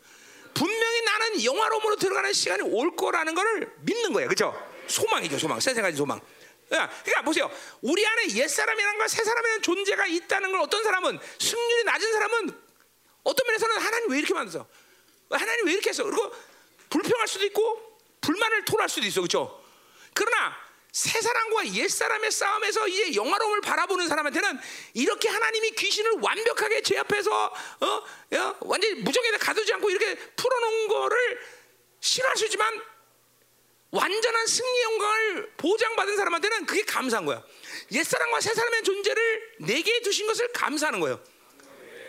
분명히 0.54 1.02
나는 1.02 1.44
영화로으로 1.44 1.96
들어가는 1.98 2.34
시간이 2.34 2.64
올 2.64 2.96
거라는 2.96 3.36
것을 3.36 3.72
믿는 3.82 4.14
거예요. 4.14 4.28
그렇죠? 4.30 4.54
소망이죠, 4.88 5.38
소망. 5.38 5.60
세상까지 5.60 5.98
소망. 5.98 6.20
그러니까 6.72 7.22
보세요. 7.24 7.52
우리 7.82 8.06
안에 8.06 8.30
옛 8.36 8.48
사람이라는 8.48 8.98
걸, 8.98 9.10
새 9.10 9.24
사람이라는 9.24 9.62
존재가 9.62 10.06
있다는 10.06 10.52
걸 10.52 10.62
어떤 10.62 10.84
사람은 10.84 11.20
승률이 11.40 11.84
낮은 11.84 12.14
사람은 12.14 12.62
어떤 13.24 13.48
면에서는 13.48 13.78
하나님 13.78 14.10
왜 14.12 14.18
이렇게 14.20 14.34
만들어? 14.34 14.66
하나님 15.30 15.66
왜 15.66 15.74
이렇게 15.74 15.90
했어? 15.90 16.04
그리고 16.04 16.34
불평할 16.90 17.28
수도 17.28 17.46
있고 17.46 18.00
불만을 18.22 18.66
토할 18.66 18.88
수도 18.88 19.06
있어, 19.06 19.22
그렇죠? 19.22 19.64
그러나 20.14 20.56
새 20.92 21.22
사람과 21.22 21.68
옛 21.74 21.88
사람의 21.88 22.32
싸움에서 22.32 22.88
이제 22.88 23.16
영화로움을 23.16 23.62
바라보는 23.62 24.08
사람한테는 24.08 24.60
이렇게 24.94 25.30
하나님이 25.30 25.72
귀신을 25.72 26.20
완벽하게 26.22 26.82
제 26.82 26.98
앞에서 26.98 27.46
어, 27.46 27.86
어 27.86 28.56
완전히 28.62 28.96
무정에다 28.96 29.38
가두지 29.38 29.74
않고 29.74 29.90
이렇게 29.90 30.16
풀어놓은 30.16 30.88
거를 30.90 31.42
싫어할 32.02 32.36
수 32.36 32.46
있지만 32.46 32.82
완전한 33.92 34.48
승리 34.48 34.82
영광을 34.84 35.52
보장받은 35.58 36.16
사람한테는 36.16 36.66
그게 36.66 36.82
감사한 36.84 37.26
거야. 37.26 37.44
옛사람과 37.92 38.40
새사람의 38.40 38.84
존재를 38.84 39.56
내게 39.60 40.02
두신 40.02 40.28
것을 40.28 40.52
감사하는 40.54 41.00
거예요. 41.02 41.22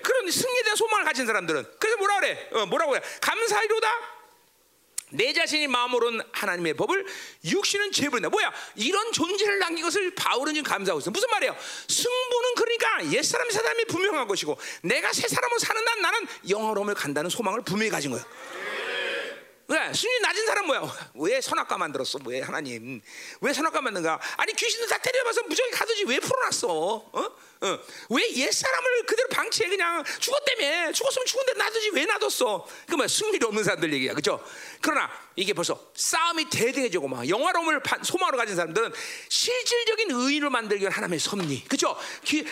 그런 0.02 0.30
승리에 0.30 0.62
대한 0.62 0.76
소망을 0.76 1.04
가진 1.04 1.26
사람들은 1.26 1.64
그래서 1.78 1.96
뭐라 1.96 2.20
그래? 2.20 2.48
어, 2.52 2.66
뭐라고 2.66 2.96
해? 2.96 3.00
감사하리로다. 3.20 4.22
내 5.14 5.32
자신이 5.32 5.66
마음으로는 5.66 6.22
하나님의 6.32 6.74
법을 6.74 7.04
육신은 7.44 7.92
죄버린다. 7.92 8.30
뭐야? 8.30 8.52
이런 8.76 9.12
존재를 9.12 9.58
남긴 9.58 9.84
것을 9.84 10.14
바울은 10.14 10.54
지금 10.54 10.70
감사하고 10.70 11.00
있어. 11.00 11.10
무슨 11.10 11.28
말이에요? 11.30 11.54
승부는 11.88 12.54
그러니까 12.56 13.12
옛사람 13.12 13.50
새사람이 13.50 13.84
분명한 13.86 14.26
것이고 14.26 14.56
내가 14.82 15.12
새 15.12 15.28
사람으로 15.28 15.58
사는 15.58 15.84
난 15.84 16.00
나는 16.00 16.26
영어로움을 16.48 16.94
간다는 16.94 17.28
소망을 17.28 17.60
분명히 17.62 17.90
가진 17.90 18.10
거예요. 18.10 18.24
왜? 19.72 19.92
순위 19.94 20.20
낮은 20.20 20.46
사람 20.46 20.66
뭐야? 20.66 21.10
왜 21.14 21.40
선악과 21.40 21.78
만들었어? 21.78 22.18
왜 22.26 22.42
하나님? 22.42 23.00
왜 23.40 23.52
선악과 23.54 23.80
만든가? 23.80 24.20
아니 24.36 24.52
귀신들 24.52 24.86
다 24.86 24.98
때려봐서 24.98 25.44
무적이 25.44 25.70
가두지 25.70 26.04
왜 26.04 26.20
풀어놨어? 26.20 26.68
어? 26.68 27.36
어. 27.62 27.78
왜옛 28.10 28.52
사람을 28.52 29.06
그대로 29.06 29.28
방치해 29.30 29.70
그냥 29.70 30.04
죽었다며 30.18 30.92
죽었으면 30.92 31.26
죽은데 31.26 31.52
놔두지 31.54 31.90
왜 31.94 32.04
놔뒀어? 32.04 32.66
그뭐 32.88 33.08
승리도 33.08 33.48
없는 33.48 33.64
사람들 33.64 33.92
얘기야, 33.94 34.12
그죠? 34.12 34.44
그러나 34.82 35.10
이게 35.36 35.52
벌써 35.52 35.78
싸움이 35.94 36.50
대등해지고 36.50 37.08
막 37.08 37.28
영화로움을 37.28 37.80
소망으로 38.02 38.36
가진 38.36 38.54
사람들은 38.56 38.92
실질적인 39.28 40.10
의인을 40.10 40.50
만들기 40.50 40.82
위한 40.82 40.92
하나님의 40.92 41.18
섭리, 41.18 41.64
그죠? 41.64 41.96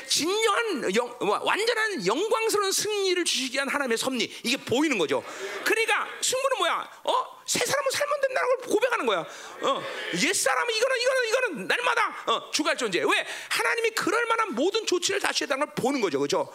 진정한 0.08 0.94
영, 0.94 1.16
뭐, 1.20 1.38
완전한 1.42 2.06
영광스러운 2.06 2.72
승리를 2.72 3.24
주시기 3.24 3.54
위한 3.54 3.68
하나님의 3.68 3.98
섭리 3.98 4.24
이게 4.44 4.56
보이는 4.56 4.96
거죠. 4.98 5.22
그러니까 5.64 6.06
승부는 6.22 6.58
뭐야? 6.58 6.90
어? 7.04 7.40
새 7.46 7.58
사람은 7.64 7.90
살면 7.90 8.20
된다는 8.20 8.48
걸 8.48 8.68
고백하는 8.68 9.06
거야. 9.06 9.18
어. 9.62 9.82
옛 10.22 10.32
사람은 10.32 10.74
이거는 10.74 10.96
이거는 11.00 11.28
이거는 11.28 11.66
날마다 11.66 12.24
어, 12.26 12.50
주갈 12.52 12.76
존재. 12.76 13.00
왜? 13.00 13.26
하나님이 13.48 13.90
그럴 13.90 14.24
만한 14.26 14.54
모든 14.54 14.86
조치를 14.86 15.20
다 15.20 15.32
취했다는 15.32 15.66
걸 15.66 15.74
보는 15.74 16.00
거죠, 16.00 16.18
그렇죠? 16.18 16.52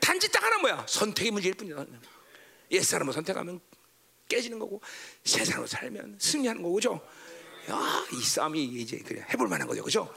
단지 0.00 0.30
딱 0.30 0.44
하나 0.44 0.58
뭐야? 0.58 0.86
선택의 0.88 1.32
문제일 1.32 1.54
뿐이야. 1.54 1.84
옛 2.70 2.82
사람을 2.82 3.12
선택하면 3.12 3.60
깨지는 4.28 4.58
거고 4.58 4.80
새 5.24 5.44
사람으로 5.44 5.66
살면 5.66 6.18
승리하는 6.20 6.62
그죠? 6.72 7.00
야, 7.70 8.04
이 8.12 8.22
싸움이 8.22 8.62
이제 8.64 8.98
그래 8.98 9.24
해볼 9.30 9.48
만한 9.48 9.66
거죠, 9.66 9.82
그죠? 9.82 10.12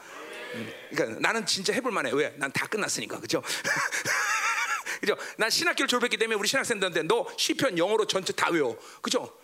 음, 0.54 0.72
그러니까 0.90 1.20
나는 1.20 1.46
진짜 1.46 1.72
해볼 1.72 1.92
만해. 1.92 2.10
왜? 2.12 2.30
난 2.36 2.50
다 2.52 2.66
끝났으니까, 2.66 3.20
그죠? 3.20 3.42
그죠? 5.00 5.16
난 5.36 5.48
신학교를 5.48 5.88
졸업했기 5.88 6.16
때문에 6.16 6.38
우리 6.38 6.46
신학생들한테 6.48 7.02
너 7.04 7.26
시편 7.36 7.78
영어로 7.78 8.06
전체 8.06 8.32
다 8.32 8.50
외워, 8.50 8.76
그죠? 9.00 9.36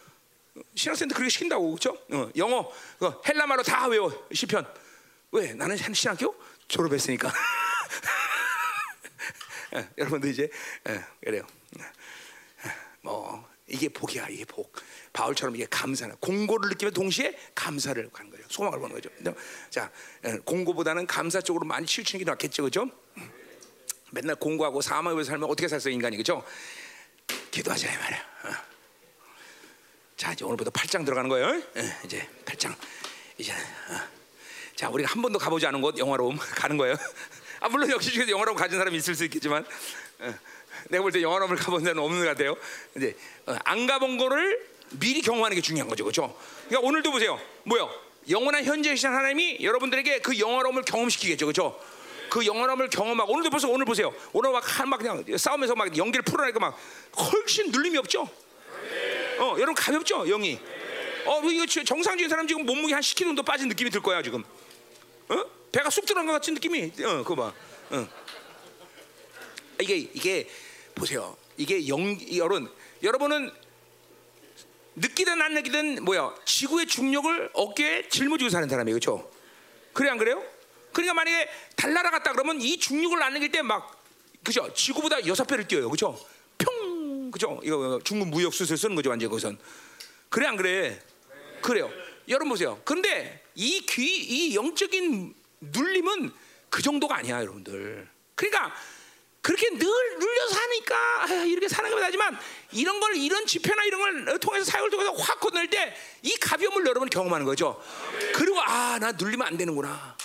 신학생들 0.74 1.14
그렇게 1.14 1.30
시킨다고 1.30 1.70
그렇죠? 1.70 1.96
어, 2.12 2.30
영어 2.36 2.70
어, 3.00 3.22
헬라말로 3.26 3.62
다 3.62 3.86
외워 3.88 4.26
시편. 4.32 4.66
왜? 5.32 5.52
나는 5.54 5.76
신학교 5.76 6.34
졸업했으니까. 6.68 7.32
예, 9.74 9.88
여러분들 9.98 10.30
이제 10.30 10.48
예, 10.88 11.04
그래요. 11.22 11.46
예, 11.78 11.84
뭐 13.02 13.46
이게 13.68 13.88
복이야 13.88 14.28
이게 14.28 14.44
복. 14.44 14.72
바울처럼 15.12 15.56
이게 15.56 15.66
감사는 15.68 16.14
공고를 16.20 16.70
느끼면 16.70 16.94
동시에 16.94 17.36
감사를 17.54 18.08
하는 18.12 18.30
거죠. 18.30 18.44
소망을 18.48 18.78
보는 18.78 18.94
거죠. 18.94 19.10
자 19.70 19.90
공고보다는 20.44 21.06
감사 21.06 21.40
쪽으로 21.40 21.66
많이 21.66 21.86
치우치는 21.86 22.24
게 22.24 22.30
낫겠죠, 22.30 22.62
그렇죠? 22.62 22.90
맨날 24.12 24.36
공고하고 24.36 24.80
위해서 25.14 25.30
살면 25.30 25.50
어떻게 25.50 25.66
살수 25.68 25.90
인간이 25.90 26.16
그렇죠? 26.16 26.44
기도하자 27.50 27.92
이 27.92 27.96
말이야. 27.96 28.18
어. 28.44 28.50
자 30.16 30.32
이제 30.32 30.44
오늘부터 30.44 30.70
8장 30.70 31.04
들어가는 31.04 31.28
거예요. 31.28 31.62
예, 31.76 31.96
이제 32.04 32.28
8장 32.44 32.74
이제 33.36 33.52
어. 33.52 34.16
자 34.76 34.88
우리가 34.90 35.10
한 35.10 35.22
번도 35.22 35.38
가보지 35.38 35.66
않은 35.66 35.80
곳 35.80 35.98
영화로움 35.98 36.36
가는 36.54 36.76
거예요. 36.76 36.94
아 37.60 37.68
물론 37.68 37.90
역시 37.90 38.12
중에서 38.12 38.30
영화로움 38.30 38.56
가진 38.56 38.78
사람이 38.78 38.96
있을 38.96 39.14
수 39.14 39.24
있겠지만 39.24 39.66
어. 40.20 40.34
내가 40.88 41.02
볼 41.02 41.12
때 41.12 41.22
영화로움을 41.22 41.56
가본 41.56 41.84
데는 41.84 42.02
없는 42.02 42.20
것 42.20 42.26
같아요. 42.26 42.56
이제 42.96 43.16
어, 43.46 43.56
안 43.64 43.86
가본 43.86 44.18
거를 44.18 44.66
미리 44.90 45.20
경험하는 45.22 45.54
게 45.54 45.60
중요한 45.60 45.88
거죠, 45.88 46.04
그렇죠? 46.04 46.36
그러니까 46.68 46.86
오늘도 46.88 47.10
보세요, 47.10 47.40
뭐요? 47.64 47.90
영원한 48.28 48.64
현재이신 48.64 49.08
하나님이 49.08 49.58
여러분들에게 49.60 50.20
그 50.20 50.38
영화로움을 50.38 50.82
경험시키겠죠, 50.82 51.46
그렇죠? 51.46 51.80
그 52.30 52.44
영원함을 52.44 52.90
경험하고 52.90 53.32
오늘도 53.32 53.50
벌써 53.50 53.68
오늘 53.68 53.84
보세요. 53.86 54.12
오늘 54.32 54.50
막, 54.50 54.64
막 54.86 54.98
그냥 54.98 55.24
싸움에서 55.36 55.74
막 55.74 55.96
연기를 55.96 56.22
풀어내니까 56.22 56.58
막 56.58 56.78
훨씬 57.16 57.70
눌림이 57.70 57.96
없죠. 57.98 58.28
어, 59.38 59.54
여러분 59.56 59.74
가볍죠, 59.74 60.24
영이. 60.26 60.58
어, 61.26 61.42
이거 61.44 61.66
정상적인 61.66 62.28
사람 62.28 62.46
지금 62.46 62.64
몸무게 62.64 62.94
한 62.94 63.02
10kg 63.02 63.24
정도 63.24 63.42
빠진 63.42 63.68
느낌이 63.68 63.90
들 63.90 64.00
거야 64.00 64.22
지금. 64.22 64.44
어? 65.28 65.44
배가 65.72 65.90
쑥 65.90 66.06
들어간 66.06 66.26
것 66.26 66.32
같은 66.32 66.54
느낌이. 66.54 66.92
어, 67.04 67.22
그거 67.22 67.34
봐. 67.34 67.52
어. 67.90 68.08
이게 69.80 69.96
이게 69.96 70.48
보세요. 70.96 71.36
이게 71.56 71.86
영 71.88 72.18
여러분 72.36 72.68
여러분은 73.02 73.50
느끼든 74.96 75.40
안 75.40 75.54
느끼든 75.54 76.04
뭐야 76.04 76.34
지구의 76.44 76.86
중력을 76.86 77.50
어깨에 77.52 78.08
짊어지고 78.08 78.50
사는 78.50 78.68
사람이에요, 78.68 78.98
그렇죠? 78.98 79.30
그래 79.92 80.10
안 80.10 80.18
그래요? 80.18 80.42
그러니까 80.92 81.14
만약에 81.14 81.48
달나라 81.76 82.10
갔다 82.10 82.32
그러면 82.32 82.60
이 82.60 82.78
중력을 82.78 83.22
안 83.22 83.34
느낄 83.34 83.52
때막 83.52 84.02
그죠? 84.42 84.72
지구보다 84.72 85.24
여섯 85.26 85.44
배를 85.44 85.68
뛰어요, 85.68 85.88
그렇죠? 85.88 86.18
평 86.56 87.30
그죠? 87.30 87.60
이거 87.62 88.00
중국 88.02 88.28
무역 88.28 88.54
수술 88.54 88.78
쓰는 88.78 88.96
거죠, 88.96 89.10
완전 89.10 89.28
거기선. 89.28 89.58
그래 90.30 90.46
안 90.46 90.56
그래? 90.56 91.00
그래요. 91.60 91.90
여러분 92.28 92.48
보세요. 92.48 92.80
그런데 92.84 93.44
이 93.54 93.84
귀, 93.86 94.04
이 94.04 94.54
영적인 94.54 95.34
눌림은 95.60 96.32
그 96.70 96.82
정도가 96.82 97.16
아니야, 97.16 97.40
여러분들. 97.40 98.08
그러니까 98.34 98.74
그렇게 99.46 99.70
늘 99.70 99.86
눌려서 100.18 100.56
하니까 100.58 100.96
아, 101.22 101.26
이렇게 101.44 101.68
사는 101.68 101.88
게 101.88 101.96
하지만 102.02 102.36
이런 102.72 102.98
걸 102.98 103.14
이런 103.16 103.46
지표나 103.46 103.84
이런 103.84 104.00
걸 104.24 104.38
통해서 104.40 104.64
사역을 104.64 104.90
통해서 104.90 105.12
확 105.12 105.38
건널 105.38 105.70
때 105.70 105.94
이 106.22 106.36
가벼움을 106.40 106.84
여러분 106.84 107.08
경험하는 107.08 107.46
거죠. 107.46 107.80
그리고 108.34 108.60
아 108.60 108.98
나 108.98 109.12
눌리면 109.12 109.46
안 109.46 109.56
되는구나. 109.56 110.16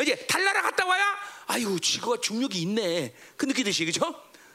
이제 0.00 0.16
달나라 0.26 0.62
갔다 0.62 0.86
와야 0.86 1.04
아유 1.48 1.78
지구가 1.78 2.22
중력이 2.22 2.62
있네. 2.62 3.14
그 3.36 3.44
느끼듯이 3.44 3.84
그죠? 3.84 4.06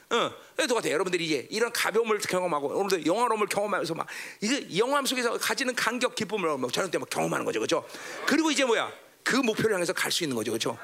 어, 0.10 0.32
같아. 0.74 0.90
여러분들이 0.90 1.26
이제 1.26 1.48
이런 1.52 1.72
가벼움을 1.72 2.18
경험하고 2.18 2.70
오늘도 2.70 3.06
영화로움을 3.06 3.46
경험하면서 3.46 3.94
막 3.94 4.08
이게 4.42 4.76
영화함 4.80 5.06
속에서 5.06 5.38
가지는 5.38 5.76
감격 5.76 6.16
기쁨을 6.16 6.58
막 6.58 6.74
저녁 6.74 6.90
때막 6.90 7.08
경험하는 7.08 7.46
거죠, 7.46 7.60
그죠? 7.60 7.88
그리고 8.26 8.50
이제 8.50 8.66
뭐야? 8.66 8.92
그 9.24 9.36
목표를 9.36 9.76
향해서 9.76 9.94
갈 9.94 10.12
수 10.12 10.24
있는 10.24 10.36
거죠, 10.36 10.52
그죠? 10.52 10.76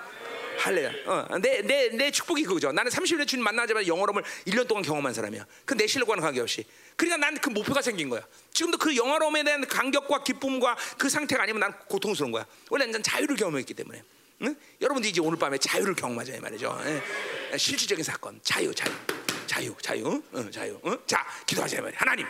할래야. 0.57 0.91
어, 1.05 1.37
내, 1.41 1.61
내, 1.61 1.89
내 1.89 2.11
축복이 2.11 2.43
그거죠. 2.43 2.71
나는 2.71 2.91
30년 2.91 3.27
주님 3.27 3.43
만나자마자 3.43 3.87
영어로움을 3.87 4.23
1년 4.47 4.67
동안 4.67 4.83
경험한 4.83 5.13
사람이야. 5.13 5.45
그 5.65 5.75
내 5.75 5.87
실력과는 5.87 6.21
관계없이. 6.23 6.65
그러니까 6.95 7.17
난 7.17 7.35
그 7.41 7.49
목표가 7.49 7.81
생긴 7.81 8.09
거야. 8.09 8.21
지금도 8.53 8.77
그 8.77 8.95
영어로움에 8.95 9.43
대한 9.43 9.67
감격과 9.67 10.23
기쁨과 10.23 10.77
그 10.97 11.09
상태가 11.09 11.43
아니면 11.43 11.59
난 11.59 11.73
고통스러운 11.87 12.31
거야. 12.31 12.45
원래 12.69 12.85
난 12.85 13.03
자유를 13.03 13.35
경험했기 13.35 13.73
때문에. 13.73 14.01
응? 14.43 14.55
여러분들 14.81 15.09
이제 15.09 15.21
오늘 15.21 15.37
밤에 15.37 15.57
자유를 15.57 15.95
경험하자 15.95 16.35
이 16.35 16.39
말이죠. 16.39 16.77
예. 16.85 17.57
실질적인 17.57 18.03
사건, 18.03 18.39
자유, 18.43 18.73
자유, 18.73 18.91
자유, 19.47 19.75
자유, 19.81 20.21
응, 20.35 20.51
자유. 20.51 20.79
응? 20.85 20.97
자, 21.07 21.25
기도하자 21.45 21.77
이 21.77 21.81
말이야. 21.81 21.99
하나님, 21.99 22.25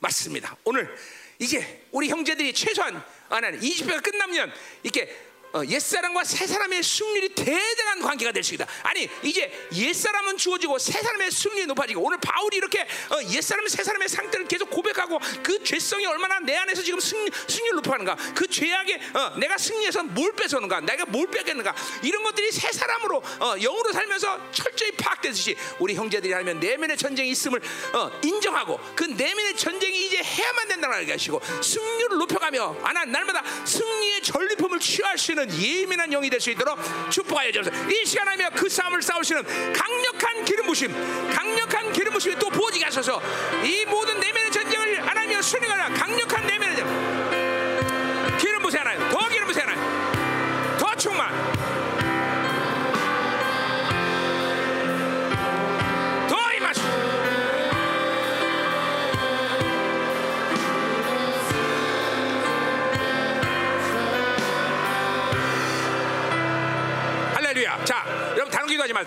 맞습니다. 0.00 0.56
오늘 0.64 0.92
이제 1.38 1.84
우리 1.92 2.08
형제들이 2.08 2.52
최소한 2.52 3.02
하나님 3.28 3.60
20회가 3.60 4.02
끝나면 4.02 4.52
이렇게 4.82 5.14
어, 5.54 5.62
옛사람과 5.64 6.24
새사람의 6.24 6.82
승률이 6.82 7.28
대단한 7.34 8.00
관계가 8.00 8.32
될 8.32 8.44
수 8.44 8.54
있다. 8.54 8.66
아니 8.82 9.08
이제 9.22 9.68
옛사람은 9.72 10.36
주어지고 10.36 10.78
새사람의 10.78 11.30
승률이 11.30 11.66
높아지고 11.66 12.02
오늘 12.02 12.18
바울이 12.20 12.58
이렇게 12.58 12.82
어, 12.82 13.22
옛사람 13.30 13.66
새사람의 13.66 14.08
상태를 14.08 14.46
계속 14.46 14.68
고백하고 14.68 15.18
그 15.42 15.64
죄성이 15.64 16.04
얼마나 16.06 16.38
내 16.40 16.56
안에서 16.56 16.82
지금 16.82 17.00
승, 17.00 17.26
승률 17.48 17.76
높아하는가 17.76 18.16
그 18.34 18.46
죄악에 18.46 19.00
어, 19.14 19.38
내가 19.38 19.56
승리해서 19.56 20.02
뭘 20.02 20.32
뺏어는가 20.32 20.80
내가 20.80 21.06
뭘 21.06 21.26
뺏겠는가 21.28 21.74
이런 22.02 22.22
것들이 22.22 22.52
새사람으로 22.52 23.22
어, 23.40 23.56
영으로 23.58 23.92
살면서 23.92 24.52
철저히 24.52 24.90
파악되듯이 24.92 25.56
우리 25.78 25.94
형제들이 25.94 26.32
하면 26.34 26.60
내면의 26.60 26.96
전쟁이 26.98 27.30
있음을 27.30 27.60
어, 27.94 28.10
인정하고 28.22 28.78
그 28.94 29.04
내면의 29.04 29.56
전쟁이 29.56 30.06
이제 30.06 30.22
해야만 30.22 30.68
된다는 30.68 31.06
걸 31.06 31.14
하시고 31.14 31.40
승률을 31.62 32.18
높여가며 32.18 32.76
아나 32.82 33.04
날마다 33.04 33.42
승리의 33.64 34.22
전리품을 34.22 34.80
취할 34.80 35.16
수 35.16 35.32
있는 35.32 35.43
예민한 35.50 36.10
영이 36.10 36.30
될 36.30 36.40
수 36.44 36.50
있도록 36.50 36.78
축복하여 37.10 37.50
주옵소서. 37.52 37.90
이 37.90 38.04
시간 38.04 38.28
하며 38.28 38.50
그 38.54 38.68
싸움을 38.68 39.00
싸우시는 39.00 39.72
강력한 39.72 40.44
기름 40.44 40.66
부심, 40.66 40.92
강력한 41.32 41.90
기름 41.92 42.12
부심이 42.12 42.34
또 42.38 42.50
부어지게 42.50 42.84
하셔서 42.84 43.22
이 43.64 43.86
모든 43.86 44.20
내면의 44.20 44.50
전쟁을 44.52 45.06
하나님여 45.06 45.40
순응하라 45.40 45.88
강력한 45.94 46.46
내면의 46.46 46.76
전쟁. 46.76 48.38
기름 48.38 48.62
부세 48.62 48.78
하나님, 48.78 49.08
더 49.08 49.28
기름 49.28 49.46
부세 49.46 49.60
하나님, 49.60 49.82
더 50.78 50.94
충만. 50.96 51.43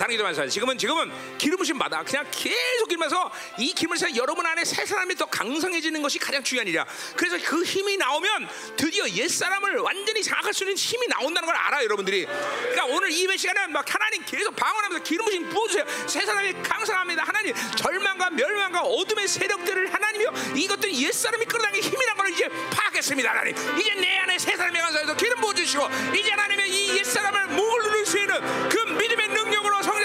다른 0.08 0.16
기도하지 0.16 0.40
마. 0.40 0.48
지금은 0.48 0.78
지금은 0.78 1.38
기름 1.38 1.58
부심 1.58 1.78
받아. 1.78 2.02
그냥 2.02 2.26
계속 2.32 2.88
기름면서 2.88 3.30
이 3.58 3.74
기름을 3.74 3.98
서 3.98 4.16
여러분 4.16 4.46
안에 4.46 4.64
새 4.64 4.86
사람이 4.86 5.16
더 5.16 5.26
강성해지는 5.26 6.02
것이 6.02 6.18
가장 6.18 6.42
중요한 6.42 6.66
일이야. 6.68 6.86
그래서 7.18 7.38
그 7.44 7.62
힘이 7.64 7.98
나오면 7.98 8.48
드디어 8.78 9.08
옛 9.10 9.28
사람을 9.28 9.80
완전히 9.80 10.24
장악할 10.24 10.54
수 10.54 10.64
있는 10.64 10.78
힘이 10.78 11.08
나온다는 11.08 11.46
걸 11.46 11.56
알아, 11.56 11.84
여러분들이. 11.84 12.26
그러니까 12.26 12.86
오늘 12.86 13.12
이 13.12 13.28
시간에 13.38 13.68
막 13.68 13.84
하나님 13.94 14.24
계속 14.26 14.56
방언하면서 14.56 15.04
기름 15.04 15.26
부심 15.26 15.50
부어주세요. 15.50 15.84
새 16.08 16.26
사람이 16.26 16.54
강성합니다. 16.64 17.24
하나님 17.24 17.54
절망과 17.76 18.30
멸망과 18.32 18.82
어둠의 18.82 19.28
세력들을 19.28 19.94
하나님이요 19.94 20.34
이것들이 20.56 21.04
옛 21.04 21.12
사람이 21.12 21.46
끌어당긴 21.46 21.84
힘이란 21.84 22.18
걸 22.18 22.30
이제 22.30 22.48
파악했습니다, 22.72 23.30
하나님. 23.30 23.56
이제 23.78 23.94
내 23.96 24.18
안에 24.20 24.40
새 24.40 24.56
사람이 24.56 24.80
강성해서 24.80 25.16
기름 25.18 25.42
부어주시고 25.42 25.88
이제 26.16 26.32
하나님의 26.32 26.70
이 26.72 26.98
옛 26.98 27.06
사람을 27.06 27.48
목을 27.48 27.84
누를 27.84 28.06
수 28.06 28.18
있는 28.18 28.40
그 28.70 28.78
믿음의 28.78 29.28
능력으로 29.28 29.78
있는 29.78 29.97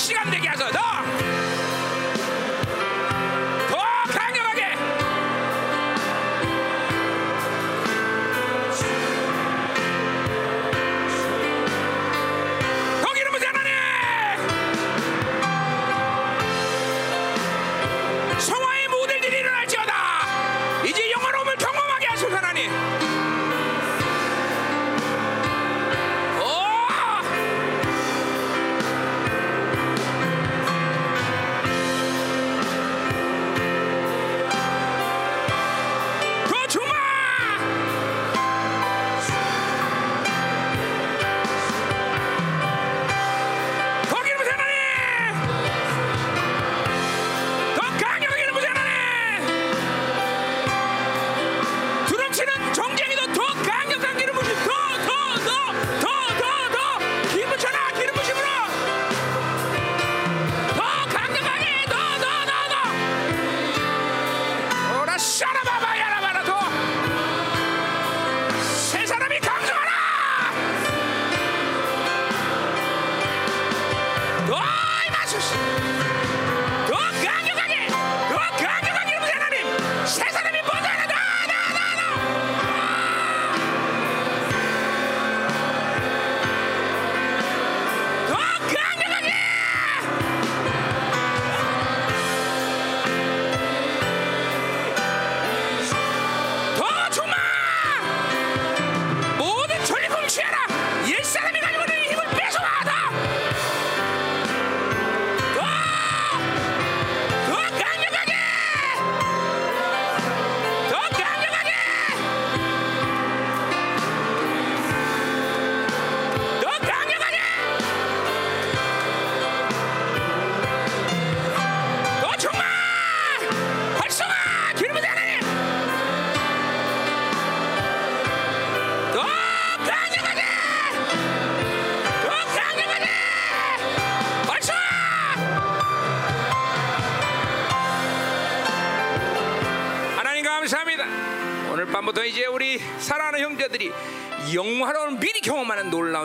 시간 0.00 0.30
되게 0.30 0.48
하소서. 0.48 1.29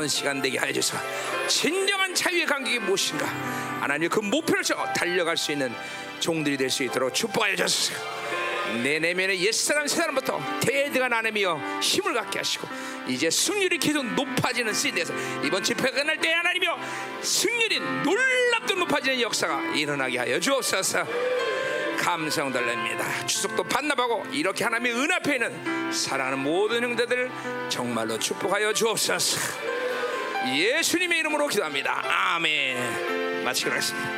놀라운 0.06 0.08
시간 0.08 0.42
되게 0.42 0.58
하여 0.58 0.72
주셔서. 0.72 1.04
진정한 1.48 2.14
자유의 2.14 2.46
간격이 2.46 2.80
무엇인가? 2.80 3.26
하나님 3.82 4.10
그 4.10 4.20
목표를 4.20 4.64
저 4.64 4.76
달려갈 4.94 5.36
수 5.36 5.52
있는 5.52 5.74
종들이 6.20 6.58
될 6.58 6.70
수 6.70 6.84
있도록 6.84 7.14
축복하여 7.14 7.56
주소서. 7.56 7.94
내 8.84 9.00
내면의 9.00 9.40
옛사람 9.42 9.88
새사람부터 9.88 10.60
대대가 10.60 11.08
나누며 11.08 11.80
힘을 11.82 12.14
갖게 12.14 12.40
하시고 12.40 12.68
이제 13.08 13.30
승률이 13.30 13.78
계속 13.78 14.06
높아지는 14.06 14.74
시대에서 14.74 15.14
이번 15.44 15.64
집회가 15.64 15.92
끝날 15.92 16.20
때 16.20 16.32
하나님이여 16.32 16.80
승률이 17.22 17.80
놀랍도록 17.80 18.80
높아지는 18.80 19.22
역사가 19.22 19.76
일어나게 19.76 20.18
하여 20.18 20.40
주옵소서. 20.40 21.06
감성 21.98 22.52
달랍니다. 22.52 23.26
추석도 23.26 23.64
반납하고 23.64 24.26
이렇게 24.32 24.64
하나님의 24.64 24.94
은 24.94 25.12
앞에 25.12 25.36
있는 25.36 25.92
사랑하는 25.92 26.40
모든 26.40 26.84
형제들 26.84 27.32
정말로 27.70 28.20
축복하여 28.20 28.74
주옵소서 28.74 29.65
예수님의 30.54 31.20
이름으로 31.20 31.48
기도합니다. 31.48 32.02
아멘. 32.36 33.44
마치도록 33.44 33.74
하겠습니다 33.76 34.15